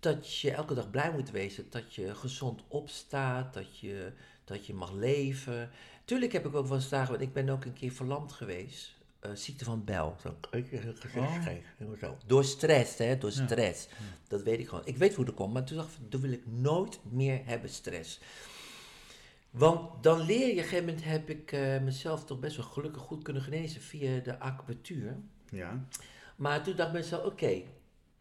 dat 0.00 0.38
je 0.40 0.50
elke 0.50 0.74
dag 0.74 0.90
blij 0.90 1.12
moet 1.12 1.30
wezen. 1.30 1.66
Dat 1.70 1.94
je 1.94 2.14
gezond 2.14 2.62
opstaat, 2.68 3.54
dat 3.54 3.78
je, 3.78 4.12
dat 4.44 4.66
je 4.66 4.74
mag 4.74 4.92
leven. 4.92 5.70
Tuurlijk 6.04 6.32
heb 6.32 6.46
ik 6.46 6.54
ook 6.54 6.66
wel 6.66 6.76
eens 6.76 6.88
dagen, 6.88 7.10
want 7.10 7.22
ik 7.22 7.32
ben 7.32 7.48
ook 7.48 7.64
een 7.64 7.72
keer 7.72 7.92
verlamd 7.92 8.32
geweest. 8.32 8.96
Eh, 9.20 9.30
ziekte 9.34 9.64
van 9.64 9.84
Bel. 9.84 10.16
Zo, 10.22 10.36
ik 10.50 10.70
heb 10.70 10.84
het 10.84 11.00
gezegd 11.00 11.26
Oh. 11.26 11.34
gekregen, 11.34 11.98
zo. 12.00 12.16
Door 12.26 12.44
stress, 12.44 12.98
hè, 12.98 13.18
door 13.18 13.30
Ja. 13.34 13.44
stress. 13.46 13.88
Dat 14.28 14.42
weet 14.42 14.58
ik 14.58 14.68
gewoon. 14.68 14.86
Ik 14.86 14.96
weet 14.96 15.14
hoe 15.14 15.24
dat 15.24 15.34
komt, 15.34 15.52
maar 15.52 15.64
toen 15.64 15.76
dacht 15.76 15.94
ik, 15.94 16.10
dat 16.10 16.20
wil 16.20 16.32
ik 16.32 16.46
nooit 16.46 16.98
meer 17.10 17.40
hebben, 17.44 17.70
stress. 17.70 18.20
Want 19.50 20.02
dan 20.02 20.20
leer 20.20 20.46
je, 20.46 20.52
op 20.52 20.56
een 20.58 20.62
gegeven 20.62 20.84
moment 20.84 21.04
heb 21.04 21.30
ik 21.30 21.52
eh, 21.52 21.80
mezelf 21.80 22.24
toch 22.24 22.38
best 22.40 22.56
wel 22.56 22.66
gelukkig 22.66 23.02
goed 23.02 23.22
kunnen 23.22 23.42
genezen 23.42 23.80
via 23.80 24.18
de 24.20 24.38
acupunctuur. 24.38 25.16
ja, 25.50 25.84
Maar 26.36 26.62
toen 26.62 26.76
dacht 26.76 26.88
ik 26.88 26.94
mezelf, 26.94 27.24
oké, 27.24 27.62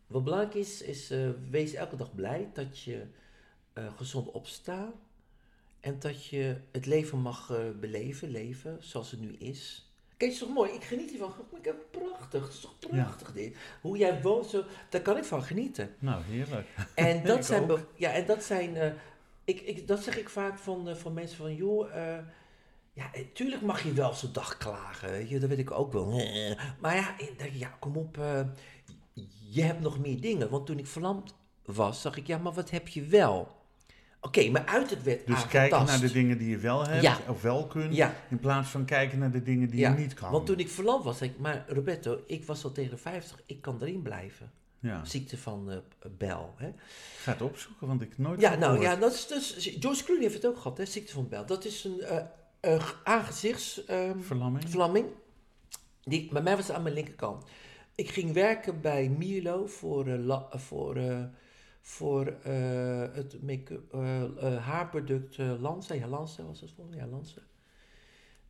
wat 0.07 0.23
belangrijk 0.23 0.53
is, 0.53 0.81
is 0.81 1.11
eh, 1.11 1.29
wees 1.49 1.73
elke 1.73 1.95
dag 1.95 2.15
blij 2.15 2.49
dat 2.53 2.79
je 2.79 3.05
eh, 3.73 3.83
gezond 3.95 4.31
opstaat. 4.31 4.93
En 5.79 5.99
dat 5.99 6.25
je 6.25 6.55
het 6.71 6.85
leven 6.85 7.19
mag 7.19 7.51
eh, 7.51 7.57
beleven, 7.79 8.29
leven 8.29 8.77
zoals 8.79 9.11
het 9.11 9.19
nu 9.19 9.33
is. 9.33 9.91
Kijk, 10.17 10.31
het 10.31 10.41
is 10.41 10.47
toch 10.47 10.55
mooi? 10.55 10.71
Ik 10.71 10.83
geniet 10.83 11.09
hiervan. 11.09 11.33
Ik 11.57 11.65
heb 11.65 11.75
prachtig. 11.91 12.43
Het 12.43 12.53
is 12.53 12.59
toch 12.59 12.79
prachtig 12.79 13.33
dit? 13.33 13.57
Hoe 13.81 13.97
jij 13.97 14.21
woont, 14.21 14.45
zo, 14.45 14.63
daar 14.89 15.01
kan 15.01 15.17
ik 15.17 15.23
van 15.23 15.43
genieten. 15.43 15.95
nou 15.99 16.23
heerlijk. 16.23 16.67
En 16.95 17.23
dat 17.25 17.45
zijn, 17.45 17.71
ook. 17.71 17.91
ja, 17.95 18.11
en 18.11 18.25
dat 18.25 18.43
zijn, 18.43 18.95
ik, 19.43 19.61
ik, 19.61 19.87
dat 19.87 20.03
zeg 20.03 20.17
ik 20.17 20.29
vaak 20.29 20.57
van, 20.57 20.97
van 20.97 21.13
mensen 21.13 21.37
van, 21.37 21.55
joh, 21.55 21.93
ja, 22.93 23.11
tuurlijk 23.33 23.61
mag 23.61 23.83
je 23.83 23.93
wel 23.93 24.13
zo'n 24.13 24.33
dag 24.33 24.57
klagen, 24.57 25.09
weet 25.09 25.29
je, 25.29 25.39
dat 25.39 25.49
weet 25.49 25.59
ik 25.59 25.71
ook 25.71 25.93
wel. 25.93 26.05
Maar 26.81 26.95
ja, 26.95 27.15
ja, 27.51 27.77
kom 27.79 27.97
op, 27.97 28.17
je 29.49 29.61
hebt 29.61 29.79
nog 29.81 29.99
meer 29.99 30.21
dingen. 30.21 30.49
Want 30.49 30.65
toen 30.65 30.77
ik 30.79 30.87
verlamd 30.87 31.33
was, 31.65 32.01
dacht 32.01 32.17
ik, 32.17 32.27
ja, 32.27 32.37
maar 32.37 32.53
wat 32.53 32.69
heb 32.69 32.87
je 32.87 33.01
wel? 33.05 33.55
Oké, 34.21 34.49
maar 34.49 34.65
uiterlijk 34.65 35.05
werd 35.05 35.27
Dus 35.27 35.47
kijken 35.47 35.77
aangetast. 35.77 35.99
naar 36.01 36.07
de 36.09 36.13
dingen 36.13 36.37
die 36.37 36.49
je 36.49 36.57
wel 36.57 36.87
hebt 36.87 37.01
Ja. 37.01 37.17
of 37.27 37.41
wel 37.41 37.67
kunt, 37.67 37.95
Ja. 37.95 38.15
in 38.29 38.39
plaats 38.39 38.69
van 38.69 38.85
kijken 38.85 39.19
naar 39.19 39.31
de 39.31 39.43
dingen 39.43 39.69
die 39.69 39.79
Ja, 39.79 39.89
je 39.91 39.97
niet 39.97 40.13
kan. 40.13 40.31
Want 40.31 40.45
toen 40.45 40.59
ik 40.59 40.69
verlamd 40.69 41.03
was, 41.03 41.17
zei 41.17 41.29
ik, 41.29 41.39
maar 41.39 41.65
Roberto, 41.67 42.19
ik 42.27 42.45
was 42.45 42.63
al 42.63 42.71
tegen 42.71 42.91
de 42.91 42.97
50, 42.97 43.41
ik 43.45 43.61
kan 43.61 43.77
erin 43.81 44.01
blijven. 44.01 44.51
Ziekte 45.03 45.37
van 45.37 45.71
eh 45.71 45.77
Bel. 46.17 46.53
Hè? 46.57 46.71
Ga 47.21 47.31
het 47.31 47.41
opzoeken, 47.41 47.87
want 47.87 48.01
ik 48.01 48.17
nooit 48.17 48.41
Ja, 48.41 48.49
nou 48.49 48.61
gehoord. 48.61 48.81
ja, 48.81 48.95
dat 48.95 49.13
is, 49.13 49.27
is, 49.55 49.75
George 49.79 50.03
Clooney 50.03 50.23
heeft 50.23 50.35
het 50.35 50.45
ook 50.45 50.57
gehad, 50.57 50.77
hè, 50.77 50.85
ziekte 50.85 51.13
van 51.13 51.27
Bel. 51.27 51.45
Dat 51.45 51.65
is 51.65 51.83
een 51.83 52.01
eh 52.01 52.17
eh, 52.59 52.89
aangezichts... 53.03 53.81
Verlamming? 54.19 55.05
Die, 56.03 56.29
bij 56.31 56.41
mij 56.41 56.55
was 56.55 56.67
het 56.67 56.75
aan 56.75 56.81
mijn 56.83 56.95
linkerkant. 56.95 57.43
Ik 57.97 58.09
ging 58.09 58.33
werken 58.33 58.81
bij 58.81 59.09
Milo 59.09 59.65
voor, 59.65 60.07
eh, 60.07 60.25
la- 60.25 60.49
voor, 60.51 60.95
eh, 60.95 61.23
voor 61.81 62.27
eh, 62.27 63.13
het 63.13 63.41
make-up, 63.41 63.91
haarproduct 64.59 65.37
uh, 65.37 65.61
Lanza. 65.61 65.93
Ja, 65.93 66.07
Lanza 66.07 66.43
was 66.43 66.61
het 66.61 66.71
volgens. 66.71 66.97
Ja, 66.97 67.07
Lanza. 67.07 67.41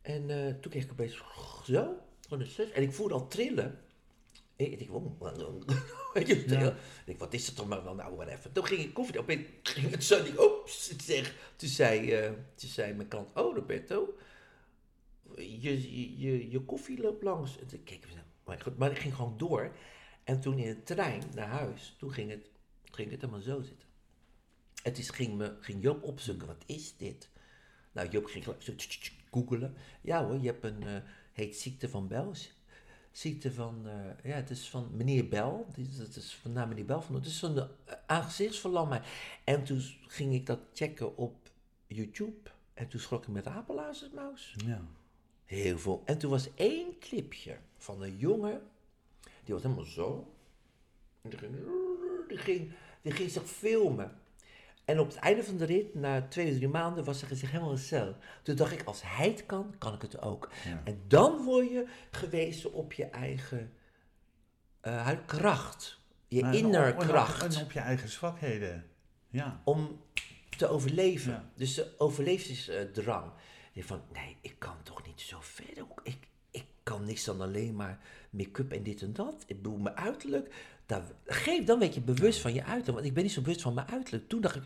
En 0.02 0.26
toen 0.60 0.70
kreeg 0.70 0.84
ik 0.84 0.90
opeens 0.90 1.16
zo, 1.16 1.24
gewoon 2.20 2.40
een 2.40 2.46
zus. 2.46 2.70
En 2.70 2.82
ik 2.82 2.92
voelde 2.92 3.14
al 3.14 3.28
trillen. 3.28 3.78
Ik 4.56 4.70
ik 4.70 4.78
denk, 4.78 4.90
oh, 4.92 5.20
je, 6.26 6.44
Ja. 6.48 6.74
wat 7.18 7.34
is 7.34 7.46
het 7.46 7.56
toch 7.56 7.68
maar 7.68 7.84
wel 7.84 7.94
nou, 7.94 8.16
whatever. 8.16 8.52
Toen 8.52 8.66
ging 8.66 8.80
ik 8.80 8.94
koffie, 8.94 9.18
opeens 9.18 9.46
ging 9.62 9.90
het 9.90 10.04
zo, 10.04 10.24
ik, 10.24 10.40
oeps, 10.40 10.96
zeg, 10.96 11.52
toen 11.56 11.68
zei, 11.68 12.12
eh, 12.12 12.30
toen 12.54 12.68
zei 12.68 12.92
mijn 12.94 13.08
klant, 13.08 13.28
oh 13.34 13.54
Roberto, 13.54 14.14
je, 15.36 15.96
je, 15.96 16.18
je, 16.18 16.50
je 16.50 16.60
koffie 16.60 17.00
loopt 17.00 17.22
langs. 17.22 17.58
En 17.58 17.66
toen 17.66 17.84
keek 17.84 18.04
ik, 18.04 18.16
maar, 18.48 18.60
goed, 18.60 18.78
maar 18.78 18.90
ik 18.90 18.98
ging 18.98 19.14
gewoon 19.14 19.38
door. 19.38 19.72
En 20.24 20.40
toen 20.40 20.58
in 20.58 20.74
de 20.74 20.82
trein 20.82 21.22
naar 21.34 21.48
huis, 21.48 21.94
toen 21.98 22.12
ging 22.12 22.30
het, 22.30 22.50
ging 22.84 23.10
het 23.10 23.20
helemaal 23.20 23.42
zo 23.42 23.62
zitten. 23.62 23.88
Het 24.82 24.98
is, 24.98 25.10
ging, 25.10 25.36
me, 25.36 25.56
ging 25.60 25.82
Joop 25.82 26.02
opzoeken, 26.02 26.46
wat 26.46 26.64
is 26.66 26.96
dit? 26.96 27.28
Nou, 27.92 28.08
Joop 28.08 28.24
ging 28.24 28.44
zo 28.44 28.74
googelen. 29.30 29.74
Ja 30.00 30.24
hoor, 30.24 30.38
je 30.38 30.46
hebt 30.46 30.64
een, 30.64 30.82
eh, 30.82 30.96
heet 31.32 31.56
ziekte 31.56 31.88
van 31.88 32.08
Bel. 32.08 32.34
Ziekte 33.10 33.52
van, 33.52 33.88
eh, 33.88 34.30
ja, 34.30 34.36
het 34.36 34.50
is 34.50 34.68
van 34.68 34.88
meneer 34.92 35.28
Bel. 35.28 35.66
Het 35.76 36.16
is 36.16 36.34
van 36.34 36.52
naar 36.52 36.68
meneer 36.68 36.84
Bel. 36.84 37.02
Van, 37.02 37.14
het 37.14 37.26
is 37.26 37.38
van 37.38 37.54
de 37.54 37.68
uh, 37.88 37.94
aangezichtsverlamming. 38.06 39.02
En 39.44 39.64
toen 39.64 39.80
ging 40.06 40.34
ik 40.34 40.46
dat 40.46 40.60
checken 40.72 41.16
op 41.16 41.50
YouTube. 41.86 42.50
En 42.74 42.88
toen 42.88 43.00
schrok 43.00 43.22
ik 43.22 43.28
met 43.28 43.46
apenlazersmuis. 43.46 44.54
Ja. 44.64 44.82
Heel 45.48 45.78
veel. 45.78 46.02
En 46.04 46.18
toen 46.18 46.30
was 46.30 46.54
één 46.54 46.98
clipje 46.98 47.56
van 47.76 48.02
een 48.02 48.16
jongen. 48.16 48.60
Die 49.44 49.54
was 49.54 49.62
helemaal 49.62 49.84
zo. 49.84 50.32
En 51.22 51.30
die 51.30 51.38
ging, 51.38 51.54
die 52.28 52.38
ging, 52.38 52.72
die 53.02 53.12
ging 53.12 53.30
zich 53.30 53.42
filmen. 53.48 54.20
En 54.84 54.98
op 55.00 55.06
het 55.06 55.16
einde 55.16 55.44
van 55.44 55.56
de 55.56 55.64
rit, 55.64 55.94
na 55.94 56.28
twee, 56.28 56.54
drie 56.54 56.68
maanden, 56.68 57.04
was 57.04 57.20
hij 57.20 57.36
zich 57.36 57.50
helemaal 57.50 57.76
zo. 57.76 58.14
Toen 58.42 58.56
dacht 58.56 58.72
ik, 58.72 58.82
als 58.84 59.02
hij 59.04 59.28
het 59.28 59.46
kan, 59.46 59.74
kan 59.78 59.94
ik 59.94 60.02
het 60.02 60.22
ook. 60.22 60.50
Ja. 60.64 60.80
En 60.84 61.00
dan 61.06 61.44
word 61.44 61.68
je 61.70 61.86
gewezen 62.10 62.72
op 62.72 62.92
je 62.92 63.04
eigen 63.04 63.72
huid- 64.80 65.24
kracht. 65.26 66.00
Je 66.28 66.42
Maar 66.42 66.54
inner 66.54 66.86
en 66.86 66.92
op- 66.92 66.98
kracht. 66.98 67.56
En 67.56 67.62
op 67.64 67.72
je 67.72 67.80
eigen 67.80 68.08
zwakheden. 68.08 68.86
Ja. 69.30 69.60
om 69.64 70.00
te 70.56 70.66
overleven. 70.68 71.32
Ja. 71.32 71.50
Dus 71.54 71.74
de 71.74 71.94
overlevingsdrang. 71.98 73.32
Van, 73.84 74.00
nee, 74.12 74.36
ik 74.40 74.54
kan 74.58 74.76
toch 74.82 75.06
niet 75.06 75.20
zo 75.20 75.38
verder. 75.40 75.84
Ik, 76.02 76.28
ik 76.50 76.64
kan 76.82 77.04
niks 77.04 77.24
dan 77.24 77.40
alleen 77.40 77.76
maar 77.76 78.00
make-up 78.30 78.72
en 78.72 78.82
dit 78.82 79.02
en 79.02 79.12
dat. 79.12 79.44
Ik 79.46 79.56
bedoel, 79.56 79.78
mijn 79.78 79.96
uiterlijk. 79.96 80.54
Daar, 80.86 81.02
geef, 81.26 81.64
dan 81.64 81.78
weet 81.78 81.94
je 81.94 82.00
bewust 82.00 82.40
van 82.40 82.54
je 82.54 82.60
uiterlijk. 82.64 82.94
Want 82.94 83.06
ik 83.06 83.14
ben 83.14 83.22
niet 83.22 83.32
zo 83.32 83.40
bewust 83.40 83.62
van 83.62 83.74
mijn 83.74 83.90
uiterlijk. 83.90 84.28
Toen 84.28 84.40
dacht 84.40 84.56
ik, 84.56 84.62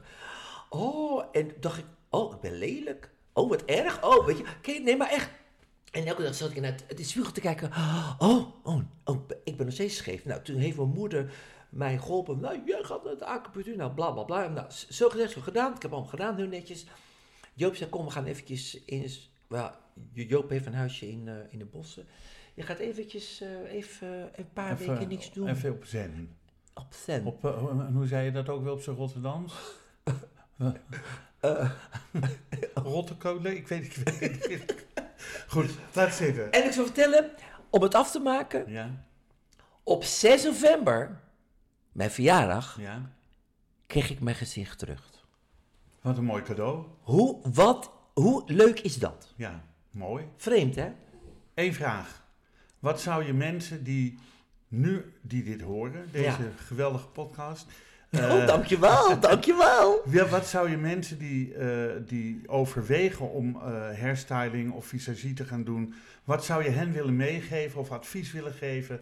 oh, 0.69 1.25
en 1.33 1.53
dacht 1.61 1.79
ik, 1.79 1.85
oh, 2.09 2.35
ik 2.35 2.41
ben 2.41 2.59
lelijk. 2.59 3.11
Oh, 3.33 3.49
wat 3.49 3.65
erg. 3.65 4.05
Oh, 4.05 4.27
weet 4.27 4.43
je, 4.63 4.81
nee, 4.81 4.97
maar 4.97 5.11
echt. 5.11 5.31
En 5.91 6.07
elke 6.07 6.23
dag 6.23 6.35
zat 6.35 6.51
ik 6.51 6.61
naar 6.61 6.77
het, 6.87 7.07
spiegel 7.07 7.33
te 7.33 7.41
kijken. 7.41 7.71
Oh, 7.71 8.21
oh, 8.63 8.81
oh, 9.05 9.29
ik 9.45 9.57
ben 9.57 9.67
nog 9.67 9.75
steeds 9.75 9.97
scheef. 9.97 10.25
Nou, 10.25 10.43
toen 10.43 10.57
heeft 10.57 10.77
mijn 10.77 10.89
moeder 10.89 11.33
mij 11.69 11.99
geholpen. 11.99 12.41
Nou, 12.41 12.63
jij 12.67 12.83
gaat 12.83 13.05
naar 13.05 13.19
de 13.19 13.25
acupunctuur. 13.25 13.77
Nou, 13.77 13.93
bla, 13.93 14.11
bla, 14.11 14.23
bla. 14.23 14.49
Nou, 14.49 14.67
zo 14.89 15.09
gezegd, 15.09 15.33
zo 15.33 15.41
gedaan. 15.41 15.75
Ik 15.75 15.83
heb 15.83 15.93
allemaal 15.93 16.11
gedaan, 16.11 16.37
heel 16.37 16.47
netjes. 16.47 16.87
Joop 17.55 17.75
zei, 17.77 17.91
kom, 17.91 18.05
we 18.05 18.11
gaan 18.11 18.25
eventjes 18.25 18.85
in... 18.85 19.11
Well, 19.47 19.71
Joop 20.13 20.51
heeft 20.51 20.67
een 20.67 20.75
huisje 20.75 21.09
in, 21.11 21.29
eh, 21.29 21.35
in 21.51 21.59
de 21.59 21.65
bossen. 21.65 22.07
Je 22.55 22.63
gaat 22.63 22.79
eventjes 22.79 23.41
eh, 23.41 23.73
even 23.73 24.31
een 24.37 24.53
paar 24.53 24.73
Even- 24.73 24.93
weken 24.93 25.09
niks 25.09 25.33
doen. 25.33 25.49
Even 25.49 25.71
op 25.73 25.85
zen. 25.85 26.37
Op 26.75 26.95
zen. 27.05 27.25
Op, 27.27 27.45
eh, 27.45 27.51
en 27.69 27.93
hoe 27.93 28.07
zei 28.07 28.25
je 28.25 28.33
dat 28.33 28.49
ook 28.49 28.63
wel 28.65 28.73
op 28.73 28.81
zijn 28.83 28.97
Rotterdams? 28.97 29.55
Eh, 31.41 31.71
Rottekolen? 32.75 33.57
Ik 33.57 33.69
weet, 33.69 33.85
ik 33.85 33.95
weet 33.95 34.21
het 34.21 34.49
niet. 34.49 34.75
Goed, 35.49 35.71
laat 35.93 36.15
zitten. 36.15 36.53
en 36.53 36.65
ik 36.65 36.73
zal 36.73 36.85
vertellen, 36.85 37.31
om 37.71 37.83
het 37.83 37.95
af 37.95 38.11
te 38.11 38.19
maken. 38.19 38.71
Ja, 38.71 39.05
Op 39.83 40.05
6 40.05 40.45
november, 40.45 41.21
mijn 41.93 42.11
verjaardag, 42.11 42.77
ja. 42.81 43.11
kreeg 43.87 44.11
ik 44.11 44.21
mijn 44.21 44.37
gezicht 44.37 44.79
terug. 44.79 45.11
Wat 46.03 46.17
een 46.19 46.25
mooi 46.25 46.43
cadeau. 46.43 46.85
Hoe, 47.01 47.39
wat, 47.55 47.91
hoe 48.13 48.43
leuk 48.47 48.81
is 48.81 48.99
dat? 48.99 49.33
Ja, 49.37 49.65
mooi. 49.91 50.25
Vreemd, 50.37 50.75
hè? 50.75 50.89
Eén 51.55 51.75
vraag. 51.75 52.23
Wat 52.79 53.01
zou 53.01 53.25
je 53.25 53.33
mensen 53.33 53.85
die 53.85 54.19
nu, 54.69 55.13
die 55.21 55.43
dit 55.43 55.61
horen, 55.61 56.09
deze 56.13 56.25
Ja. 56.25 56.39
geweldige 56.57 57.07
podcast... 57.09 57.67
oh, 58.13 58.21
eh, 58.41 58.47
dankjewel, 58.47 59.21
dankjewel. 59.21 60.03
Ja, 60.11 60.27
wat 60.29 60.47
zou 60.47 60.71
je 60.71 60.77
mensen 60.77 61.19
die, 61.19 61.55
eh, 61.55 61.91
die 62.07 62.41
overwegen 62.47 63.31
om 63.31 63.57
eh, 63.57 63.63
hairstyling 63.99 64.73
of 64.73 64.87
visagie 64.87 65.35
te 65.35 65.45
gaan 65.45 65.65
doen, 65.65 65.95
wat 66.25 66.45
zou 66.45 66.65
je 66.65 66.71
hen 66.71 66.93
willen 66.93 67.17
meegeven 67.17 67.81
of 67.81 67.91
advies 67.91 68.33
willen 68.33 68.53
geven 68.53 69.01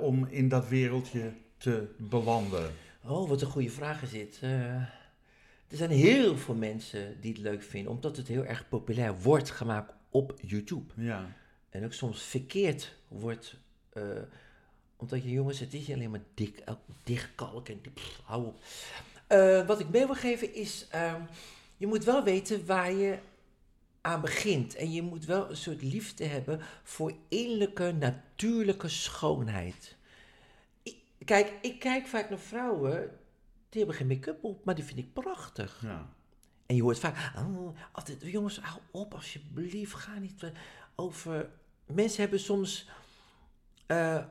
om 0.00 0.26
in 0.30 0.48
dat 0.48 0.68
wereldje 0.68 1.32
te 1.56 1.88
belanden? 1.96 2.70
Oh, 3.04 3.28
wat 3.28 3.40
een 3.40 3.46
goede 3.50 3.70
vraag 3.70 4.02
is 4.02 4.10
dit. 4.10 4.40
Er 5.72 5.78
zijn 5.78 5.90
heel 5.90 6.36
veel 6.36 6.54
mensen 6.54 7.20
die 7.20 7.32
het 7.32 7.40
leuk 7.40 7.62
vinden, 7.62 7.92
omdat 7.92 8.16
het 8.16 8.28
heel 8.28 8.44
erg 8.44 8.68
populair 8.68 9.20
wordt 9.20 9.50
gemaakt 9.50 9.92
op 10.10 10.34
YouTube. 10.40 10.92
Ja, 10.96 11.36
En 11.70 11.84
ook 11.84 11.92
soms 11.92 12.22
verkeerd 12.22 12.94
wordt, 13.08 13.56
eh, 13.92 14.02
omdat 14.96 15.22
je 15.22 15.30
jongens, 15.30 15.58
het 15.58 15.74
is 15.74 15.90
alleen 15.92 16.10
maar 16.10 16.22
dik, 16.34 16.62
dichtkalk 17.04 17.68
en 17.68 17.80
pff, 17.94 18.20
hou 18.24 18.46
op. 18.46 18.60
Eh, 19.26 19.66
wat 19.66 19.80
ik 19.80 19.88
mee 19.88 20.06
wil 20.06 20.14
geven 20.14 20.54
is, 20.54 20.86
ehm, 20.90 21.20
je 21.76 21.86
moet 21.86 22.04
wel 22.04 22.22
weten 22.24 22.66
waar 22.66 22.92
je 22.92 23.18
aan 24.00 24.20
begint. 24.20 24.74
En 24.74 24.92
je 24.92 25.02
moet 25.02 25.24
wel 25.24 25.50
een 25.50 25.56
soort 25.56 25.82
liefde 25.82 26.24
hebben 26.24 26.60
voor 26.82 27.12
innerlijke, 27.28 27.92
natuurlijke 27.92 28.88
schoonheid. 28.88 29.96
Ik- 30.82 31.02
kijk, 31.24 31.52
ik 31.62 31.78
kijk 31.78 32.06
vaak 32.06 32.30
naar 32.30 32.38
vrouwen, 32.38 33.10
die 33.72 33.80
hebben 33.80 33.96
geen 33.96 34.06
make-up 34.06 34.44
op, 34.44 34.64
maar 34.64 34.74
die 34.74 34.84
vind 34.84 34.98
ik 34.98 35.12
prachtig. 35.12 35.80
ja. 35.82 36.08
En 36.66 36.76
je 36.76 36.82
hoort 36.82 36.98
vaak, 36.98 37.32
oh, 37.36 37.78
altijd, 37.92 38.18
jongens, 38.22 38.58
hou 38.58 38.80
op 38.90 39.14
alsjeblieft, 39.14 39.94
ga 39.94 40.18
niet 40.18 40.42
eh, 40.42 40.50
over... 40.94 41.50
Mensen 41.86 42.20
hebben 42.20 42.40
soms, 42.40 42.88
eh, 43.86 44.24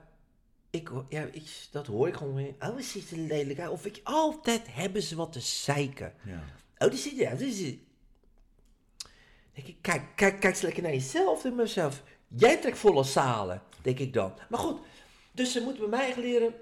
ik, 0.69 0.91
ja, 1.09 1.21
ik, 1.31 1.67
dat 1.71 1.87
hoor 1.87 2.07
ik 2.07 2.15
gewoon 2.15 2.33
weer, 2.33 2.55
oh, 2.59 2.77
ze 2.77 2.83
ziet 2.83 3.11
er 3.11 3.17
lelijk 3.17 3.59
uit. 3.59 3.69
Of 3.69 3.83
je, 3.83 4.01
altijd 4.03 4.73
hebben 4.73 5.01
ze 5.03 5.15
wat 5.15 5.31
te 5.31 5.39
zeiken. 5.39 6.13
ja. 6.23 6.43
Oh, 6.77 6.89
die 6.89 6.99
ziet 6.99 7.21
er, 7.21 7.37
die 7.37 7.53
ziet 7.53 7.79
Denk 9.53 9.67
ik, 9.67 9.77
kijk, 9.81 10.03
kijk, 10.15 10.39
kijk 10.39 10.43
eens 10.53 10.61
lekker 10.61 10.83
naar 10.83 10.91
jezelf 10.91 11.45
en 11.45 11.55
mezelf. 11.55 12.03
Jij 12.27 12.57
trekt 12.57 12.77
volle 12.77 13.03
zalen, 13.03 13.61
denk 13.81 13.99
ik 13.99 14.13
dan. 14.13 14.33
Maar 14.49 14.59
goed, 14.59 14.79
dus 15.31 15.51
ze 15.51 15.61
moeten 15.61 15.89
bij 15.89 15.99
mij 15.99 16.21
leren, 16.21 16.53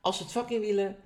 als 0.00 0.16
ze 0.16 0.22
het 0.22 0.32
vak 0.32 0.50
in 0.50 0.60
willen, 0.60 0.96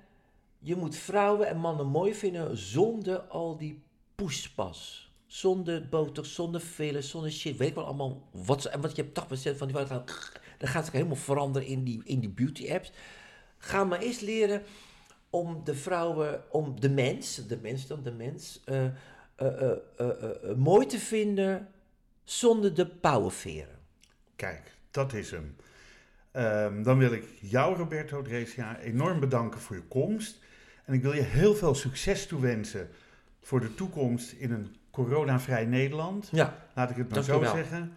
je 0.59 0.75
moet 0.75 0.95
vrouwen 0.95 1.47
en 1.47 1.57
mannen 1.57 1.87
mooi 1.87 2.15
vinden 2.15 2.57
zonder 2.57 3.19
al 3.19 3.57
die 3.57 3.83
poespas. 4.15 5.11
Zonder 5.27 5.87
botox, 5.89 6.33
zonder 6.33 6.61
fillers, 6.61 7.09
zonder 7.09 7.31
shit. 7.31 7.57
Weet 7.57 7.67
ik 7.69 7.75
wel 7.75 7.85
allemaal. 7.85 8.27
Wat, 8.31 8.61
ze- 8.61 8.79
want 8.79 8.95
je 8.95 9.01
hebt 9.01 9.13
80% 9.13 9.57
van 9.57 9.67
die 9.67 9.75
vrouwen. 9.75 10.05
Dan 10.57 10.69
gaat 10.69 10.83
zich 10.85 10.93
helemaal 10.93 11.15
veranderen 11.15 11.67
in 11.67 11.83
die, 11.83 12.01
in 12.03 12.19
die 12.19 12.29
beauty 12.29 12.71
apps. 12.71 12.91
Ga 13.57 13.83
maar 13.83 13.99
eens 13.99 14.19
leren 14.19 14.63
om 15.29 15.61
de 15.63 15.75
vrouwen, 15.75 16.43
om 16.51 16.79
de 16.79 16.89
mens, 16.89 17.47
de 17.47 17.57
mens 17.61 17.87
dan, 17.87 18.03
de 18.03 18.11
mens, 18.11 18.61
eh, 18.65 18.85
eh, 19.35 19.71
eh, 19.97 20.55
mooi 20.55 20.85
te 20.85 20.99
vinden 20.99 21.67
zonder 22.23 22.73
de 22.73 22.87
pauwenveren. 22.87 23.79
Kijk, 24.35 24.71
dat 24.91 25.13
is 25.13 25.31
hem. 25.31 25.55
Ehm, 26.31 26.83
dan 26.83 26.97
wil 26.97 27.11
ik 27.11 27.23
jou, 27.41 27.75
Roberto 27.77 28.21
Dresia, 28.21 28.79
enorm 28.79 29.19
bedanken 29.19 29.59
voor 29.59 29.75
je 29.75 29.83
komst. 29.87 30.39
En 30.87 30.93
ik 30.93 31.01
wil 31.01 31.13
je 31.13 31.21
heel 31.21 31.55
veel 31.55 31.75
succes 31.75 32.27
toewensen 32.27 32.89
voor 33.41 33.59
de 33.59 33.75
toekomst 33.75 34.31
in 34.31 34.51
een 34.51 34.75
coronavrij 34.91 35.65
Nederland. 35.65 36.29
Ja, 36.31 36.57
Laat 36.73 36.89
ik 36.89 36.95
het 36.95 37.09
maar 37.09 37.23
zo 37.23 37.43
zeggen. 37.43 37.93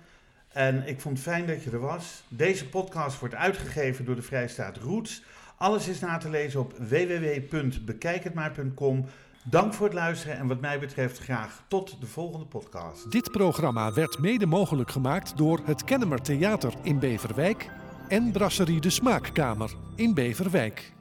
En 0.48 0.86
ik 0.86 1.00
vond 1.00 1.16
het 1.16 1.26
fijn 1.26 1.46
dat 1.46 1.62
je 1.62 1.70
er 1.70 1.80
was. 1.80 2.24
Deze 2.28 2.68
podcast 2.68 3.18
wordt 3.18 3.34
uitgegeven 3.34 4.04
door 4.04 4.14
de 4.14 4.22
Vrijstaat 4.22 4.76
Roots. 4.76 5.22
Alles 5.56 5.88
is 5.88 6.00
na 6.00 6.16
te 6.16 6.30
lezen 6.30 6.60
op 6.60 6.74
www.bekijkhetmaar.com. 6.78 9.04
Dank 9.44 9.74
voor 9.74 9.86
het 9.86 9.94
luisteren 9.94 10.36
en 10.36 10.46
wat 10.46 10.60
mij 10.60 10.78
betreft 10.78 11.18
graag 11.18 11.64
tot 11.68 12.00
de 12.00 12.06
volgende 12.06 12.46
podcast. 12.46 13.12
Dit 13.12 13.30
programma 13.30 13.92
werd 13.92 14.18
mede 14.18 14.46
mogelijk 14.46 14.90
gemaakt 14.90 15.36
door 15.36 15.60
het 15.64 15.84
Kennemer 15.84 16.22
Theater 16.22 16.74
in 16.82 16.98
Beverwijk 16.98 17.70
en 18.08 18.32
Brasserie 18.32 18.80
de 18.80 18.90
Smaakkamer 18.90 19.74
in 19.94 20.14
Beverwijk. 20.14 20.92